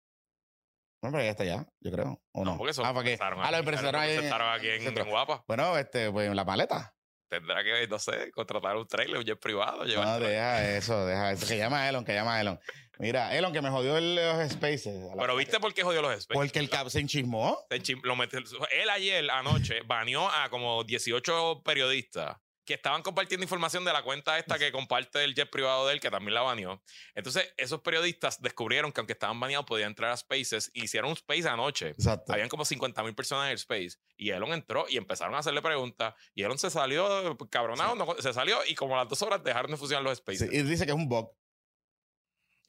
No, 1.01 1.11
pero 1.11 1.23
ya 1.23 1.29
está 1.31 1.43
ya, 1.43 1.65
yo 1.79 1.91
creo. 1.91 2.21
¿O 2.31 2.43
no? 2.43 2.57
porque 2.57 2.71
eso 2.71 2.83
ah, 2.83 2.93
porque 2.93 3.11
empezaron 3.13 3.39
ah, 3.39 3.51
lo 3.51 3.57
aquí, 3.57 3.67
empezaron 3.67 4.01
ahí 4.01 4.17
aquí 4.57 4.69
en, 4.69 4.97
en 4.97 5.09
Guapa. 5.09 5.43
Bueno, 5.47 5.77
este, 5.77 6.11
pues 6.11 6.27
en 6.27 6.35
la 6.35 6.43
maleta. 6.43 6.93
Tendrá 7.29 7.61
que, 7.61 7.87
no 7.87 7.99
sé, 7.99 8.31
contratar 8.31 8.77
un 8.77 8.87
trailer, 8.87 9.17
un 9.17 9.25
jet 9.25 9.39
privado, 9.39 9.83
No, 9.85 10.19
deja 10.19 10.77
eso, 10.77 11.05
deja 11.05 11.33
eso. 11.33 11.45
Que 11.45 11.57
llama 11.57 11.83
a 11.83 11.89
Elon, 11.89 12.05
que 12.05 12.13
llama 12.13 12.35
a 12.35 12.41
Elon. 12.41 12.59
Mira, 12.99 13.35
Elon, 13.35 13.51
que 13.51 13.61
me 13.61 13.69
jodió 13.69 13.97
el, 13.97 14.15
los 14.15 14.49
spaces. 14.49 14.95
Pero 15.19 15.35
¿viste 15.35 15.59
por 15.59 15.73
qué 15.73 15.83
jodió 15.83 16.01
los 16.01 16.11
spaces? 16.11 16.27
Porque 16.33 16.59
el 16.59 16.69
cap 16.69 16.87
se 16.87 16.99
enchismó. 16.99 17.59
Se 17.69 17.81
enchim- 17.81 18.01
lo 18.03 18.15
metió- 18.15 18.39
él 18.39 18.89
ayer, 18.89 19.29
anoche, 19.29 19.81
baneó 19.85 20.29
a 20.29 20.49
como 20.49 20.83
18 20.85 21.61
periodistas 21.63 22.37
que 22.68 22.74
estaban 22.76 23.01
compartiendo 23.01 23.43
información 23.45 23.86
de 23.86 23.93
la 23.93 24.03
cuenta 24.03 24.38
esta 24.38 24.59
que 24.59 24.72
comparte 24.72 25.24
el 25.24 25.34
jet 25.34 25.49
privado 25.49 25.88
de 25.88 25.93
él, 25.93 25.99
que 26.01 26.11
también 26.11 26.36
la 26.36 26.41
baneó. 26.41 26.84
Entonces, 27.15 27.51
esos 27.57 27.80
periodistas 27.82 28.41
descubrieron 28.41 28.91
que 28.91 28.99
aunque 28.99 29.13
estaban 29.13 29.39
baneados, 29.39 29.65
podían 29.65 29.88
entrar 29.91 30.11
a 30.11 30.18
Spaces. 30.18 30.70
y 30.74 30.84
Hicieron 30.84 31.09
un 31.11 31.15
Space 31.18 31.47
anoche. 31.47 31.89
Exacto. 31.91 32.34
Habían 32.34 32.49
como 32.49 32.65
50 32.65 33.01
mil 33.03 33.15
personas 33.15 33.45
en 33.45 33.51
el 33.51 33.55
Space. 33.55 33.97
Y 34.18 34.32
Elon 34.32 34.51
entró 34.53 34.86
y 34.89 34.97
empezaron 34.97 35.34
a 35.36 35.39
hacerle 35.39 35.61
preguntas. 35.61 36.13
Y 36.36 36.43
Elon 36.43 36.59
se 36.59 36.70
salió 36.70 37.38
cabronado, 37.49 37.95
no- 37.95 38.15
se 38.20 38.34
salió 38.34 38.59
y 38.68 38.76
como 38.76 38.95
a 38.95 38.99
las 38.99 39.09
dos 39.09 39.22
horas 39.22 39.41
dejaron 39.43 39.72
de 39.72 39.78
funcionar 39.78 40.03
los 40.03 40.18
Sí, 40.18 40.22
Spaces. 40.24 40.53
y 40.53 40.61
dice 40.63 40.86
que 40.86 40.91
es 40.91 40.97
un 40.97 41.07
bug. 41.07 41.32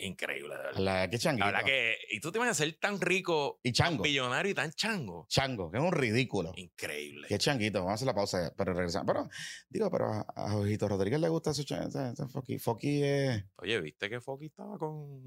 Increíble, 0.01 0.55
de 0.57 0.62
verdad. 0.62 0.80
La, 0.80 1.11
qué 1.11 1.18
changuito. 1.18 1.44
La 1.46 1.51
verdad 1.53 1.66
que... 1.66 1.96
Y 2.11 2.20
tú 2.20 2.30
te 2.30 2.38
vas 2.38 2.49
a 2.49 2.55
ser 2.55 2.72
tan 2.74 3.01
rico, 3.01 3.59
Y 3.64 3.72
chango. 3.72 4.05
millonario 4.05 4.53
y 4.53 4.55
tan 4.55 4.70
chango. 4.72 5.26
Chango, 5.28 5.70
que 5.70 5.78
es 5.78 5.82
un 5.82 5.90
ridículo. 5.92 6.53
Increíble. 6.57 7.26
Qué 7.28 7.36
changuito. 7.38 7.80
Vamos 7.80 7.90
a 7.90 7.94
hacer 7.94 8.07
la 8.07 8.14
pausa, 8.14 8.55
pero 8.57 8.74
regresamos. 8.74 9.07
Pero, 9.12 9.28
digo, 9.68 9.90
pero 9.90 10.07
a, 10.12 10.20
a 10.36 10.57
Ojito 10.57 10.86
Rodríguez 10.88 11.18
le 11.20 11.28
gusta. 11.28 11.51
Ese, 11.51 11.62
ese 11.62 12.26
Foki. 12.28 12.59
Foki 12.59 13.03
es. 13.03 13.44
Oye, 13.57 13.80
¿viste 13.80 14.09
que 14.09 14.20
Foki 14.20 14.46
estaba 14.46 14.78
con, 14.78 15.20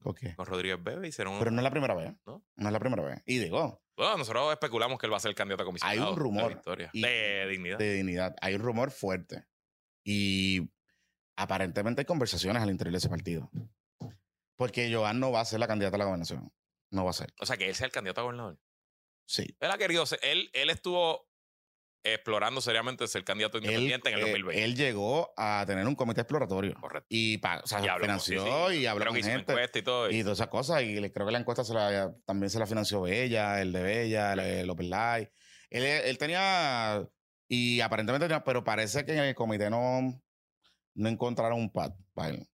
¿Con 0.00 0.14
qué? 0.14 0.34
con 0.34 0.46
Rodríguez 0.46 0.82
Bebe? 0.82 1.06
Hicieron 1.08 1.34
un- 1.34 1.38
Pero 1.38 1.50
no 1.52 1.58
es 1.58 1.64
la 1.64 1.70
primera 1.70 1.94
vez. 1.94 2.12
¿No? 2.26 2.44
No 2.56 2.68
es 2.68 2.72
la 2.72 2.80
primera 2.80 3.04
vez. 3.04 3.22
Y 3.26 3.38
digo, 3.38 3.80
Bueno, 3.96 4.16
nosotros 4.18 4.52
especulamos 4.52 4.98
que 4.98 5.06
él 5.06 5.12
va 5.12 5.18
a 5.18 5.20
ser 5.20 5.28
el 5.28 5.34
candidato 5.36 5.62
a 5.62 5.66
comisionado. 5.66 6.02
Hay 6.04 6.10
un 6.12 6.16
rumor. 6.18 6.48
De, 6.48 6.54
Victoria. 6.54 6.90
Y- 6.92 7.02
de 7.02 7.46
dignidad. 7.48 7.78
de 7.78 7.92
dignidad. 7.94 8.34
Hay 8.40 8.54
un 8.56 8.60
rumor 8.62 8.90
fuerte. 8.90 9.44
Y 10.02 10.68
aparentemente 11.36 12.00
hay 12.00 12.06
conversaciones 12.06 12.62
al 12.62 12.70
interior 12.70 12.92
de 12.92 12.98
ese 12.98 13.08
partido. 13.08 13.50
Porque 14.56 14.92
Joan 14.92 15.20
no 15.20 15.30
va 15.32 15.40
a 15.40 15.44
ser 15.44 15.60
la 15.60 15.66
candidata 15.68 15.96
a 15.96 15.98
la 15.98 16.04
gobernación. 16.06 16.52
No 16.90 17.04
va 17.04 17.10
a 17.10 17.14
ser. 17.14 17.32
O 17.40 17.46
sea, 17.46 17.56
que 17.56 17.68
él 17.68 17.74
sea 17.74 17.86
el 17.86 17.92
candidato 17.92 18.20
a 18.20 18.24
gobernador. 18.24 18.58
Sí. 19.26 19.56
Él 19.60 19.70
ha 19.70 19.78
querido 19.78 20.06
ser- 20.06 20.20
él, 20.22 20.50
él 20.52 20.70
estuvo 20.70 21.28
explorando 22.04 22.60
seriamente 22.60 23.08
ser 23.08 23.24
candidato 23.24 23.58
Él, 23.58 23.64
independiente 23.64 24.08
en 24.10 24.14
el 24.14 24.20
eh, 24.20 24.24
2020. 24.30 24.64
él 24.64 24.76
llegó 24.76 25.32
a 25.36 25.64
tener 25.66 25.84
un 25.88 25.96
comité 25.96 26.20
exploratorio. 26.20 26.74
Correcto. 26.80 27.06
Y, 27.10 27.38
pa- 27.38 27.60
o 27.64 27.66
sea, 27.66 27.80
Y 27.80 28.00
financió 28.00 28.44
sí, 28.68 28.74
sí. 28.76 28.80
y 28.82 28.86
habló 28.86 29.00
Creo 29.06 29.12
con 29.12 29.20
que 29.22 29.28
gente. 29.28 29.52
encuesta 29.52 29.78
y 29.78 29.82
todo. 29.82 30.10
Y 30.10 30.22
todas 30.22 30.38
esas 30.38 30.48
cosas. 30.48 30.82
Y 30.82 31.00
le- 31.00 31.12
creo 31.12 31.26
que 31.26 31.32
la 31.32 31.40
encuesta 31.40 31.64
se 31.64 31.74
la, 31.74 32.14
también 32.24 32.48
se 32.50 32.60
la 32.60 32.66
financió 32.66 33.00
Bella, 33.02 33.60
el 33.60 33.72
de 33.72 33.82
Bella, 33.82 34.34
el, 34.34 34.38
el 34.40 34.70
Open 34.70 34.88
Live. 34.88 35.32
Él, 35.70 35.82
él 35.82 36.18
tenía. 36.18 37.04
Y 37.48 37.80
aparentemente 37.80 38.26
tenía. 38.28 38.44
Pero 38.44 38.62
parece 38.62 39.04
que 39.04 39.12
en 39.12 39.18
el 39.18 39.34
comité 39.34 39.68
no, 39.68 40.22
no 40.94 41.08
encontraron 41.08 41.58
un 41.58 41.72
pad 41.72 41.90
para 42.14 42.28
él. 42.34 42.46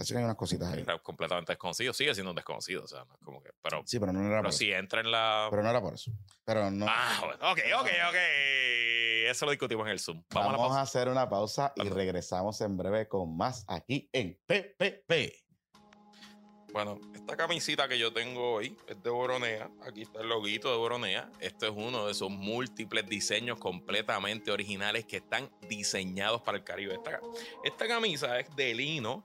Parece 0.00 0.14
que 0.14 0.18
hay 0.18 0.24
unas 0.24 0.36
cositas 0.36 0.72
ahí. 0.72 0.80
Era 0.80 0.98
completamente 0.98 1.52
desconocido. 1.52 1.92
Sigue 1.92 2.14
siendo 2.14 2.30
un 2.30 2.34
desconocido. 2.34 2.84
O 2.84 2.86
sea, 2.86 3.04
no 3.04 3.12
es 3.12 3.20
como 3.22 3.42
que. 3.42 3.50
Pero, 3.60 3.82
Sí, 3.84 4.00
pero 4.00 4.14
no 4.14 4.20
era 4.20 4.28
pero 4.30 4.42
por 4.44 4.48
eso. 4.48 4.56
si 4.56 4.72
entra 4.72 5.02
en 5.02 5.10
la. 5.10 5.48
Pero 5.50 5.62
no 5.62 5.68
era 5.68 5.82
por 5.82 5.92
eso. 5.92 6.10
Pero 6.42 6.70
no. 6.70 6.86
ah, 6.88 7.18
bueno. 7.20 7.34
ok, 7.50 7.58
ok, 7.80 7.88
ok. 8.08 8.16
Eso 9.28 9.44
lo 9.44 9.50
discutimos 9.50 9.84
en 9.84 9.92
el 9.92 10.00
Zoom. 10.00 10.22
Vamos, 10.30 10.54
a 10.54 10.56
Vamos 10.56 10.76
hacer 10.78 11.10
una 11.10 11.28
pausa 11.28 11.74
y 11.76 11.86
regresamos 11.90 12.58
en 12.62 12.78
breve 12.78 13.08
con 13.08 13.36
más 13.36 13.66
aquí 13.68 14.08
en 14.14 14.38
PPP. 14.46 15.34
Bueno, 16.72 16.98
esta 17.14 17.36
camisita 17.36 17.86
que 17.86 17.98
yo 17.98 18.10
tengo 18.14 18.54
hoy 18.54 18.78
es 18.88 19.02
de 19.02 19.10
Boronea. 19.10 19.70
Aquí 19.86 20.00
está 20.00 20.22
el 20.22 20.30
loguito 20.30 20.70
de 20.70 20.78
Boronea. 20.78 21.28
Este 21.40 21.66
es 21.66 21.72
uno 21.76 22.06
de 22.06 22.12
esos 22.12 22.30
múltiples 22.30 23.06
diseños 23.06 23.58
completamente 23.58 24.50
originales 24.50 25.04
que 25.04 25.18
están 25.18 25.50
diseñados 25.68 26.40
para 26.40 26.56
el 26.56 26.64
Caribe. 26.64 26.94
Esta, 26.94 27.20
esta 27.64 27.86
camisa 27.86 28.38
es 28.40 28.48
de 28.56 28.72
lino, 28.72 29.24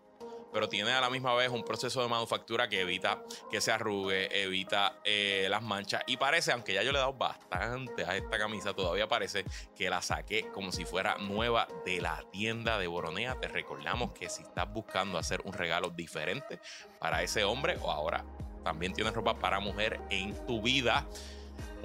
pero 0.56 0.70
tiene 0.70 0.94
a 0.94 1.02
la 1.02 1.10
misma 1.10 1.34
vez 1.34 1.50
un 1.50 1.66
proceso 1.66 2.02
de 2.02 2.08
manufactura 2.08 2.70
que 2.70 2.80
evita 2.80 3.22
que 3.52 3.60
se 3.60 3.74
arrugue, 3.74 4.42
evita 4.42 5.02
eh, 5.04 5.48
las 5.50 5.62
manchas. 5.62 6.02
Y 6.08 6.16
parece, 6.16 6.54
aunque 6.54 6.74
ya 6.74 6.82
yo 6.82 6.94
le 6.94 6.98
he 6.98 7.02
dado 7.02 7.12
bastante 7.12 8.06
a 8.06 8.16
esta 8.16 8.38
camisa, 8.38 8.74
todavía 8.74 9.06
parece 9.06 9.44
que 9.76 9.90
la 9.90 10.02
saqué 10.02 10.48
como 10.54 10.72
si 10.72 10.86
fuera 10.86 11.18
nueva 11.18 11.68
de 11.86 12.00
la 12.00 12.24
tienda 12.32 12.80
de 12.80 12.88
Boronea. 12.88 13.38
Te 13.38 13.50
recordamos 13.50 14.14
que 14.14 14.30
si 14.30 14.44
estás 14.44 14.72
buscando 14.72 15.18
hacer 15.18 15.42
un 15.44 15.52
regalo 15.52 15.90
diferente 15.90 16.62
para 17.00 17.22
ese 17.22 17.44
hombre 17.44 17.78
o 17.82 17.92
ahora 17.92 18.24
también 18.64 18.94
tienes 18.94 19.14
ropa 19.14 19.38
para 19.38 19.60
mujer 19.60 20.00
en 20.10 20.34
tu 20.48 20.62
vida. 20.62 21.06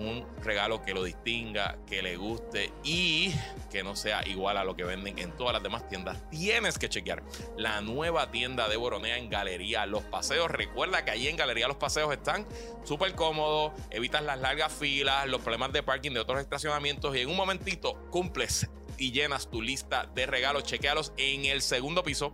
Un 0.01 0.27
regalo 0.43 0.81
que 0.81 0.95
lo 0.95 1.05
distinga, 1.05 1.77
que 1.87 2.01
le 2.01 2.17
guste 2.17 2.73
y 2.83 3.35
que 3.71 3.83
no 3.83 3.95
sea 3.95 4.27
igual 4.27 4.57
a 4.57 4.65
lo 4.65 4.75
que 4.75 4.85
venden 4.85 5.19
en 5.19 5.37
todas 5.37 5.53
las 5.53 5.63
demás 5.63 5.87
tiendas. 5.89 6.19
Tienes 6.31 6.79
que 6.79 6.89
chequear 6.89 7.23
la 7.59 7.83
nueva 7.83 8.31
tienda 8.31 8.69
de 8.69 8.79
Boronea 8.79 9.19
en 9.19 9.29
Galería 9.29 9.85
Los 9.85 10.03
Paseos. 10.05 10.51
Recuerda 10.51 11.05
que 11.05 11.11
allí 11.11 11.29
en 11.29 11.37
Galería 11.37 11.69
Los 11.69 11.77
Paseos 11.77 12.11
están 12.13 12.47
súper 12.83 13.15
cómodos, 13.15 13.73
evitas 13.91 14.23
las 14.23 14.41
largas 14.41 14.73
filas, 14.73 15.27
los 15.27 15.43
problemas 15.43 15.71
de 15.73 15.83
parking 15.83 16.13
de 16.13 16.21
otros 16.21 16.41
estacionamientos 16.41 17.15
y 17.15 17.21
en 17.21 17.29
un 17.29 17.37
momentito 17.37 17.95
cumples 18.11 18.71
y 18.97 19.13
llenas 19.13 19.51
tu 19.51 19.61
lista 19.61 20.09
de 20.15 20.27
regalos. 20.27 20.65
Chequealos 20.65 21.13
en 21.19 21.45
el 21.45 21.61
segundo 21.61 22.03
piso 22.03 22.33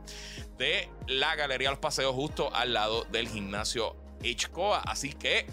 de 0.57 0.89
la 1.09 1.35
Galería 1.35 1.71
Los 1.71 1.79
Paseos, 1.81 2.15
justo 2.15 2.55
al 2.55 2.75
lado 2.75 3.05
del 3.05 3.29
gimnasio 3.29 3.97
HCOA. 4.23 4.81
Así 4.81 5.13
que 5.13 5.47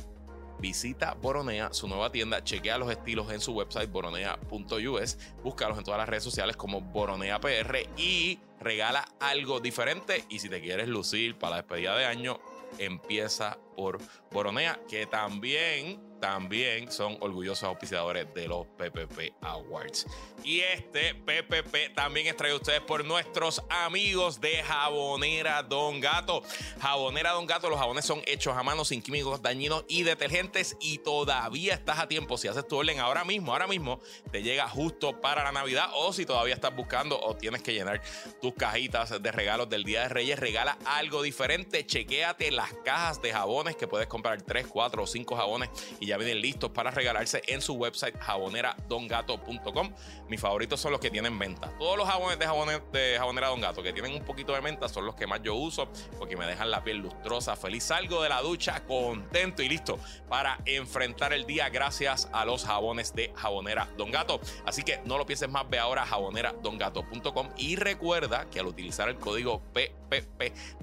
visita 0.64 1.14
Boronea, 1.22 1.74
su 1.74 1.90
nueva 1.90 2.10
tienda, 2.10 2.42
chequea 2.42 2.78
los 2.78 2.90
estilos 2.90 3.30
en 3.34 3.42
su 3.42 3.52
website 3.52 3.92
boronea.us, 3.92 5.18
búscalos 5.44 5.78
en 5.78 5.84
todas 5.84 5.98
las 5.98 6.08
redes 6.08 6.24
sociales 6.24 6.56
como 6.56 6.80
Boronea 6.80 7.42
PR 7.42 7.86
y 7.98 8.40
regala 8.62 9.06
algo 9.20 9.60
diferente. 9.60 10.24
Y 10.30 10.40
si 10.40 10.48
te 10.48 10.62
quieres 10.62 10.88
lucir 10.88 11.38
para 11.38 11.52
la 11.52 11.58
despedida 11.58 11.98
de 11.98 12.06
año, 12.06 12.40
empieza 12.78 13.58
por 13.76 14.00
Boronea, 14.32 14.80
que 14.88 15.06
también, 15.06 16.00
también 16.24 16.90
son 16.90 17.18
orgullosos 17.20 17.66
auspiciadores 17.66 18.34
de 18.34 18.48
los 18.48 18.66
PPP 18.66 19.34
Awards. 19.42 20.08
Y 20.42 20.62
este 20.62 21.16
PPP 21.16 21.94
también 21.94 22.28
es 22.28 22.38
traído 22.38 22.56
a 22.56 22.60
ustedes 22.60 22.80
por 22.80 23.04
nuestros 23.04 23.62
amigos 23.70 24.40
de 24.40 24.64
Jabonera 24.64 25.64
Don 25.64 26.00
Gato. 26.00 26.42
Jabonera 26.80 27.32
Don 27.32 27.46
Gato, 27.46 27.70
los 27.70 27.78
jabones 27.78 28.06
son 28.06 28.22
hechos 28.26 28.56
a 28.56 28.64
mano 28.64 28.86
sin 28.86 29.02
químicos 29.02 29.42
dañinos 29.42 29.84
y 29.90 30.04
detergentes 30.04 30.78
y 30.80 31.00
todavía 31.00 31.74
estás 31.74 32.00
a 32.00 32.08
tiempo. 32.08 32.38
Si 32.38 32.48
haces 32.48 32.66
tu 32.70 32.78
orden 32.78 33.02
ahora 33.02 33.26
mismo, 33.26 33.52
ahora 33.52 33.68
mismo 33.68 34.00
te 34.32 34.44
llega 34.44 34.70
justo 34.70 35.20
para 35.20 35.44
la 35.44 35.52
Navidad 35.52 35.90
o 35.94 36.14
si 36.14 36.26
todavía 36.26 36.56
estás 36.56 36.74
buscando 36.74 37.20
o 37.20 37.36
tienes 37.36 37.62
que 37.62 37.74
llenar 37.74 38.02
tus 38.42 38.54
cajitas 38.54 39.22
de 39.22 39.32
regalos 39.34 39.70
del 39.70 39.84
Día 39.84 40.04
de 40.04 40.10
Reyes, 40.10 40.40
regala 40.40 40.78
algo 40.86 41.22
diferente. 41.22 41.86
Chequéate 41.86 42.50
las 42.52 42.74
cajas 42.86 43.22
de 43.22 43.34
jabones 43.34 43.76
que 43.76 43.88
puedes 43.88 44.08
comprar 44.08 44.42
3, 44.42 44.68
4 44.68 45.04
o 45.04 45.08
5 45.08 45.36
jabones 45.36 45.70
y 46.00 46.08
ya 46.08 46.13
vienen 46.18 46.42
listos 46.42 46.72
para 46.72 46.92
regalarse 46.92 47.42
en 47.48 47.62
su 47.62 47.74
website 47.74 48.18
jaboneradongato.com. 48.20 49.94
Mis 50.30 50.40
favoritos 50.40 50.80
son 50.80 50.92
los 50.92 51.00
que 51.00 51.10
tienen 51.10 51.38
menta. 51.38 51.72
Todos 51.78 51.98
los 51.98 52.08
jabones 52.08 52.40
de, 52.40 52.46
jabones, 52.46 52.82
de 52.92 53.16
jabonera 53.18 53.48
Don 53.48 53.62
Gato 53.62 53.84
que 53.84 53.94
tienen 53.94 54.14
un 54.14 54.24
poquito 54.24 54.54
de 54.54 54.62
menta 54.62 54.88
son 54.90 55.06
los 55.06 55.16
que 55.16 55.28
más 55.28 55.42
yo 55.44 55.56
uso 55.56 55.90
porque 56.18 56.36
me 56.36 56.46
dejan 56.46 56.72
la 56.72 56.84
piel 56.84 56.98
lustrosa, 56.98 57.56
feliz. 57.56 57.84
Salgo 57.84 58.22
de 58.22 58.30
la 58.30 58.42
ducha 58.42 58.84
contento 58.86 59.62
y 59.62 59.70
listo 59.70 60.00
para 60.30 60.58
enfrentar 60.66 61.34
el 61.34 61.46
día 61.46 61.70
gracias 61.70 62.30
a 62.32 62.46
los 62.46 62.66
jabones 62.66 63.14
de 63.14 63.32
jabonera 63.36 63.90
Don 63.98 64.12
Gato. 64.12 64.40
Así 64.66 64.84
que 64.84 65.02
no 65.06 65.18
lo 65.18 65.26
pienses 65.26 65.50
más, 65.50 65.70
ve 65.70 65.80
ahora 65.80 66.06
jaboneradongato.com 66.06 67.50
y 67.58 67.76
recuerda 67.76 68.50
que 68.50 68.60
al 68.60 68.68
utilizar 68.68 69.10
el 69.10 69.18
código 69.18 69.62
PP 69.74 70.03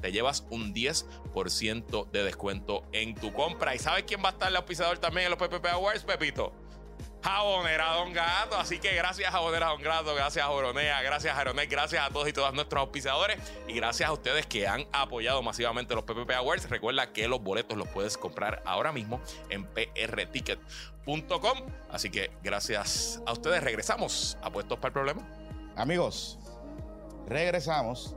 Te 0.01 0.13
llevas 0.13 0.47
un 0.51 0.75
10% 0.75 2.11
de 2.11 2.25
descuento 2.25 2.85
en 2.93 3.15
tu 3.15 3.33
compra. 3.33 3.75
¿Y 3.75 3.79
sabes 3.79 4.05
quién 4.05 4.23
va 4.23 4.31
a 4.31 4.33
estar 4.33 4.49
el 4.49 4.57
auspiciador 4.57 4.99
también 4.99 5.27
en 5.27 5.31
los 5.31 5.39
PPP 5.39 5.67
Awards, 5.67 6.05
Pepito? 6.05 6.53
Jabonera 7.23 7.93
Don 7.95 8.13
Gato. 8.13 8.57
Así 8.57 8.79
que 8.79 8.95
gracias 8.95 9.31
Jabonera 9.31 9.67
Don 9.69 9.83
Gato, 9.83 10.15
gracias 10.15 10.45
Joronea, 10.47 11.03
gracias 11.03 11.35
a 11.35 11.39
Aeronet, 11.39 11.71
gracias 11.71 12.05
a 12.05 12.11
todos 12.11 12.29
y 12.29 12.33
todas 12.33 12.55
nuestros 12.55 12.81
auspiciadores 12.81 13.39
y 13.69 13.75
gracias 13.75 14.09
a 14.09 14.13
ustedes 14.13 14.47
que 14.47 14.67
han 14.67 14.87
apoyado 14.93 15.43
masivamente 15.43 15.95
los 15.95 16.05
PPP 16.05 16.31
Awards. 16.33 16.71
Recuerda 16.71 17.13
que 17.13 17.29
los 17.29 17.43
boletos 17.43 17.77
los 17.77 17.89
puedes 17.89 18.17
comprar 18.17 18.63
ahora 18.65 18.93
mismo 18.93 19.21
en 19.51 19.67
prticket.com. 19.67 21.59
Así 21.91 22.11
que 22.11 22.31
gracias 22.43 23.21
a 23.27 23.33
ustedes. 23.33 23.63
Regresamos 23.63 24.39
a 24.43 24.51
Puestos 24.51 24.79
para 24.79 24.89
el 24.89 24.93
Problema. 24.93 25.23
Amigos, 25.77 26.39
regresamos, 27.27 28.17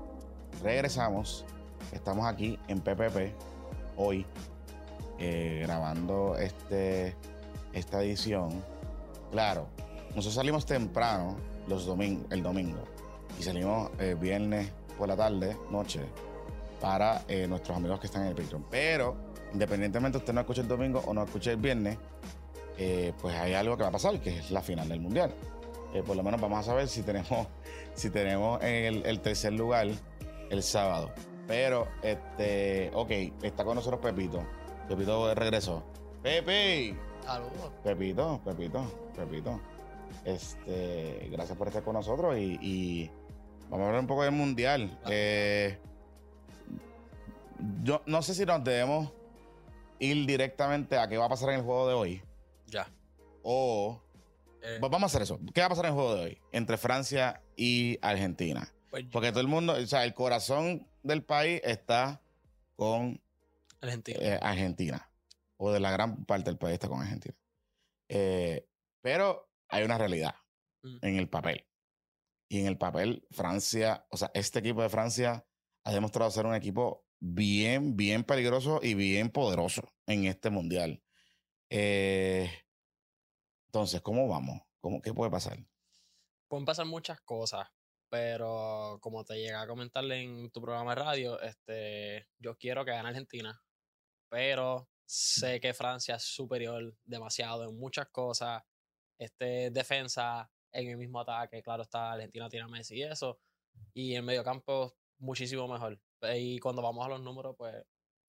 regresamos. 0.61 1.45
Estamos 1.91 2.25
aquí 2.25 2.59
en 2.67 2.79
PPP 2.79 3.33
hoy 3.97 4.25
eh, 5.19 5.61
grabando 5.63 6.35
este, 6.37 7.15
esta 7.73 8.03
edición 8.03 8.63
Claro, 9.33 9.65
nosotros 10.09 10.35
salimos 10.35 10.63
temprano 10.63 11.35
los 11.67 11.89
el 12.29 12.43
domingo 12.43 12.83
y 13.39 13.41
salimos 13.41 13.89
eh, 13.97 14.15
viernes 14.19 14.69
por 14.95 15.07
la 15.07 15.17
tarde, 15.17 15.57
noche, 15.71 16.01
para 16.79 17.23
eh, 17.27 17.47
nuestros 17.47 17.75
amigos 17.75 17.99
que 17.99 18.05
están 18.05 18.21
en 18.21 18.27
el 18.27 18.35
Patreon. 18.35 18.63
Pero, 18.69 19.15
independientemente 19.53 20.19
usted 20.19 20.31
no 20.31 20.41
escuche 20.41 20.61
el 20.61 20.67
domingo 20.67 21.01
o 21.07 21.15
no 21.15 21.23
escuche 21.23 21.49
el 21.49 21.57
viernes, 21.57 21.97
eh, 22.77 23.11
pues 23.19 23.35
hay 23.35 23.55
algo 23.55 23.75
que 23.75 23.81
va 23.81 23.89
a 23.89 23.93
pasar, 23.93 24.19
que 24.19 24.37
es 24.37 24.51
la 24.51 24.61
final 24.61 24.87
del 24.87 24.99
mundial. 24.99 25.33
por 26.05 26.15
lo 26.15 26.21
menos 26.21 26.39
vamos 26.39 26.59
a 26.59 26.63
saber 26.63 26.87
si 26.87 27.01
tenemos, 27.01 27.47
si 27.95 28.11
tenemos 28.11 28.61
el 28.61 29.19
tercer 29.21 29.53
lugar 29.53 29.87
el 30.53 30.63
sábado. 30.63 31.11
Pero, 31.47 31.87
este, 32.01 32.91
ok, 32.93 33.11
está 33.41 33.65
con 33.65 33.75
nosotros 33.75 33.99
Pepito. 34.01 34.45
Pepito 34.87 35.33
regresó. 35.35 35.83
Pepe. 36.21 36.95
Saludos. 37.25 37.71
Pepito, 37.83 38.41
Pepito, 38.45 39.11
Pepito. 39.15 39.59
Este, 40.23 41.27
gracias 41.31 41.57
por 41.57 41.67
estar 41.67 41.83
con 41.83 41.93
nosotros 41.93 42.37
y, 42.37 43.09
vamos 43.69 43.85
a 43.85 43.87
hablar 43.87 44.01
un 44.01 44.07
poco 44.07 44.23
del 44.23 44.31
mundial. 44.31 44.97
Eh, 45.09 45.77
yo 47.83 48.01
no 48.05 48.21
sé 48.21 48.33
si 48.33 48.45
nos 48.45 48.63
debemos 48.63 49.11
ir 49.99 50.25
directamente 50.25 50.97
a 50.97 51.07
qué 51.07 51.17
va 51.17 51.25
a 51.25 51.29
pasar 51.29 51.49
en 51.49 51.55
el 51.55 51.61
juego 51.61 51.87
de 51.87 51.93
hoy. 51.93 52.21
Ya. 52.67 52.87
O 53.41 54.01
eh. 54.61 54.79
vamos 54.79 55.03
a 55.03 55.05
hacer 55.07 55.23
eso. 55.23 55.39
¿Qué 55.53 55.61
va 55.61 55.67
a 55.67 55.69
pasar 55.69 55.85
en 55.85 55.91
el 55.91 55.95
juego 55.95 56.15
de 56.15 56.23
hoy 56.23 56.41
entre 56.51 56.77
Francia 56.77 57.41
y 57.57 57.97
Argentina? 58.01 58.72
Pues 58.93 59.05
Porque 59.11 59.31
todo 59.31 59.41
el 59.41 59.47
mundo, 59.47 59.73
o 59.73 59.87
sea, 59.87 60.03
el 60.03 60.13
corazón 60.13 60.87
del 61.01 61.23
país 61.23 61.59
está 61.63 62.21
con 62.75 63.19
Argentina. 63.81 64.19
Eh, 64.21 64.39
Argentina 64.39 65.11
o 65.57 65.71
de 65.71 65.79
la 65.79 65.89
gran 65.89 66.25
parte 66.25 66.51
del 66.51 66.59
país 66.59 66.75
está 66.75 66.89
con 66.89 67.01
Argentina. 67.01 67.35
Eh, 68.07 68.69
pero 69.01 69.49
hay 69.69 69.83
una 69.83 69.97
realidad 69.97 70.35
mm. 70.83 70.97
en 71.01 71.17
el 71.17 71.27
papel. 71.27 71.65
Y 72.47 72.59
en 72.59 72.67
el 72.67 72.77
papel, 72.77 73.25
Francia, 73.31 74.05
o 74.11 74.17
sea, 74.17 74.29
este 74.35 74.59
equipo 74.59 74.83
de 74.83 74.89
Francia 74.89 75.43
ha 75.85 75.91
demostrado 75.91 76.29
ser 76.29 76.45
un 76.45 76.53
equipo 76.53 77.07
bien, 77.19 77.97
bien 77.97 78.23
peligroso 78.23 78.79
y 78.83 78.93
bien 78.93 79.31
poderoso 79.31 79.91
en 80.05 80.25
este 80.25 80.51
mundial. 80.51 81.01
Eh, 81.71 82.47
entonces, 83.65 84.01
¿cómo 84.01 84.27
vamos? 84.27 84.61
¿Cómo, 84.81 85.01
¿Qué 85.01 85.15
puede 85.15 85.31
pasar? 85.31 85.57
Pueden 86.47 86.65
pasar 86.65 86.85
muchas 86.85 87.19
cosas, 87.21 87.67
pero 88.13 88.99
como 89.01 89.23
te 89.25 89.39
llega 89.39 89.63
a 89.63 89.65
comentarle 89.65 90.21
en 90.21 90.51
tu 90.51 90.61
programa 90.61 90.93
de 90.93 91.01
radio, 91.01 91.41
este, 91.41 92.27
yo 92.37 92.55
quiero 92.59 92.85
que 92.85 92.91
gane 92.91 93.09
Argentina, 93.09 93.59
pero 94.29 94.87
Sé 95.05 95.59
que 95.59 95.73
Francia 95.73 96.15
es 96.15 96.23
superior 96.23 96.95
demasiado 97.03 97.69
en 97.69 97.77
muchas 97.77 98.07
cosas. 98.09 98.63
Este, 99.19 99.69
defensa, 99.69 100.49
en 100.71 100.89
el 100.89 100.97
mismo 100.97 101.19
ataque, 101.19 101.61
claro 101.61 101.83
está, 101.83 102.13
Argentina 102.13 102.49
tiene 102.49 102.65
a 102.65 102.67
Messi 102.67 102.97
y 102.97 103.03
eso. 103.03 103.39
Y 103.93 104.15
en 104.15 104.25
medio 104.25 104.43
campo, 104.43 104.95
muchísimo 105.19 105.67
mejor. 105.67 105.99
Y 106.35 106.59
cuando 106.59 106.81
vamos 106.81 107.05
a 107.05 107.09
los 107.09 107.21
números, 107.21 107.55
pues 107.57 107.75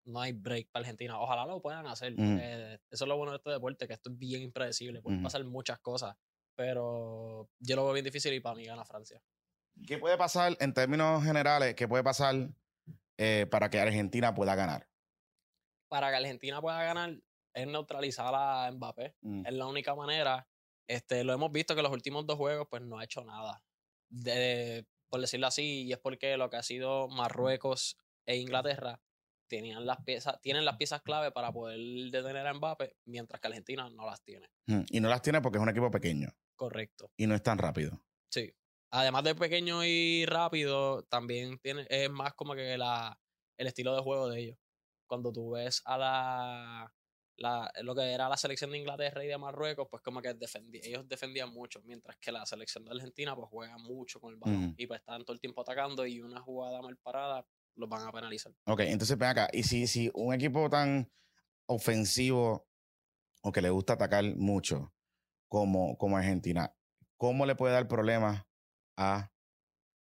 no 0.05 0.21
hay 0.21 0.33
break 0.33 0.69
para 0.71 0.81
Argentina. 0.81 1.19
Ojalá 1.19 1.45
lo 1.45 1.61
puedan 1.61 1.87
hacer. 1.87 2.13
eso 2.13 3.05
es 3.05 3.07
lo 3.07 3.17
bueno 3.17 3.31
de 3.31 3.37
este 3.37 3.51
deporte, 3.51 3.87
que 3.87 3.93
esto 3.93 4.11
es 4.11 4.17
bien 4.17 4.41
impredecible. 4.41 5.01
Pueden 5.01 5.23
pasar 5.23 5.43
muchas 5.45 5.79
cosas. 5.79 6.15
Pero 6.55 7.49
yo 7.59 7.75
lo 7.75 7.85
veo 7.85 7.93
bien 7.93 8.05
difícil 8.05 8.33
y 8.33 8.39
para 8.39 8.55
mí 8.55 8.65
gana 8.65 8.83
Francia. 8.83 9.21
¿Qué 9.85 9.97
puede 9.97 10.17
pasar 10.17 10.57
en 10.59 10.73
términos 10.73 11.23
generales? 11.23 11.75
¿Qué 11.75 11.87
puede 11.87 12.03
pasar 12.03 12.49
eh, 13.17 13.45
para 13.49 13.69
que 13.69 13.79
Argentina 13.79 14.33
pueda 14.33 14.55
ganar? 14.55 14.87
para 15.87 16.09
que 16.09 16.17
Argentina 16.17 16.61
pueda 16.61 16.83
ganar 16.83 17.17
es 17.53 17.67
neutralizar 17.67 18.33
a 18.33 18.71
Mbappé. 18.71 19.15
Mm. 19.21 19.45
Es 19.45 19.53
la 19.53 19.67
única 19.67 19.95
manera. 19.95 20.47
Este, 20.87 21.23
lo 21.23 21.33
hemos 21.33 21.51
visto 21.51 21.75
que 21.75 21.81
los 21.81 21.91
últimos 21.91 22.25
dos 22.25 22.37
juegos 22.37 22.67
pues 22.69 22.81
no 22.83 22.99
ha 22.99 23.03
hecho 23.03 23.23
nada. 23.23 23.63
De, 24.09 24.85
por 25.09 25.19
decirlo 25.19 25.47
así, 25.47 25.83
y 25.83 25.91
es 25.91 25.99
porque 25.99 26.37
lo 26.37 26.49
que 26.49 26.57
ha 26.57 26.63
sido 26.63 27.07
Marruecos 27.09 27.97
e 28.25 28.37
Inglaterra 28.37 29.01
tenían 29.49 29.85
las 29.85 30.03
piezas, 30.03 30.39
tienen 30.41 30.65
las 30.65 30.77
piezas 30.77 31.01
clave 31.01 31.31
para 31.31 31.51
poder 31.51 31.79
detener 32.11 32.45
a 32.45 32.53
Mbappé, 32.53 32.95
mientras 33.05 33.41
que 33.41 33.47
Argentina 33.47 33.89
no 33.89 34.05
las 34.05 34.21
tiene. 34.21 34.47
Mm, 34.67 34.81
y 34.91 34.99
no 34.99 35.09
las 35.09 35.21
tiene 35.21 35.41
porque 35.41 35.57
es 35.57 35.63
un 35.63 35.69
equipo 35.69 35.89
pequeño. 35.89 36.29
Correcto. 36.55 37.11
Y 37.17 37.27
no 37.27 37.35
es 37.35 37.43
tan 37.43 37.57
rápido. 37.57 38.01
Sí. 38.29 38.53
Además 38.89 39.23
de 39.23 39.35
pequeño 39.35 39.83
y 39.83 40.25
rápido, 40.25 41.03
también 41.03 41.59
tiene, 41.59 41.85
es 41.89 42.09
más 42.09 42.33
como 42.33 42.55
que 42.55 42.77
la, 42.77 43.19
el 43.57 43.67
estilo 43.67 43.95
de 43.95 44.01
juego 44.01 44.29
de 44.29 44.39
ellos 44.39 44.57
cuando 45.07 45.31
tú 45.31 45.51
ves 45.51 45.81
a 45.85 45.97
la, 45.97 46.93
la, 47.37 47.71
lo 47.81 47.95
que 47.95 48.11
era 48.11 48.29
la 48.29 48.37
selección 48.37 48.71
de 48.71 48.77
Inglaterra 48.77 49.23
y 49.23 49.27
de 49.27 49.37
Marruecos, 49.37 49.87
pues 49.89 50.03
como 50.03 50.21
que 50.21 50.35
ellos 50.83 51.07
defendían 51.07 51.51
mucho, 51.51 51.81
mientras 51.83 52.17
que 52.17 52.31
la 52.31 52.45
selección 52.45 52.85
de 52.85 52.91
Argentina 52.91 53.35
pues 53.35 53.47
juega 53.49 53.77
mucho 53.77 54.19
con 54.19 54.33
el 54.33 54.39
balón 54.39 54.75
y 54.77 54.85
pues 54.85 54.99
están 54.99 55.23
todo 55.23 55.33
el 55.33 55.39
tiempo 55.39 55.61
atacando 55.61 56.05
y 56.05 56.19
una 56.19 56.41
jugada 56.41 56.81
mal 56.81 56.97
parada 56.97 57.47
los 57.75 57.89
van 57.89 58.07
a 58.07 58.11
penalizar. 58.11 58.51
Ok, 58.65 58.81
entonces 58.81 59.17
ven 59.17 59.29
acá, 59.29 59.49
y 59.53 59.63
si, 59.63 59.87
si 59.87 60.11
un 60.13 60.33
equipo 60.33 60.69
tan 60.69 61.11
ofensivo 61.67 62.67
o 63.41 63.51
que 63.51 63.61
le 63.61 63.69
gusta 63.69 63.93
atacar 63.93 64.23
mucho 64.35 64.93
como, 65.47 65.95
como 65.97 66.17
Argentina, 66.17 66.75
¿cómo 67.17 67.45
le 67.45 67.55
puede 67.55 67.73
dar 67.73 67.87
problemas 67.87 68.46
a, 68.97 69.31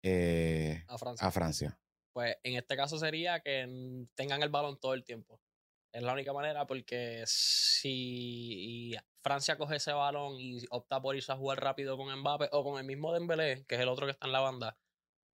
eh, 0.03 0.85
A 0.89 1.31
Francia? 1.31 1.79
Pues 2.13 2.37
en 2.43 2.57
este 2.57 2.77
caso 2.77 2.99
sería 2.99 3.41
que 3.41 4.07
tengan 4.15 4.43
el 4.43 4.49
balón 4.49 4.81
todo 4.81 4.95
el 4.95 5.05
tiempo. 5.05 5.41
Es 5.93 6.03
la 6.03 6.13
única 6.13 6.33
manera 6.33 6.67
porque 6.67 7.23
si 7.27 8.95
Francia 9.23 9.57
coge 9.57 9.77
ese 9.77 9.93
balón 9.93 10.39
y 10.39 10.65
opta 10.71 11.01
por 11.01 11.17
irse 11.17 11.33
a 11.33 11.37
jugar 11.37 11.61
rápido 11.61 11.97
con 11.97 12.15
Mbappé 12.21 12.49
o 12.53 12.65
con 12.65 12.79
el 12.79 12.87
mismo 12.87 13.13
Dembélé, 13.13 13.65
que 13.67 13.77
es 13.77 13.81
el 13.81 13.89
otro 13.89 14.07
que 14.07 14.13
está 14.13 14.27
en 14.27 14.33
la 14.33 14.41
banda, 14.41 14.79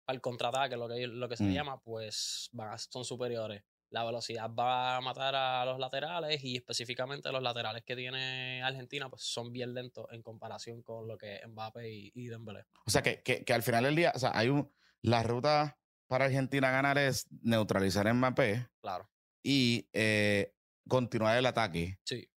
al 0.07 0.21
contraataque, 0.21 0.77
lo 0.77 0.89
que, 0.89 1.07
lo 1.07 1.29
que 1.29 1.37
se 1.37 1.45
mm. 1.45 1.53
llama, 1.53 1.81
pues 1.81 2.49
van 2.53 2.79
son 2.79 3.05
superiores. 3.05 3.65
La 3.91 4.05
velocidad 4.05 4.51
va 4.51 4.97
a 4.97 5.01
matar 5.01 5.35
a 5.35 5.65
los 5.65 5.79
laterales 5.79 6.43
y 6.43 6.57
específicamente 6.57 7.31
los 7.31 7.43
laterales 7.43 7.85
que 7.85 7.95
tiene 7.95 8.63
Argentina, 8.63 9.09
pues 9.09 9.23
son 9.23 9.53
bien 9.53 9.75
lentos 9.75 10.07
en 10.11 10.23
comparación 10.23 10.83
con 10.83 11.07
lo 11.07 11.17
que 11.17 11.37
es 11.37 11.49
Mbappé 11.49 11.89
y, 11.89 12.13
y 12.15 12.27
Dembélé. 12.27 12.65
O 12.85 12.91
sea, 12.91 13.03
que, 13.03 13.23
que, 13.23 13.45
que, 13.45 13.53
al 13.53 13.63
final 13.63 13.85
del 13.85 13.95
día, 13.95 14.13
o 14.15 14.19
sea, 14.19 14.33
hay 14.35 14.49
un, 14.49 14.73
la 15.03 15.23
ruta 15.23 15.79
para 16.09 16.27
Argentina 16.27 16.71
ganar 16.71 16.99
es 16.99 17.27
neutralizar 17.43 18.09
a 18.09 18.15
Mbappé. 18.15 18.69
Claro. 18.81 19.09
Y 19.43 19.89
eh, 19.93 20.55
continuar 20.89 21.37
el 21.37 21.47
ataque. 21.47 21.99
Sí. 22.05 22.29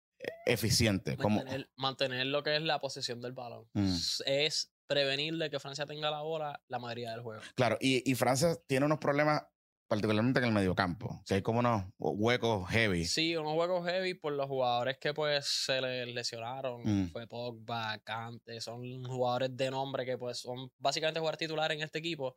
Eficiente. 0.47 1.17
Mantener, 1.17 1.67
como... 1.67 1.83
mantener 1.83 2.27
lo 2.27 2.43
que 2.43 2.57
es 2.57 2.63
la 2.63 2.81
posesión 2.81 3.21
del 3.21 3.33
balón. 3.33 3.69
Mm. 3.73 3.97
Es 4.27 4.73
prevenir 4.87 5.37
de 5.37 5.51
que 5.51 5.61
Francia 5.61 5.87
tenga 5.87 6.11
la 6.11 6.23
bola 6.23 6.61
la 6.69 6.79
mayoría 6.79 7.13
del 7.13 7.21
juego. 7.21 7.43
Claro, 7.55 7.77
y, 7.81 8.11
y 8.11 8.15
Francia 8.15 8.57
tiene 8.67 8.87
unos 8.87 8.99
problemas 8.99 9.45
particularmente 9.89 10.39
en 10.39 10.47
el 10.47 10.53
mediocampo. 10.53 11.23
Que 11.27 11.35
hay 11.35 11.43
como 11.43 11.61
unos 11.61 11.85
huecos 11.99 12.69
heavy. 12.71 13.05
Sí, 13.05 13.35
unos 13.37 13.55
huecos 13.57 13.87
heavy 13.87 14.15
por 14.15 14.35
los 14.35 14.47
jugadores 14.47 14.99
que 14.99 15.15
pues 15.15 15.47
se 15.47 15.81
les 15.81 16.15
lesionaron. 16.15 16.83
Mm. 16.85 17.09
Fue 17.11 17.27
Pogba, 17.27 17.99
Kante, 18.05 18.61
son 18.61 19.03
jugadores 19.05 19.57
de 19.57 19.71
nombre 19.71 20.05
que 20.05 20.17
pues 20.17 20.39
son 20.39 20.71
básicamente 20.79 21.19
jugadores 21.19 21.39
titulares 21.39 21.77
en 21.77 21.83
este 21.83 21.99
equipo 21.99 22.37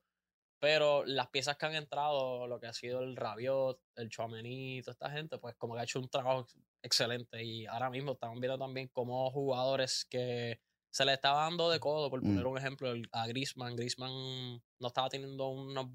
pero 0.62 1.04
las 1.06 1.28
piezas 1.30 1.58
que 1.58 1.66
han 1.66 1.74
entrado, 1.74 2.46
lo 2.46 2.60
que 2.60 2.68
ha 2.68 2.74
sido 2.74 3.02
el 3.02 3.16
Rabiot, 3.16 3.82
el 3.96 4.10
Chouameni, 4.10 4.80
toda 4.84 4.92
esta 4.92 5.10
gente, 5.10 5.40
pues 5.40 5.56
como 5.56 5.74
que 5.74 5.80
ha 5.80 5.84
hecho 5.84 6.00
un 6.00 6.08
trabajo 6.08 6.46
excelente. 6.84 7.44
Y 7.44 7.66
ahora 7.66 7.90
mismo 7.90 8.12
estamos 8.12 8.40
viendo 8.40 8.60
también 8.60 8.88
como 8.90 9.32
jugadores 9.32 10.06
que 10.08 10.62
se 10.92 11.04
le 11.04 11.14
estaba 11.14 11.46
dando 11.46 11.72
de 11.72 11.80
codo, 11.80 12.12
por 12.12 12.22
poner 12.22 12.46
mm. 12.46 12.48
un 12.48 12.58
ejemplo, 12.60 12.94
a 13.12 13.26
Griezmann. 13.26 13.76
Griezmann 13.76 14.62
no 14.78 14.88
estaba 14.88 15.10
teniendo 15.10 15.48
una 15.48 15.90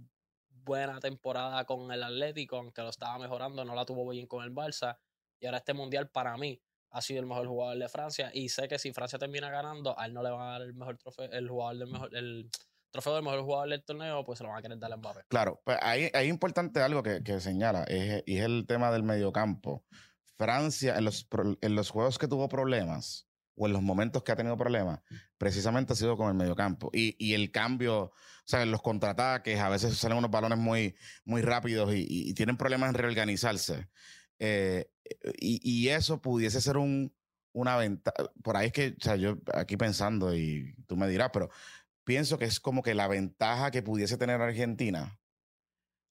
buena 0.66 1.00
temporada 1.00 1.64
con 1.64 1.90
el 1.90 2.02
Atlético, 2.02 2.56
aunque 2.56 2.82
lo 2.82 2.90
estaba 2.90 3.18
mejorando, 3.18 3.64
no 3.64 3.74
la 3.74 3.86
tuvo 3.86 4.06
bien 4.10 4.26
con 4.26 4.44
el 4.44 4.52
Barça. 4.52 4.98
Y 5.40 5.46
ahora 5.46 5.58
este 5.58 5.72
mundial 5.72 6.10
para 6.10 6.36
mí 6.36 6.60
ha 6.90 7.00
sido 7.00 7.20
el 7.20 7.26
mejor 7.26 7.46
jugador 7.46 7.78
de 7.78 7.88
Francia. 7.88 8.30
Y 8.34 8.48
sé 8.48 8.68
que 8.68 8.78
si 8.78 8.92
Francia 8.92 9.18
termina 9.18 9.48
ganando, 9.48 9.98
a 9.98 10.04
él 10.06 10.12
no 10.12 10.22
le 10.22 10.30
van 10.30 10.48
a 10.48 10.50
dar 10.52 10.62
el 10.62 10.74
mejor 10.74 10.98
trofeo, 10.98 11.30
el 11.30 11.48
jugador 11.48 11.78
del 11.78 11.88
mejor, 11.88 12.14
el 12.14 12.50
trofeo 12.90 13.14
del 13.14 13.24
mejor 13.24 13.42
jugador 13.42 13.68
del 13.70 13.84
torneo, 13.84 14.24
pues 14.24 14.38
se 14.38 14.44
lo 14.44 14.50
van 14.50 14.58
a 14.58 14.62
querer 14.62 14.78
dar 14.78 14.92
a 14.92 14.96
Mbappé. 14.96 15.20
Claro, 15.28 15.60
pues 15.64 15.78
ahí, 15.80 16.10
es 16.12 16.26
importante 16.26 16.80
algo 16.80 17.02
que, 17.02 17.22
que 17.22 17.40
señala, 17.40 17.84
es, 17.84 18.24
es 18.26 18.40
el 18.40 18.66
tema 18.66 18.90
del 18.90 19.04
mediocampo. 19.04 19.84
Francia, 20.36 20.96
en 20.98 21.04
los, 21.04 21.28
en 21.60 21.74
los 21.74 21.90
juegos 21.90 22.18
que 22.18 22.28
tuvo 22.28 22.48
problemas, 22.48 23.26
o 23.56 23.66
en 23.66 23.72
los 23.72 23.82
momentos 23.82 24.22
que 24.22 24.32
ha 24.32 24.36
tenido 24.36 24.56
problemas, 24.56 25.00
precisamente 25.38 25.92
ha 25.92 25.96
sido 25.96 26.16
con 26.16 26.28
el 26.28 26.34
mediocampo. 26.34 26.90
Y, 26.92 27.16
y 27.18 27.34
el 27.34 27.50
cambio, 27.50 28.04
o 28.04 28.12
sea, 28.44 28.62
en 28.62 28.70
los 28.70 28.82
contraataques, 28.82 29.58
a 29.58 29.68
veces 29.68 29.96
salen 29.96 30.18
unos 30.18 30.30
balones 30.30 30.58
muy, 30.58 30.94
muy 31.24 31.42
rápidos 31.42 31.94
y, 31.94 32.06
y- 32.08 32.34
tienen 32.34 32.56
problemas 32.56 32.90
en 32.90 32.94
reorganizarse. 32.94 33.88
Eh, 34.38 34.90
y, 35.38 35.60
y 35.62 35.88
eso 35.88 36.20
pudiese 36.20 36.60
ser 36.60 36.76
un, 36.76 37.14
una 37.52 37.76
ventaja. 37.76 38.16
Por 38.42 38.56
ahí 38.56 38.66
es 38.66 38.72
que, 38.72 38.88
o 39.00 39.02
sea, 39.04 39.16
yo 39.16 39.38
aquí 39.54 39.76
pensando, 39.76 40.34
y 40.36 40.74
tú 40.86 40.96
me 40.96 41.08
dirás, 41.08 41.30
pero 41.32 41.48
pienso 42.04 42.38
que 42.38 42.44
es 42.44 42.60
como 42.60 42.82
que 42.82 42.94
la 42.94 43.08
ventaja 43.08 43.70
que 43.70 43.82
pudiese 43.82 44.18
tener 44.18 44.40
Argentina 44.40 45.18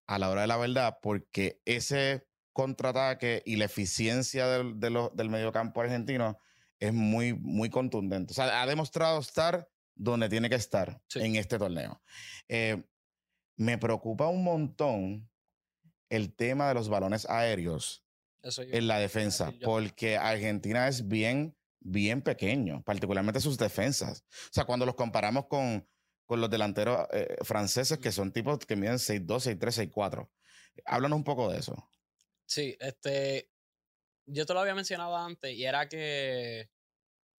a 0.08 0.20
la 0.20 0.30
hora 0.30 0.42
de 0.42 0.48
la 0.48 0.58
verdad, 0.58 0.98
porque 1.02 1.62
ese 1.66 2.28
contraataque 2.54 3.44
y 3.46 3.58
la 3.58 3.66
eficiencia 3.66 4.48
del, 4.48 4.80
de 4.80 4.90
lo- 4.90 5.10
del 5.14 5.30
mediocampo 5.30 5.82
argentino 5.82 6.40
es 6.80 6.94
muy, 6.94 7.34
muy 7.34 7.70
contundente. 7.70 8.32
O 8.32 8.36
sea, 8.36 8.62
ha 8.62 8.66
demostrado 8.66 9.20
estar 9.20 9.70
donde 9.96 10.28
tiene 10.30 10.50
que 10.50 10.56
estar 10.56 11.02
Sí. 11.08 11.20
en 11.20 11.36
este 11.36 11.58
torneo. 11.58 12.02
Eh, 12.48 12.84
me 13.58 13.78
preocupa 13.78 14.28
un 14.28 14.44
montón 14.44 15.30
el 16.10 16.36
tema 16.36 16.68
de 16.68 16.74
los 16.74 16.90
balones 16.90 17.26
aéreos 17.30 18.04
Eso 18.44 18.62
en 18.62 18.88
la 18.88 19.00
defensa, 19.00 19.54
porque 19.64 20.18
Argentina 20.18 20.88
es 20.88 21.08
bien, 21.08 21.58
bien 21.80 22.22
pequeño, 22.22 22.84
particularmente 22.84 23.40
sus 23.40 23.58
defensas. 23.58 24.24
O 24.50 24.54
sea, 24.54 24.66
cuando 24.66 24.86
los 24.86 24.96
comparamos 24.96 25.48
con, 25.48 25.88
con 26.26 26.42
los 26.42 26.50
delanteros 26.50 27.08
eh, 27.14 27.38
franceses, 27.44 27.98
que 27.98 28.12
son 28.12 28.32
tipos 28.34 28.60
que 28.60 28.76
miden 28.76 28.96
6'2, 29.00 29.40
6'3, 29.58 29.72
6'4. 29.92 30.30
Háblanos 30.86 31.18
un 31.18 31.24
poco 31.24 31.50
de 31.52 31.60
eso. 31.60 31.90
Sí, 32.46 32.76
este. 32.80 33.50
Yo 34.28 34.46
te 34.46 34.54
lo 34.54 34.60
había 34.62 34.76
mencionado 34.76 35.16
antes 35.16 35.54
y 35.54 35.66
era 35.66 35.88
que 35.88 36.70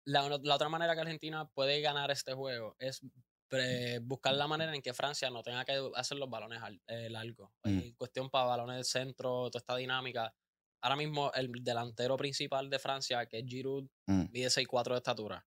la, 0.06 0.30
la 0.44 0.56
otra 0.56 0.70
manera 0.70 0.94
que 0.96 1.02
Argentina 1.02 1.48
puede 1.50 1.82
ganar 1.82 2.12
este 2.12 2.34
juego 2.34 2.76
es 2.80 3.02
pre- 3.48 4.00
buscar 4.00 4.34
la 4.36 4.48
manera 4.48 4.76
en 4.76 4.82
que 4.82 4.94
Francia 4.94 5.30
no 5.30 5.42
tenga 5.44 5.66
que 5.66 5.80
hacer 5.96 6.18
los 6.18 6.30
balones 6.30 6.62
al- 6.62 6.82
eh, 6.88 7.10
largos. 7.10 7.52
Mm. 7.64 7.80
En 7.80 7.94
cuestión 7.96 8.30
para 8.30 8.46
balones 8.46 8.76
del 8.76 8.86
centro, 8.86 9.50
toda 9.50 9.60
esta 9.60 9.76
dinámica. 9.76 10.34
Ahora 10.82 10.96
mismo 10.96 11.32
el 11.34 11.52
delantero 11.64 12.16
principal 12.18 12.70
de 12.70 12.78
Francia, 12.80 13.26
que 13.26 13.40
es 13.40 13.46
Giroud, 13.48 13.88
Mm. 14.08 14.26
mide 14.32 14.50
6'4 14.50 14.94
de 14.94 14.98
estatura. 15.00 15.46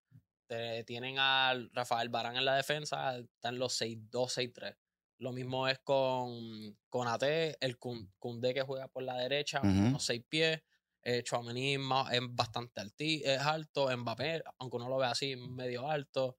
Te- 0.49 0.83
tienen 0.85 1.17
a 1.19 1.55
Rafael 1.73 2.09
Barán 2.09 2.37
en 2.37 2.45
la 2.45 2.57
defensa, 2.57 3.17
están 3.19 3.59
los 3.59 3.75
6'2, 3.75 4.33
6'3. 4.33 4.77
Lo 5.21 5.33
mismo 5.33 5.69
es 5.69 5.79
con, 5.81 6.77
con 6.89 7.07
AT, 7.07 7.57
el 7.61 7.79
Koundé 7.79 8.55
que 8.55 8.63
juega 8.63 8.89
por 8.89 9.03
la 9.03 9.17
derecha, 9.17 9.61
unos 9.89 10.05
6 10.05 10.25
pies. 10.29 10.63
Eh, 11.11 11.23
Tchouaméni 11.23 11.75
es 11.75 12.21
bastante 12.31 12.81
alti, 12.83 13.23
es 13.25 13.41
alto. 13.41 13.89
Mbappé, 13.97 14.43
aunque 14.59 14.77
uno 14.77 14.91
lo 14.91 14.99
ve 14.99 15.07
así, 15.07 15.37
medio 15.37 15.89
alto. 15.91 16.39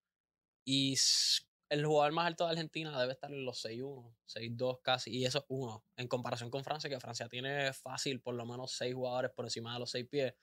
Y 0.63 0.95
el 1.69 1.85
jugador 1.85 2.11
más 2.13 2.27
alto 2.27 2.45
de 2.45 2.51
Argentina 2.51 2.99
debe 3.01 3.13
estar 3.13 3.31
en 3.31 3.45
los 3.45 3.59
6'1, 3.65 4.15
6'2 4.27 4.79
casi. 4.83 5.09
Y 5.11 5.25
eso 5.25 5.39
es 5.39 5.45
uno. 5.47 5.83
En 5.97 6.07
comparación 6.07 6.51
con 6.51 6.63
Francia, 6.63 6.87
que 6.87 6.99
Francia 6.99 7.27
tiene 7.27 7.73
fácil 7.73 8.21
por 8.21 8.35
lo 8.35 8.45
menos 8.45 8.71
6 8.73 8.93
jugadores 8.93 9.31
por 9.35 9.45
encima 9.45 9.73
de 9.73 9.79
los 9.79 9.89
6 9.89 10.05
pies. 10.07 10.33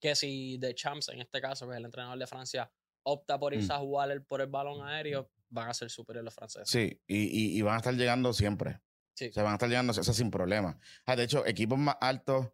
Que 0.00 0.14
si 0.14 0.56
De 0.58 0.72
Champs, 0.74 1.08
en 1.08 1.20
este 1.22 1.40
caso, 1.40 1.66
que 1.66 1.72
es 1.72 1.78
el 1.78 1.84
entrenador 1.86 2.16
de 2.18 2.26
Francia, 2.28 2.70
opta 3.04 3.38
por 3.40 3.54
irse 3.54 3.72
Mm. 3.72 3.76
a 3.76 3.78
jugar 3.78 4.10
el- 4.12 4.24
por 4.24 4.40
el 4.40 4.46
balón 4.46 4.86
aéreo, 4.86 5.30
van 5.48 5.68
a 5.68 5.74
ser 5.74 5.90
superiores 5.90 6.24
los 6.26 6.34
franceses. 6.34 6.68
Sí, 6.68 7.00
y, 7.08 7.24
y- 7.24 7.58
y 7.58 7.62
van 7.62 7.74
a 7.74 7.78
estar 7.78 7.94
llegando 7.94 8.32
siempre. 8.32 8.80
Sí. 9.16 9.28
O 9.28 9.32
sea, 9.32 9.42
van 9.42 9.52
a 9.52 9.56
estar 9.56 9.68
llegando 9.68 9.92
eso 9.92 10.12
sin 10.12 10.30
problema. 10.30 10.78
Ah, 11.06 11.16
de 11.16 11.24
hecho, 11.24 11.44
equipos 11.46 11.78
más 11.78 11.96
altos, 12.00 12.48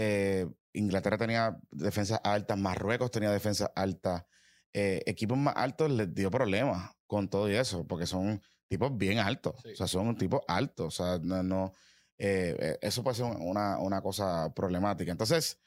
eh, 0.00 0.46
Inglaterra 0.72 1.18
tenía 1.18 1.58
defensas 1.72 2.20
altas, 2.22 2.56
Marruecos 2.56 3.10
tenía 3.10 3.30
defensas 3.32 3.70
altas. 3.74 4.24
eh, 4.72 5.02
equipos 5.06 5.36
más 5.36 5.56
altos 5.56 5.90
les 5.90 6.14
dio 6.14 6.30
problemas 6.30 6.92
con 7.06 7.28
todo 7.28 7.50
y 7.50 7.54
eso, 7.56 7.86
porque 7.86 8.06
son 8.06 8.40
tipos 8.68 8.96
bien 8.96 9.18
altos. 9.18 9.56
Sí. 9.62 9.72
O 9.72 9.76
sea, 9.76 9.88
son 9.88 10.16
tipos 10.16 10.40
altos. 10.46 10.86
O 10.86 10.90
sea, 11.04 11.18
no, 11.20 11.42
no, 11.42 11.72
eh, 12.16 12.54
eh, 12.58 12.78
eso 12.80 13.02
puede 13.02 13.16
ser 13.16 13.24
una, 13.24 13.78
una 13.78 14.00
cosa 14.02 14.52
problemática. 14.54 15.10
Entonces, 15.10 15.58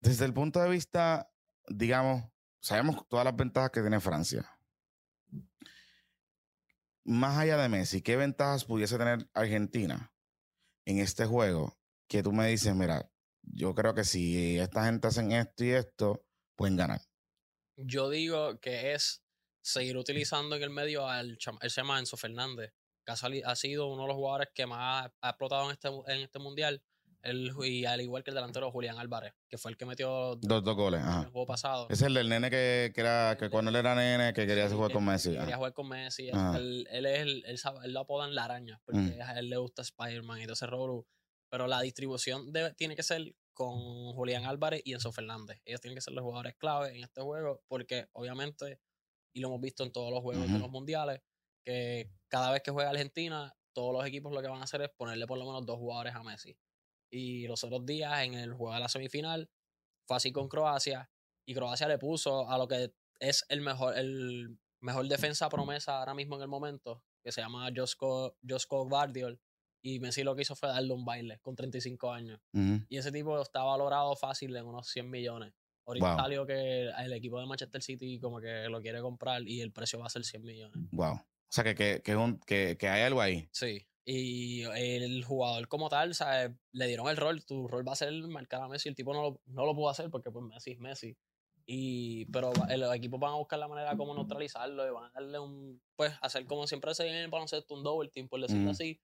desde 0.00 0.24
el 0.24 0.32
punto 0.32 0.60
de 0.62 0.70
vista, 0.70 1.30
digamos, 1.68 2.24
sabemos 2.60 3.06
todas 3.08 3.24
las 3.26 3.36
ventajas 3.36 3.70
que 3.70 3.80
tiene 3.82 4.00
Francia. 4.00 4.48
Más 7.04 7.36
allá 7.36 7.56
de 7.56 7.68
Messi, 7.68 8.00
¿qué 8.00 8.16
ventajas 8.16 8.64
pudiese 8.64 8.96
tener 8.96 9.28
Argentina 9.34 10.12
en 10.86 10.98
este 10.98 11.26
juego? 11.26 11.78
Que 12.06 12.22
tú 12.22 12.32
me 12.32 12.46
dices, 12.48 12.74
mira, 12.74 13.10
yo 13.52 13.74
creo 13.74 13.94
que 13.94 14.04
si 14.04 14.58
esta 14.58 14.84
gente 14.84 15.08
hacen 15.08 15.32
esto 15.32 15.64
y 15.64 15.70
esto, 15.70 16.24
pueden 16.56 16.76
ganar. 16.76 17.00
Yo 17.76 18.10
digo 18.10 18.58
que 18.60 18.94
es 18.94 19.22
seguir 19.62 19.96
utilizando 19.96 20.56
en 20.56 20.62
el 20.62 20.70
medio 20.70 21.06
al 21.06 21.38
él 21.60 21.70
se 21.70 21.80
llama 21.80 21.98
Enzo 21.98 22.16
Fernández, 22.16 22.72
que 23.04 23.12
ha, 23.12 23.50
ha 23.50 23.56
sido 23.56 23.86
uno 23.88 24.02
de 24.02 24.08
los 24.08 24.16
jugadores 24.16 24.48
que 24.54 24.66
más 24.66 25.10
ha 25.20 25.28
explotado 25.28 25.66
en 25.66 25.72
este, 25.72 25.88
en 25.88 26.20
este 26.22 26.38
mundial. 26.38 26.82
Él, 27.20 27.50
y 27.64 27.84
al 27.84 28.00
igual 28.00 28.22
que 28.22 28.30
el 28.30 28.36
delantero 28.36 28.70
Julián 28.70 28.96
Álvarez, 28.98 29.34
que 29.48 29.58
fue 29.58 29.72
el 29.72 29.76
que 29.76 29.84
metió 29.84 30.36
Dos, 30.36 30.62
dos 30.62 30.76
goles. 30.76 31.00
en 31.02 31.08
el 31.24 31.30
juego 31.30 31.46
pasado. 31.46 31.86
Ese 31.90 32.04
es 32.04 32.06
el 32.06 32.14
del 32.14 32.28
nene 32.28 32.48
que, 32.48 32.92
que 32.94 33.00
era, 33.00 33.36
que 33.36 33.46
El 33.46 33.50
cuando 33.50 33.70
él 33.70 33.76
era 33.76 33.94
nene, 33.96 34.32
que 34.32 34.46
quería 34.46 34.68
Sí, 34.68 34.74
jugar 34.76 34.88
que- 34.88 34.94
con 34.94 35.04
Messi. 35.04 35.30
Quería 35.36 35.56
jugar 35.56 35.72
con 35.72 35.88
Messi. 35.88 36.28
Él, 36.28 36.86
él 36.90 37.06
es 37.06 37.20
el, 37.20 37.44
él, 37.44 37.58
él 37.84 37.92
lo 37.92 38.00
apodan 38.00 38.34
la 38.36 38.44
araña, 38.44 38.80
porque 38.84 39.00
Mm. 39.00 39.20
a 39.22 39.38
él 39.40 39.50
le 39.50 39.56
gusta 39.56 39.82
Spider-Man 39.82 40.40
y 40.40 40.44
todo 40.44 40.52
ese 40.52 40.66
rolo. 40.66 41.06
Pero 41.50 41.66
la 41.66 41.80
distribución 41.80 42.52
debe- 42.52 42.74
tiene 42.74 42.94
que 42.96 43.02
ser 43.02 43.34
con 43.54 44.12
Julián 44.12 44.44
Álvarez 44.44 44.82
y 44.84 44.92
Enzo 44.92 45.12
Fernández. 45.12 45.60
Ellos 45.64 45.80
tienen 45.80 45.96
que 45.96 46.00
ser 46.02 46.14
los 46.14 46.22
jugadores 46.22 46.54
clave 46.56 46.96
en 46.96 47.02
este 47.04 47.20
juego, 47.22 47.62
porque 47.66 48.08
obviamente, 48.12 48.80
y 49.32 49.40
lo 49.40 49.48
hemos 49.48 49.60
visto 49.60 49.82
en 49.82 49.92
todos 49.92 50.12
los 50.12 50.20
juegos 50.22 50.50
de 50.50 50.58
los 50.58 50.70
mundiales, 50.70 51.20
que 51.64 52.10
cada 52.28 52.52
vez 52.52 52.62
que 52.62 52.70
juega 52.70 52.90
Argentina, 52.90 53.54
todos 53.72 53.92
los 53.92 54.06
equipos 54.06 54.32
lo 54.32 54.40
que 54.40 54.48
van 54.48 54.60
a 54.60 54.64
hacer 54.64 54.82
es 54.82 54.90
ponerle 54.90 55.26
por 55.26 55.38
lo 55.38 55.46
menos 55.46 55.66
dos 55.66 55.76
jugadores 55.76 56.14
a 56.14 56.22
Messi. 56.22 56.56
Y 57.10 57.46
los 57.46 57.64
otros 57.64 57.84
días, 57.86 58.22
en 58.22 58.34
el 58.34 58.52
juego 58.52 58.74
de 58.74 58.80
la 58.80 58.88
semifinal, 58.88 59.50
fue 60.06 60.16
así 60.16 60.32
con 60.32 60.48
Croacia, 60.48 61.10
y 61.46 61.54
Croacia 61.54 61.88
le 61.88 61.98
puso 61.98 62.48
a 62.50 62.58
lo 62.58 62.68
que 62.68 62.92
es 63.20 63.44
el 63.48 63.60
mejor, 63.60 63.96
el 63.98 64.58
mejor 64.80 65.08
defensa 65.08 65.48
promesa 65.48 65.98
ahora 65.98 66.14
mismo 66.14 66.36
en 66.36 66.42
el 66.42 66.48
momento, 66.48 67.02
que 67.24 67.32
se 67.32 67.40
llama 67.40 67.68
Josko, 67.74 68.36
Josko 68.48 68.86
Gvardiol, 68.86 69.40
y 69.94 70.00
Messi 70.00 70.22
lo 70.24 70.34
que 70.34 70.42
hizo 70.42 70.54
fue 70.56 70.68
darle 70.68 70.92
un 70.92 71.04
baile 71.04 71.38
con 71.40 71.54
35 71.56 72.12
años. 72.12 72.40
Y 72.88 72.96
ese 72.96 73.12
tipo 73.12 73.40
está 73.40 73.62
valorado 73.62 74.14
fácil 74.16 74.54
en 74.56 74.64
unos 74.66 74.88
100 74.88 75.08
millones. 75.10 75.52
Ahorita 75.86 76.08
Wow. 76.14 76.16
salió 76.18 76.46
que 76.46 76.88
el 76.90 77.12
equipo 77.14 77.40
de 77.40 77.46
Manchester 77.46 77.82
City 77.82 78.18
como 78.20 78.40
que 78.40 78.68
lo 78.68 78.80
quiere 78.82 79.00
comprar 79.00 79.42
y 79.48 79.60
el 79.62 79.72
precio 79.72 79.98
va 79.98 80.06
a 80.06 80.10
ser 80.10 80.24
100 80.24 80.42
millones. 80.44 80.76
Wow. 80.92 81.14
O 81.14 81.22
sea, 81.50 81.64
que, 81.64 81.74
que, 81.74 82.02
que, 82.02 82.10
es 82.12 82.16
un- 82.18 82.38
que, 82.40 82.76
que 82.78 82.88
hay 82.88 83.02
algo 83.02 83.20
ahí. 83.22 83.48
Sí. 83.52 83.86
Y 84.04 84.62
el 84.64 85.24
jugador 85.24 85.68
como 85.68 85.88
tal, 85.88 86.14
¿sabes? 86.14 86.50
le 86.72 86.86
dieron 86.86 87.08
el 87.08 87.16
rol. 87.16 87.44
Tu 87.44 87.66
rol 87.68 87.86
va 87.86 87.92
a 87.92 87.96
ser 87.96 88.12
marcar 88.28 88.62
a 88.62 88.68
Messi. 88.68 88.88
El 88.88 88.94
tipo 88.94 89.12
no 89.14 89.22
lo, 89.22 89.40
no 89.46 89.64
lo 89.66 89.74
pudo 89.74 89.88
hacer 89.90 90.10
porque 90.10 90.30
pues 90.30 90.44
Messi 90.44 90.72
es 90.72 90.78
Messi. 90.78 91.16
Y, 91.70 92.24
pero 92.26 92.50
los 92.54 92.94
equipos 92.94 93.20
van 93.20 93.32
a 93.32 93.36
buscar 93.36 93.58
la 93.58 93.68
manera 93.68 93.94
como 93.96 94.14
neutralizarlo 94.14 94.86
y 94.86 94.90
van 94.90 95.04
a 95.04 95.10
darle 95.12 95.38
un, 95.38 95.82
pues, 95.96 96.12
hacer 96.22 96.46
como 96.46 96.66
siempre 96.66 96.94
se 96.94 97.06
en 97.06 97.14
el 97.16 97.28
baloncesto, 97.28 97.74
un 97.74 97.82
double 97.82 98.08
team, 98.08 98.26
por 98.28 98.40
decirlo 98.40 98.70
así. 98.70 98.98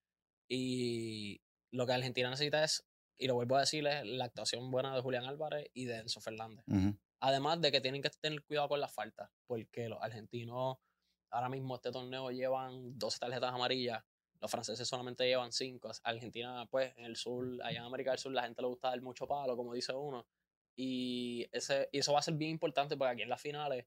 Y 0.48 1.40
lo 1.70 1.86
que 1.86 1.92
Argentina 1.92 2.30
necesita 2.30 2.64
es, 2.64 2.86
y 3.16 3.26
lo 3.26 3.34
vuelvo 3.34 3.56
a 3.56 3.60
decir, 3.60 3.86
es 3.86 4.04
la 4.04 4.24
actuación 4.24 4.70
buena 4.70 4.94
de 4.94 5.00
Julián 5.00 5.24
Álvarez 5.24 5.68
y 5.72 5.84
de 5.84 5.98
Enzo 5.98 6.20
Fernández. 6.20 6.64
Además 7.20 7.60
de 7.60 7.72
que 7.72 7.80
tienen 7.80 8.02
que 8.02 8.10
tener 8.10 8.42
cuidado 8.42 8.68
con 8.68 8.80
las 8.80 8.92
faltas, 8.92 9.30
porque 9.46 9.88
los 9.88 10.02
argentinos 10.02 10.76
ahora 11.30 11.48
mismo 11.48 11.74
este 11.74 11.90
torneo 11.90 12.30
llevan 12.30 12.98
12 12.98 13.18
tarjetas 13.18 13.52
amarillas, 13.52 14.04
los 14.40 14.50
franceses 14.50 14.86
solamente 14.86 15.26
llevan 15.26 15.52
5. 15.52 15.90
Argentina, 16.02 16.66
pues, 16.70 16.92
en 16.96 17.06
el 17.06 17.16
sur, 17.16 17.46
allá 17.62 17.78
en 17.78 17.84
América 17.84 18.10
del 18.10 18.18
Sur, 18.18 18.32
la 18.32 18.42
gente 18.42 18.60
le 18.60 18.68
gusta 18.68 18.90
dar 18.90 19.00
mucho 19.00 19.26
palo, 19.26 19.56
como 19.56 19.72
dice 19.72 19.94
uno. 19.94 20.26
Y, 20.76 21.46
ese, 21.50 21.88
y 21.92 22.00
eso 22.00 22.12
va 22.12 22.18
a 22.18 22.22
ser 22.22 22.34
bien 22.34 22.50
importante 22.50 22.96
porque 22.96 23.12
aquí 23.12 23.22
en 23.22 23.30
las 23.30 23.40
finales 23.40 23.86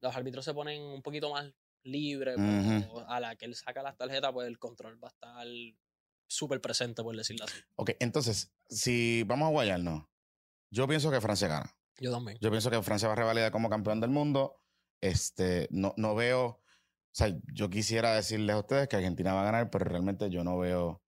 los 0.00 0.14
árbitros 0.14 0.44
se 0.44 0.52
ponen 0.52 0.82
un 0.82 1.00
poquito 1.00 1.30
más 1.30 1.50
libres. 1.82 2.36
Ujú. 2.36 3.00
A 3.06 3.20
la 3.20 3.36
que 3.36 3.46
él 3.46 3.54
saca 3.54 3.82
las 3.82 3.96
tarjetas, 3.96 4.32
pues 4.32 4.46
el 4.48 4.58
control 4.58 5.02
va 5.02 5.08
a 5.08 5.12
estar 5.12 5.46
súper 6.26 6.60
presente, 6.60 7.02
por 7.02 7.16
decirlo 7.16 7.44
así. 7.44 7.54
Ok, 7.76 7.90
entonces, 8.00 8.54
si 8.68 9.22
vamos 9.24 9.48
a 9.48 9.50
guayarnos, 9.50 10.04
yo 10.70 10.86
pienso 10.88 11.10
que 11.10 11.20
Francia 11.20 11.48
gana. 11.48 11.76
Yo 11.98 12.10
también. 12.10 12.38
Yo 12.40 12.50
pienso 12.50 12.70
que 12.70 12.82
Francia 12.82 13.08
va 13.08 13.14
a 13.14 13.16
revalidar 13.16 13.52
como 13.52 13.70
campeón 13.70 14.00
del 14.00 14.10
mundo. 14.10 14.60
Este, 15.00 15.68
no, 15.70 15.94
no 15.96 16.14
veo, 16.14 16.46
o 16.46 16.62
sea, 17.12 17.36
yo 17.52 17.70
quisiera 17.70 18.14
decirles 18.14 18.54
a 18.54 18.60
ustedes 18.60 18.88
que 18.88 18.96
Argentina 18.96 19.34
va 19.34 19.42
a 19.42 19.46
ganar, 19.46 19.70
pero 19.70 19.84
realmente 19.84 20.30
yo 20.30 20.44
no 20.44 20.58
veo 20.58 21.02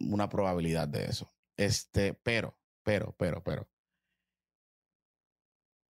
una 0.00 0.28
probabilidad 0.28 0.88
de 0.88 1.04
eso. 1.06 1.32
Este, 1.56 2.14
pero, 2.14 2.58
pero, 2.82 3.14
pero, 3.18 3.42
pero. 3.42 3.68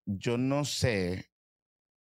Yo 0.06 0.38
no 0.38 0.64
sé 0.64 1.30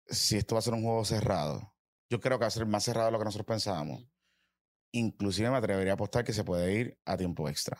si 0.07 0.37
esto 0.37 0.55
va 0.55 0.61
a 0.61 0.63
ser 0.63 0.75
un 0.75 0.85
juego 0.85 1.05
cerrado 1.05 1.77
yo 2.09 2.21
creo 2.21 2.39
que 2.39 2.45
va 2.45 2.49
a 2.49 2.51
ser 2.51 2.67
más 2.67 2.85
cerrado 2.85 3.07
de 3.07 3.13
lo 3.13 3.19
que 3.19 3.25
nosotros 3.25 3.47
pensábamos. 3.47 4.05
Inclusive 4.97 5.51
me 5.51 5.59
atrevería 5.59 5.93
a 5.93 5.95
apostar 5.95 6.25
que 6.25 6.33
se 6.33 6.43
puede 6.43 6.73
ir 6.73 6.99
a 7.05 7.19
tiempo 7.19 7.49
extra. 7.51 7.79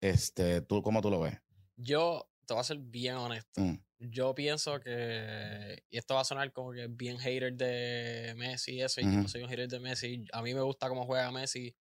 Este, 0.00 0.62
¿tú 0.62 0.80
cómo 0.80 1.02
tú 1.02 1.10
lo 1.10 1.20
ves? 1.20 1.38
Yo 1.76 2.30
te 2.46 2.54
voy 2.54 2.62
a 2.62 2.64
ser 2.64 2.78
bien 2.78 3.16
honesto. 3.16 3.60
Mm. 3.60 3.78
Yo 3.98 4.34
pienso 4.34 4.80
que, 4.80 5.82
y 5.90 5.98
esto 5.98 6.14
va 6.14 6.22
a 6.22 6.24
sonar 6.24 6.52
como 6.52 6.72
que 6.72 6.86
bien 6.86 7.18
hater 7.18 7.52
de 7.54 8.34
Messi 8.36 8.76
y 8.76 8.82
eso, 8.82 9.02
y 9.02 9.04
yo 9.04 9.10
no 9.10 9.28
soy 9.28 9.42
un 9.42 9.50
hater 9.50 9.68
de 9.68 9.80
Messi. 9.80 10.24
A 10.32 10.40
mí 10.40 10.54
me 10.54 10.62
gusta 10.62 10.88
cómo 10.88 11.04
juega 11.04 11.30
Messi 11.30 11.74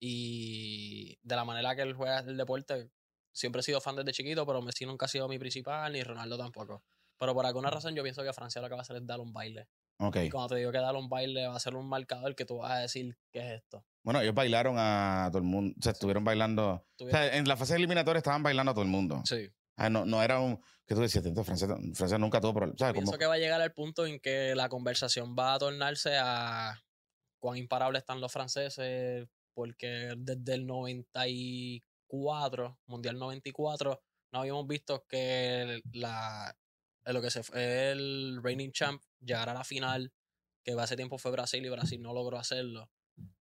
y 0.00 1.18
de 1.22 1.36
la 1.36 1.44
manera 1.44 1.76
que 1.76 1.82
él 1.82 1.94
juega 1.94 2.20
el 2.20 2.36
deporte. 2.36 2.90
Siempre 3.32 3.60
he 3.60 3.62
sido 3.62 3.80
fan 3.80 3.94
desde 3.94 4.12
chiquito, 4.12 4.44
pero 4.44 4.60
Messi 4.60 4.86
nunca 4.86 5.06
ha 5.06 5.08
sido 5.08 5.28
mi 5.28 5.38
principal, 5.38 5.92
ni 5.92 6.02
Ronaldo 6.02 6.36
tampoco. 6.36 6.82
Pero 7.16 7.32
por 7.32 7.46
alguna 7.46 7.70
razón 7.70 7.94
yo 7.94 8.02
pienso 8.02 8.24
que 8.24 8.32
Francia 8.32 8.60
lo 8.60 8.68
que 8.68 8.74
va 8.74 8.80
a 8.80 8.82
hacer 8.82 8.96
es 8.96 9.06
darle 9.06 9.24
un 9.24 9.32
baile. 9.32 9.68
Ok. 9.98 10.16
Y 10.24 10.30
cuando 10.30 10.48
te 10.48 10.56
digo 10.56 10.72
que 10.72 10.78
darle 10.78 10.98
un 10.98 11.08
baile 11.08 11.46
va 11.46 11.56
a 11.56 11.60
ser 11.60 11.74
un 11.74 11.88
marcador 11.88 12.34
que 12.34 12.44
tú 12.44 12.58
vas 12.58 12.72
a 12.72 12.78
decir, 12.78 13.16
¿qué 13.32 13.40
es 13.40 13.62
esto? 13.62 13.84
Bueno, 14.02 14.20
ellos 14.20 14.34
bailaron 14.34 14.76
a 14.78 15.28
todo 15.30 15.38
el 15.38 15.44
mundo. 15.44 15.74
O 15.78 15.82
sea, 15.82 15.92
estuvieron 15.92 16.24
bailando. 16.24 16.86
O 17.00 17.10
sea, 17.10 17.36
en 17.36 17.48
la 17.48 17.56
fase 17.56 17.76
eliminatoria 17.76 18.18
estaban 18.18 18.42
bailando 18.42 18.72
a 18.72 18.74
todo 18.74 18.84
el 18.84 18.90
mundo. 18.90 19.22
Sí. 19.24 19.48
Ah, 19.76 19.90
no, 19.90 20.06
no 20.06 20.22
era 20.22 20.40
un. 20.40 20.60
que 20.86 20.94
tú 20.94 21.00
decías? 21.00 21.24
"Tento, 21.24 21.44
Francia, 21.44 21.68
Francia 21.94 22.18
nunca 22.18 22.40
tuvo 22.40 22.54
problemas. 22.54 22.78
Pienso 22.78 23.10
Como, 23.10 23.18
que 23.18 23.26
va 23.26 23.34
a 23.34 23.38
llegar 23.38 23.60
al 23.60 23.72
punto 23.72 24.06
en 24.06 24.20
que 24.20 24.54
la 24.54 24.68
conversación 24.68 25.34
va 25.38 25.54
a 25.54 25.58
tornarse 25.58 26.16
a 26.18 26.82
cuán 27.40 27.58
imparables 27.58 28.00
están 28.00 28.20
los 28.20 28.32
franceses, 28.32 29.26
porque 29.54 30.14
desde 30.16 30.54
el 30.54 30.66
94, 30.66 32.78
Mundial 32.86 33.18
94, 33.18 34.02
no 34.32 34.40
habíamos 34.40 34.66
visto 34.66 35.04
que 35.08 35.82
la, 35.92 36.56
lo 37.04 37.20
que 37.20 37.30
se 37.30 37.42
fue 37.42 37.90
el 37.92 38.40
reigning 38.42 38.72
champ 38.72 39.02
llegara 39.20 39.52
a 39.52 39.54
la 39.54 39.64
final, 39.64 40.12
que 40.64 40.72
hace 40.72 40.96
tiempo 40.96 41.18
fue 41.18 41.30
Brasil 41.30 41.64
y 41.64 41.68
Brasil 41.68 42.00
no 42.02 42.12
logró 42.12 42.38
hacerlo. 42.38 42.90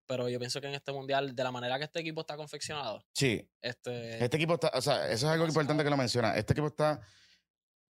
Pero 0.08 0.30
yo 0.30 0.38
pienso 0.40 0.62
que 0.62 0.68
en 0.68 0.76
este 0.76 0.92
mundial, 0.92 1.36
de 1.36 1.44
la 1.44 1.52
manera 1.52 1.78
que 1.80 1.86
este 1.86 2.00
equipo 2.00 2.22
está 2.22 2.38
confeccionado, 2.38 3.04
sí. 3.14 3.50
este, 3.62 4.24
Este 4.24 4.38
equipo 4.38 4.54
está. 4.54 4.72
O 4.76 4.82
sea, 4.82 5.06
eso 5.10 5.26
es 5.26 5.32
algo 5.34 5.46
importante 5.48 5.84
que 5.84 5.90
lo 5.90 5.98
menciona. 5.98 6.36
Este 6.38 6.54
equipo 6.54 6.68
está. 6.68 7.02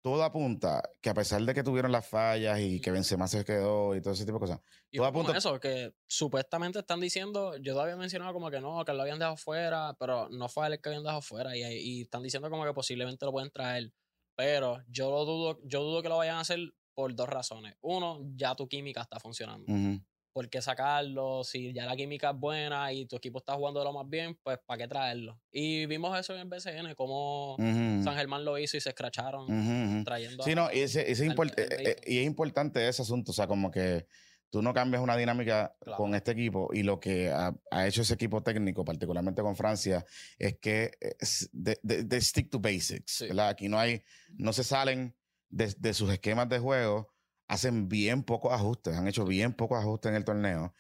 Todo 0.03 0.23
apunta 0.25 0.83
que 1.03 1.11
a 1.11 1.15
pesar 1.15 1.43
de 1.43 1.53
que 1.53 1.63
tuvieron 1.63 1.93
las 1.93 2.07
fallas 2.09 2.59
y 2.59 2.81
que 2.81 2.91
Benzema 2.91 3.29
se 3.29 3.45
quedó 3.45 3.95
y 3.95 4.01
todo 4.01 4.15
ese 4.15 4.25
tipo 4.25 4.37
de 4.39 4.41
cosas. 4.41 4.61
Y 4.91 4.97
Todo 4.97 5.07
apunta- 5.09 5.37
eso, 5.37 5.61
que 5.61 5.93
supuestamente 6.07 6.79
están 6.79 7.01
diciendo, 7.01 7.55
yo 7.59 7.75
todavía 7.75 7.97
mencionado 7.97 8.33
como 8.33 8.51
que 8.51 8.61
no, 8.63 8.83
que 8.87 8.95
lo 8.95 9.03
habían 9.03 9.19
dejado 9.19 9.37
fuera, 9.37 9.95
pero 10.01 10.31
no 10.31 10.49
fue 10.49 10.67
el 10.69 10.81
que 10.81 10.89
habían 10.89 11.03
dejado 11.05 11.21
fuera. 11.21 11.55
Y, 11.55 11.63
y 11.65 12.03
están 12.03 12.23
diciendo 12.23 12.49
como 12.49 12.65
que 12.65 12.73
posiblemente 12.73 13.27
lo 13.27 13.33
pueden 13.33 13.51
traer. 13.51 13.93
Pero 14.37 14.83
yo 14.89 15.11
lo 15.11 15.27
dudo, 15.27 15.61
yo 15.65 15.83
dudo 15.83 16.01
que 16.03 16.09
lo 16.09 16.17
vayan 16.17 16.37
a 16.37 16.41
hacer 16.41 16.61
por 17.01 17.15
dos 17.15 17.29
razones. 17.31 17.75
Uno, 17.81 18.21
ya 18.37 18.55
tu 18.55 18.69
química 18.69 19.01
está 19.01 19.19
funcionando. 19.19 19.73
Ujú. 19.73 20.03
¿Por 20.35 20.51
qué 20.51 20.61
sacarlo? 20.61 21.43
Si 21.45 21.73
ya 21.73 21.87
la 21.87 21.97
química 21.97 22.31
es 22.31 22.37
buena 22.39 22.93
y 22.93 23.07
tu 23.07 23.17
equipo 23.17 23.39
está 23.39 23.55
jugando 23.55 23.83
lo 23.83 23.91
más 23.93 24.07
bien, 24.09 24.39
pues 24.43 24.59
¿para 24.67 24.79
qué 24.83 24.87
traerlo? 24.87 25.41
Y 25.51 25.87
vimos 25.87 26.17
eso 26.19 26.35
en 26.35 26.41
el 26.41 26.49
BCN, 26.49 26.95
como 26.95 27.55
Ujú. 27.55 28.05
San 28.05 28.15
Germán 28.17 28.45
lo 28.45 28.59
hizo 28.59 28.77
y 28.77 28.81
se 28.83 28.91
escracharon 28.91 29.45
Ujú, 29.45 29.95
ujú. 29.97 30.05
trayendo 30.05 30.43
Sí, 30.45 30.53
a- 30.53 30.55
no, 30.55 30.71
y, 30.73 30.81
ese, 30.81 31.01
ese 31.11 31.13
es 31.13 31.21
al- 31.23 31.35
import- 31.37 31.55
eh, 31.59 31.69
eh, 31.81 31.97
y 32.07 32.19
es 32.19 32.27
importante 32.27 32.87
ese 32.87 33.01
asunto, 33.03 33.31
o 33.31 33.35
sea, 33.35 33.47
como 33.47 33.71
que 33.71 34.07
tú 34.51 34.61
no 34.63 34.75
cambias 34.75 35.03
una 35.03 35.17
dinámica 35.17 35.75
Claro. 35.81 35.97
con 35.97 36.15
este 36.15 36.33
equipo 36.33 36.69
y 36.73 36.83
lo 36.83 37.01
que 37.01 37.31
ha, 37.31 37.53
ha 37.71 37.87
hecho 37.89 38.03
ese 38.03 38.15
equipo 38.15 38.43
técnico, 38.43 38.85
particularmente 38.85 39.41
con 39.43 39.57
Francia, 39.57 40.05
es 40.39 40.59
que 40.61 40.93
es 41.19 41.49
de, 41.53 41.79
de- 41.83 42.05
de 42.05 42.21
stick 42.21 42.51
to 42.51 42.61
basics, 42.61 43.11
Sí. 43.13 43.27
Aquí 43.41 43.69
no 43.69 43.79
hay, 43.81 44.03
no 44.37 44.53
se 44.53 44.63
salen 44.65 45.17
de, 45.51 45.75
de 45.79 45.95
sus 45.95 46.11
esquemas 46.11 46.49
de 46.49 46.59
juego, 46.59 47.13
hacen 47.49 47.89
bien 47.89 48.23
pocos 48.23 48.53
ajustes, 48.53 48.97
han 48.97 49.07
hecho 49.09 49.25
bien 49.25 49.53
pocos 49.53 49.79
ajustes 49.79 50.11
en 50.11 50.17
el 50.17 50.25
torneo 50.25 50.75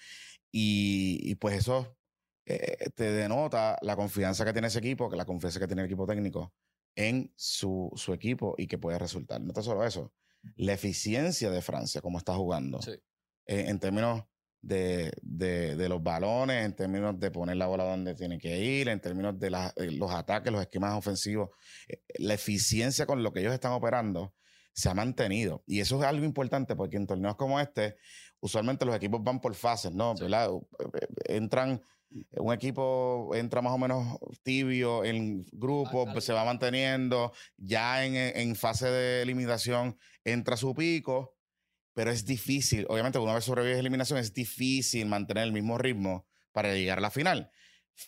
y, 0.53 1.19
y 1.23 1.35
pues 1.35 1.57
eso 1.59 1.97
eh, 2.47 2.89
te 2.95 3.11
denota 3.13 3.77
la 3.83 3.97
confianza 3.97 4.45
que 4.45 4.53
tiene 4.53 4.69
ese 4.69 4.79
equipo, 4.79 5.11
que 5.11 5.17
la 5.17 5.25
confianza 5.25 5.61
que 5.61 5.67
tiene 5.67 5.83
el 5.83 5.87
equipo 5.87 6.07
técnico 6.07 6.55
en 6.97 7.33
su, 7.37 7.91
su 7.97 8.13
equipo 8.13 8.55
y 8.59 8.67
que 8.67 8.79
puede 8.79 8.99
resultar. 8.99 9.41
No 9.41 9.53
tan 9.53 9.63
solo 9.65 9.85
eso, 9.85 10.13
la 10.57 10.73
eficiencia 10.73 11.51
de 11.51 11.63
Francia, 11.63 12.01
como 12.01 12.19
está 12.19 12.35
jugando, 12.35 12.81
Sí. 12.83 12.93
eh, 13.47 13.65
en 13.69 13.79
términos 13.79 14.25
de, 14.63 15.13
de- 15.23 15.77
de 15.77 15.89
los 15.89 16.03
balones, 16.03 16.65
en 16.65 16.75
términos 16.75 17.19
de 17.19 17.31
poner 17.31 17.57
la 17.57 17.67
bola 17.67 17.85
donde 17.85 18.15
tiene 18.15 18.39
que 18.39 18.59
ir, 18.59 18.89
en 18.89 19.01
términos 19.01 19.39
de 19.39 19.51
la- 19.51 19.73
eh, 19.77 19.91
los 19.91 20.11
ataques, 20.11 20.53
los 20.53 20.61
esquemas 20.61 20.95
ofensivos, 20.95 21.51
eh, 21.89 22.03
la 22.19 22.35
eficiencia 22.35 23.07
con 23.07 23.23
lo 23.23 23.33
que 23.33 23.41
ellos 23.41 23.55
están 23.55 23.73
operando 23.73 24.35
se 24.81 24.89
ha 24.89 24.95
mantenido. 24.95 25.63
Y 25.67 25.81
eso 25.81 25.99
es 26.01 26.05
algo 26.05 26.25
importante 26.25 26.75
porque 26.75 26.97
en 26.97 27.07
torneos 27.07 27.37
como 27.37 27.61
este, 27.61 27.97
usualmente 28.41 28.85
los 28.85 28.97
equipos 28.97 29.23
van 29.23 29.41
por 29.41 29.55
fases, 29.55 29.93
¿no? 29.93 30.17
Sí. 30.17 30.25
¿Verdad? 30.25 30.51
Eh, 30.51 30.99
eh, 31.01 31.37
Entran, 31.37 31.83
un 32.33 32.53
equipo 32.53 33.31
entra 33.35 33.63
más 33.63 33.73
o 33.73 33.79
menos 33.79 34.19
tibio 34.43 35.05
en 35.05 35.45
grupo, 35.53 36.07
Ah, 36.09 36.13
pues, 36.13 36.25
se 36.25 36.33
va 36.33 36.45
manteniendo, 36.45 37.33
ya 37.57 38.05
en, 38.05 38.15
en 38.17 38.57
fase 38.57 38.89
de 38.89 39.23
eliminación 39.23 39.97
entra 40.25 40.57
su 40.57 40.75
pico, 40.75 41.37
pero 41.95 42.11
es 42.11 42.25
difícil, 42.25 42.87
obviamente 42.89 43.19
una 43.19 43.35
vez 43.35 43.45
sobrevives 43.45 43.77
a 43.77 43.81
eliminación 43.81 44.19
es 44.19 44.33
difícil 44.33 45.07
mantener 45.07 45.45
el 45.45 45.53
mismo 45.53 45.79
ritmo 45.79 46.27
para 46.53 46.75
llegar 46.75 46.99
a 46.99 47.03
la 47.03 47.11
final. 47.11 47.51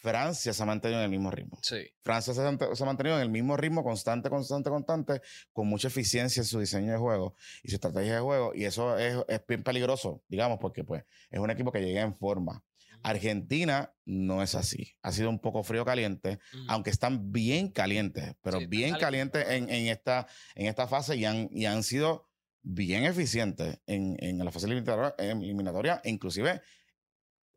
Francia 0.00 0.52
se 0.52 0.62
ha 0.62 0.66
mantenido 0.66 0.98
en 1.00 1.04
el 1.04 1.10
mismo 1.10 1.30
ritmo. 1.30 1.58
Sí. 1.62 1.76
Francia 2.02 2.32
se 2.34 2.40
ha, 2.40 2.50
mant- 2.50 2.74
se 2.74 2.82
ha 2.82 2.86
mantenido 2.86 3.16
en 3.16 3.22
el 3.22 3.28
mismo 3.28 3.56
ritmo, 3.56 3.84
constante, 3.84 4.30
constante, 4.30 4.70
constante, 4.70 5.20
con 5.52 5.66
mucha 5.68 5.88
eficiencia 5.88 6.40
en 6.40 6.46
su 6.46 6.58
diseño 6.60 6.92
de 6.92 6.98
juego 6.98 7.34
y 7.62 7.68
su 7.68 7.76
estrategia 7.76 8.14
de 8.14 8.20
juego. 8.20 8.52
Y 8.54 8.64
eso 8.64 8.98
es, 8.98 9.16
es 9.28 9.40
bien 9.46 9.62
peligroso, 9.62 10.22
digamos, 10.28 10.58
porque 10.60 10.82
pues 10.84 11.04
es 11.30 11.38
un 11.38 11.50
equipo 11.50 11.70
que 11.72 11.80
llega 11.80 12.00
en 12.02 12.14
forma. 12.16 12.64
Argentina 13.04 13.92
no 14.04 14.42
es 14.42 14.54
así. 14.54 14.94
Ha 15.02 15.12
sido 15.12 15.28
un 15.28 15.40
poco 15.40 15.62
frío 15.64 15.84
caliente, 15.84 16.38
aunque 16.68 16.90
están 16.90 17.32
bien 17.32 17.68
calientes, 17.68 18.34
pero 18.42 18.60
Sí, 18.60 18.66
bien 18.66 18.94
calientes. 18.96 19.42
calientes 19.44 19.70
en, 19.70 19.74
en 19.82 19.88
esta, 19.92 20.26
en 20.54 20.66
esta 20.66 20.86
fase 20.86 21.16
y 21.16 21.24
han, 21.24 21.48
y 21.50 21.66
han 21.66 21.82
sido 21.82 22.28
bien 22.62 23.04
eficientes 23.04 23.78
en, 23.86 24.16
en 24.20 24.38
la 24.44 24.52
fase 24.52 24.66
eliminatoria, 24.66 25.14
eliminatoria, 25.18 26.00
inclusive 26.04 26.60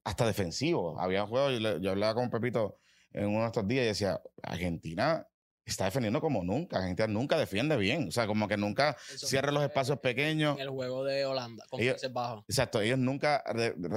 hasta 0.06 0.26
defensivo. 0.26 1.00
Había 1.00 1.28
juegos, 1.28 1.60
yo, 1.60 1.78
yo 1.80 1.92
hablaba 1.92 2.16
con 2.16 2.30
Pepito 2.30 2.78
en 3.12 3.28
uno 3.28 3.42
de 3.42 3.48
estos 3.48 3.68
días 3.68 3.84
y 3.84 3.88
decía, 3.88 4.22
Argentina 4.42 5.28
está 5.66 5.86
defendiendo 5.86 6.22
como 6.22 6.44
nunca. 6.44 6.78
Argentina 6.78 7.08
nunca 7.08 7.38
defiende 7.38 7.76
bien. 7.78 8.08
O 8.08 8.12
sea, 8.12 8.28
como 8.28 8.48
que 8.48 8.56
nunca 8.56 8.96
Eso 9.14 9.26
cierra 9.26 9.52
los 9.52 9.62
fue 9.62 9.68
espacios 9.68 10.00
pequeños. 10.00 10.56
En 10.56 10.62
el 10.62 10.70
juego 10.70 11.04
de 11.04 11.26
Holanda, 11.26 11.66
con 11.70 11.82
Ellos- 11.82 12.02
Bajos. 12.12 12.46
Exacto, 12.48 12.82
ellos 12.82 13.00
nunca 13.00 13.44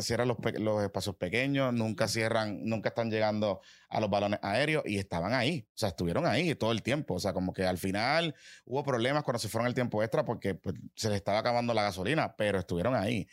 cierran 0.01 0.29
los, 0.29 0.83
espacios 0.83 1.17
pequeños, 1.17 1.73
nunca 1.75 2.09
cierran, 2.09 2.65
nunca 2.65 2.89
están 2.89 3.11
llegando 3.11 3.61
a 3.91 4.01
los 4.01 4.09
balones 4.09 4.41
aéreos 4.43 4.83
y 4.87 4.99
estaban 4.99 5.33
ahí, 5.33 5.67
o 5.69 5.79
sea, 5.79 5.91
estuvieron 5.91 6.27
ahí 6.27 6.55
todo 6.55 6.73
el 6.73 6.83
tiempo, 6.83 7.15
o 7.15 7.21
sea, 7.21 7.33
como 7.33 7.53
que 7.53 7.65
al 7.65 7.79
final 7.79 8.35
hubo 8.65 8.83
problemas 8.85 9.23
cuando 9.23 9.39
se 9.39 9.49
fueron 9.49 9.67
el 9.67 9.75
tiempo 9.75 10.03
extra 10.03 10.25
porque 10.25 10.55
pues, 10.55 10.75
se 10.95 11.09
les 11.09 11.17
estaba 11.17 11.39
acabando 11.39 11.75
la 11.75 11.83
gasolina, 11.83 12.35
pero 12.37 12.59
estuvieron 12.59 12.95
ahí. 12.95 13.27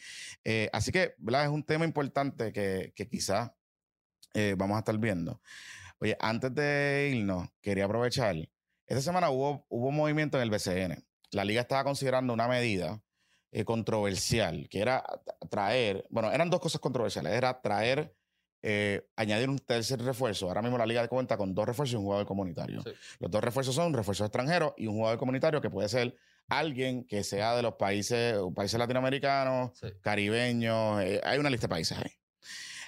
Eh, 0.43 0.69
así 0.73 0.91
que, 0.91 1.15
¿verdad? 1.17 1.43
Es 1.45 1.49
un 1.49 1.63
tema 1.63 1.85
importante 1.85 2.51
que, 2.51 2.93
que 2.95 3.07
quizás 3.07 3.51
eh, 4.33 4.55
vamos 4.57 4.75
a 4.75 4.79
estar 4.79 4.97
viendo. 4.97 5.41
Oye, 5.99 6.17
antes 6.19 6.53
de 6.53 7.11
irnos, 7.15 7.47
quería 7.61 7.85
aprovechar, 7.85 8.35
esta 8.87 9.01
semana 9.01 9.29
hubo, 9.29 9.65
hubo 9.69 9.91
movimiento 9.91 10.37
en 10.37 10.43
el 10.43 10.49
BCN. 10.49 11.03
La 11.31 11.43
liga 11.45 11.61
estaba 11.61 11.83
considerando 11.83 12.33
una 12.33 12.47
medida 12.47 13.01
eh, 13.51 13.63
controversial, 13.65 14.67
que 14.69 14.79
era 14.79 15.03
traer, 15.49 16.05
bueno, 16.09 16.31
eran 16.31 16.49
dos 16.49 16.59
cosas 16.59 16.81
controversiales, 16.81 17.33
era 17.33 17.61
traer, 17.61 18.13
eh, 18.61 19.07
añadir 19.15 19.49
un 19.49 19.57
tercer 19.59 20.01
refuerzo. 20.01 20.47
Ahora 20.47 20.61
mismo 20.61 20.77
la 20.77 20.85
liga 20.85 21.07
cuenta 21.07 21.37
con 21.37 21.53
dos 21.55 21.65
refuerzos 21.65 21.93
y 21.93 21.97
un 21.97 22.03
jugador 22.03 22.25
comunitario. 22.25 22.81
Sí. 22.81 22.91
Los 23.19 23.31
dos 23.31 23.43
refuerzos 23.43 23.73
son 23.75 23.93
refuerzos 23.93 24.25
extranjeros 24.25 24.73
y 24.77 24.87
un 24.87 24.95
jugador 24.95 25.17
comunitario 25.17 25.61
que 25.61 25.69
puede 25.69 25.87
ser 25.89 26.15
alguien 26.47 27.05
que 27.05 27.23
sea 27.23 27.55
de 27.55 27.61
los 27.63 27.75
países, 27.75 28.35
países 28.55 28.77
latinoamericanos, 28.77 29.71
Sí. 29.79 29.87
caribeños, 30.01 31.01
eh, 31.01 31.21
hay 31.23 31.39
una 31.39 31.49
lista 31.49 31.65
de 31.67 31.69
países 31.69 31.97
ahí. 31.97 32.11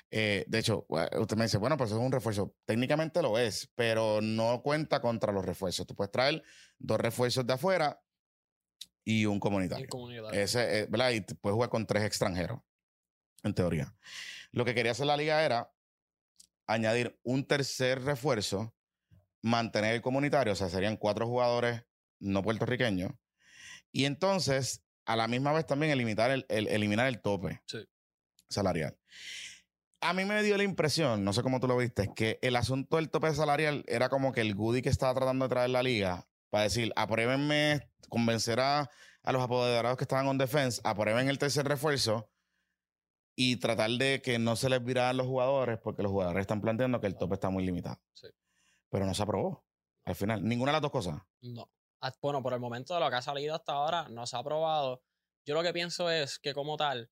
Eh, 0.09 0.45
de 0.47 0.59
hecho, 0.59 0.85
usted 0.89 1.35
me 1.37 1.43
dice, 1.45 1.57
bueno, 1.57 1.75
pues 1.77 1.89
eso 1.89 1.99
es 1.99 2.05
un 2.05 2.11
refuerzo. 2.11 2.55
Técnicamente 2.65 3.21
lo 3.21 3.37
es, 3.37 3.69
pero 3.75 4.21
no 4.21 4.61
cuenta 4.61 5.01
contra 5.01 5.33
los 5.33 5.43
refuerzos. 5.45 5.85
Tú 5.85 5.95
puedes 5.95 6.11
traer 6.11 6.43
dos 6.79 6.99
refuerzos 6.99 7.45
de 7.45 7.53
afuera 7.53 8.01
y 9.03 9.25
un 9.25 9.39
comunitario. 9.39 9.87
Comunidad. 9.89 10.33
Ese, 10.33 10.79
eh, 10.81 10.87
¿verdad? 10.89 11.11
Y 11.11 11.21
puedes 11.21 11.55
jugar 11.55 11.69
con 11.69 11.85
tres 11.85 12.03
extranjeros, 12.03 12.59
en 13.43 13.53
teoría. 13.53 13.95
Lo 14.51 14.63
que 14.65 14.73
quería 14.73 14.91
hacer 14.93 15.05
la 15.07 15.17
liga 15.17 15.43
era 15.43 15.73
añadir 16.67 17.19
un 17.23 17.45
tercer 17.45 18.01
refuerzo, 18.03 18.73
mantener 19.41 19.95
el 19.95 20.01
comunitario, 20.01 20.53
o 20.53 20.55
sea, 20.55 20.69
serían 20.69 20.97
cuatro 20.97 21.27
jugadores 21.27 21.83
no 22.19 22.41
puertorriqueños, 22.43 23.11
y 23.91 24.05
entonces, 24.05 24.83
a 25.05 25.15
la 25.15 25.27
misma 25.27 25.53
vez 25.53 25.65
también 25.65 25.91
eliminar 25.91 26.31
el, 26.31 26.45
el- 26.49 26.67
eliminar 26.67 27.07
el 27.07 27.21
tope 27.21 27.61
Sí. 27.65 27.87
salarial. 28.49 28.97
A 30.01 30.13
mí 30.13 30.25
me 30.25 30.43
dio 30.43 30.57
la 30.57 30.63
impresión, 30.63 31.23
no 31.23 31.33
sé 31.33 31.41
cómo 31.41 31.59
tú 31.59 31.67
lo 31.67 31.77
viste, 31.77 32.11
que 32.15 32.37
el 32.41 32.55
asunto 32.55 32.97
del 32.97 33.09
tope 33.09 33.33
salarial 33.33 33.83
era 33.87 34.09
como 34.09 34.31
que 34.31 34.41
el 34.41 34.53
goodie 34.53 34.81
que 34.81 34.89
estaba 34.89 35.13
tratando 35.13 35.45
de 35.45 35.49
traer 35.49 35.71
la 35.71 35.81
liga 35.81 36.27
para 36.49 36.63
decir, 36.63 36.93
apruébenme, 36.95 37.89
convencer 38.07 38.59
a, 38.59 38.89
a 39.23 39.31
los 39.31 39.41
apoderados 39.41 39.97
que 39.97 40.03
estaban 40.03 40.27
on 40.27 40.37
defense, 40.37 40.79
aprueben 40.83 41.29
el 41.29 41.39
tercer 41.39 41.67
refuerzo, 41.67 42.29
y 43.39 43.57
tratar 43.57 43.91
de 43.91 44.21
que 44.21 44.39
no 44.39 44.55
se 44.55 44.67
les 44.67 44.83
viraran 44.83 45.15
los 45.15 45.27
jugadores 45.27 45.77
porque 45.77 46.01
los 46.01 46.11
jugadores 46.11 46.41
están 46.41 46.59
planteando 46.59 46.99
que 46.99 47.05
el 47.05 47.15
tope 47.15 47.35
está 47.35 47.51
muy 47.51 47.63
limitado. 47.63 48.01
Sí. 48.13 48.27
Pero 48.89 49.05
no 49.05 49.13
se 49.13 49.21
aprobó. 49.21 49.63
Al 50.05 50.15
final, 50.15 50.43
ninguna 50.43 50.71
de 50.71 50.73
las 50.73 50.81
dos 50.81 50.91
cosas. 50.91 51.21
No. 51.41 51.69
Bueno, 52.19 52.41
por 52.41 52.53
el 52.53 52.59
momento 52.59 52.95
de 52.95 52.99
lo 52.99 53.09
que 53.09 53.15
ha 53.15 53.21
salido 53.21 53.53
hasta 53.53 53.73
ahora, 53.73 54.09
no 54.09 54.25
se 54.25 54.35
ha 54.35 54.39
aprobado. 54.39 55.03
Yo 55.45 55.53
lo 55.53 55.61
que 55.61 55.71
pienso 55.71 56.09
es 56.09 56.39
que 56.39 56.55
como 56.55 56.77
tal, 56.77 57.11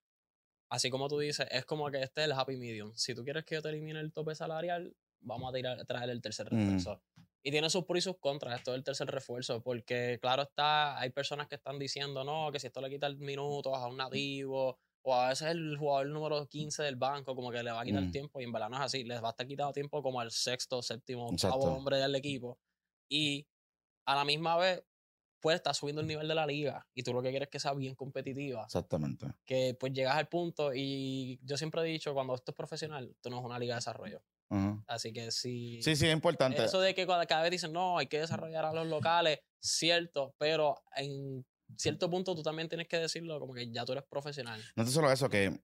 así 0.69 0.89
como 0.89 1.07
tú 1.07 1.19
dices, 1.19 1.47
es 1.51 1.65
como 1.65 1.89
que 1.91 2.01
este 2.01 2.21
es 2.21 2.25
el 2.25 2.33
happy 2.33 2.57
medium. 2.57 2.93
Si 2.95 3.13
tú 3.15 3.23
quieres 3.23 3.45
que 3.45 3.55
yo 3.55 3.61
te 3.61 3.69
elimine 3.69 3.99
el 3.99 4.11
tope 4.11 4.35
salarial, 4.35 4.95
vamos 5.21 5.49
a 5.49 5.53
tirar, 5.53 5.85
traer 5.85 6.09
el 6.09 6.21
tercer 6.21 6.47
Mm. 6.51 6.55
refuerzo. 6.57 7.01
Y 7.43 7.51
tiene 7.51 7.69
sus 7.69 7.85
pros 7.85 7.99
y 7.99 8.01
sus 8.01 8.17
contras 8.19 8.57
esto 8.57 8.71
del 8.71 8.83
tercer 8.83 9.07
refuerzo, 9.07 9.61
porque 9.61 10.17
claro 10.21 10.43
está, 10.43 10.99
hay 10.99 11.11
personas 11.11 11.47
que 11.47 11.55
están 11.55 11.77
diciendo, 11.77 12.23
no, 12.23 12.51
que 12.51 12.59
si 12.59 12.67
esto 12.67 12.81
le 12.81 12.89
quita 12.89 13.09
minutos 13.09 13.73
a 13.75 13.87
un 13.87 13.97
nativo, 13.97 14.79
o 15.03 15.13
a 15.13 15.29
veces 15.29 15.49
el 15.49 15.77
jugador 15.77 16.07
número 16.07 16.47
15 16.47 16.81
del 16.81 16.95
banco, 16.95 17.35
como 17.35 17.51
que 17.51 17.61
le 17.61 17.71
va 17.71 17.81
a 17.81 17.85
quitar 17.85 18.01
Mm. 18.03 18.11
tiempo, 18.11 18.41
y 18.41 18.45
en 18.45 18.51
verdad 18.51 18.69
no 18.69 18.77
es 18.77 18.81
así, 18.81 19.03
les 19.03 19.21
va 19.23 19.27
a 19.27 19.31
estar 19.31 19.45
quitando 19.45 19.71
tiempo 19.73 20.01
como 20.01 20.19
al 20.19 20.31
sexto, 20.31 20.81
séptimo, 20.81 21.25
octavo 21.27 21.35
Exacto. 21.55 21.73
hombre 21.75 21.97
del 21.97 22.15
equipo. 22.15 22.57
Y 23.07 23.45
a 24.07 24.15
la 24.15 24.25
misma 24.25 24.57
vez, 24.57 24.83
pues 25.45 25.57
está 25.57 25.75
subiendo 25.75 26.01
el 26.01 26.07
nivel 26.07 26.27
de 26.27 26.33
la 26.33 26.47
liga, 26.47 26.87
y 26.95 27.03
tú 27.03 27.13
lo 27.13 27.21
que 27.21 27.29
quieres 27.29 27.45
es 27.45 27.51
que 27.51 27.59
sea 27.59 27.75
bien 27.75 27.93
competitiva, 27.93 28.63
Exactamente. 28.63 29.27
que 29.45 29.77
pues 29.79 29.93
llegas 29.93 30.15
al 30.17 30.27
punto, 30.27 30.71
y 30.73 31.39
yo 31.43 31.55
siempre 31.55 31.81
he 31.81 31.83
dicho, 31.85 32.15
cuando 32.15 32.33
esto 32.33 32.49
es 32.49 32.57
profesional, 32.57 33.11
esto 33.11 33.29
no 33.29 33.37
es 33.37 33.45
una 33.45 33.59
liga 33.59 33.75
de 33.75 33.77
desarrollo. 33.77 34.23
Así 34.87 35.13
que 35.13 35.29
si... 35.29 35.79
Sí, 35.83 35.95
sí, 35.95 36.07
es 36.07 36.13
importante. 36.13 36.63
Eso 36.65 36.79
de 36.81 36.95
que 36.95 37.05
cada 37.05 37.27
cada 37.27 37.43
vez 37.43 37.51
dicen, 37.51 37.71
no, 37.71 37.99
hay 37.99 38.07
que 38.07 38.19
desarrollar 38.19 38.65
a 38.65 38.73
los 38.73 38.87
locales, 38.87 39.37
cierto, 39.59 40.33
pero 40.39 40.81
en 40.95 41.45
cierto 41.77 42.09
punto 42.09 42.33
tú 42.33 42.41
también 42.41 42.67
tienes 42.67 42.87
que 42.87 42.97
decirlo 42.97 43.39
como 43.39 43.53
que 43.53 43.69
ya 43.69 43.85
tú 43.85 43.91
eres 43.91 44.05
profesional. 44.09 44.59
No 44.75 44.81
es 44.81 44.89
solo 44.89 45.11
eso, 45.11 45.29
que 45.29 45.61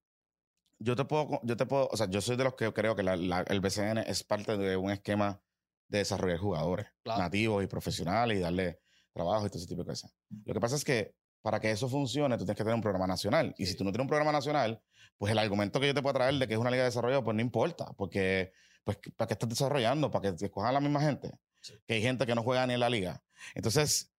yo 0.78 0.96
te 0.96 1.06
puedo, 1.06 1.40
yo 1.42 1.58
te 1.58 1.66
puedo, 1.66 1.88
o 1.92 1.98
sea, 1.98 2.08
yo 2.08 2.22
soy 2.22 2.36
de 2.36 2.44
los 2.44 2.54
que 2.54 2.72
creo 2.72 2.96
que 2.96 3.02
la- 3.02 3.16
la- 3.18 3.46
el 3.48 3.62
BCN 3.62 4.02
es 4.06 4.24
parte 4.24 4.58
de 4.58 4.78
un 4.78 4.92
esquema 4.92 5.42
de 5.88 5.98
desarrollar 5.98 6.38
jugadores 6.38 6.86
Claro. 7.02 7.20
nativos 7.24 7.64
y 7.64 7.68
profesionales 7.68 8.38
y 8.38 8.42
darle 8.42 8.80
trabajo 9.14 9.46
y 9.46 9.50
todo 9.50 9.60
ese 9.60 9.68
tipo 9.68 9.84
de 9.84 9.90
cosas. 9.90 10.14
Lo 10.46 10.54
que 10.54 10.60
pasa 10.60 10.76
es 10.76 10.84
que 10.84 11.14
para 11.42 11.60
que 11.60 11.72
eso 11.72 11.90
funcione, 11.90 12.38
tú 12.38 12.46
tienes 12.46 12.58
que 12.58 12.64
tener 12.64 12.76
un 12.76 12.82
programa 12.82 13.08
nacional. 13.08 13.54
Y 13.58 13.66
si 13.66 13.76
tú 13.76 13.84
no 13.84 13.92
tienes 13.92 14.04
un 14.04 14.10
programa 14.10 14.32
nacional, 14.32 14.82
pues 15.18 15.32
el 15.32 15.40
argumento 15.40 15.80
que 15.80 15.88
yo 15.88 15.94
te 15.94 16.02
puedo 16.02 16.14
traer 16.14 16.36
de 16.36 16.48
que 16.48 16.54
es 16.54 16.60
una 16.60 16.70
liga 16.70 16.84
de 16.84 16.90
desarrollo, 16.90 17.24
pues 17.24 17.36
no 17.36 17.42
importa, 17.42 17.86
porque, 17.98 18.52
pues, 18.84 18.98
¿para 19.16 19.28
qué 19.28 19.34
estás 19.34 19.50
desarrollando? 19.50 20.12
¿Para 20.12 20.32
que 20.32 20.38
te 20.38 20.46
escojan 20.46 20.70
a 20.70 20.74
la 20.74 20.80
misma 20.80 21.02
gente? 21.02 21.32
Sí. 21.60 21.74
Que 21.88 21.96
hay 21.96 22.02
gente 22.02 22.26
que 22.26 22.36
no 22.36 22.44
juega 22.44 22.66
ni 22.68 22.74
en 22.74 22.80
la 22.80 22.90
liga. 22.90 23.24
Entonces, 23.56 24.12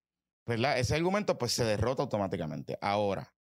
¿verdad? 0.47 0.79
Ese 0.79 0.95
argumento, 0.95 1.39
pues, 1.39 1.53
se 1.53 1.65
derrota 1.65 2.03
automáticamente. 2.03 2.77
Ahora, 2.81 3.33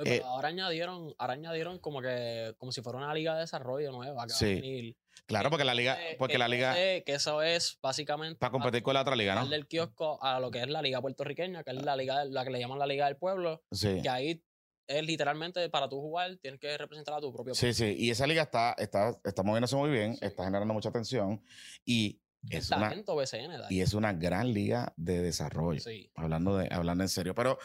Eh, 0.00 0.04
pero 0.04 0.14
Eh, 0.16 0.22
ahora 0.24 0.48
añadieron, 0.48 1.14
ahora 1.18 1.34
añadieron 1.34 1.78
como 1.78 2.00
que, 2.00 2.54
como 2.58 2.72
si 2.72 2.80
fuera 2.82 2.98
una 2.98 3.12
liga 3.14 3.34
de 3.34 3.40
desarrollo 3.40 3.90
nueva 3.92 4.26
que 4.26 4.32
va 4.32 4.36
a 4.36 4.38
Sí. 4.38 4.54
venir. 4.54 4.96
claro, 5.26 5.50
porque 5.50 5.64
la 5.64 5.74
liga, 5.74 5.98
porque 6.18 6.32
que 6.32 6.38
la 6.38 6.48
liga, 6.48 6.74
que 6.74 7.02
eso 7.06 7.42
es 7.42 7.78
básicamente 7.82 8.38
para 8.38 8.50
competir 8.50 8.82
con 8.82 8.94
la 8.94 9.02
otra 9.02 9.14
liga, 9.14 9.34
¿no? 9.34 9.42
darle 9.42 9.56
el 9.56 9.66
kiosco 9.66 10.22
a 10.22 10.40
lo 10.40 10.50
que 10.50 10.60
es 10.60 10.68
la 10.68 10.82
liga 10.82 11.00
puertorriqueña, 11.00 11.62
que 11.62 11.70
es 11.70 11.82
la 11.82 11.94
liga, 11.96 12.24
la 12.24 12.44
que 12.44 12.50
le 12.50 12.58
llaman 12.58 12.78
la 12.78 12.86
liga 12.86 13.06
del 13.06 13.16
pueblo, 13.16 13.62
Sí. 13.70 14.00
que 14.02 14.08
ahí 14.08 14.42
es 14.88 15.04
literalmente 15.04 15.68
para 15.70 15.88
tú 15.88 16.00
jugar 16.00 16.36
tienes 16.42 16.58
que 16.58 16.76
representar 16.76 17.14
a 17.14 17.20
tu 17.20 17.32
propio 17.32 17.54
Sí, 17.54 17.72
sí. 17.72 17.94
Y 17.96 18.10
esa 18.10 18.26
liga 18.26 18.42
está, 18.42 18.74
está, 18.76 19.16
está 19.24 19.42
moviéndose 19.44 19.76
muy 19.76 19.90
bien, 19.90 20.14
Sí. 20.16 20.24
está 20.24 20.44
generando 20.44 20.74
mucha 20.74 20.88
atención 20.88 21.40
y 21.84 22.20
es 22.48 22.70
una, 22.70 22.88
BCN. 22.88 23.50
y 23.68 23.80
es 23.82 23.92
una 23.94 24.12
gran 24.14 24.52
liga 24.52 24.92
de 24.96 25.20
desarrollo. 25.20 25.80
Sí. 25.80 26.10
Hablando, 26.14 26.56
de, 26.56 26.68
hablando 26.72 27.04
en 27.04 27.08
serio. 27.08 27.34
Pero 27.34 27.58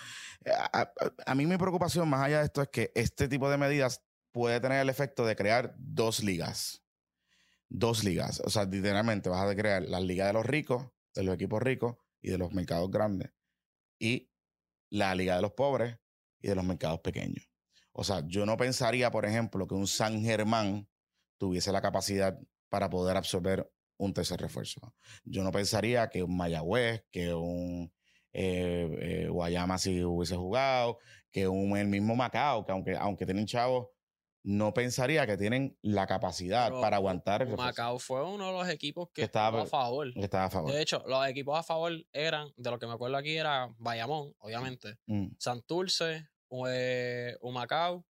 eh, 0.43 0.51
a, 0.51 0.81
a- 0.81 0.93
a 1.25 1.35
mí 1.35 1.45
mi 1.45 1.57
preocupación 1.57 2.09
más 2.09 2.21
allá 2.25 2.39
de 2.39 2.45
esto 2.45 2.61
es 2.61 2.67
que 2.69 2.91
este 2.95 3.27
tipo 3.27 3.49
de 3.49 3.57
medidas 3.57 4.03
puede 4.31 4.59
tener 4.59 4.81
el 4.81 4.89
efecto 4.89 5.25
de 5.25 5.35
crear 5.35 5.73
dos 5.77 6.23
ligas. 6.23 6.83
Dos 7.69 8.03
ligas. 8.03 8.41
O 8.45 8.49
sea, 8.49 8.65
literalmente 8.65 9.29
vas 9.29 9.49
a 9.49 9.55
crear 9.55 9.83
la 9.83 9.99
liga 9.99 10.27
de 10.27 10.33
los 10.33 10.45
ricos, 10.45 10.87
de 11.13 11.23
los 11.23 11.35
equipos 11.35 11.61
ricos 11.61 11.95
y 12.21 12.29
de 12.31 12.37
los 12.37 12.51
mercados 12.51 12.91
grandes. 12.91 13.31
Y 13.99 14.31
la 14.89 15.15
liga 15.15 15.35
de 15.37 15.41
los 15.41 15.53
pobres 15.53 15.97
y 16.41 16.49
de 16.49 16.55
los 16.55 16.63
mercados 16.65 16.99
pequeños. 16.99 17.49
O 17.93 18.03
sea, 18.03 18.23
yo 18.27 18.45
no 18.45 18.57
pensaría, 18.57 19.09
por 19.09 19.25
ejemplo, 19.25 19.67
que 19.67 19.73
un 19.73 19.87
San 19.87 20.21
Germán 20.21 20.89
tuviese 21.37 21.71
la 21.71 21.81
capacidad 21.81 22.37
para 22.69 22.89
poder 22.89 23.15
absorber 23.15 23.71
un 23.97 24.13
tercer 24.13 24.39
refuerzo. 24.39 24.93
Yo 25.23 25.43
no 25.43 25.51
pensaría 25.51 26.09
que 26.09 26.23
un 26.23 26.35
Mayagüez, 26.35 27.03
que 27.11 27.33
un 27.33 27.91
eh, 28.33 28.97
eh, 29.01 29.27
Guayama 29.29 29.77
si 29.77 30.03
hubiese 30.03 30.35
jugado, 30.35 30.97
que 31.31 31.47
un, 31.47 31.77
el 31.77 31.87
mismo 31.87 32.15
Macao, 32.15 32.65
que 32.65 32.71
aunque, 32.71 32.95
aunque 32.97 33.25
tienen 33.25 33.45
chavos, 33.45 33.87
no 34.43 34.73
pensaría 34.73 35.25
que 35.25 35.37
tienen 35.37 35.75
la 35.81 36.05
capacidad 36.05 36.67
Pero 36.67 36.81
para 36.81 36.97
aguantar 36.97 37.41
el 37.41 37.47
refuerzo. 37.49 37.65
Macao 37.67 37.97
fue 37.99 38.23
uno 38.23 38.47
de 38.47 38.51
los 38.53 38.69
equipos 38.69 39.07
que 39.07 39.21
Que 39.21 39.23
estaba- 39.23 39.63
a 39.63 39.65
favor. 39.65 40.13
Que 40.13 40.19
estaba 40.21 40.45
a 40.45 40.49
favor. 40.51 40.71
De 40.71 40.81
hecho, 40.81 41.03
los 41.07 41.25
equipos 41.27 41.57
a 41.57 41.63
favor 41.63 41.93
eran, 42.13 42.49
de 42.55 42.69
lo 42.69 42.77
que 42.77 42.85
me 42.85 42.93
acuerdo 42.93 43.17
aquí, 43.17 43.35
era 43.37 43.73
Bayamón, 43.79 44.33
obviamente, 44.39 44.97
Mm. 45.07 45.29
Santurce, 45.39 46.27
Humacao, 47.41 48.05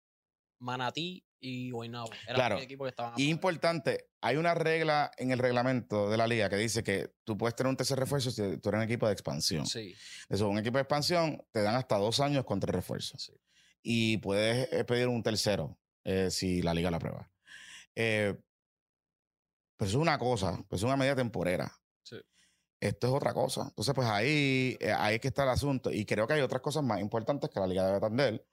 Manatí 0.59 1.24
y 1.39 1.69
Guaynabo. 1.71 2.09
Eran 2.23 2.35
Claro. 2.35 2.55
los 2.55 2.63
equipos 2.63 2.85
que 2.85 2.89
estaban 2.89 3.13
Y 3.17 3.29
importante, 3.29 4.07
hay 4.21 4.37
una 4.37 4.53
regla 4.55 5.11
en 5.17 5.31
el 5.31 5.39
reglamento 5.39 6.09
de 6.09 6.17
la 6.17 6.27
liga 6.27 6.49
que 6.49 6.55
dice 6.57 6.83
que 6.83 7.11
tú 7.23 7.37
puedes 7.37 7.55
tener 7.55 7.69
un 7.69 7.77
tercer 7.77 7.99
refuerzo 7.99 8.31
si 8.31 8.57
tú 8.57 8.69
eres 8.69 8.79
un 8.79 8.83
equipo 8.83 9.05
de 9.07 9.13
expansión. 9.13 9.65
Sí, 9.67 9.93
Eso, 10.29 10.49
un 10.49 10.57
equipo 10.57 10.77
de 10.77 10.83
expansión 10.83 11.43
te 11.51 11.61
dan 11.61 11.75
hasta 11.75 11.97
dos 11.97 12.19
años 12.19 12.45
con 12.45 12.59
tres 12.59 12.73
refuerzos. 12.75 13.21
sí. 13.23 13.33
Y 13.87 14.17
puedes 14.17 14.71
eh, 14.73 14.83
pedir 14.83 15.07
un 15.07 15.21
tercero 15.21 15.77
eh, 16.03 16.31
si 16.31 16.63
la 16.63 16.73
liga 16.73 16.89
la 16.89 16.97
aprueba. 16.97 17.29
Eh, 17.93 18.35
pero 19.77 19.87
eso 19.89 19.97
es 19.99 20.01
una 20.01 20.17
cosa, 20.17 20.63
pues 20.67 20.79
es 20.81 20.83
una 20.85 20.97
medida 20.97 21.15
temporera. 21.15 21.71
Sí. 22.01 22.15
Esto 22.79 23.07
es 23.07 23.13
otra 23.13 23.33
cosa. 23.33 23.63
Entonces, 23.67 23.93
pues 23.93 24.07
ahí, 24.07 24.77
ahí 24.97 25.15
es 25.15 25.21
que 25.21 25.27
está 25.27 25.43
el 25.43 25.49
asunto. 25.49 25.91
Y 25.91 26.03
creo 26.05 26.25
que 26.25 26.33
hay 26.33 26.41
otras 26.41 26.61
cosas 26.61 26.83
más 26.83 26.99
importantes 26.99 27.49
que 27.49 27.59
la 27.59 27.67
liga 27.67 27.85
debe 27.85 27.97
atender 27.97 28.45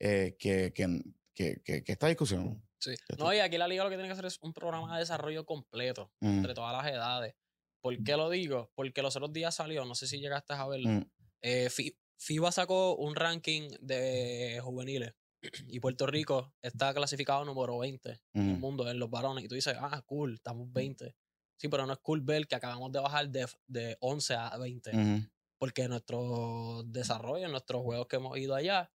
eh, 0.00 0.34
que, 0.38 0.72
que, 0.72 1.00
que, 1.34 1.60
que- 1.64 1.82
que 1.84 1.92
esta 1.92 2.06
discusión. 2.08 2.62
Sí. 2.78 2.94
No, 3.18 3.32
y 3.32 3.38
aquí 3.38 3.58
la 3.58 3.68
liga 3.68 3.84
lo 3.84 3.90
que 3.90 3.96
tiene 3.96 4.08
que 4.08 4.12
hacer 4.14 4.26
es 4.26 4.38
un 4.42 4.52
programa 4.52 4.94
de 4.94 5.00
desarrollo 5.00 5.44
completo 5.46 6.12
Mm, 6.20 6.38
entre 6.38 6.54
todas 6.54 6.72
las 6.72 6.92
edades. 6.92 7.34
¿Por 7.80 8.02
qué 8.02 8.16
lo 8.16 8.28
digo? 8.30 8.70
Porque 8.74 9.02
los 9.02 9.14
otros 9.16 9.32
días 9.32 9.54
salió, 9.54 9.84
no 9.84 9.94
sé 9.94 10.06
si 10.06 10.18
llegaste 10.20 10.52
a 10.54 10.66
verlo, 10.66 10.88
mm, 10.90 11.10
eh, 11.42 11.68
Fi- 11.70 11.96
FIBA 12.18 12.52
sacó 12.52 12.94
un 12.96 13.14
ranking 13.16 13.68
de 13.80 14.60
juveniles 14.62 15.12
y 15.68 15.80
Puerto 15.80 16.06
Rico 16.06 16.54
está 16.62 16.92
clasificado 16.94 17.44
número 17.44 17.78
20 17.78 18.20
en 18.34 18.50
el 18.50 18.56
mm. 18.56 18.60
mundo, 18.60 18.88
en 18.90 18.98
los 18.98 19.10
varones. 19.10 19.44
Y 19.44 19.48
tú 19.48 19.54
dices, 19.54 19.74
ah, 19.80 20.02
cool, 20.06 20.34
estamos 20.34 20.72
20. 20.72 21.14
Sí, 21.60 21.68
pero 21.68 21.86
no 21.86 21.92
es 21.92 21.98
cool 22.00 22.20
ver 22.20 22.46
que 22.48 22.54
acabamos 22.56 22.90
de 22.92 23.00
bajar 23.00 23.28
de, 23.28 23.46
de 23.68 23.96
11 24.00 24.34
a 24.34 24.56
20. 24.58 24.90
Ujú. 24.90 25.26
Porque 25.58 25.86
nuestro 25.88 26.82
desarrollo, 26.86 27.48
nuestros 27.48 27.82
juegos 27.82 28.08
que 28.08 28.16
hemos 28.16 28.36
ido 28.38 28.54
allá, 28.56 28.90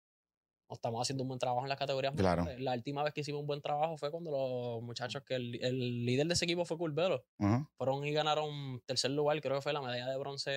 estamos 0.74 1.00
haciendo 1.00 1.22
un 1.24 1.28
buen 1.28 1.38
trabajo 1.38 1.62
en 1.64 1.68
las 1.68 1.78
categorías. 1.78 2.14
Claro. 2.14 2.46
La 2.58 2.72
última 2.74 3.02
vez 3.02 3.12
que 3.14 3.22
hicimos 3.22 3.40
un 3.40 3.46
buen 3.46 3.60
trabajo 3.62 3.96
fue 3.96 4.10
cuando 4.10 4.30
los 4.30 4.82
muchachos, 4.82 5.22
que 5.26 5.34
el, 5.36 5.62
el 5.64 6.04
líder 6.06 6.26
de 6.26 6.34
ese 6.34 6.44
equipo 6.44 6.64
fue 6.64 6.76
Culvero, 6.78 7.24
Ajá. 7.38 7.68
fueron 7.76 8.04
y 8.06 8.12
ganaron 8.12 8.80
tercer 8.86 9.10
lugar, 9.12 9.40
creo 9.40 9.56
que 9.56 9.62
fue 9.62 9.72
la 9.72 9.80
medalla 9.80 10.06
de 10.08 10.16
bronce, 10.18 10.50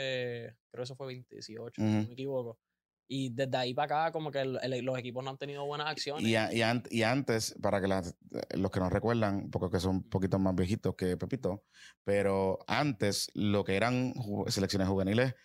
creo 0.71 0.81
que 0.81 0.83
eso 0.83 0.95
fue 0.95 1.07
2018, 1.07 1.81
si 1.81 1.81
Ujú. 1.87 1.91
no 2.01 2.07
me 2.07 2.13
equivoco. 2.13 2.59
Y 3.09 3.29
desde 3.29 3.55
ahí 3.55 3.73
para 3.73 3.85
acá, 4.07 4.11
como 4.11 4.31
que 4.31 4.41
el- 4.41 4.59
el- 4.61 4.83
los 4.83 4.97
equipos 4.99 5.23
no 5.23 5.29
han 5.29 5.37
tenido 5.37 5.65
buenas 5.65 5.87
acciones. 5.87 6.25
Y, 6.27 6.35
a- 6.35 6.53
y 6.53 6.61
an- 6.61 6.83
y 6.91 7.03
antes, 7.03 7.55
para 7.61 7.79
que 7.79 7.87
las- 7.87 8.17
los 8.51 8.69
que 8.69 8.81
nos 8.81 8.91
recuerdan, 8.91 9.49
porque 9.49 9.69
que 9.77 9.79
son 9.79 9.95
un 9.97 10.09
poquito 10.09 10.37
más 10.39 10.53
viejitos 10.55 10.93
que 10.95 11.15
Pepito, 11.15 11.63
pero 12.03 12.59
antes 12.67 13.31
lo 13.33 13.63
que 13.63 13.77
eran 13.77 14.13
selecciones 14.47 14.89
juveniles 14.89 15.35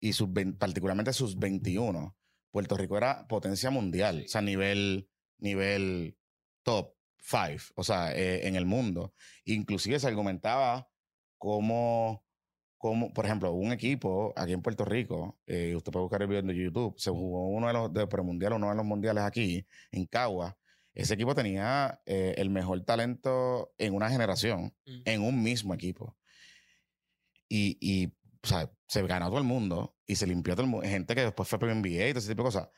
y 0.00 0.12
sus, 0.12 0.28
particularmente 0.56 1.12
sus 1.12 1.36
21, 1.36 2.16
Puerto 2.50 2.76
Rico 2.76 2.96
era 2.96 3.26
potencia 3.28 3.70
mundial, 3.70 4.18
Sí. 4.20 4.24
o 4.24 4.28
sea, 4.28 4.42
nivel, 4.42 5.08
nivel 5.38 6.16
top 6.62 6.94
5, 7.18 7.72
o 7.76 7.84
sea, 7.84 8.14
eh, 8.16 8.46
en 8.48 8.56
el 8.56 8.66
mundo. 8.66 9.14
Inclusive 9.44 9.98
se 9.98 10.06
argumentaba 10.08 10.88
como, 11.38 12.24
como, 12.76 13.12
por 13.12 13.24
ejemplo, 13.26 13.52
un 13.52 13.72
equipo 13.72 14.32
aquí 14.36 14.52
en 14.52 14.62
Puerto 14.62 14.84
Rico, 14.84 15.38
eh, 15.46 15.74
usted 15.76 15.92
puede 15.92 16.02
buscar 16.04 16.22
el 16.22 16.28
video 16.28 16.40
en 16.40 16.50
YouTube, 16.50 16.94
se 16.98 17.10
jugó 17.10 17.48
uno 17.48 17.66
de 17.68 17.72
los 17.74 17.92
de 17.92 18.06
premundial, 18.06 18.54
uno 18.54 18.70
de 18.70 18.76
los 18.76 18.84
mundiales 18.84 19.22
aquí, 19.24 19.66
en 19.92 20.06
Cagua. 20.06 20.56
Ese 20.94 21.14
equipo 21.14 21.34
tenía 21.34 22.00
eh, 22.04 22.34
el 22.36 22.50
mejor 22.50 22.80
talento 22.84 23.72
en 23.78 23.94
una 23.94 24.10
generación, 24.10 24.74
Mm. 24.86 25.02
en 25.04 25.22
un 25.22 25.42
mismo 25.42 25.72
equipo. 25.74 26.16
Y, 27.48 27.76
y 27.80 28.12
o 28.42 28.46
sea, 28.46 28.70
se 28.86 29.02
ganó 29.06 29.28
todo 29.28 29.38
el 29.38 29.44
mundo 29.44 29.96
y 30.06 30.16
se 30.16 30.26
limpió 30.26 30.54
todo 30.54 30.64
el 30.64 30.70
mundo. 30.70 30.86
Gente 30.88 31.14
que 31.14 31.22
después 31.22 31.48
fue 31.48 31.58
para 31.58 31.74
NBA 31.74 32.08
y 32.08 32.10
todo 32.12 32.18
ese 32.18 32.28
tipo 32.28 32.42
de 32.42 32.48
cosas. 32.48 32.68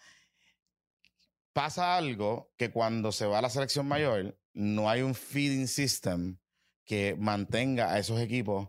Pasa 1.53 1.97
algo 1.97 2.53
que 2.57 2.71
cuando 2.71 3.13
se 3.13 3.27
va 3.27 3.39
a 3.39 3.43
la 3.43 3.51
selección 3.51 3.87
mayor, 3.87 4.39
no 4.55 4.89
hay 4.89 5.03
un 5.03 5.15
feeding 5.15 5.69
system 5.69 6.39
que 6.85 7.17
mantenga 7.19 7.93
a 7.93 7.99
esos 7.99 8.21
equipos 8.21 8.69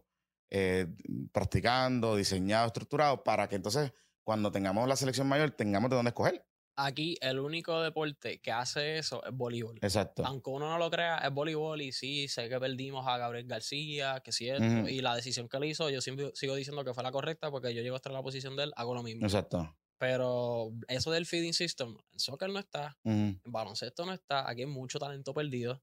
eh, 0.49 0.87
practicando, 1.31 2.15
diseñados, 2.15 2.67
estructurados, 2.67 3.21
para 3.25 3.47
que 3.47 3.55
entonces 3.55 3.91
cuando 4.23 4.51
tengamos 4.51 4.87
la 4.87 4.95
selección 4.95 5.27
mayor 5.27 5.51
tengamos 5.51 5.89
de 5.89 5.95
dónde 5.95 6.09
escoger. 6.09 6.45
Aquí 6.75 7.17
el 7.21 7.39
único 7.39 7.81
deporte 7.81 8.39
que 8.39 8.51
hace 8.51 8.97
eso 8.97 9.23
es 9.25 9.31
voleibol. 9.33 9.77
Exacto. 9.81 10.25
Aunque 10.25 10.49
uno 10.49 10.69
no 10.69 10.77
lo 10.77 10.89
crea, 10.89 11.17
es 11.19 11.31
voleibol 11.33 11.81
y 11.81 11.91
sí, 11.91 12.27
sé 12.27 12.49
que 12.49 12.59
perdimos 12.59 13.07
a 13.07 13.17
Gabriel 13.17 13.47
García, 13.47 14.21
que 14.23 14.31
sí 14.31 14.51
Ujú. 14.51 14.87
y 14.87 15.01
la 15.01 15.15
decisión 15.15 15.47
que 15.49 15.57
él 15.57 15.65
hizo, 15.65 15.89
yo 15.89 16.01
siempre 16.01 16.31
sigo 16.35 16.55
diciendo 16.55 16.83
que 16.83 16.93
fue 16.93 17.03
la 17.03 17.11
correcta 17.11 17.51
porque 17.51 17.73
yo 17.73 17.81
llego 17.81 17.95
a 17.95 17.97
estar 17.97 18.11
en 18.11 18.17
la 18.17 18.23
posición 18.23 18.55
de 18.55 18.63
él, 18.63 18.73
hago 18.75 18.93
lo 18.95 19.03
mismo. 19.03 19.25
Exacto. 19.25 19.75
Pero 19.97 20.71
eso 20.87 21.11
del 21.11 21.25
feeding 21.25 21.53
system, 21.53 21.95
en 22.11 22.19
soccer 22.19 22.49
no 22.49 22.59
está, 22.59 22.97
Ujú, 23.03 23.13
en 23.13 23.41
baloncesto 23.45 24.05
no 24.05 24.11
está, 24.13 24.49
aquí 24.49 24.61
hay 24.61 24.67
mucho 24.67 24.99
talento 24.99 25.33
perdido. 25.33 25.81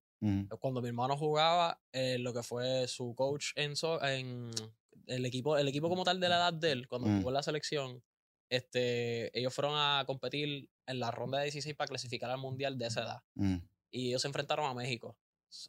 Cuando 0.58 0.82
mi 0.82 0.88
hermano 0.88 1.16
jugaba, 1.16 1.80
eh, 1.92 2.18
lo 2.18 2.34
que 2.34 2.42
fue 2.42 2.86
su 2.88 3.14
coach 3.14 3.52
en, 3.56 3.74
so- 3.76 4.02
en 4.04 4.50
el 5.06 5.24
equipo, 5.24 5.56
el 5.56 5.66
equipo 5.68 5.88
como 5.88 6.04
tal 6.04 6.20
de 6.20 6.28
la 6.28 6.36
edad 6.36 6.52
de 6.52 6.72
él, 6.72 6.88
cuando 6.88 7.08
Mm. 7.08 7.18
jugó 7.18 7.30
en 7.30 7.34
la 7.34 7.42
selección, 7.42 8.02
este, 8.50 9.36
ellos 9.38 9.54
fueron 9.54 9.72
a 9.76 10.04
competir 10.06 10.68
en 10.86 11.00
la 11.00 11.10
ronda 11.10 11.38
de 11.38 11.44
16 11.44 11.74
para 11.76 11.88
clasificar 11.88 12.30
al 12.30 12.38
mundial 12.38 12.76
de 12.76 12.86
esa 12.86 13.02
edad. 13.02 13.22
ujú. 13.36 13.60
Y 13.92 14.08
ellos 14.10 14.22
se 14.22 14.28
enfrentaron 14.28 14.66
a 14.66 14.74
México. 14.74 15.16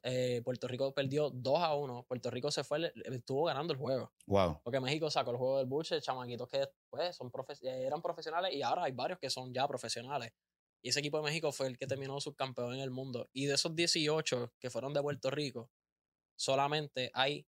Eh, 0.04 0.42
Puerto 0.44 0.68
Rico 0.68 0.94
perdió 0.94 1.32
2 1.32 1.60
a 1.60 1.74
1. 1.74 2.04
Puerto 2.08 2.30
Rico 2.30 2.52
se 2.52 2.64
fue, 2.64 2.94
estuvo 3.06 3.46
ganando 3.46 3.74
el 3.74 3.80
juego. 3.80 4.14
Wow. 4.28 4.62
Porque 4.64 4.80
México 4.80 5.10
sacó 5.10 5.32
el 5.32 5.38
juego 5.38 5.58
del 5.58 5.66
buche, 5.66 6.00
chamaquitos 6.02 6.48
que 6.48 6.68
pues, 6.92 7.16
son 7.16 7.32
profe- 7.32 7.60
eh, 7.64 7.86
eran 7.88 8.00
profesionales 8.02 8.54
y 8.54 8.62
ahora 8.62 8.84
hay 8.84 8.92
varios 8.92 9.18
que 9.18 9.30
son 9.32 9.52
ya 9.52 9.68
profesionales. 9.68 10.32
Y 10.84 10.90
ese 10.90 11.00
equipo 11.00 11.18
de 11.18 11.24
México 11.24 11.52
fue 11.52 11.66
el 11.68 11.78
que 11.80 11.88
terminó 11.88 12.20
subcampeón 12.22 12.76
en 12.76 12.82
el 12.82 12.92
mundo. 12.92 13.28
Y 13.34 13.46
de 13.48 13.56
esos 13.56 13.76
18 13.76 14.54
que 14.60 14.70
fueron 14.70 14.94
de 14.94 15.02
Puerto 15.02 15.32
Rico, 15.32 15.72
solamente 16.36 17.10
hay 17.16 17.48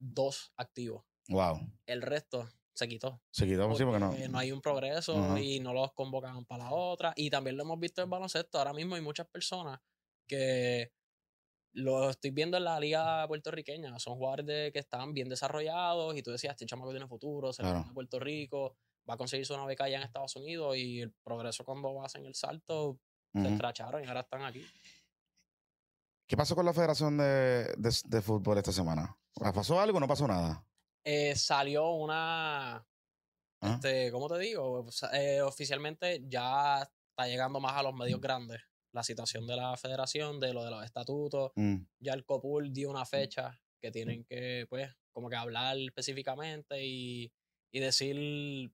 dos 0.00 0.52
activos. 0.56 1.04
Wow. 1.28 1.60
El 1.86 2.02
resto 2.02 2.48
se 2.78 2.86
quitó. 2.88 3.20
Se 3.30 3.44
quitó, 3.44 3.74
sí, 3.74 3.82
porque 3.84 3.98
no. 3.98 4.14
no 4.30 4.38
hay 4.38 4.52
un 4.52 4.60
progreso 4.60 5.18
Ajá. 5.18 5.40
y 5.40 5.58
no 5.58 5.72
los 5.72 5.92
convocan 5.94 6.44
para 6.44 6.64
la 6.64 6.70
otra. 6.72 7.12
Y 7.16 7.28
también 7.28 7.56
lo 7.56 7.64
hemos 7.64 7.80
visto 7.80 8.02
en 8.02 8.08
baloncesto. 8.10 8.58
Ahora 8.58 8.72
mismo 8.72 8.94
hay 8.94 9.02
muchas 9.02 9.26
personas 9.26 9.80
que 10.28 10.92
lo 11.72 12.08
estoy 12.10 12.30
viendo 12.30 12.56
en 12.56 12.64
la 12.64 12.78
liga 12.78 13.26
puertorriqueña. 13.26 13.98
Son 13.98 14.14
jugadores 14.14 14.46
de- 14.46 14.70
que 14.72 14.78
están 14.78 15.12
bien 15.12 15.28
desarrollados 15.28 16.16
y 16.16 16.22
tú 16.22 16.30
decías, 16.30 16.52
este 16.52 16.66
chamaco 16.66 16.90
tiene 16.90 17.08
futuro, 17.08 17.52
se 17.52 17.62
Claro. 17.62 17.78
viene 17.78 17.90
a 17.90 17.94
Puerto 17.94 18.18
Rico, 18.20 18.76
va 19.08 19.14
a 19.14 19.16
conseguirse 19.16 19.52
una 19.54 19.66
beca 19.66 19.84
allá 19.84 19.96
en 19.98 20.04
Estados 20.04 20.36
Unidos 20.36 20.76
y 20.76 21.00
el 21.00 21.12
progreso 21.24 21.64
cuando 21.64 22.02
hacen 22.04 22.24
el 22.26 22.34
salto 22.34 23.00
se 23.32 23.40
Ujú. 23.40 23.48
escracharon 23.48 24.04
y 24.04 24.06
ahora 24.06 24.20
están 24.20 24.42
aquí. 24.44 24.64
¿Qué 26.26 26.36
pasó 26.36 26.54
con 26.54 26.64
la 26.66 26.72
Federación 26.74 27.16
de, 27.16 27.74
de- 27.76 28.00
de 28.04 28.22
Fútbol 28.22 28.58
esta 28.58 28.72
semana? 28.72 29.16
¿Pasó 29.54 29.80
algo 29.80 29.96
o 29.96 30.00
no 30.00 30.08
pasó 30.08 30.26
nada? 30.28 30.64
Eh, 31.10 31.34
salió 31.36 31.90
una 31.92 32.76
¿Ah? 33.60 33.74
Este, 33.74 34.12
¿cómo 34.12 34.28
te 34.28 34.38
digo? 34.38 34.86
Eh, 35.14 35.40
oficialmente 35.40 36.22
ya 36.28 36.82
está 36.82 37.26
llegando 37.26 37.60
más 37.60 37.72
a 37.76 37.82
los 37.82 37.94
medios 37.94 38.20
grandes 38.20 38.60
la 38.92 39.02
situación 39.02 39.46
de 39.46 39.56
la 39.56 39.76
federación, 39.76 40.38
de 40.38 40.52
lo 40.52 40.64
de 40.64 40.70
los 40.70 40.84
estatutos. 40.84 41.52
Mm, 41.56 41.76
Ya 42.00 42.12
el 42.12 42.24
COPUL 42.24 42.72
dio 42.72 42.90
una 42.90 43.04
fecha 43.06 43.58
que 43.80 43.90
tienen 43.90 44.24
que, 44.24 44.66
pues, 44.68 44.94
como 45.12 45.28
que 45.30 45.36
hablar 45.36 45.78
específicamente 45.78 46.84
y, 46.84 47.32
y 47.72 47.80
decir, 47.80 48.70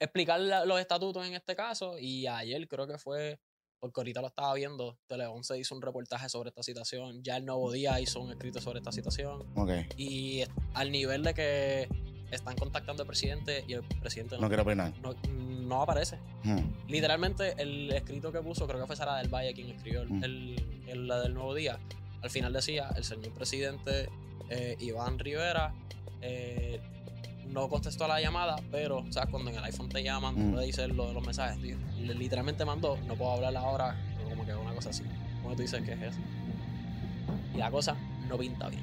explicar 0.00 0.40
la- 0.40 0.64
los 0.64 0.80
estatutos 0.80 1.26
en 1.26 1.34
este 1.34 1.54
caso. 1.54 1.98
Y 1.98 2.26
ayer 2.26 2.66
creo 2.68 2.86
que 2.86 2.98
fue, 2.98 3.40
porque 3.80 4.00
ahorita 4.00 4.20
lo 4.20 4.28
estaba 4.28 4.52
viendo, 4.54 4.98
Tele 5.06 5.26
11 5.26 5.58
hizo 5.58 5.74
un 5.74 5.82
reportaje 5.82 6.28
sobre 6.28 6.50
esta 6.50 6.62
situación. 6.62 7.22
Ya 7.22 7.36
el 7.38 7.46
Nuevo 7.46 7.72
Día 7.72 7.98
hizo 8.00 8.20
un 8.20 8.30
escrito 8.30 8.60
sobre 8.60 8.78
esta 8.78 8.92
situación. 8.92 9.42
ok. 9.56 9.70
Y 9.96 10.42
al 10.74 10.92
nivel 10.92 11.22
de 11.24 11.34
que 11.34 11.88
están 12.30 12.56
contactando 12.56 13.02
al 13.02 13.06
presidente 13.06 13.64
y 13.66 13.72
el 13.72 13.82
presidente 13.82 14.36
No 14.38 14.48
quiero 14.48 14.62
opinar. 14.62 14.92
no, 15.02 15.14
no 15.32 15.82
aparece. 15.82 16.18
Mm, 16.44 16.58
Literalmente, 16.88 17.54
el 17.58 17.90
escrito 17.92 18.30
que 18.30 18.40
puso, 18.40 18.66
creo 18.68 18.80
que 18.80 18.86
fue 18.86 18.96
Sara 18.96 19.16
del 19.16 19.28
Valle 19.28 19.54
quien 19.54 19.70
escribió 19.70 20.02
el, 20.02 20.10
Mm. 20.10 20.24
el- 20.24 20.82
el- 20.86 21.08
la 21.08 21.20
del 21.20 21.34
nuevo 21.34 21.54
día. 21.54 21.78
Al 22.22 22.30
final 22.30 22.52
decía: 22.52 22.90
el 22.96 23.04
señor 23.04 23.32
presidente 23.32 24.08
eh, 24.50 24.76
Iván 24.80 25.18
Rivera 25.18 25.72
eh, 26.22 26.80
no 27.50 27.68
contestó 27.68 28.04
a 28.04 28.08
la 28.08 28.20
llamada, 28.20 28.56
pero, 28.70 28.98
o 28.98 29.12
sea, 29.12 29.26
cuando 29.26 29.50
en 29.50 29.56
el 29.56 29.64
iPhone 29.64 29.88
te 29.88 30.02
llaman, 30.02 30.34
tú 30.34 30.40
Mm. 30.40 30.52
puedes 30.52 30.76
decir 30.76 30.94
lo 30.94 31.08
de 31.08 31.14
los 31.14 31.24
mensajes. 31.24 31.60
tío. 31.60 31.76
Le- 32.00 32.14
Literalmente 32.14 32.64
mandó: 32.64 32.96
no 33.06 33.14
puedo 33.14 33.32
hablar 33.32 33.56
ahora, 33.56 33.96
como 34.28 34.44
que 34.44 34.54
una 34.54 34.72
cosa 34.72 34.90
así. 34.90 35.02
Como 35.42 35.54
tú 35.56 35.62
dices 35.62 35.82
que 35.82 35.92
es 35.92 36.00
eso. 36.02 36.18
Y 37.54 37.58
la 37.58 37.70
cosa 37.70 37.96
no 38.28 38.36
pinta 38.38 38.68
bien. 38.68 38.82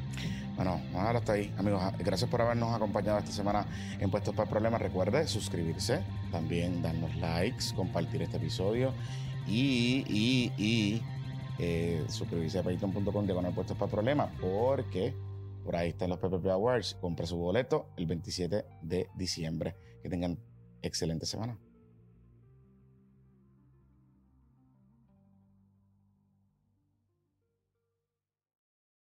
Bueno, 0.55 0.71
vamos 0.71 0.95
a 0.95 0.97
dejarlo 0.99 1.19
hasta 1.19 1.33
ahí, 1.33 1.53
amigos. 1.57 1.81
Gracias 1.99 2.29
por 2.29 2.41
habernos 2.41 2.75
acompañado 2.75 3.19
esta 3.19 3.31
semana 3.31 3.65
en 3.99 4.09
Puestos 4.09 4.33
para 4.35 4.49
Problemas. 4.49 4.81
Recuerde 4.81 5.27
suscribirse, 5.27 6.01
también 6.31 6.81
darnos 6.81 7.15
likes, 7.17 7.65
compartir 7.75 8.23
este 8.23 8.37
episodio 8.37 8.91
y, 9.47 10.03
y, 10.09 10.51
y 10.57 11.01
eh, 11.59 12.03
suscribirse 12.09 12.59
a 12.59 12.63
patreon.com 12.63 13.25
diagonal 13.25 13.53
Puestos 13.53 13.77
para 13.77 13.89
Problemas 13.91 14.29
porque 14.41 15.13
por 15.67 15.75
ahí 15.75 15.89
están 15.89 16.09
los 16.09 16.19
PPP 16.19 16.45
Awards. 16.47 16.95
Compre 17.01 17.27
su 17.27 17.35
boleto 17.35 17.89
el 17.97 18.05
27 18.05 18.63
de 18.83 19.09
diciembre. 19.17 19.75
Que 20.01 20.07
tengan 20.07 20.39
excelente 20.81 21.25
semana. 21.25 21.59